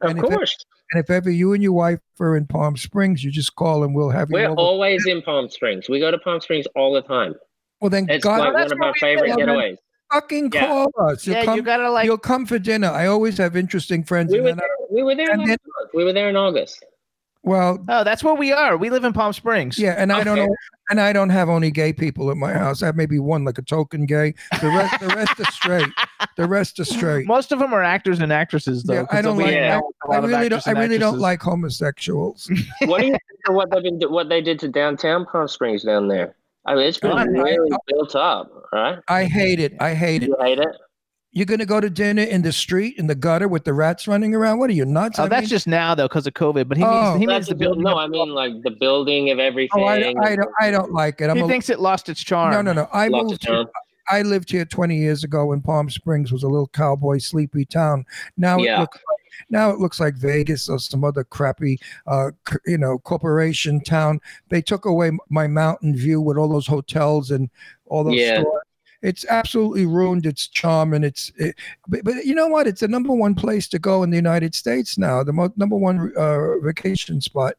Of 0.00 0.10
And 0.10 0.18
if 0.18 0.24
it- 0.24 0.30
course, 0.30 0.56
And 0.92 1.02
if 1.02 1.08
ever 1.10 1.30
you 1.30 1.52
and 1.54 1.62
your 1.62 1.72
wife 1.72 1.98
are 2.20 2.36
in 2.36 2.46
Palm 2.46 2.76
Springs, 2.76 3.24
you 3.24 3.30
just 3.30 3.54
call 3.56 3.84
and 3.84 3.94
we'll 3.94 4.10
have 4.10 4.28
you 4.30 4.34
we're 4.34 4.46
over. 4.46 4.54
always 4.56 5.06
in 5.06 5.22
Palm 5.22 5.48
Springs. 5.48 5.88
We 5.88 5.98
go 5.98 6.10
to 6.10 6.18
Palm 6.18 6.40
Springs 6.40 6.66
all 6.76 6.92
the 6.92 7.00
time. 7.02 7.34
well, 7.80 7.90
then 7.90 8.06
It's 8.08 8.22
God 8.24 8.40
like 8.40 8.52
that's 8.54 8.72
one 8.72 8.72
of 8.72 8.78
my 8.78 8.92
favorite 9.00 9.30
live. 9.30 9.38
getaways. 9.38 9.76
fucking 10.12 10.50
Yeah. 10.52 10.66
call 10.66 10.90
us. 11.00 11.26
You'll 11.26 11.36
yeah, 11.36 11.44
come, 11.46 11.56
you 11.56 11.62
gotta 11.62 11.90
like. 11.90 12.04
you'll 12.04 12.18
come 12.18 12.44
for 12.46 12.58
dinner. 12.58 12.88
I 12.88 13.06
always 13.06 13.36
have 13.38 13.56
interesting 13.56 14.04
friends. 14.04 14.30
We 14.32 14.40
were 14.40 14.46
then 14.48 14.58
I- 14.58 14.62
there, 14.62 14.86
we 14.90 15.02
were 15.02 15.14
there 15.16 15.30
and 15.32 15.48
then- 15.48 15.56
We 15.94 16.04
were 16.04 16.12
there 16.12 16.28
in 16.28 16.36
August. 16.36 16.84
Well, 17.44 17.78
Oh, 17.88 18.02
that's 18.04 18.24
where 18.24 18.34
we 18.34 18.52
are. 18.52 18.76
We 18.76 18.90
live 18.90 19.04
in 19.04 19.12
Palm 19.12 19.32
Springs. 19.32 19.78
yeah, 19.78 19.94
and 19.96 20.12
I 20.12 20.24
don't 20.24 20.36
know, 20.36 20.54
and 20.90 21.00
I 21.00 21.12
don't 21.12 21.30
have 21.30 21.48
only 21.48 21.70
gay 21.70 21.92
people 21.92 22.30
at 22.30 22.36
my 22.36 22.52
house. 22.52 22.82
I 22.82 22.86
have 22.86 22.96
maybe 22.96 23.18
one 23.18 23.44
like 23.44 23.58
a 23.58 23.62
token 23.62 24.06
gay. 24.06 24.34
The 24.60 24.68
rest, 24.68 25.00
the 25.00 25.06
rest 25.08 25.38
are 25.40 25.44
straight. 25.52 25.88
The 26.36 26.48
rest 26.48 26.80
are 26.80 26.84
straight. 26.84 27.26
Most 27.26 27.52
of 27.52 27.58
them 27.58 27.72
are 27.72 27.82
actors 27.82 28.20
and 28.20 28.32
actresses, 28.32 28.82
though. 28.82 28.94
Yeah, 28.94 29.04
'cause 29.04 29.18
I 29.18 29.22
don't 29.22 29.38
like. 29.38 29.52
Yeah. 29.54 29.78
know 29.78 29.92
a 30.04 30.10
I 30.10 30.14
lot 30.16 30.24
of 30.24 30.30
really 30.30 30.48
don't. 30.48 30.66
I 30.68 30.70
really 30.72 30.98
don't 30.98 31.18
like 31.18 31.40
homosexuals. 31.42 32.50
What 32.86 33.00
do 33.00 33.06
you 33.06 33.12
think 33.12 33.48
of 33.48 33.54
what 33.54 33.70
they've 33.70 33.82
been 33.82 34.00
what 34.10 34.28
they 34.28 34.40
did 34.40 34.58
to 34.60 34.68
downtown 34.68 35.26
Palm 35.26 35.46
Springs 35.48 35.84
down 35.84 36.08
there? 36.08 36.34
I 36.66 36.74
mean, 36.74 36.86
it's 36.86 36.98
been 36.98 37.12
Oh, 37.12 37.16
I- 37.16 37.24
really 37.24 37.70
built 37.88 38.16
up, 38.16 38.50
right? 38.72 38.98
I 39.08 39.24
hate 39.24 39.60
it. 39.60 39.74
I 39.80 39.92
hate 39.94 40.22
it. 40.22 40.28
You 40.30 40.36
hate 40.40 40.58
it? 40.58 40.68
You're 41.34 41.46
gonna 41.46 41.66
go 41.66 41.80
to 41.80 41.90
dinner 41.90 42.22
in 42.22 42.42
the 42.42 42.52
street 42.52 42.96
in 42.96 43.06
the 43.08 43.14
gutter 43.14 43.48
with 43.48 43.64
the 43.64 43.72
rats 43.74 44.06
running 44.08 44.34
around. 44.34 44.58
What 44.60 44.70
are 44.70 44.72
you 44.72 44.84
nuts? 44.84 45.18
Oh, 45.18 45.24
I 45.24 45.28
that's 45.28 45.42
mean- 45.42 45.48
just 45.50 45.66
now 45.66 45.94
though, 45.94 46.06
because 46.08 46.26
of 46.26 46.34
COVID. 46.34 46.68
But 46.68 46.78
he 46.78 46.84
Oh. 46.84 47.10
means 47.10 47.20
he 47.20 47.26
means 47.26 47.46
the 47.46 47.54
the 47.54 47.58
build- 47.58 47.78
building. 47.78 47.82
no, 47.84 47.98
I 47.98 48.06
mean 48.06 48.30
like 48.32 48.52
the 48.62 48.70
building 48.70 49.30
of 49.30 49.38
everything. 49.40 49.82
Oh, 49.82 49.84
I, 49.86 49.98
don't- 50.00 50.24
I 50.24 50.36
don't. 50.36 50.50
I 50.60 50.70
don't 50.70 50.92
like 50.92 51.20
it. 51.20 51.28
I'm 51.28 51.36
he 51.36 51.42
a, 51.42 51.46
thinks 51.48 51.68
it 51.68 51.80
lost 51.80 52.08
its 52.08 52.22
charm. 52.22 52.52
no, 52.52 52.62
no, 52.62 52.72
no. 52.72 52.88
I 52.92 53.08
Lots 53.08 53.24
of 53.24 53.30
moved. 53.30 53.44
Here, 53.46 53.54
charm. 53.54 53.66
I 54.10 54.22
lived 54.22 54.50
here 54.50 54.64
20 54.64 54.96
years 54.96 55.24
ago 55.24 55.46
when 55.46 55.60
Palm 55.60 55.88
Springs 55.90 56.30
was 56.30 56.42
a 56.44 56.48
little 56.48 56.68
cowboy 56.68 57.18
sleepy 57.18 57.64
town. 57.64 58.04
Now 58.36 58.58
it 58.58 58.78
looks 58.78 58.96
like 58.96 59.20
now 59.50 59.70
it 59.70 59.80
looks 59.80 59.98
like 59.98 60.14
Vegas 60.14 60.68
or 60.68 60.78
some 60.78 61.02
other 61.02 61.24
crappy, 61.24 61.80
uh, 62.06 62.30
c- 62.48 62.56
you 62.66 62.78
know, 62.78 62.98
corporation 62.98 63.80
town. 63.80 64.20
They 64.50 64.62
took 64.62 64.84
away 64.84 65.10
my 65.30 65.48
mountain 65.48 65.96
view 65.96 66.20
with 66.20 66.36
all 66.36 66.48
those 66.48 66.66
hotels 66.68 67.32
and 67.32 67.50
all 67.86 68.04
those 68.04 68.14
Yeah. 68.14 68.42
stores. 68.42 68.62
It's 69.04 69.26
absolutely 69.28 69.84
ruined 69.84 70.24
its 70.24 70.48
charm, 70.48 70.94
and 70.94 71.04
it's. 71.04 71.30
It, 71.36 71.56
but, 71.86 72.04
but 72.04 72.24
you 72.24 72.34
know 72.34 72.46
what? 72.46 72.66
It's 72.66 72.80
the 72.80 72.88
number 72.88 73.12
one 73.12 73.34
place 73.34 73.68
to 73.68 73.78
go 73.78 74.02
in 74.02 74.08
the 74.08 74.16
United 74.16 74.54
States 74.54 74.96
now. 74.96 75.22
The 75.22 75.32
mo- 75.32 75.52
number 75.56 75.76
one 75.76 76.10
uh, 76.16 76.58
vacation 76.60 77.20
spot, 77.20 77.54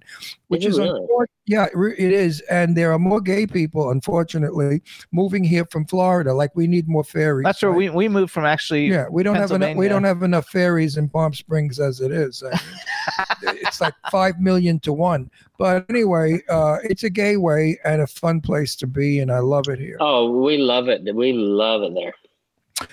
which 0.55 0.65
it 0.65 0.69
is 0.69 0.79
really? 0.79 1.05
yeah, 1.45 1.67
it 1.73 2.11
is. 2.11 2.41
And 2.49 2.75
there 2.75 2.91
are 2.91 2.99
more 2.99 3.21
gay 3.21 3.45
people, 3.45 3.91
unfortunately, 3.91 4.81
moving 5.11 5.43
here 5.43 5.65
from 5.65 5.85
Florida. 5.85 6.33
Like 6.33 6.55
we 6.55 6.67
need 6.67 6.87
more 6.87 7.03
ferries. 7.03 7.43
That's 7.43 7.61
where 7.61 7.71
right? 7.71 7.77
we 7.77 7.89
we 7.89 8.09
moved 8.09 8.31
from. 8.31 8.45
Actually, 8.45 8.87
Yeah, 8.87 9.07
we 9.09 9.23
don't 9.23 9.35
have 9.35 9.51
enough. 9.51 9.75
We 9.75 9.87
don't 9.87 10.03
have 10.03 10.23
enough 10.23 10.47
ferries 10.47 10.97
in 10.97 11.09
Palm 11.09 11.33
Springs 11.33 11.79
as 11.79 12.01
it 12.01 12.11
is. 12.11 12.43
I 12.43 12.49
mean, 12.49 13.57
it's 13.61 13.81
like 13.81 13.93
five 14.11 14.39
million 14.39 14.79
to 14.81 14.93
one. 14.93 15.29
But 15.57 15.85
anyway, 15.89 16.41
uh, 16.49 16.77
it's 16.83 17.03
a 17.03 17.09
gay 17.09 17.37
way 17.37 17.79
and 17.85 18.01
a 18.01 18.07
fun 18.07 18.41
place 18.41 18.75
to 18.77 18.87
be, 18.87 19.19
and 19.19 19.31
I 19.31 19.39
love 19.39 19.67
it 19.69 19.79
here. 19.79 19.97
Oh, 19.99 20.41
we 20.41 20.57
love 20.57 20.89
it. 20.89 21.15
We 21.15 21.33
love 21.33 21.83
it 21.83 21.93
there. 21.93 22.13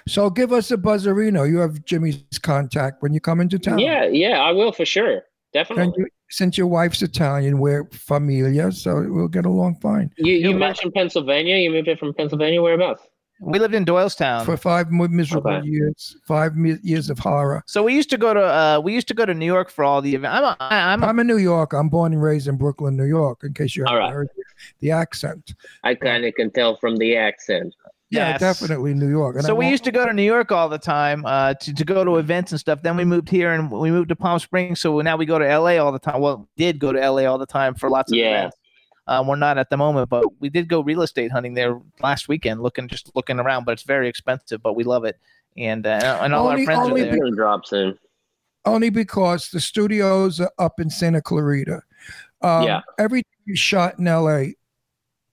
So 0.07 0.31
give 0.31 0.53
us 0.53 0.71
a 0.71 0.77
buzzerino. 0.77 1.49
You 1.49 1.59
have 1.59 1.85
Jimmy's 1.85 2.23
contact 2.41 3.03
when 3.03 3.13
you 3.13 3.21
come 3.21 3.41
into 3.41 3.59
town. 3.59 3.79
Yeah, 3.79 4.05
yeah, 4.05 4.41
I 4.41 4.53
will 4.53 4.73
for 4.73 4.85
sure. 4.85 5.23
And 5.55 5.67
Definitely. 5.69 5.95
you, 5.99 6.07
since 6.31 6.57
your 6.57 6.67
wife's 6.67 7.03
Italian, 7.03 7.59
we're 7.59 7.85
familia, 7.91 8.73
so 8.73 9.05
we'll 9.09 9.29
get 9.29 9.45
along 9.45 9.77
fine. 9.81 10.11
You 10.17 10.33
you 10.33 10.51
You- 10.51 10.57
mentioned 10.59 10.95
Pennsylvania. 10.95 11.57
You 11.57 11.71
moved 11.71 11.89
in 11.89 11.97
from 11.99 12.15
Pennsylvania. 12.15 12.63
Whereabouts? 12.63 13.03
We 13.45 13.59
lived 13.59 13.75
in 13.75 13.85
Doylestown. 13.85 14.45
For 14.45 14.57
five 14.57 14.91
miserable 14.93 15.51
Okay. 15.51 15.67
years, 15.69 16.17
five 16.29 16.55
mi- 16.57 16.79
years 16.83 17.11
of 17.11 17.19
horror. 17.19 17.63
so 17.67 17.83
we 17.83 17.93
used 17.93 18.09
to 18.11 18.17
go 18.17 18.33
to 18.33 18.41
uh, 18.41 18.81
we 18.83 18.95
used 18.95 19.09
to 19.09 19.15
go 19.15 19.27
to 19.27 19.35
New 19.35 19.47
York 19.47 19.69
for 19.69 19.85
all 19.85 20.01
the 20.01 20.15
events. 20.15 20.37
I'm 20.39 20.45
a, 20.45 20.57
I- 20.61 20.93
I'm 20.93 21.03
a, 21.03 21.07
I'm 21.09 21.19
in 21.19 21.27
New 21.27 21.39
York. 21.39 21.73
I'm 21.75 21.89
born 21.89 22.13
and 22.15 22.23
raised 22.23 22.47
in 22.49 22.57
Brooklyn, 22.57 22.97
New 22.97 23.05
York. 23.05 23.41
In 23.43 23.53
case 23.53 23.75
you 23.77 23.85
haven't 23.85 23.99
right. 23.99 24.13
heard 24.13 24.29
the 24.81 24.91
accent. 24.93 25.55
I 25.85 25.97
kind 25.97 26.25
of 26.25 26.33
can 26.35 26.51
tell 26.51 26.77
from 26.77 26.97
the 26.97 27.17
accent. 27.17 27.75
Yeah, 28.13 28.31
Yes. 28.31 28.41
definitely 28.41 28.93
New 28.95 29.09
York. 29.09 29.37
And 29.37 29.45
so 29.45 29.55
I 29.55 29.59
we 29.59 29.69
used 29.69 29.85
to 29.85 29.91
go 29.91 30.05
to 30.07 30.13
New 30.13 30.23
York 30.23 30.53
all 30.53 30.69
the 30.69 30.79
time 30.79 31.25
uh, 31.25 31.55
to, 31.55 31.73
to 31.75 31.85
go 31.85 32.05
to 32.05 32.17
events 32.19 32.53
and 32.53 32.61
stuff. 32.61 32.83
Then 32.83 32.97
we 32.97 33.05
moved 33.05 33.29
here 33.31 33.53
and 33.53 33.71
we 33.71 33.91
moved 33.91 34.11
to 34.11 34.17
Palm 34.17 34.39
Springs. 34.39 34.81
So 34.81 35.01
now 35.01 35.17
we 35.17 35.25
go 35.25 35.39
to 35.39 35.47
LA 35.47 35.79
all 35.83 35.93
the 35.93 35.99
time. 35.99 36.21
Well, 36.21 36.47
did 36.57 36.79
go 36.79 36.93
to 36.93 36.99
LA 37.01 37.23
all 37.25 37.39
the 37.39 37.47
time 37.47 37.75
for 37.75 37.89
lots 37.89 38.13
of 38.13 38.19
Yeah. 38.19 38.39
events. 38.39 38.57
Um, 39.07 39.27
we're 39.27 39.37
not 39.37 39.57
at 39.59 39.71
the 39.71 39.77
moment, 39.79 40.11
but 40.11 40.25
we 40.41 40.49
did 40.51 40.69
go 40.69 40.81
real 40.83 41.03
estate 41.03 41.33
hunting 41.33 41.55
there 41.55 41.81
last 42.03 42.29
weekend, 42.29 42.61
looking 42.63 42.87
just 42.87 43.11
looking 43.17 43.41
around. 43.41 43.65
But 43.65 43.73
it's 43.73 43.83
very 43.83 44.09
expensive, 44.09 44.63
but 44.63 44.75
we 44.75 44.85
love 44.85 45.05
it. 45.05 45.19
And 45.57 45.87
uh, 45.87 46.19
and 46.23 46.33
all 46.35 46.49
Only- 46.49 46.61
our 46.63 46.65
friends 46.67 46.89
only 46.89 47.01
are 47.03 47.05
there. 47.07 47.19
gonna 47.19 47.35
drop 47.35 47.67
soon. 47.67 47.99
only 48.65 48.91
because 48.91 49.51
the 49.51 49.59
studios 49.61 50.39
are 50.39 50.53
up 50.59 50.79
in 50.79 50.89
Santa 50.91 51.21
Clarita. 51.23 51.83
Um, 52.43 52.63
Yeah. 52.65 52.81
Everything 52.99 53.33
is 53.49 53.59
shot 53.59 53.99
in 53.99 54.05
LA. 54.07 54.53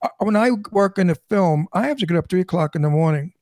Uh, 0.02 0.08
When 0.20 0.36
I 0.36 0.50
work 0.72 0.98
in 0.98 1.10
a 1.10 1.14
film, 1.28 1.66
I 1.72 1.86
have 1.86 1.98
to 1.98 2.06
get 2.06 2.16
up 2.16 2.28
three 2.28 2.40
o'clock 2.40 2.74
in 2.74 2.82
the 2.82 2.90
morning, 2.90 3.32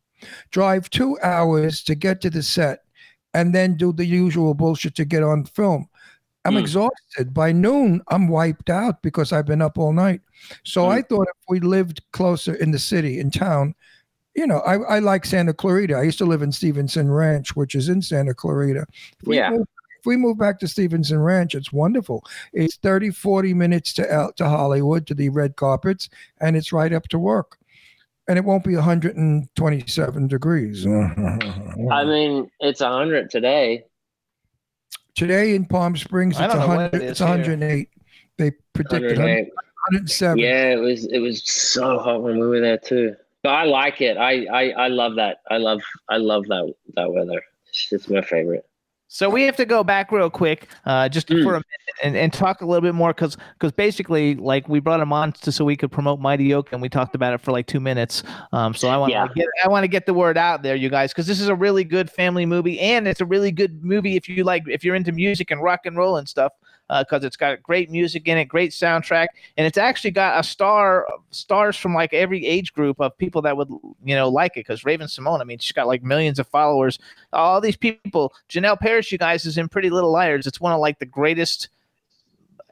drive 0.50 0.90
two 0.90 1.18
hours 1.22 1.82
to 1.84 1.94
get 1.94 2.20
to 2.22 2.30
the 2.30 2.42
set, 2.42 2.80
and 3.34 3.54
then 3.54 3.76
do 3.76 3.92
the 3.92 4.04
usual 4.06 4.54
bullshit 4.54 4.94
to 4.96 5.04
get 5.04 5.22
on 5.22 5.44
film. 5.44 5.88
I'm 6.44 6.54
Mm. 6.54 6.60
exhausted. 6.60 7.34
By 7.34 7.52
noon, 7.52 8.00
I'm 8.08 8.28
wiped 8.28 8.70
out 8.70 9.02
because 9.02 9.32
I've 9.32 9.44
been 9.46 9.60
up 9.62 9.76
all 9.78 9.92
night. 9.92 10.20
So 10.64 10.84
Mm. 10.84 10.88
I 10.92 11.02
thought 11.02 11.28
if 11.28 11.44
we 11.48 11.60
lived 11.60 12.00
closer 12.12 12.54
in 12.54 12.70
the 12.70 12.78
city, 12.78 13.20
in 13.20 13.30
town, 13.30 13.74
you 14.34 14.46
know, 14.46 14.60
I, 14.60 14.96
I 14.96 14.98
like 15.00 15.26
Santa 15.26 15.52
Clarita. 15.52 15.94
I 15.96 16.02
used 16.02 16.18
to 16.18 16.24
live 16.24 16.42
in 16.42 16.52
Stevenson 16.52 17.10
Ranch, 17.10 17.56
which 17.56 17.74
is 17.74 17.88
in 17.88 18.00
Santa 18.02 18.34
Clarita. 18.34 18.86
If 19.20 19.26
we 19.26 19.36
Yeah. 19.36 19.58
If 19.98 20.06
we 20.06 20.16
move 20.16 20.38
back 20.38 20.58
to 20.60 20.68
Stevenson 20.68 21.18
Ranch, 21.18 21.54
it's 21.54 21.72
wonderful. 21.72 22.24
It's 22.52 22.76
30, 22.76 23.10
40 23.10 23.54
minutes 23.54 23.92
to 23.94 24.10
L- 24.10 24.32
to 24.36 24.48
Hollywood 24.48 25.06
to 25.08 25.14
the 25.14 25.28
red 25.28 25.56
carpets, 25.56 26.08
and 26.40 26.56
it's 26.56 26.72
right 26.72 26.92
up 26.92 27.08
to 27.08 27.18
work. 27.18 27.58
And 28.28 28.38
it 28.38 28.44
won't 28.44 28.62
be 28.62 28.76
127 28.76 30.28
degrees. 30.28 30.86
I 31.90 32.04
mean, 32.04 32.50
it's 32.60 32.80
a 32.80 32.88
hundred 32.88 33.30
today. 33.30 33.84
Today 35.14 35.54
in 35.54 35.64
Palm 35.64 35.96
Springs, 35.96 36.38
it's, 36.38 36.52
don't 36.52 36.60
know 36.60 36.68
what 36.68 36.92
100, 36.92 36.94
it 36.94 37.02
is 37.02 37.10
it's 37.12 37.20
here. 37.20 37.28
108. 37.28 37.88
They 38.36 38.52
predicted 38.72 39.18
108. 39.18 39.48
107. 39.90 40.38
Yeah, 40.38 40.72
it 40.74 40.76
was 40.76 41.06
it 41.06 41.18
was 41.18 41.42
so 41.44 41.98
hot 41.98 42.22
when 42.22 42.38
we 42.38 42.46
were 42.46 42.60
there 42.60 42.78
too. 42.78 43.16
But 43.42 43.50
I 43.50 43.64
like 43.64 44.00
it. 44.00 44.16
I 44.16 44.44
I, 44.44 44.70
I 44.70 44.88
love 44.88 45.16
that. 45.16 45.38
I 45.50 45.56
love 45.56 45.80
I 46.08 46.18
love 46.18 46.46
that 46.48 46.72
that 46.94 47.12
weather. 47.12 47.42
It's, 47.68 47.88
it's 47.90 48.08
my 48.08 48.20
favorite. 48.20 48.67
So 49.10 49.30
we 49.30 49.42
have 49.44 49.56
to 49.56 49.64
go 49.64 49.82
back 49.82 50.12
real 50.12 50.28
quick, 50.28 50.68
uh, 50.84 51.08
just 51.08 51.28
Mm. 51.28 51.42
for 51.42 51.52
a 51.54 51.56
minute, 51.56 51.96
and, 52.02 52.14
and 52.14 52.30
talk 52.30 52.60
a 52.60 52.66
little 52.66 52.82
bit 52.82 52.94
more, 52.94 53.14
because 53.14 53.38
because 53.54 53.72
basically, 53.72 54.34
like 54.34 54.68
we 54.68 54.80
brought 54.80 55.00
him 55.00 55.14
on 55.14 55.32
to, 55.32 55.50
so 55.50 55.64
we 55.64 55.76
could 55.76 55.90
promote 55.90 56.20
Mighty 56.20 56.52
Oak, 56.52 56.72
and 56.74 56.82
we 56.82 56.90
talked 56.90 57.14
about 57.14 57.32
it 57.32 57.40
for 57.40 57.50
like 57.50 57.66
two 57.66 57.80
minutes. 57.80 58.22
Um, 58.52 58.74
so 58.74 58.88
I 58.88 58.98
want 58.98 59.10
to 59.12 59.12
Yeah. 59.14 59.26
get 59.34 59.46
I 59.64 59.68
want 59.68 59.84
to 59.84 59.88
get 59.88 60.04
the 60.04 60.12
word 60.12 60.36
out 60.36 60.62
there, 60.62 60.76
you 60.76 60.90
guys, 60.90 61.10
because 61.12 61.26
this 61.26 61.40
is 61.40 61.48
a 61.48 61.54
really 61.54 61.84
good 61.84 62.10
family 62.10 62.44
movie, 62.44 62.78
and 62.80 63.08
it's 63.08 63.22
a 63.22 63.26
really 63.26 63.50
good 63.50 63.82
movie 63.82 64.14
if 64.16 64.28
you 64.28 64.44
like 64.44 64.64
if 64.68 64.84
you're 64.84 64.94
into 64.94 65.12
music 65.12 65.50
and 65.50 65.62
rock 65.62 65.86
and 65.86 65.96
roll 65.96 66.18
and 66.18 66.28
stuff, 66.28 66.52
because 66.88 67.24
it's 67.24 67.36
got 67.36 67.62
great 67.62 67.90
music 67.90 68.26
in 68.28 68.38
it, 68.38 68.46
great 68.46 68.70
soundtrack, 68.70 69.28
and 69.56 69.66
it's 69.66 69.78
actually 69.78 70.10
got 70.10 70.40
a 70.40 70.42
star 70.42 71.06
stars 71.30 71.76
from 71.76 71.94
like 71.94 72.14
every 72.14 72.46
age 72.46 72.72
group 72.72 73.00
of 73.00 73.16
people 73.18 73.42
that 73.42 73.56
would 73.56 73.68
you 74.04 74.14
know 74.14 74.28
like 74.28 74.52
it. 74.56 74.60
Because 74.60 74.84
Raven-Symoné, 74.84 75.40
I 75.40 75.44
mean, 75.44 75.58
she's 75.58 75.72
got 75.72 75.86
like 75.86 76.02
millions 76.02 76.38
of 76.38 76.46
followers 76.48 76.98
all 77.32 77.60
these 77.60 77.76
people. 77.76 78.32
Janel 78.48 78.78
Parrish, 78.78 79.12
you 79.12 79.18
guys, 79.18 79.44
is 79.46 79.58
in 79.58 79.68
Pretty 79.68 79.90
Little 79.90 80.12
Liars. 80.12 80.46
It's 80.46 80.60
one 80.60 80.72
of 80.72 80.80
like 80.80 80.98
the 80.98 81.06
greatest 81.06 81.68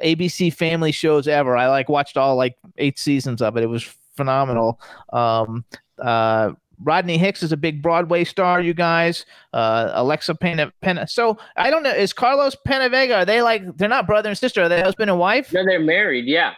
ABC 0.02 0.52
family 0.52 0.92
shows 0.92 1.28
ever. 1.28 1.56
I 1.56 1.68
like 1.68 1.88
watched 1.88 2.16
all 2.16 2.36
like 2.36 2.56
eight 2.78 2.98
seasons 2.98 3.42
of 3.42 3.56
it. 3.56 3.62
It 3.62 3.68
was 3.68 3.82
phenomenal. 4.16 4.80
Um, 5.12 5.64
uh, 5.98 6.52
Rodney 6.82 7.18
Hicks 7.18 7.42
is 7.42 7.52
a 7.52 7.56
big 7.56 7.82
Broadway 7.82 8.24
star, 8.24 8.60
you 8.60 8.74
guys. 8.74 9.24
Uh, 9.52 9.90
Alexa 9.94 10.34
Pena, 10.34 10.72
Pena. 10.80 11.06
So 11.08 11.38
I 11.56 11.70
don't 11.70 11.82
know. 11.82 11.90
Is 11.90 12.12
Carlos 12.12 12.56
Pena 12.64 12.88
Vega, 12.88 13.18
Are 13.18 13.24
they 13.24 13.42
like 13.42 13.76
they're 13.76 13.88
not 13.88 14.06
brother 14.06 14.28
and 14.28 14.38
sister? 14.38 14.62
Are 14.62 14.68
they 14.68 14.80
husband 14.80 15.10
and 15.10 15.18
wife? 15.18 15.52
No, 15.52 15.64
they're 15.64 15.80
married. 15.80 16.26
Yeah. 16.26 16.54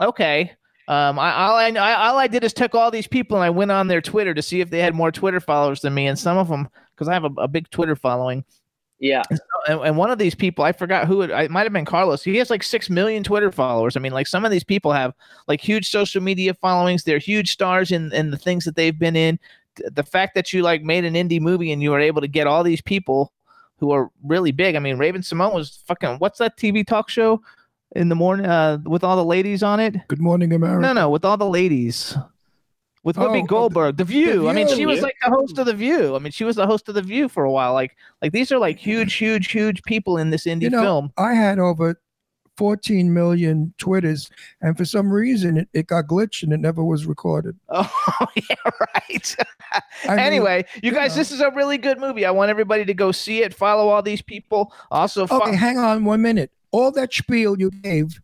Okay. 0.00 0.52
Um, 0.88 1.18
I, 1.18 1.32
all 1.34 1.56
I, 1.56 1.68
I 1.68 2.08
all 2.08 2.18
I 2.18 2.26
did 2.26 2.42
is 2.42 2.52
took 2.52 2.74
all 2.74 2.90
these 2.90 3.06
people 3.06 3.36
and 3.36 3.44
I 3.44 3.50
went 3.50 3.70
on 3.70 3.86
their 3.86 4.00
Twitter 4.00 4.34
to 4.34 4.42
see 4.42 4.60
if 4.60 4.70
they 4.70 4.80
had 4.80 4.94
more 4.94 5.12
Twitter 5.12 5.38
followers 5.40 5.80
than 5.82 5.94
me, 5.94 6.06
and 6.06 6.18
some 6.18 6.36
of 6.36 6.48
them 6.48 6.68
because 6.94 7.08
I 7.08 7.12
have 7.12 7.24
a, 7.24 7.30
a 7.38 7.48
big 7.48 7.70
Twitter 7.70 7.94
following. 7.94 8.44
Yeah. 9.00 9.22
and, 9.66 9.80
and 9.80 9.96
one 9.96 10.10
of 10.10 10.18
these 10.18 10.34
people, 10.34 10.62
I 10.62 10.72
forgot 10.72 11.06
who 11.06 11.22
it, 11.22 11.30
it 11.30 11.50
might 11.50 11.62
have 11.62 11.72
been 11.72 11.86
Carlos. 11.86 12.22
He 12.22 12.36
has 12.36 12.50
like 12.50 12.62
six 12.62 12.90
million 12.90 13.24
Twitter 13.24 13.50
followers. 13.50 13.96
I 13.96 14.00
mean, 14.00 14.12
like 14.12 14.26
some 14.26 14.44
of 14.44 14.50
these 14.50 14.62
people 14.62 14.92
have 14.92 15.14
like 15.48 15.60
huge 15.60 15.90
social 15.90 16.22
media 16.22 16.52
followings. 16.52 17.02
They're 17.02 17.18
huge 17.18 17.52
stars 17.52 17.92
in 17.92 18.12
in 18.12 18.30
the 18.30 18.36
things 18.36 18.64
that 18.66 18.76
they've 18.76 18.98
been 18.98 19.16
in. 19.16 19.38
Th- 19.80 19.92
The 19.94 20.02
fact 20.02 20.34
that 20.34 20.52
you 20.52 20.62
like 20.62 20.82
made 20.82 21.04
an 21.04 21.14
indie 21.14 21.40
movie 21.40 21.72
and 21.72 21.82
you 21.82 21.90
were 21.90 22.00
able 22.00 22.20
to 22.20 22.28
get 22.28 22.46
all 22.46 22.62
these 22.62 22.80
people 22.82 23.32
who 23.78 23.90
are 23.92 24.10
really 24.22 24.52
big. 24.52 24.76
I 24.76 24.78
mean, 24.78 24.98
Raven-Symoné 24.98 25.54
was 25.54 25.82
fucking. 25.86 26.16
What's 26.18 26.38
that 26.38 26.56
TV 26.58 26.86
talk 26.86 27.08
show 27.08 27.40
in 27.96 28.08
the 28.10 28.14
morning 28.14 28.46
uh, 28.46 28.78
with 28.84 29.02
all 29.02 29.16
the 29.16 29.24
ladies 29.24 29.62
on 29.62 29.80
it? 29.80 29.96
Good 30.08 30.20
morning, 30.20 30.52
America. 30.52 30.80
No, 30.82 30.92
no, 30.92 31.08
with 31.10 31.24
all 31.24 31.36
the 31.38 31.48
ladies. 31.48 32.16
With 33.02 33.16
Oh, 33.16 33.22
Whoopi 33.30 33.40
the- 33.40 33.46
Goldberg, 33.48 33.96
The 33.96 34.04
View. 34.04 34.48
I 34.50 34.52
mean, 34.52 34.68
she 34.68 34.84
was 34.84 35.00
like 35.00 35.16
the 35.24 35.30
host 35.30 35.56
of 35.58 35.64
The 35.64 35.72
View. 35.72 36.14
I 36.14 36.18
mean, 36.18 36.32
she 36.32 36.44
was 36.44 36.56
the 36.56 36.66
host 36.66 36.86
of 36.90 36.94
The 36.94 37.00
View 37.00 37.30
for 37.30 37.44
a 37.44 37.50
while. 37.50 37.72
Like, 37.72 37.96
like 38.20 38.32
these 38.32 38.52
are 38.52 38.58
like 38.58 38.76
huge, 38.78 39.14
huge, 39.14 39.50
huge 39.50 39.82
people 39.84 40.18
in 40.18 40.28
this 40.28 40.44
indie 40.44 40.62
You 40.64 40.70
know, 40.70 40.82
film. 40.82 41.12
I 41.16 41.32
had 41.32 41.58
over 41.58 41.98
14 42.60 43.14
million 43.14 43.72
Twitters, 43.78 44.28
and 44.60 44.76
for 44.76 44.84
some 44.84 45.10
reason 45.10 45.56
it, 45.56 45.68
it 45.72 45.86
got 45.86 46.06
glitched 46.06 46.42
and 46.42 46.52
it 46.52 46.60
never 46.60 46.84
was 46.84 47.06
recorded. 47.06 47.56
Oh, 47.72 48.26
yeah, 48.36 48.56
right. 48.94 49.36
I 50.04 50.10
mean, 50.10 50.18
anyway, 50.18 50.66
you 50.82 50.90
you 50.90 50.92
guys, 50.92 51.12
know. 51.12 51.20
this 51.20 51.32
is 51.32 51.40
a 51.40 51.50
really 51.52 51.78
good 51.78 51.98
movie. 51.98 52.26
I 52.26 52.30
want 52.32 52.50
everybody 52.50 52.84
to 52.84 52.92
go 52.92 53.12
see 53.12 53.42
it. 53.42 53.54
Follow 53.54 53.88
all 53.88 54.02
these 54.02 54.20
people. 54.20 54.74
Also, 54.90 55.26
fo- 55.26 55.40
Okay, 55.40 55.56
hang 55.56 55.78
on 55.78 56.04
one 56.04 56.20
minute. 56.20 56.50
All 56.70 56.90
that 56.92 57.14
spiel 57.14 57.58
you 57.58 57.70
gave, 57.70 58.20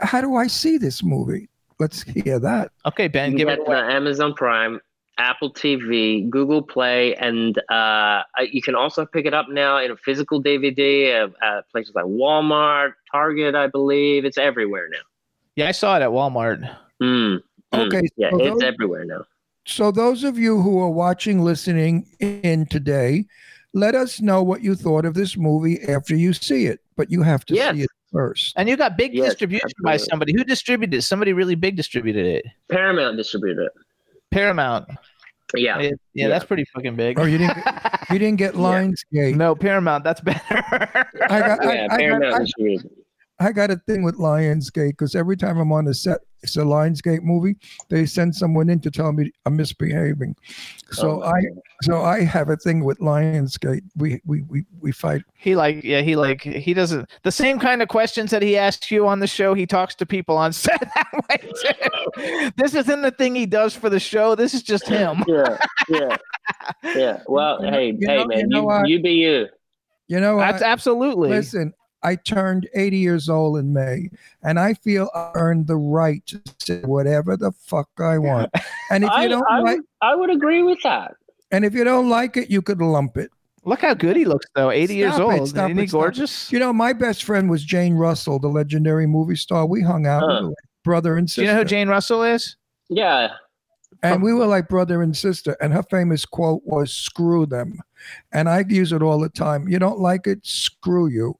how 0.00 0.20
do 0.20 0.34
I 0.34 0.48
see 0.48 0.76
this 0.76 1.04
movie? 1.04 1.48
Let's 1.78 2.02
hear 2.02 2.40
that. 2.40 2.72
okay, 2.84 3.06
Ben, 3.06 3.30
You 3.32 3.38
give 3.38 3.46
get 3.48 3.58
it 3.60 3.64
the 3.64 3.70
away. 3.70 3.80
Uh, 3.80 3.90
Amazon 3.90 4.34
Prime, 4.34 4.80
Apple 5.18 5.52
TV, 5.52 6.28
Google 6.28 6.62
Play, 6.62 7.14
and 7.16 7.60
uh, 7.70 8.22
you 8.50 8.62
can 8.62 8.74
also 8.74 9.04
pick 9.04 9.26
it 9.26 9.34
up 9.34 9.48
now 9.48 9.78
in 9.78 9.90
a 9.90 9.96
physical 9.96 10.42
DVD 10.42 11.24
at, 11.24 11.30
at 11.42 11.70
places 11.70 11.94
like 11.94 12.04
Walmart, 12.06 12.92
Target, 13.10 13.54
I 13.54 13.66
believe. 13.66 14.24
It's 14.24 14.38
everywhere 14.38 14.88
now. 14.90 14.98
Yeah, 15.56 15.68
I 15.68 15.72
saw 15.72 15.96
it 15.96 16.02
at 16.02 16.08
Walmart. 16.08 16.60
Mm, 17.02 17.40
mm. 17.74 17.86
Okay, 17.86 18.08
Yeah, 18.16 18.30
so 18.30 18.36
it's 18.38 18.48
those- 18.54 18.62
everywhere 18.62 19.04
now. 19.04 19.24
So 19.64 19.92
those 19.92 20.24
of 20.24 20.38
you 20.38 20.60
who 20.60 20.80
are 20.80 20.90
watching, 20.90 21.44
listening 21.44 22.04
in 22.18 22.66
today, 22.66 23.26
let 23.74 23.94
us 23.94 24.20
know 24.20 24.42
what 24.42 24.60
you 24.60 24.74
thought 24.74 25.04
of 25.04 25.14
this 25.14 25.36
movie 25.36 25.80
after 25.82 26.16
you 26.16 26.32
see 26.32 26.66
it. 26.66 26.80
But 26.96 27.12
you 27.12 27.22
have 27.22 27.44
to 27.46 27.54
Yes. 27.54 27.76
see 27.76 27.82
it 27.82 27.90
first. 28.12 28.54
And 28.56 28.68
you 28.68 28.76
got 28.76 28.96
big 28.96 29.14
Yes, 29.14 29.26
distribution 29.30 29.70
by 29.84 29.98
somebody. 29.98 30.32
Who 30.36 30.42
distributed 30.42 30.96
it? 30.96 31.02
Somebody 31.02 31.32
really 31.32 31.54
big 31.54 31.76
distributed 31.76 32.26
it. 32.26 32.44
Paramount 32.70 33.16
distributed 33.16 33.66
it. 33.66 33.72
Paramount. 34.32 34.88
Yeah. 35.54 35.80
Yeah, 35.80 35.90
yeah, 36.14 36.28
that's 36.28 36.44
pretty 36.44 36.64
fucking 36.64 36.96
big. 36.96 37.18
Oh, 37.18 37.24
you 37.24 37.38
didn't 37.38 37.58
you 38.10 38.18
didn't 38.18 38.36
get 38.36 38.54
Lionsgate. 38.54 39.36
no, 39.36 39.54
Paramount. 39.54 40.02
That's 40.02 40.20
better. 40.20 40.40
I 40.48 41.40
got 41.40 41.64
I, 41.64 41.74
yeah, 41.74 41.84
I 41.84 41.88
got, 41.88 41.98
Paramount 41.98 42.34
I, 42.34 42.38
distributed 42.38 42.86
it. 42.86 43.01
I 43.40 43.50
got 43.50 43.70
a 43.70 43.76
thing 43.88 44.02
with 44.02 44.16
Lionsgate 44.18 44.90
because 44.90 45.14
every 45.16 45.36
time 45.36 45.58
I'm 45.58 45.72
on 45.72 45.84
the 45.86 45.94
set, 45.94 46.20
it's 46.44 46.56
a 46.56 46.60
Lionsgate 46.60 47.22
movie. 47.22 47.56
They 47.88 48.04
send 48.06 48.34
someone 48.34 48.68
in 48.68 48.80
to 48.80 48.90
tell 48.90 49.12
me 49.12 49.30
I'm 49.46 49.56
misbehaving. 49.56 50.36
So 50.90 51.22
Oh, 51.22 51.26
I 51.26 51.40
so 51.82 52.02
I 52.02 52.20
have 52.22 52.50
a 52.50 52.56
thing 52.56 52.84
with 52.84 52.98
Lionsgate. 52.98 53.82
We 53.96 54.20
we 54.24 54.42
we 54.42 54.64
we 54.80 54.92
fight. 54.92 55.22
he 55.34 55.56
like, 55.56 55.82
yeah, 55.82 56.02
he 56.02 56.14
like, 56.14 56.42
he 56.42 56.74
doesn't 56.74 57.08
the 57.24 57.32
same 57.32 57.58
kind 57.58 57.82
of 57.82 57.88
questions 57.88 58.30
that 58.32 58.42
he 58.42 58.56
asks 58.56 58.90
you 58.90 59.06
on 59.08 59.18
the 59.20 59.26
show. 59.26 59.54
He 59.54 59.66
talks 59.66 59.94
to 59.96 60.06
people 60.06 60.36
on 60.36 60.52
set 60.52 60.80
that 60.94 61.10
way 61.28 61.36
too. 61.38 62.52
this 62.56 62.74
isn't 62.74 63.02
the 63.02 63.10
thing 63.12 63.34
he 63.34 63.46
does 63.46 63.74
for 63.74 63.88
the 63.88 64.00
show. 64.00 64.34
This 64.34 64.52
is 64.54 64.62
just 64.62 64.86
him. 64.86 65.24
yeah, 65.28 65.58
yeah, 65.88 66.16
yeah. 66.84 67.22
Well, 67.26 67.62
hey, 67.62 67.86
you 67.98 67.98
hey, 68.06 68.16
know- 68.18 68.26
man, 68.26 68.38
you 68.40 68.46
know 68.48 68.60
you, 68.60 68.66
what? 68.66 68.88
you 68.88 69.02
be 69.02 69.12
you. 69.12 69.46
You 70.08 70.20
know, 70.20 70.36
That's 70.38 70.62
I, 70.62 70.66
absolutely. 70.66 71.30
listen. 71.30 71.72
I 72.04 72.16
turned 72.16 72.68
80 72.74 72.96
years 72.98 73.28
old 73.28 73.58
in 73.58 73.72
May, 73.72 74.10
and 74.42 74.58
I 74.58 74.74
feel 74.74 75.10
I 75.14 75.30
earned 75.34 75.66
the 75.68 75.76
right 75.76 76.24
to 76.26 76.40
say 76.58 76.80
whatever 76.80 77.36
the 77.36 77.52
fuck 77.52 77.88
I 77.98 78.18
want. 78.18 78.50
And 78.90 79.04
if 79.04 79.10
I, 79.10 79.22
you 79.22 79.28
don't 79.30 79.44
I, 79.48 79.60
like, 79.60 79.76
would, 79.78 79.86
I 80.02 80.14
would 80.14 80.30
agree 80.30 80.62
with 80.62 80.78
that. 80.82 81.14
And 81.50 81.64
if 81.64 81.72
you 81.74 81.82
don't 81.84 82.08
like 82.10 82.36
it, 82.36 82.50
you 82.50 82.60
could 82.60 82.80
lump 82.82 83.16
it. 83.16 83.30
Look 83.64 83.80
how 83.82 83.94
good 83.94 84.16
he 84.16 84.24
looks, 84.24 84.44
though. 84.54 84.70
80 84.70 84.94
years 84.96 85.14
it, 85.18 85.20
old. 85.22 85.48
stop 85.48 85.70
Isn't 85.70 85.78
he 85.78 85.84
it, 85.84 85.88
stop 85.88 85.98
it. 86.00 86.02
gorgeous? 86.02 86.52
You 86.52 86.58
know, 86.58 86.72
my 86.72 86.92
best 86.92 87.24
friend 87.24 87.48
was 87.48 87.64
Jane 87.64 87.94
Russell, 87.94 88.38
the 88.38 88.48
legendary 88.48 89.06
movie 89.06 89.36
star. 89.36 89.64
We 89.66 89.80
hung 89.80 90.06
out, 90.06 90.26
we 90.26 90.32
Huh. 90.34 90.40
were 90.42 90.48
like 90.48 90.56
brother 90.84 91.16
and 91.16 91.26
Do 91.26 91.30
sister. 91.30 91.42
you 91.42 91.46
know 91.48 91.58
who 91.58 91.64
Jane 91.64 91.88
Russell 91.88 92.22
is? 92.24 92.56
Yeah. 92.90 93.28
and 94.02 94.20
we 94.22 94.34
were 94.34 94.46
like 94.46 94.68
brother 94.68 95.00
and 95.00 95.16
sister. 95.16 95.56
And 95.60 95.72
her 95.72 95.84
famous 95.84 96.26
quote 96.26 96.62
was, 96.64 96.92
screw 96.92 97.46
them. 97.46 97.78
And 98.32 98.48
I 98.48 98.64
use 98.68 98.90
it 98.92 99.00
all 99.00 99.20
the 99.20 99.28
time. 99.28 99.68
You 99.68 99.78
don't 99.78 100.00
like 100.00 100.26
it? 100.26 100.44
Screw 100.44 101.06
you. 101.06 101.38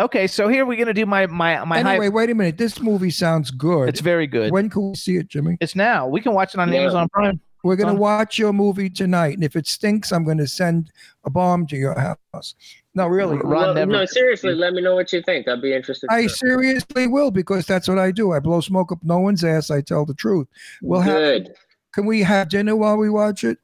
Okay, 0.00 0.26
so 0.26 0.48
here 0.48 0.64
we're 0.66 0.78
gonna 0.78 0.94
do 0.94 1.06
my 1.06 1.26
my 1.26 1.64
my 1.64 1.78
anyway, 1.78 2.06
hype. 2.06 2.14
wait 2.14 2.30
a 2.30 2.34
minute. 2.34 2.58
This 2.58 2.80
movie 2.80 3.10
sounds 3.10 3.50
good. 3.50 3.88
It's 3.88 4.00
very 4.00 4.26
good. 4.26 4.50
when 4.50 4.68
can 4.70 4.90
we 4.90 4.94
see 4.96 5.16
it, 5.16 5.28
Jimmy? 5.28 5.58
it's 5.60 5.76
now. 5.76 6.08
We 6.08 6.20
can 6.20 6.32
watch 6.34 6.54
it 6.54 6.60
on 6.60 6.72
Yeah. 6.72 6.80
Amazon 6.80 7.08
Prime. 7.12 7.40
We're 7.64 7.76
going 7.76 7.94
to 7.94 8.00
watch 8.00 8.40
your 8.40 8.52
movie 8.52 8.90
tonight. 8.90 9.34
And 9.34 9.44
if 9.44 9.54
it 9.54 9.68
stinks, 9.68 10.10
I'm 10.10 10.24
going 10.24 10.38
to 10.38 10.48
send 10.48 10.90
a 11.24 11.30
bomb 11.30 11.64
to 11.68 11.76
your 11.76 11.94
house. 12.34 12.56
No, 12.96 13.06
really. 13.06 13.36
Ron 13.36 13.48
Well, 13.48 13.74
never- 13.74 13.92
no, 13.92 14.04
seriously, 14.04 14.52
let 14.52 14.72
me 14.72 14.82
know 14.82 14.96
what 14.96 15.12
you 15.12 15.22
think. 15.22 15.46
I'd 15.46 15.62
be 15.62 15.72
interested. 15.72 16.08
I 16.10 16.22
too. 16.22 16.28
seriously 16.30 17.06
will 17.06 17.30
because 17.30 17.64
that's 17.64 17.86
what 17.86 18.00
I 18.00 18.10
do. 18.10 18.32
I 18.32 18.40
blow 18.40 18.60
smoke 18.62 18.90
up 18.90 18.98
no 19.04 19.20
one's 19.20 19.44
ass. 19.44 19.70
I 19.70 19.80
tell 19.80 20.04
the 20.04 20.12
truth. 20.14 20.48
We'll 20.82 21.02
have. 21.02 21.46
Can 21.94 22.04
we 22.06 22.22
have 22.22 22.48
dinner 22.48 22.74
while 22.74 22.96
we 22.96 23.08
watch 23.08 23.44
it? 23.44 23.58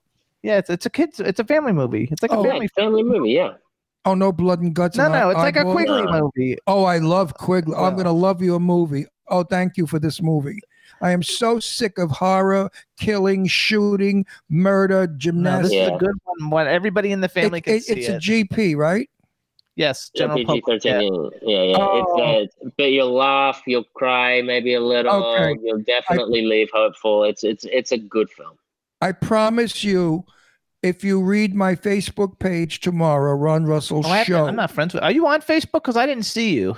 Yeah, 0.44 0.58
it's, 0.58 0.70
it's 0.70 0.86
a 0.86 0.90
kids. 0.90 1.18
It's 1.18 1.40
a 1.40 1.44
family 1.44 1.72
movie. 1.72 2.06
It's 2.12 2.22
like 2.22 2.30
Oh. 2.30 2.42
a 2.42 2.46
Yeah, 2.46 2.52
family. 2.52 2.68
family 2.76 3.02
movie. 3.02 3.30
Yeah. 3.32 3.54
Oh, 4.08 4.14
no 4.14 4.32
blood 4.32 4.60
and 4.60 4.74
guts. 4.74 4.96
No, 4.96 5.04
and 5.04 5.12
no, 5.12 5.30
it's 5.30 5.38
like 5.38 5.56
a 5.56 5.60
eyeball? 5.60 5.72
Quigley 5.74 6.02
No. 6.02 6.30
movie. 6.36 6.56
Oh, 6.66 6.84
I 6.84 6.98
love 6.98 7.34
Quigley. 7.34 7.74
I'm 7.74 7.92
going 7.94 8.06
to 8.06 8.10
love 8.12 8.40
you 8.42 8.54
a 8.54 8.60
movie. 8.60 9.06
Oh, 9.28 9.42
thank 9.42 9.76
you 9.76 9.86
for 9.86 9.98
this 9.98 10.22
movie. 10.22 10.60
I 11.00 11.12
am 11.12 11.22
so 11.22 11.60
sick 11.60 11.98
of 11.98 12.10
horror, 12.10 12.70
killing, 12.98 13.46
shooting, 13.46 14.24
murder, 14.48 15.06
gymnastics. 15.06 15.44
No, 15.44 15.62
this 15.62 15.70
gymnastics. 15.70 15.74
is 15.74 15.88
Yeah. 15.90 15.94
a 15.94 15.98
good 15.98 16.16
one. 16.24 16.50
What 16.50 16.66
everybody 16.66 17.12
in 17.12 17.20
the 17.20 17.28
family 17.28 17.58
It- 17.58 17.64
can 17.64 17.74
it- 17.74 17.82
see 17.84 17.92
it's 17.94 18.08
a. 18.08 18.18
GP, 18.18 18.74
right? 18.74 19.08
yes, 19.76 20.10
Yeah, 20.14 20.20
general 20.20 20.38
PG 20.38 20.60
public. 20.62 20.84
Yeah. 20.84 21.00
Yeah, 21.00 21.62
yeah. 21.62 21.76
Oh. 21.78 22.40
It's 22.42 22.56
uh, 22.64 22.70
but 22.76 22.90
you'll 22.90 23.12
laugh, 23.14 23.62
you'll 23.66 23.84
cry, 23.94 24.42
maybe 24.42 24.74
a 24.74 24.80
little. 24.80 25.12
Okay. 25.24 25.54
You'll 25.62 25.82
definitely 25.82 26.42
leave 26.46 26.68
hopeful. 26.72 27.22
It's 27.24 27.44
it's 27.44 27.64
it's 27.70 27.92
a 27.92 27.98
good 27.98 28.28
film. 28.30 28.56
I 29.00 29.12
promise 29.12 29.84
you, 29.84 30.24
if 30.82 31.02
you 31.02 31.20
read 31.22 31.54
my 31.54 31.74
Facebook 31.74 32.38
page 32.38 32.80
tomorrow, 32.80 33.34
Ron 33.34 33.64
Russell 33.66 34.02
Oh, 34.04 34.24
Show. 34.24 34.46
I'm 34.46 34.56
not 34.56 34.70
friends 34.70 34.94
with. 34.94 35.02
Are 35.02 35.10
you 35.12 35.26
on 35.26 35.40
Facebook? 35.42 35.72
Because 35.82 35.96
I 35.96 36.06
didn't 36.06 36.24
see 36.26 36.54
you. 36.54 36.76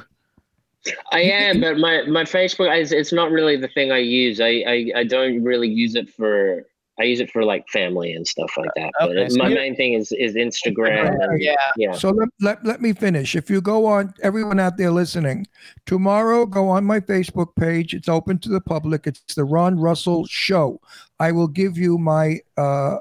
I 1.12 1.20
am, 1.20 1.60
but 1.60 1.77
my 1.78 2.02
my 2.05 2.24
Facebook 2.24 2.74
is 2.81 2.90
it's 2.93 3.12
not 3.12 3.31
really 3.31 3.56
the 3.56 3.68
thing 3.68 3.93
I 3.93 3.98
use. 3.98 4.40
I 4.40 4.64
I, 4.66 4.93
I 4.97 5.05
don't 5.05 5.43
really 5.44 5.68
use 5.68 5.94
it 5.94 6.09
for. 6.09 6.64
I 6.98 7.05
use 7.05 7.20
it 7.20 7.31
for 7.31 7.44
like 7.44 7.66
family 7.68 8.12
and 8.12 8.28
stuff 8.28 8.51
like 8.59 8.68
that. 8.77 8.90
But 8.98 9.16
Okay, 9.16 9.28
so 9.31 9.36
my 9.39 9.48
main 9.48 9.74
thing 9.74 9.94
is 9.94 10.12
is 10.12 10.35
Instagram. 10.35 11.09
And, 11.22 11.40
Yeah. 11.40 11.55
yeah. 11.78 11.93
So 11.93 12.10
let, 12.10 12.28
let, 12.43 12.62
let 12.64 12.82
me 12.82 12.93
finish. 12.93 13.35
If 13.35 13.48
you 13.48 13.62
go 13.62 13.86
on, 13.86 14.12
everyone 14.22 14.60
out 14.60 14.77
there 14.77 14.90
listening, 14.90 15.47
tomorrow 15.86 16.44
go 16.44 16.68
on 16.68 16.85
my 16.85 17.01
Facebook 17.01 17.56
page. 17.56 17.94
It's 17.94 18.09
open 18.09 18.39
to 18.40 18.51
the 18.51 18.60
public. 18.60 19.06
It's 19.06 19.35
the 19.35 19.44
Ron 19.44 19.81
Russell 19.81 20.27
Show. 20.27 20.78
I 21.18 21.32
will 21.32 21.48
give 21.48 21.78
you 21.78 21.97
my 21.97 22.40
uh, 22.59 22.98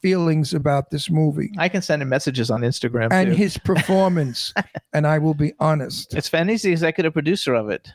feelings 0.00 0.54
about 0.54 0.90
this 0.90 1.10
movie 1.10 1.50
I 1.58 1.68
can 1.68 1.82
send 1.82 2.02
him 2.02 2.08
messages 2.08 2.50
on 2.50 2.60
Instagram 2.60 3.08
and 3.10 3.30
too. 3.30 3.36
his 3.36 3.58
performance, 3.58 4.52
and 4.92 5.06
I 5.06 5.18
will 5.18 5.34
be 5.34 5.52
honest. 5.58 6.14
it's 6.14 6.28
Fanny. 6.28 6.52
He's 6.52 6.62
the 6.62 6.70
executive 6.70 7.12
producer 7.12 7.54
of 7.54 7.70
it. 7.70 7.92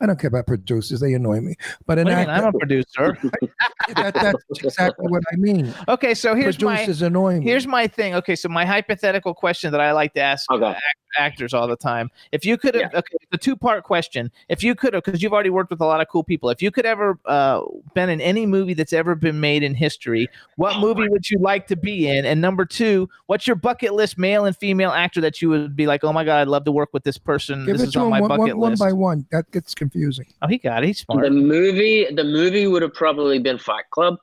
I 0.00 0.06
don't 0.06 0.18
care 0.18 0.28
about 0.28 0.46
producers; 0.46 1.00
they 1.00 1.14
annoy 1.14 1.40
me. 1.40 1.54
But 1.86 1.98
an 1.98 2.06
What 2.06 2.14
do 2.14 2.20
you 2.20 2.26
mean? 2.26 2.30
I'm 2.36 2.44
a 2.44 2.52
producer. 2.52 3.18
that, 3.94 4.14
that's 4.14 4.42
exactly 4.64 5.06
what 5.08 5.22
I 5.32 5.36
mean. 5.36 5.74
okay, 5.88 6.14
so 6.14 6.34
here's 6.34 6.60
my 6.60 6.76
Producers 6.76 7.02
annoy 7.02 7.38
me. 7.40 7.44
here's 7.44 7.66
my 7.66 7.86
thing. 7.86 8.14
Okay, 8.14 8.36
so 8.36 8.48
my 8.48 8.64
hypothetical 8.64 9.34
question 9.34 9.72
that 9.72 9.80
I 9.80 9.92
like 9.92 10.14
to 10.14 10.20
ask 10.20 10.50
Okay. 10.50 10.64
act- 10.66 10.80
actors 11.16 11.54
all 11.54 11.68
the 11.68 11.76
time. 11.76 12.10
If 12.32 12.44
you 12.44 12.56
could 12.58 12.74
have, 12.74 12.90
Yeah. 12.92 12.98
okay, 12.98 13.14
it's 13.20 13.32
a 13.32 13.38
two 13.38 13.54
part 13.54 13.84
question. 13.84 14.32
If 14.48 14.64
you 14.64 14.74
could 14.74 14.94
have, 14.94 15.04
because 15.04 15.22
you've 15.22 15.32
already 15.32 15.50
worked 15.50 15.70
with 15.70 15.80
a 15.80 15.84
lot 15.86 16.00
of 16.00 16.08
cool 16.08 16.24
people, 16.24 16.50
if 16.50 16.60
you 16.60 16.72
could 16.72 16.86
ever 16.86 17.18
uh, 17.26 17.60
been 17.94 18.08
in 18.10 18.20
any 18.20 18.46
movie 18.46 18.74
that's 18.74 18.92
ever 18.92 19.14
been 19.14 19.38
made 19.38 19.62
in 19.62 19.74
history, 19.74 20.28
what 20.56 20.80
movie 20.80 21.08
would 21.08 21.30
you 21.30 21.38
like 21.38 21.68
to 21.68 21.76
be 21.76 22.08
in? 22.08 22.24
And 22.24 22.40
number 22.40 22.64
two, 22.64 23.08
what's 23.26 23.46
your 23.46 23.54
bucket 23.54 23.94
list 23.94 24.18
male 24.18 24.44
and 24.44 24.56
female 24.56 24.90
actor 24.90 25.20
that 25.20 25.40
you 25.40 25.48
would 25.50 25.76
be 25.76 25.86
like, 25.86 26.02
oh 26.02 26.12
my 26.12 26.24
god, 26.24 26.40
I'd 26.40 26.48
love 26.48 26.64
to 26.64 26.72
work 26.72 26.88
with 26.92 27.04
this 27.04 27.16
person. 27.18 27.64
Give 27.64 27.74
this 27.74 27.82
it 27.82 27.86
is 27.88 27.92
to 27.94 28.00
on 28.00 28.10
my 28.10 28.20
one, 28.20 28.28
bucket 28.28 28.56
one, 28.56 28.70
one 28.72 28.76
by 28.78 28.92
one. 28.92 29.26
That 29.30 29.48
gets 29.52 29.73
confusing. 29.74 30.26
oh, 30.42 30.46
he 30.48 30.58
got 30.58 30.82
it. 30.84 30.86
He's 30.88 31.00
smart. 31.00 31.24
The 31.24 31.30
movie 31.30 32.06
the 32.12 32.24
movie 32.24 32.66
would 32.66 32.82
have 32.82 32.94
probably 32.94 33.38
been 33.38 33.58
Fight 33.58 33.84
Club. 33.90 34.16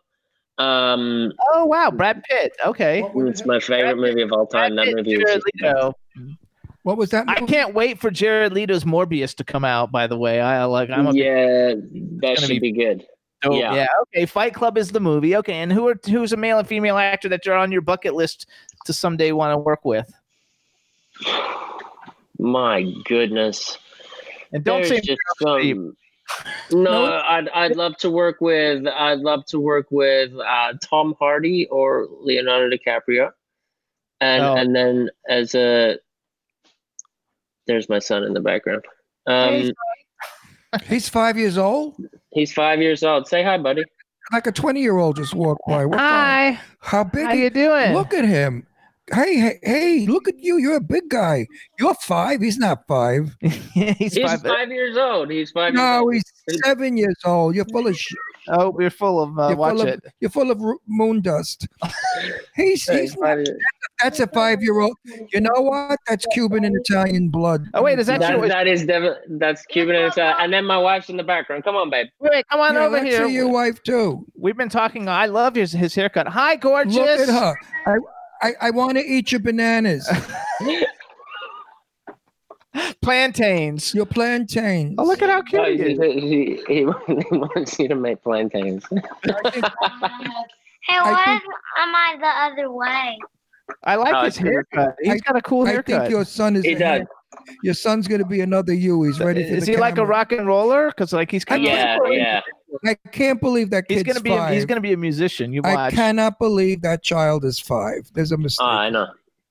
Um, 0.57 1.31
oh 1.53 1.65
wow, 1.65 1.89
Brad 1.91 2.23
Pitt. 2.23 2.53
Okay. 2.65 3.03
it's 3.15 3.45
my 3.45 3.59
favorite 3.59 3.97
movie 3.97 4.21
of 4.21 4.31
all 4.31 4.45
time. 4.45 4.75
Brad 4.75 4.87
That 4.87 4.95
Pitt, 4.95 5.05
movie 5.05 5.17
Jared 5.17 5.41
Leto. 5.55 5.93
What 6.83 6.97
was 6.97 7.11
that? 7.11 7.25
I 7.27 7.41
can't 7.41 7.73
wait 7.75 7.99
for 7.99 8.09
Jared 8.09 8.53
Leto's 8.53 8.83
Morbius 8.83 9.35
to 9.35 9.43
come 9.43 9.63
out. 9.63 9.91
By 9.91 10.07
the 10.07 10.17
way, 10.17 10.41
I 10.41 10.63
like. 10.65 10.89
I'm 10.89 11.07
a 11.07 11.13
big 11.13 11.21
yeah, 11.23 11.73
that 12.21 12.39
should 12.39 12.49
be- 12.49 12.59
be 12.59 12.71
good. 12.71 13.05
dope- 13.41 13.53
yeah. 13.53 13.73
yeah. 13.73 13.87
Okay. 14.01 14.25
Fight 14.25 14.53
Club 14.53 14.77
is 14.77 14.91
the 14.91 14.99
movie. 14.99 15.35
Okay. 15.37 15.53
And 15.53 15.71
who 15.71 15.87
are 15.87 15.99
who's 16.05 16.33
a 16.33 16.37
male 16.37 16.59
and 16.59 16.67
female 16.67 16.97
actor 16.97 17.29
that 17.29 17.45
you're 17.45 17.55
on 17.55 17.71
your 17.71 17.81
bucket 17.81 18.13
list 18.13 18.47
to 18.85 18.93
someday 18.93 19.31
want 19.31 19.53
to 19.53 19.57
work 19.57 19.85
with? 19.85 20.11
My 22.39 22.91
goodness. 23.05 23.77
And 24.53 24.63
don't 24.63 24.81
There's 24.83 24.89
say 24.89 25.01
just 25.01 25.19
some. 25.41 25.95
No, 26.71 27.05
I'd 27.27 27.49
I'd 27.49 27.75
love 27.75 27.97
to 27.97 28.09
work 28.09 28.39
with 28.41 28.87
I'd 28.87 29.19
love 29.19 29.45
to 29.47 29.59
work 29.59 29.87
with 29.91 30.31
uh, 30.37 30.73
Tom 30.81 31.15
Hardy 31.19 31.67
or 31.67 32.07
Leonardo 32.21 32.75
DiCaprio, 32.75 33.31
and 34.21 34.43
Oh. 34.43 34.55
and 34.55 34.75
then 34.75 35.09
as 35.27 35.55
a 35.55 35.97
there's 37.67 37.89
my 37.89 37.99
son 37.99 38.23
in 38.23 38.33
the 38.33 38.39
background. 38.39 38.83
Um, 39.27 39.71
He's 40.87 41.09
five 41.09 41.37
years 41.37 41.57
old. 41.57 41.95
he's 42.31 42.53
five 42.53 42.81
years 42.81 43.03
old. 43.03 43.27
Say 43.27 43.43
hi, 43.43 43.57
buddy. 43.57 43.83
Like 44.31 44.47
a 44.47 44.51
twenty-year-old 44.53 45.17
just 45.17 45.33
walked 45.33 45.61
by. 45.67 45.85
What 45.85 45.97
the- 45.97 46.03
Hi. 46.03 46.59
How 46.79 47.03
big? 47.03 47.25
How 47.25 47.33
is- 47.33 47.39
you 47.39 47.49
doing? 47.49 47.93
Look 47.93 48.13
at 48.13 48.23
him. 48.23 48.65
Hey, 49.13 49.35
hey, 49.39 49.59
hey! 49.63 50.05
Look 50.07 50.27
at 50.29 50.39
you. 50.39 50.57
You're 50.57 50.77
a 50.77 50.81
big 50.81 51.09
guy. 51.09 51.45
You're 51.79 51.93
five. 51.95 52.41
He's 52.41 52.57
not 52.57 52.87
five. 52.87 53.35
he's, 53.41 54.13
He's 54.13 54.17
five. 54.23 54.41
five, 54.41 54.69
years 54.69 54.95
old. 54.97 55.29
He's 55.29 55.51
five. 55.51 55.73
years 55.73 55.81
No, 55.81 55.99
old. 56.01 56.13
he's 56.13 56.23
seven 56.63 56.95
years 56.95 57.15
old. 57.25 57.53
You're 57.55 57.65
full 57.65 57.87
of 57.87 57.97
shit. 57.97 58.17
Oh, 58.47 58.69
we're 58.69 58.89
full 58.89 59.21
of. 59.21 59.37
Uh, 59.37 59.49
You're 59.49 59.57
watch 59.57 59.75
full 59.77 59.87
it. 59.87 59.95
of 60.05 60.11
you're 60.19 60.31
full 60.31 60.49
of 60.49 60.59
moon 60.87 61.21
dust. 61.21 61.67
He's, 62.55 62.83
he's 62.85 62.99
he's 62.99 63.13
five 63.15 63.37
years- 63.39 63.49
that's 64.01 64.19
a 64.19 64.27
five 64.27 64.61
year 64.63 64.79
old. 64.79 64.97
You 65.31 65.41
know 65.41 65.51
what? 65.61 65.99
That's 66.07 66.25
Cuban 66.33 66.65
and 66.65 66.75
Italian 66.75 67.29
blood. 67.29 67.65
Oh 67.75 67.83
wait, 67.83 67.99
is 67.99 68.07
that, 68.07 68.19
That, 68.19 68.37
your? 68.37 68.47
that 68.47 68.67
is 68.67 68.83
defi- 68.85 69.19
that's 69.29 69.63
Cuban 69.67 69.95
and 69.95 70.05
Italian. 70.11 70.37
And 70.39 70.51
then 70.53 70.65
my 70.65 70.77
wife's 70.77 71.09
in 71.09 71.17
the 71.17 71.23
background. 71.23 71.63
Come 71.63 71.75
on, 71.75 71.89
babe. 71.91 72.07
Wait, 72.19 72.31
wait, 72.31 72.47
come 72.49 72.59
on 72.61 72.73
Yeah, 72.73 72.81
over 72.85 72.95
let's 72.97 73.05
here. 73.09 73.27
see 73.27 73.33
your 73.33 73.49
wife 73.49 73.81
too. 73.83 74.25
We've 74.35 74.57
been 74.57 74.69
talking. 74.69 75.07
I 75.07 75.27
love 75.27 75.53
his 75.55 75.71
his 75.71 75.93
haircut. 75.93 76.27
Hi, 76.27 76.55
gorgeous. 76.55 76.95
Look 76.95 77.07
at 77.07 77.29
her. 77.29 77.55
I 77.85 77.97
I, 78.41 78.53
I 78.61 78.69
want 78.71 78.97
to 78.97 79.03
eat 79.05 79.31
your 79.31 79.39
bananas, 79.41 80.09
Plantains. 83.01 83.93
your 83.93 84.05
plantains. 84.05 84.95
Oh, 84.97 85.03
look 85.03 85.21
at 85.21 85.29
how 85.29 85.41
cute 85.41 85.61
Oh, 85.61 85.65
he 85.65 85.77
he, 85.77 85.83
is. 85.83 85.99
he, 86.67 86.75
he, 86.75 86.75
he 86.75 86.85
wants 86.85 87.77
you 87.79 87.87
to 87.89 87.95
make 87.95 88.21
plantains. 88.23 88.85
Hey, 90.83 90.97
I 90.97 91.11
why 91.11 91.23
think- 91.25 91.43
am 91.77 91.93
I 91.95 92.17
the 92.19 92.25
other 92.63 92.71
way? 92.71 93.15
I 93.83 93.95
like 93.97 94.15
Oh, 94.15 94.25
his 94.25 94.35
it's 94.35 94.43
haircut. 94.43 94.95
He's 95.03 95.13
I- 95.13 95.17
got 95.19 95.35
a 95.37 95.41
cool 95.43 95.67
I 95.67 95.73
haircut. 95.73 95.93
I 95.95 95.99
think 95.99 96.09
your 96.11 96.25
son 96.25 96.55
is. 96.55 96.65
He 96.65 96.71
does. 96.73 96.81
hand- 96.81 97.07
Your 97.61 97.75
son's 97.75 98.07
gonna 98.07 98.25
be 98.25 98.41
another 98.41 98.73
you. 98.73 99.03
He's 99.03 99.19
ready 99.19 99.47
for 99.47 99.55
Is 99.57 99.67
the 99.67 99.73
he 99.73 99.77
like 99.77 99.99
a 99.99 100.05
rock 100.05 100.31
and 100.31 100.47
roller? 100.47 100.87
Because 100.87 101.13
like 101.13 101.29
he's 101.29 101.45
kind 101.45 101.61
of 101.63 101.71
yeah, 101.71 101.97
yeah. 102.09 102.41
I 102.85 102.95
can't 103.11 103.39
believe 103.41 103.69
that 103.71 103.85
he's 103.87 104.03
gonna 104.03 104.21
be 104.21 104.29
five. 104.29 104.51
a, 104.51 104.53
he's 104.55 104.65
gonna 104.65 104.81
be 104.81 104.93
a 104.93 104.97
musician. 104.97 105.51
You 105.53 105.61
I 105.63 105.91
cannot 105.91 106.39
believe 106.39 106.81
that 106.83 107.03
child 107.03 107.43
is 107.45 107.59
five. 107.59 108.09
There's 108.13 108.31
a 108.31 108.37
mistake. 108.37 108.63
Oh, 108.65 108.69
I 108.69 108.89
know. 108.89 109.07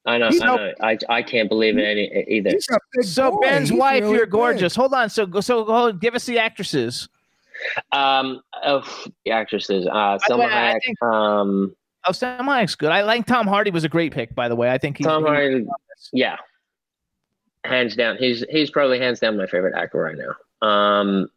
I 0.06 0.18
know. 0.18 0.28
He's 0.28 0.40
I 0.40 0.46
know. 0.46 0.72
I, 0.80 0.98
I 1.08 1.22
can't 1.22 1.48
believe 1.48 1.76
it 1.76 1.82
any, 1.84 2.24
either. 2.28 2.50
He's 2.50 2.66
a 2.70 2.78
big 2.94 3.04
So 3.04 3.32
boy. 3.32 3.40
Ben's 3.42 3.68
He's 3.68 3.78
wife, 3.78 4.02
really 4.02 4.14
you're 4.16 4.26
big. 4.26 4.32
gorgeous. 4.32 4.74
Hold 4.74 4.94
on. 4.94 5.10
So 5.10 5.26
go. 5.26 5.40
So 5.40 5.64
go. 5.64 5.92
Give 5.92 6.14
us 6.14 6.24
the 6.24 6.38
actresses. 6.38 7.08
Um, 7.92 8.40
oh, 8.64 8.82
the 9.26 9.32
actresses. 9.32 9.86
Uh, 9.86 10.14
the 10.16 10.18
Selma 10.26 10.44
way, 10.44 10.50
I 10.50 10.78
think- 10.84 11.02
Um, 11.02 11.76
Oh, 12.08 12.12
Sam 12.12 12.46
Hayek's 12.46 12.74
good. 12.76 12.90
I 12.90 13.02
like 13.02 13.26
Tom 13.26 13.46
Hardy 13.46 13.70
was 13.70 13.84
a 13.84 13.88
great 13.90 14.14
pick, 14.14 14.34
by 14.34 14.48
the 14.48 14.56
way. 14.56 14.70
I 14.70 14.78
think 14.78 14.96
he's 14.96 15.06
Tom 15.06 15.22
Hardy. 15.22 15.66
Yeah, 16.14 16.38
hands 17.64 17.94
down. 17.94 18.16
He's 18.16 18.42
he's 18.48 18.70
probably 18.70 18.98
hands 18.98 19.20
down 19.20 19.36
my 19.36 19.46
favorite 19.46 19.74
actor 19.76 19.98
right 20.00 20.16
now. 20.16 20.66
Um, 20.66 21.28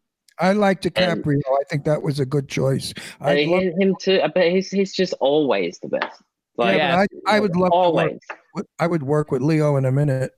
I 0.43 0.51
like 0.53 0.83
And- 0.85 0.93
DiCaprio. 0.95 1.39
I 1.47 1.63
think 1.69 1.85
that 1.85 2.01
was 2.01 2.19
a 2.19 2.25
good 2.25 2.47
choice. 2.49 2.93
I 3.21 3.33
and 3.33 3.51
love, 3.51 3.61
him, 3.63 3.81
him 3.81 3.95
too. 3.99 4.21
I 4.23 4.27
bet 4.27 4.51
he's 4.51 4.69
he's 4.69 4.93
just 4.93 5.13
always 5.19 5.79
the 5.79 5.87
best. 5.89 6.21
Like 6.57 6.77
yeah, 6.77 7.05
but 7.25 7.31
I, 7.31 7.37
I 7.37 7.39
would 7.39 7.55
love 7.55 7.71
to 7.71 7.75
work 7.77 7.85
always. 7.85 8.19
with, 8.53 8.65
I 8.79 8.87
would 8.87 9.03
work 9.03 9.31
with 9.31 9.41
Leo 9.41 9.77
in 9.77 9.85
a 9.85 9.91
minute. 9.91 10.31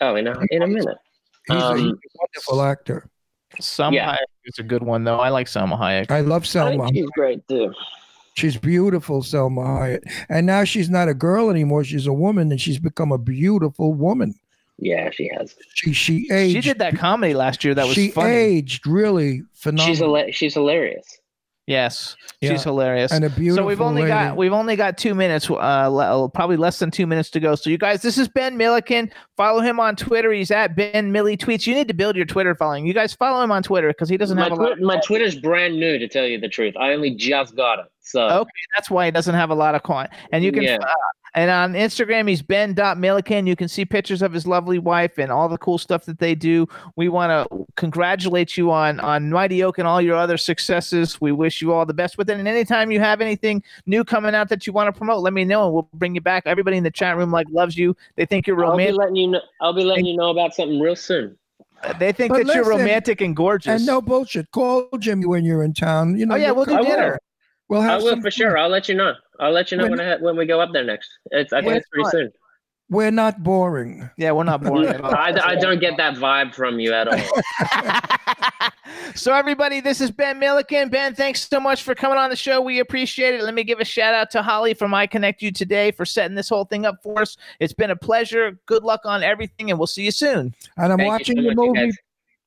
Oh, 0.00 0.16
in 0.16 0.26
a 0.26 0.34
in 0.50 0.62
a 0.62 0.66
minute. 0.66 0.96
He's, 1.46 1.56
a, 1.56 1.76
he's 1.76 1.82
Um, 1.82 1.90
a 1.90 2.18
wonderful 2.20 2.62
actor. 2.62 3.08
Selma 3.60 3.96
Yeah. 3.96 4.12
Hayek 4.12 4.26
is 4.46 4.58
a 4.58 4.62
good 4.62 4.82
one 4.82 5.04
though. 5.04 5.18
I 5.18 5.28
like 5.30 5.48
Selma 5.48 5.76
Hayek. 5.76 6.10
I 6.10 6.20
love 6.20 6.42
I 6.42 6.46
Selma. 6.46 6.84
think 6.84 6.96
she's 6.96 7.10
great 7.10 7.46
too. 7.48 7.72
She's 8.34 8.56
beautiful, 8.56 9.22
Selma 9.22 9.62
Hayek. 9.62 10.00
And 10.28 10.46
now 10.46 10.64
she's 10.64 10.88
not 10.90 11.08
a 11.08 11.14
girl 11.14 11.50
anymore. 11.50 11.82
She's 11.84 12.06
a 12.06 12.12
woman 12.12 12.50
and 12.52 12.60
she's 12.60 12.78
become 12.78 13.10
a 13.12 13.18
beautiful 13.18 13.94
woman. 13.94 14.34
Yeah, 14.78 15.10
she 15.10 15.28
has. 15.36 15.56
She 15.74 15.92
she 15.92 16.28
aged. 16.30 16.54
She 16.54 16.60
did 16.70 16.78
that 16.78 16.96
comedy 16.96 17.34
last 17.34 17.64
year. 17.64 17.74
That 17.74 17.86
was 17.86 17.94
funny. 17.96 18.06
she 18.06 18.12
funny. 18.12 18.30
aged 18.34 18.86
really 18.86 19.42
phenomenal. 19.54 19.86
She's 19.94 20.00
hila- 20.02 20.32
she's 20.34 20.54
hilarious. 20.54 21.04
Yes, 21.66 22.16
Yeah. 22.40 22.52
she's 22.52 22.62
hilarious. 22.64 23.12
And 23.12 23.26
a 23.26 23.28
so 23.28 23.34
we've 23.36 23.54
beautiful 23.56 23.84
only 23.86 24.06
got 24.06 24.38
we've 24.38 24.54
only 24.54 24.74
got 24.74 24.96
two 24.96 25.14
minutes, 25.14 25.50
uh, 25.50 25.88
le- 25.88 26.30
probably 26.30 26.56
less 26.56 26.78
than 26.78 26.90
two 26.90 27.06
minutes 27.06 27.28
to 27.30 27.40
go. 27.40 27.54
So 27.56 27.68
you 27.68 27.76
guys, 27.76 28.00
this 28.00 28.16
is 28.16 28.26
Ben 28.26 28.56
Milliken. 28.56 29.10
Follow 29.36 29.60
him 29.60 29.78
on 29.78 29.94
Twitter. 29.94 30.32
He's 30.32 30.50
at 30.50 30.74
Ben 30.76 31.12
Millie 31.12 31.36
Tweets. 31.36 31.66
You 31.66 31.74
need 31.74 31.88
to 31.88 31.92
build 31.94 32.16
your 32.16 32.24
Twitter 32.24 32.54
following. 32.54 32.86
You 32.86 32.94
guys 32.94 33.12
follow 33.12 33.42
him 33.44 33.52
on 33.52 33.62
Twitter 33.62 33.88
because 33.88 34.08
he 34.08 34.16
doesn't 34.16 34.38
My, 34.38 34.44
have 34.44 34.52
a 34.52 34.54
lot. 34.54 34.80
My 34.80 34.98
Twitter's 35.00 35.38
brand 35.38 35.78
new, 35.78 35.98
to 35.98 36.08
tell 36.08 36.24
you 36.26 36.40
the 36.40 36.48
truth. 36.48 36.74
I 36.78 36.92
only 36.94 37.10
just 37.14 37.54
got 37.54 37.80
it. 37.80 37.86
So 38.08 38.22
Okay, 38.28 38.50
that's 38.74 38.90
why 38.90 39.04
he 39.04 39.10
doesn't 39.10 39.34
have 39.34 39.50
a 39.50 39.54
lot 39.54 39.74
of 39.74 39.82
coin. 39.82 40.08
And 40.32 40.42
you 40.42 40.50
can 40.52 40.62
Yeah. 40.62 40.78
uh, 40.82 40.86
and 41.34 41.50
on 41.50 41.74
Instagram 41.74 42.26
he's 42.28 42.40
ben.milliken. 42.40 43.46
You 43.46 43.54
can 43.54 43.68
see 43.68 43.84
pictures 43.84 44.22
of 44.22 44.32
his 44.32 44.46
lovely 44.46 44.78
wife 44.78 45.18
and 45.18 45.30
all 45.30 45.48
the 45.48 45.58
cool 45.58 45.76
stuff 45.76 46.06
that 46.06 46.18
they 46.18 46.34
do. 46.34 46.66
We 46.96 47.08
want 47.10 47.30
to 47.50 47.66
congratulate 47.76 48.56
you 48.56 48.70
on 48.70 48.98
on 49.00 49.30
Mighty 49.30 49.62
Oak 49.62 49.78
and 49.78 49.86
all 49.86 50.00
your 50.00 50.16
other 50.16 50.38
successes. 50.38 51.20
We 51.20 51.32
wish 51.32 51.60
you 51.60 51.72
all 51.72 51.84
the 51.84 51.92
best 51.94 52.16
with 52.16 52.30
it. 52.30 52.38
And 52.38 52.48
anytime 52.48 52.90
you 52.90 53.00
have 53.00 53.20
anything 53.20 53.62
new 53.86 54.04
coming 54.04 54.34
out 54.34 54.48
that 54.48 54.66
you 54.66 54.72
want 54.72 54.92
to 54.92 54.96
promote, 54.98 55.22
let 55.22 55.32
me 55.34 55.44
know 55.44 55.64
and 55.66 55.74
we'll 55.74 55.88
bring 55.92 56.14
you 56.14 56.20
back. 56.22 56.44
Everybody 56.46 56.78
in 56.78 56.84
the 56.84 56.90
chat 56.90 57.16
room 57.16 57.30
like 57.30 57.46
loves 57.50 57.76
you. 57.76 57.94
They 58.16 58.24
think 58.24 58.46
you're 58.46 58.56
romantic. 58.56 58.70
I'll 58.70 58.76
be 58.78 58.84
romantic. 58.84 58.98
letting 58.98 59.16
you 59.16 59.28
know. 59.28 59.40
I'll 59.60 59.72
be 59.74 59.84
letting 59.84 60.06
you 60.06 60.16
know 60.16 60.30
about 60.30 60.54
something 60.54 60.80
real 60.80 60.96
soon. 60.96 61.36
They 62.00 62.10
think 62.10 62.32
But 62.32 62.46
that 62.46 62.56
you're 62.56 62.64
romantic 62.68 63.20
and 63.20 63.36
gorgeous. 63.36 63.68
and 63.76 63.86
no 63.86 64.00
bullshit. 64.02 64.50
Call 64.50 64.88
Jimmy 64.98 65.26
when 65.26 65.44
you're 65.44 65.62
in 65.62 65.74
town. 65.74 66.18
You 66.18 66.26
know. 66.26 66.34
oh 66.34 66.38
yeah, 66.38 66.50
we'll 66.50 66.64
do 66.64 66.72
come- 66.72 66.80
will. 66.80 66.86
dinner. 66.96 67.18
We'll 67.68 67.82
I 67.82 67.86
have 67.86 68.02
will 68.02 68.10
some 68.10 68.22
for 68.22 68.30
sure. 68.30 68.56
I'll 68.56 68.68
let 68.70 68.88
you 68.88 68.94
know. 68.94 69.12
I'll 69.40 69.52
let 69.52 69.70
you 69.70 69.76
know 69.78 69.84
When- 69.84 69.92
when 69.92 70.00
I 70.00 70.10
ha- 70.12 70.16
when 70.20 70.36
we 70.36 70.46
go 70.46 70.60
up 70.60 70.72
there 70.72 70.84
next. 70.84 71.10
It's 71.32 71.52
I 71.52 71.58
think 71.58 71.66
When- 71.68 71.76
it's 71.76 71.88
pretty 71.88 72.08
soon. 72.10 72.32
We're 72.90 73.10
not 73.10 73.42
boring. 73.42 74.08
Yeah, 74.16 74.32
we're 74.32 74.44
not 74.44 74.62
boring 74.62 74.88
at 74.88 75.02
all. 75.02 75.14
I, 75.14 75.38
I 75.44 75.56
don't 75.56 75.78
get 75.78 75.98
that 75.98 76.14
vibe 76.14 76.54
from 76.54 76.80
you 76.80 76.94
at 76.94 77.06
all. 77.06 78.70
so 79.14 79.34
everybody, 79.34 79.80
this 79.80 80.00
is 80.00 80.10
Ben 80.10 80.38
Milliken. 80.38 80.88
Ben, 80.88 81.14
thanks 81.14 81.46
so 81.46 81.60
much 81.60 81.82
for 81.82 81.94
coming 81.94 82.16
on 82.16 82.30
the 82.30 82.36
show. 82.36 82.62
We 82.62 82.78
appreciate 82.80 83.34
it. 83.34 83.42
Let 83.42 83.52
me 83.52 83.62
give 83.64 83.80
a 83.80 83.84
shout 83.84 84.14
out 84.14 84.30
to 84.30 84.42
Holly 84.42 84.72
from 84.72 84.94
I 84.94 85.06
Connect 85.06 85.42
You 85.42 85.52
today 85.52 85.90
for 85.90 86.06
setting 86.06 86.34
this 86.34 86.48
whole 86.48 86.64
thing 86.64 86.86
up 86.86 86.96
for 87.02 87.20
us. 87.20 87.36
It's 87.60 87.74
been 87.74 87.90
a 87.90 87.96
pleasure. 87.96 88.58
Good 88.64 88.84
luck 88.84 89.02
on 89.04 89.22
everything, 89.22 89.70
and 89.70 89.78
we'll 89.78 89.86
see 89.86 90.04
you 90.04 90.10
soon. 90.10 90.54
And 90.78 90.92
I'm 90.92 90.98
Thank 90.98 91.00
you 91.02 91.06
watching 91.08 91.36
so 91.36 91.42
your 91.42 91.54
much, 91.56 91.64
you 91.66 91.72
movie. 91.74 91.86
guys. 91.88 91.96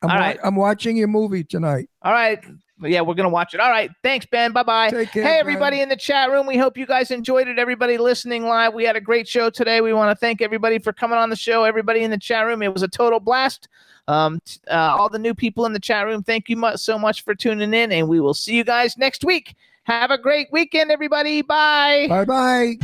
I'm, 0.01 0.09
All 0.09 0.15
wa- 0.15 0.21
right. 0.23 0.39
I'm 0.43 0.55
watching 0.55 0.97
your 0.97 1.07
movie 1.07 1.43
tonight. 1.43 1.87
All 2.01 2.13
right. 2.13 2.43
Yeah, 2.83 3.01
we're 3.01 3.13
gonna 3.13 3.29
watch 3.29 3.53
it. 3.53 3.59
All 3.59 3.69
right. 3.69 3.91
Thanks, 4.03 4.25
Ben. 4.25 4.51
Bye 4.51 4.63
bye. 4.63 4.89
Take 4.89 5.11
care, 5.11 5.23
Hey, 5.23 5.39
everybody 5.39 5.77
Ben. 5.77 5.83
in 5.83 5.89
the 5.89 5.95
chat 5.95 6.31
room. 6.31 6.47
We 6.47 6.57
hope 6.57 6.77
you 6.77 6.85
guys 6.85 7.11
enjoyed 7.11 7.47
it. 7.47 7.59
Everybody 7.59 7.97
listening 7.97 8.45
live, 8.45 8.73
we 8.73 8.83
had 8.83 8.95
a 8.95 9.01
great 9.01 9.27
show 9.27 9.49
today. 9.49 9.81
We 9.81 9.93
want 9.93 10.11
to 10.11 10.15
thank 10.19 10.41
everybody 10.41 10.79
for 10.79 10.91
coming 10.93 11.17
on 11.17 11.29
the 11.29 11.35
show. 11.35 11.63
Everybody 11.63 12.01
in 12.01 12.11
the 12.11 12.17
chat 12.17 12.45
room, 12.45 12.61
it 12.61 12.73
was 12.73 12.83
a 12.83 12.87
total 12.87 13.19
blast. 13.19 13.67
Um, 14.07 14.39
t- 14.45 14.59
uh, 14.69 14.95
all 14.99 15.09
the 15.09 15.19
new 15.19 15.33
people 15.35 15.65
in 15.65 15.73
the 15.73 15.79
chat 15.79 16.05
room, 16.07 16.23
thank 16.23 16.49
you 16.49 16.55
much 16.57 16.79
so 16.79 16.97
much 16.97 17.23
for 17.23 17.35
tuning 17.35 17.73
in, 17.73 17.91
and 17.91 18.07
we 18.07 18.19
will 18.19 18.33
see 18.33 18.55
you 18.55 18.63
guys 18.63 18.97
next 18.97 19.23
week. 19.23 19.55
Have 19.83 20.11
a 20.11 20.17
great 20.17 20.47
weekend, 20.51 20.91
everybody. 20.91 21.41
Bye. 21.41 22.07
Bye 22.09 22.25
bye. 22.25 22.77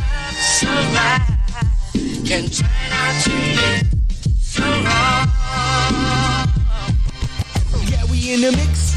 can 2.26 2.50
turn 2.50 2.70
out 2.92 3.24
to 3.24 3.30
be 3.30 3.56
so 4.42 4.64
wrong. 4.64 5.28
Yeah, 7.90 8.04
we 8.12 8.34
in 8.34 8.42
the 8.42 8.52
mix. 8.52 8.97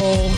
Soul. 0.01 0.31